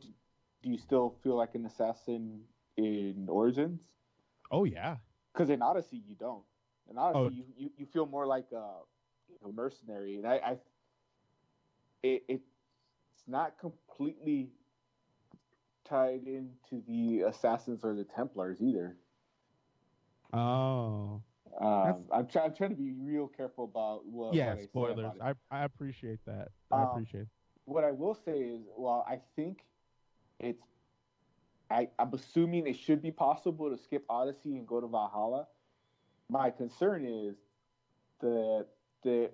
do 0.62 0.70
you 0.70 0.78
still 0.78 1.14
feel 1.22 1.36
like 1.36 1.54
an 1.54 1.64
assassin 1.66 2.42
in 2.76 3.26
Origins? 3.28 3.80
oh, 4.50 4.64
yeah. 4.64 4.96
Because 5.32 5.50
in 5.50 5.60
Odyssey 5.62 6.02
you 6.06 6.14
don't. 6.14 6.44
In 6.90 6.98
Odyssey 6.98 7.18
Oh. 7.18 7.28
you, 7.30 7.44
you, 7.56 7.70
you 7.78 7.86
feel 7.86 8.06
more 8.06 8.26
like 8.26 8.46
a, 8.52 9.46
a 9.46 9.52
mercenary, 9.52 10.16
and 10.16 10.26
I, 10.26 10.34
I 10.36 10.58
it, 12.02 12.22
it's 12.28 12.44
not 13.26 13.58
completely 13.58 14.50
tied 15.84 16.26
into 16.26 16.82
the 16.86 17.22
assassins 17.22 17.84
or 17.84 17.94
the 17.94 18.04
Templars 18.04 18.60
either. 18.60 18.96
Oh. 20.32 21.22
Um, 21.58 22.04
I'm, 22.12 22.26
try, 22.26 22.44
I'm 22.44 22.54
trying 22.54 22.70
to 22.70 22.76
be 22.76 22.92
real 22.92 23.28
careful 23.28 23.64
about 23.64 24.04
what. 24.04 24.34
yeah, 24.34 24.50
what 24.50 24.58
I 24.58 24.64
spoilers. 24.64 25.12
I, 25.22 25.32
I 25.50 25.64
appreciate 25.64 26.18
that. 26.26 26.48
I 26.70 26.82
Um, 26.82 26.88
appreciate 26.90 27.26
what 27.66 27.84
I 27.84 27.90
will 27.90 28.14
say 28.14 28.38
is, 28.38 28.62
well, 28.76 29.04
I 29.08 29.20
think 29.34 29.58
it's. 30.40 30.62
I, 31.68 31.88
I'm 31.98 32.14
assuming 32.14 32.68
it 32.68 32.76
should 32.76 33.02
be 33.02 33.10
possible 33.10 33.70
to 33.70 33.76
skip 33.76 34.04
Odyssey 34.08 34.56
and 34.56 34.66
go 34.66 34.80
to 34.80 34.86
Valhalla. 34.86 35.48
My 36.28 36.50
concern 36.50 37.04
is 37.04 37.36
that 38.20 38.66
that 39.02 39.30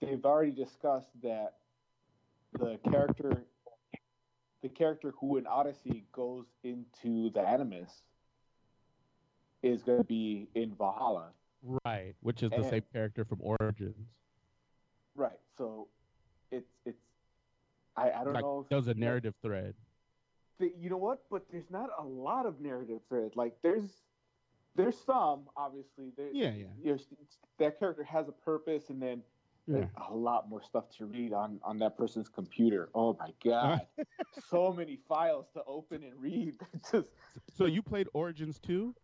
they've 0.00 0.24
already 0.24 0.50
discussed 0.50 1.10
that 1.22 1.54
the 2.58 2.78
character, 2.90 3.44
the 4.62 4.68
character 4.68 5.14
who 5.20 5.36
in 5.36 5.46
Odyssey 5.46 6.04
goes 6.12 6.46
into 6.64 7.30
the 7.30 7.40
Animus, 7.40 8.02
is 9.62 9.82
going 9.82 9.98
to 9.98 10.04
be 10.04 10.48
in 10.54 10.74
Valhalla. 10.76 11.30
Right, 11.84 12.14
which 12.20 12.42
is 12.42 12.50
the 12.50 12.62
same 12.64 12.82
character 12.92 13.24
from 13.24 13.38
Origins. 13.42 14.06
Right. 15.14 15.38
So, 15.58 15.88
it's 16.50 16.70
it's. 16.86 16.96
I, 17.96 18.10
I 18.10 18.24
don't 18.24 18.32
Like, 18.32 18.42
know. 18.44 18.60
If, 18.62 18.68
There 18.70 18.78
was 18.78 18.88
a 18.88 18.94
narrative 18.94 19.34
thread. 19.42 19.74
the, 20.58 20.72
you 20.78 20.88
know 20.88 20.96
what? 20.96 21.20
But 21.30 21.44
there's 21.50 21.70
not 21.70 21.90
a 21.98 22.02
lot 22.04 22.46
of 22.46 22.60
narrative 22.60 23.00
thread. 23.08 23.32
Like 23.34 23.54
there's 23.62 23.90
there's 24.76 24.96
some 25.04 25.42
obviously. 25.56 26.12
There, 26.16 26.30
Yeah, 26.32 26.52
yeah. 26.54 26.66
you 26.82 26.92
know, 26.92 26.98
that 27.58 27.78
character 27.78 28.04
has 28.04 28.28
a 28.28 28.32
purpose, 28.32 28.88
and 28.88 29.02
then 29.02 29.22
Yeah. 29.66 29.84
a 30.08 30.14
lot 30.14 30.48
more 30.48 30.62
stuff 30.62 30.84
to 30.96 31.04
read 31.06 31.34
on 31.34 31.60
on 31.62 31.78
that 31.80 31.98
person's 31.98 32.28
computer. 32.30 32.88
Oh 32.94 33.14
my 33.20 33.32
god, 33.44 33.86
so 34.48 34.72
many 34.72 34.98
files 35.08 35.46
to 35.52 35.62
open 35.66 36.04
and 36.04 36.14
read. 36.18 36.56
Just 36.90 37.08
So 37.54 37.66
you 37.66 37.82
played 37.82 38.08
Origins 38.14 38.58
too? 38.58 38.94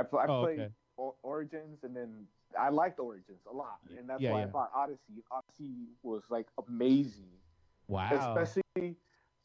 I, 0.00 0.04
pl- 0.04 0.18
I 0.20 0.26
Oh, 0.28 0.40
played 0.40 0.58
okay. 0.58 0.68
O- 0.98 1.16
Origins, 1.22 1.84
and 1.84 1.96
then 1.96 2.26
I 2.58 2.70
liked 2.70 2.98
Origins 3.00 3.40
a 3.50 3.54
lot, 3.54 3.80
and 3.96 4.08
that's 4.08 4.22
Yeah, 4.22 4.30
why 4.30 4.40
yeah. 4.40 4.44
I 4.44 4.46
bought 4.46 4.70
Odyssey. 4.74 5.24
Odyssey 5.30 5.88
was 6.02 6.22
like 6.30 6.46
amazing, 6.68 7.30
Wow. 7.88 8.36
especially 8.36 8.96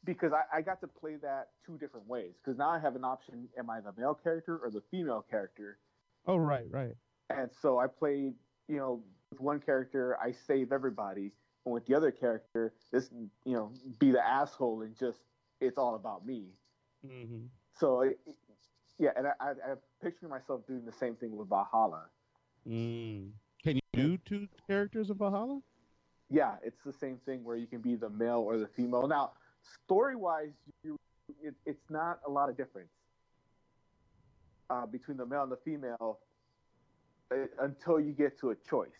because 0.04 0.32
I, 0.32 0.58
I 0.58 0.62
got 0.62 0.80
to 0.82 0.88
play 0.88 1.16
that 1.16 1.50
two 1.64 1.78
different 1.78 2.06
ways. 2.08 2.34
Because 2.42 2.58
now 2.58 2.70
I 2.70 2.78
have 2.78 2.96
an 2.96 3.04
option: 3.04 3.48
am 3.58 3.70
I 3.70 3.80
the 3.80 3.92
male 3.96 4.14
character 4.14 4.58
or 4.58 4.70
the 4.70 4.82
female 4.90 5.22
character? 5.28 5.78
oh, 6.26 6.36
right, 6.36 6.66
right. 6.70 6.96
And 7.30 7.50
so 7.52 7.78
I 7.78 7.86
played, 7.86 8.34
you 8.68 8.76
know, 8.76 9.02
with 9.30 9.40
one 9.40 9.60
character, 9.60 10.16
I 10.20 10.32
save 10.32 10.72
everybody, 10.72 11.32
and 11.64 11.74
with 11.74 11.86
the 11.86 11.94
other 11.94 12.10
character, 12.12 12.74
this, 12.92 13.10
you 13.44 13.54
know, 13.54 13.72
be 13.98 14.10
the 14.12 14.26
asshole 14.26 14.82
and 14.82 14.96
just 14.96 15.20
it's 15.60 15.78
all 15.78 15.94
about 15.96 16.26
me. 16.26 16.52
hmm 17.02 17.50
So, 17.74 18.00
it, 18.02 18.18
yeah, 18.98 19.10
and 19.16 19.26
I, 19.26 19.32
I, 19.40 19.74
I 20.06 20.08
picture 20.08 20.28
myself 20.28 20.64
doing 20.68 20.84
the 20.84 20.92
same 20.92 21.16
thing 21.16 21.36
with 21.36 21.48
Valhalla. 21.48 22.04
Mm. 22.68 23.30
Can 23.62 23.76
you 23.76 23.80
do 23.92 24.18
two 24.18 24.46
characters 24.68 25.10
in 25.10 25.16
Valhalla? 25.16 25.60
Yeah, 26.30 26.54
it's 26.62 26.82
the 26.84 26.92
same 26.92 27.18
thing 27.26 27.42
where 27.42 27.56
you 27.56 27.66
can 27.66 27.80
be 27.80 27.96
the 27.96 28.08
male 28.08 28.38
or 28.38 28.56
the 28.58 28.68
female. 28.68 29.08
Now, 29.08 29.32
story 29.84 30.14
wise, 30.14 30.52
you 30.84 30.96
it, 31.42 31.54
it's 31.64 31.90
not 31.90 32.20
a 32.26 32.30
lot 32.30 32.48
of 32.48 32.56
difference 32.56 32.92
uh, 34.70 34.86
between 34.86 35.16
the 35.16 35.26
male 35.26 35.42
and 35.42 35.50
the 35.50 35.58
female 35.64 36.20
uh, 37.32 37.46
until 37.60 37.98
you 37.98 38.12
get 38.12 38.38
to 38.40 38.50
a 38.50 38.54
choice. 38.54 38.90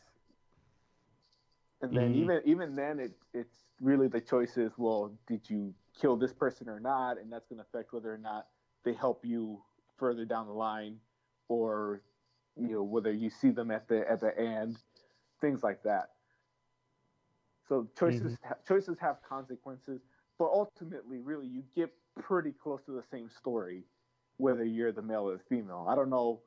And 1.83 1.97
then 1.97 2.15
Mhm. 2.15 2.23
even 2.23 2.41
even 2.45 2.75
then, 2.75 2.99
it 2.99 3.13
it's 3.33 3.55
really 3.81 4.09
the 4.09 4.21
choice 4.21 4.57
is 4.57 4.73
well, 4.77 5.17
did 5.29 5.49
you 5.49 5.73
kill 6.01 6.17
this 6.17 6.33
person 6.33 6.69
or 6.69 6.81
not, 6.81 7.19
and 7.19 7.33
that's 7.33 7.47
going 7.47 7.59
to 7.59 7.65
affect 7.65 7.93
whether 7.93 8.13
or 8.13 8.19
not 8.19 8.49
they 8.85 8.93
help 8.93 9.25
you 9.25 9.63
further 9.99 10.25
down 10.25 10.47
the 10.47 10.53
line, 10.53 10.99
or 11.49 12.03
you 12.57 12.69
know 12.69 12.83
whether 12.83 13.13
you 13.13 13.31
see 13.31 13.51
them 13.51 13.71
at 13.71 13.89
the 13.89 14.09
at 14.11 14.21
the 14.21 14.37
end, 14.39 14.79
things 15.41 15.63
like 15.63 15.83
that. 15.85 16.11
So 17.69 17.89
choices 17.99 18.35
mm-hmm. 18.35 18.49
ha- 18.49 18.57
choices 18.67 18.97
have 19.01 19.17
consequences, 19.29 20.01
but 20.39 20.47
ultimately, 20.47 21.19
really, 21.19 21.47
you 21.47 21.65
get 21.75 21.93
pretty 22.21 22.53
close 22.53 22.83
to 22.87 22.93
the 22.93 23.03
same 23.11 23.29
story, 23.29 23.83
whether 24.37 24.65
you're 24.65 24.93
the 24.93 25.03
male 25.03 25.29
or 25.29 25.37
the 25.37 25.43
female. 25.49 25.87
I 25.89 25.95
don't 25.95 26.11
know 26.11 26.41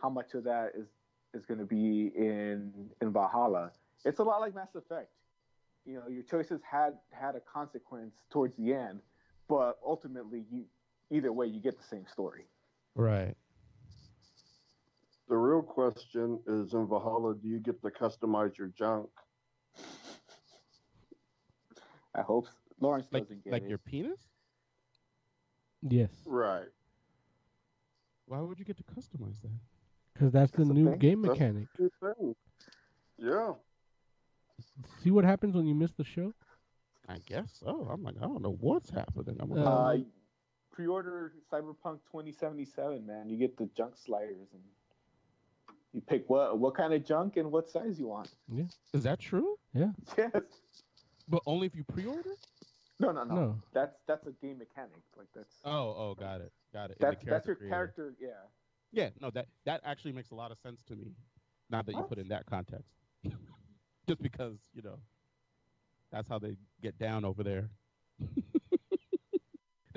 how 0.00 0.08
much 0.08 0.34
of 0.34 0.44
that 0.44 0.72
is 0.76 0.86
is 1.34 1.44
going 1.46 1.58
to 1.58 1.66
be 1.66 2.10
in 2.16 2.72
in 3.00 3.12
Valhalla. 3.12 3.72
It's 4.04 4.18
a 4.18 4.22
lot 4.22 4.40
like 4.40 4.54
Mass 4.54 4.74
Effect. 4.74 5.10
You 5.86 5.94
know, 5.94 6.08
your 6.08 6.22
choices 6.22 6.60
had 6.68 6.94
had 7.10 7.34
a 7.34 7.40
consequence 7.40 8.14
towards 8.30 8.56
the 8.56 8.72
end, 8.72 9.00
but 9.48 9.78
ultimately, 9.84 10.44
you 10.50 10.64
either 11.10 11.32
way, 11.32 11.46
you 11.46 11.60
get 11.60 11.76
the 11.76 11.84
same 11.84 12.06
story. 12.06 12.44
Right. 12.94 13.34
The 15.28 15.36
real 15.36 15.62
question 15.62 16.40
is 16.46 16.74
in 16.74 16.88
Valhalla, 16.88 17.34
do 17.34 17.48
you 17.48 17.60
get 17.60 17.80
to 17.82 17.90
customize 17.90 18.56
your 18.58 18.68
junk? 18.68 19.08
I 22.14 22.22
hope 22.22 22.46
s- 22.48 22.52
Lawrence 22.80 23.06
Like, 23.12 23.24
doesn't 23.24 23.44
get 23.44 23.52
like 23.52 23.62
it. 23.62 23.68
your 23.68 23.78
penis? 23.78 24.18
Yes, 25.88 26.10
Right. 26.26 26.68
Why 28.26 28.40
would 28.40 28.58
you 28.58 28.64
get 28.64 28.76
to 28.76 28.82
customize 28.84 29.40
that? 29.42 29.50
because 30.14 30.32
that's 30.32 30.50
the 30.52 30.58
That's 30.58 30.68
the 30.68 30.74
new 30.74 30.90
thing. 30.90 30.98
game 30.98 31.20
mechanic. 31.22 31.68
Yeah. 33.18 33.52
See 35.02 35.10
what 35.10 35.24
happens 35.24 35.54
when 35.54 35.66
you 35.66 35.74
miss 35.74 35.92
the 35.92 36.04
show? 36.04 36.34
I 37.08 37.18
guess 37.26 37.50
so. 37.64 37.88
I'm 37.90 38.02
like, 38.02 38.16
I 38.18 38.22
don't 38.26 38.42
know 38.42 38.56
what's 38.60 38.90
happening. 38.90 39.36
I'm 39.40 39.50
like, 39.50 39.60
Uh, 39.66 39.96
pre-order 40.72 41.32
Cyberpunk 41.52 41.98
2077, 42.10 43.06
man. 43.06 43.28
You 43.28 43.36
get 43.36 43.56
the 43.56 43.66
junk 43.76 43.96
sliders 43.96 44.48
and 44.52 44.62
you 45.92 46.00
pick 46.00 46.28
what 46.30 46.58
what 46.58 46.74
kind 46.76 46.92
of 46.94 47.04
junk 47.04 47.36
and 47.36 47.50
what 47.50 47.68
size 47.68 47.98
you 47.98 48.08
want. 48.08 48.30
Yeah. 48.52 48.64
is 48.92 49.02
that 49.04 49.18
true? 49.20 49.56
Yeah. 49.74 49.90
Yes. 50.18 50.30
But 51.28 51.42
only 51.46 51.66
if 51.68 51.76
you 51.76 51.84
pre-order? 51.84 52.34
No, 52.98 53.12
no, 53.12 53.22
no. 53.24 53.34
No. 53.34 53.62
That's 53.72 53.96
that's 54.06 54.26
a 54.26 54.32
game 54.32 54.58
mechanic. 54.58 55.02
Like 55.16 55.28
that's 55.34 55.54
Oh, 55.64 55.70
oh, 55.96 56.16
got 56.18 56.40
it, 56.40 56.52
got 56.72 56.90
it. 56.90 56.96
That's 57.00 57.24
that's 57.24 57.46
your 57.46 57.56
creator. 57.56 57.74
character. 57.74 58.14
Yeah. 58.20 58.28
Yeah, 58.92 59.10
no, 59.20 59.30
that 59.30 59.46
that 59.64 59.80
actually 59.84 60.12
makes 60.12 60.30
a 60.30 60.34
lot 60.34 60.50
of 60.50 60.58
sense 60.58 60.82
to 60.88 60.96
me. 60.96 61.12
Now 61.70 61.82
that 61.82 61.92
you 61.92 61.98
What? 61.98 62.08
put 62.08 62.18
in 62.18 62.26
that 62.28 62.46
context, 62.46 62.90
just 64.08 64.20
because 64.20 64.58
you 64.74 64.82
know, 64.82 64.98
that's 66.10 66.28
how 66.28 66.38
they 66.40 66.56
get 66.82 66.98
down 66.98 67.24
over 67.24 67.42
there. 67.44 67.70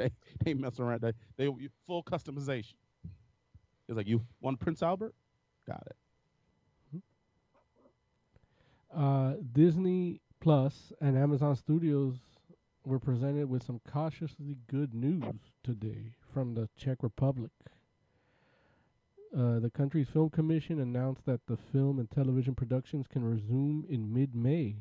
they 0.03 0.11
they 0.43 0.53
mess 0.53 0.79
around. 0.79 1.01
They 1.01 1.13
they 1.37 1.49
full 1.85 2.03
customization. 2.03 2.75
It's 3.87 3.97
like 3.97 4.07
you 4.07 4.21
want 4.41 4.59
Prince 4.59 4.81
Albert, 4.81 5.13
got 5.67 5.83
it. 5.87 7.01
Uh, 8.95 9.33
Disney 9.51 10.21
Plus 10.39 10.93
and 11.01 11.17
Amazon 11.17 11.55
Studios 11.55 12.15
were 12.85 12.99
presented 12.99 13.49
with 13.49 13.63
some 13.63 13.81
cautiously 13.89 14.57
good 14.69 14.93
news 14.93 15.51
today 15.63 16.13
from 16.33 16.53
the 16.53 16.69
Czech 16.77 16.97
Republic. 17.01 17.51
Uh, 19.35 19.59
the 19.59 19.71
country's 19.73 20.09
film 20.09 20.29
commission 20.29 20.79
announced 20.79 21.25
that 21.25 21.39
the 21.47 21.57
film 21.57 21.97
and 21.97 22.11
television 22.11 22.53
productions 22.53 23.07
can 23.07 23.23
resume 23.23 23.83
in 23.89 24.13
mid-May, 24.13 24.75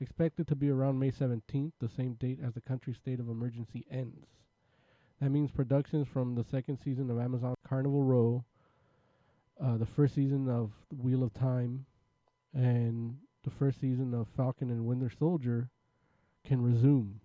expected 0.00 0.48
to 0.48 0.56
be 0.56 0.68
around 0.70 0.98
May 0.98 1.12
17th, 1.12 1.72
the 1.78 1.88
same 1.88 2.14
date 2.14 2.40
as 2.44 2.54
the 2.54 2.60
country's 2.60 2.96
state 2.96 3.20
of 3.20 3.28
emergency 3.28 3.86
ends. 3.88 4.26
That 5.20 5.30
means 5.30 5.50
productions 5.50 6.06
from 6.08 6.34
the 6.34 6.44
second 6.44 6.78
season 6.84 7.10
of 7.10 7.18
Amazon 7.18 7.54
Carnival 7.66 8.02
Row, 8.02 8.44
uh, 9.60 9.78
the 9.78 9.86
first 9.86 10.14
season 10.14 10.48
of 10.48 10.72
Wheel 11.02 11.22
of 11.22 11.32
Time, 11.32 11.86
and 12.52 13.16
the 13.42 13.50
first 13.50 13.80
season 13.80 14.12
of 14.12 14.28
Falcon 14.36 14.70
and 14.70 14.84
Winter 14.86 15.10
Soldier 15.18 15.70
can 16.44 16.62
resume. 16.62 17.20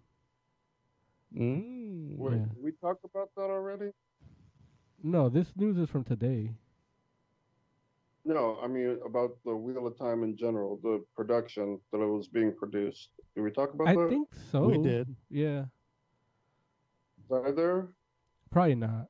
Mm. 1.35 2.17
Wait, 2.17 2.37
Yeah. 2.37 2.45
we 2.61 2.71
talked 2.71 3.03
about 3.03 3.33
that 3.35 3.49
already? 3.49 3.91
No, 5.03 5.29
this 5.29 5.55
news 5.55 5.77
is 5.77 5.89
from 5.89 6.03
today. 6.03 6.53
No, 8.23 8.59
I 8.61 8.67
mean 8.67 8.99
about 9.03 9.31
the 9.43 9.55
Wheel 9.55 9.87
of 9.87 9.97
Time 9.97 10.23
in 10.23 10.37
general, 10.37 10.77
the 10.83 11.03
production 11.15 11.79
that 11.91 11.99
it 11.99 12.05
was 12.05 12.27
being 12.27 12.53
produced. 12.55 13.09
Did 13.35 13.41
we 13.41 13.51
talk 13.51 13.73
about 13.73 13.87
I 13.87 13.95
that? 13.95 14.05
I 14.05 14.09
think 14.09 14.29
so. 14.51 14.67
We 14.69 14.77
did. 14.77 15.15
Yeah, 15.29 15.65
That 17.31 17.55
there? 17.55 17.87
probably 18.51 18.75
not. 18.75 19.07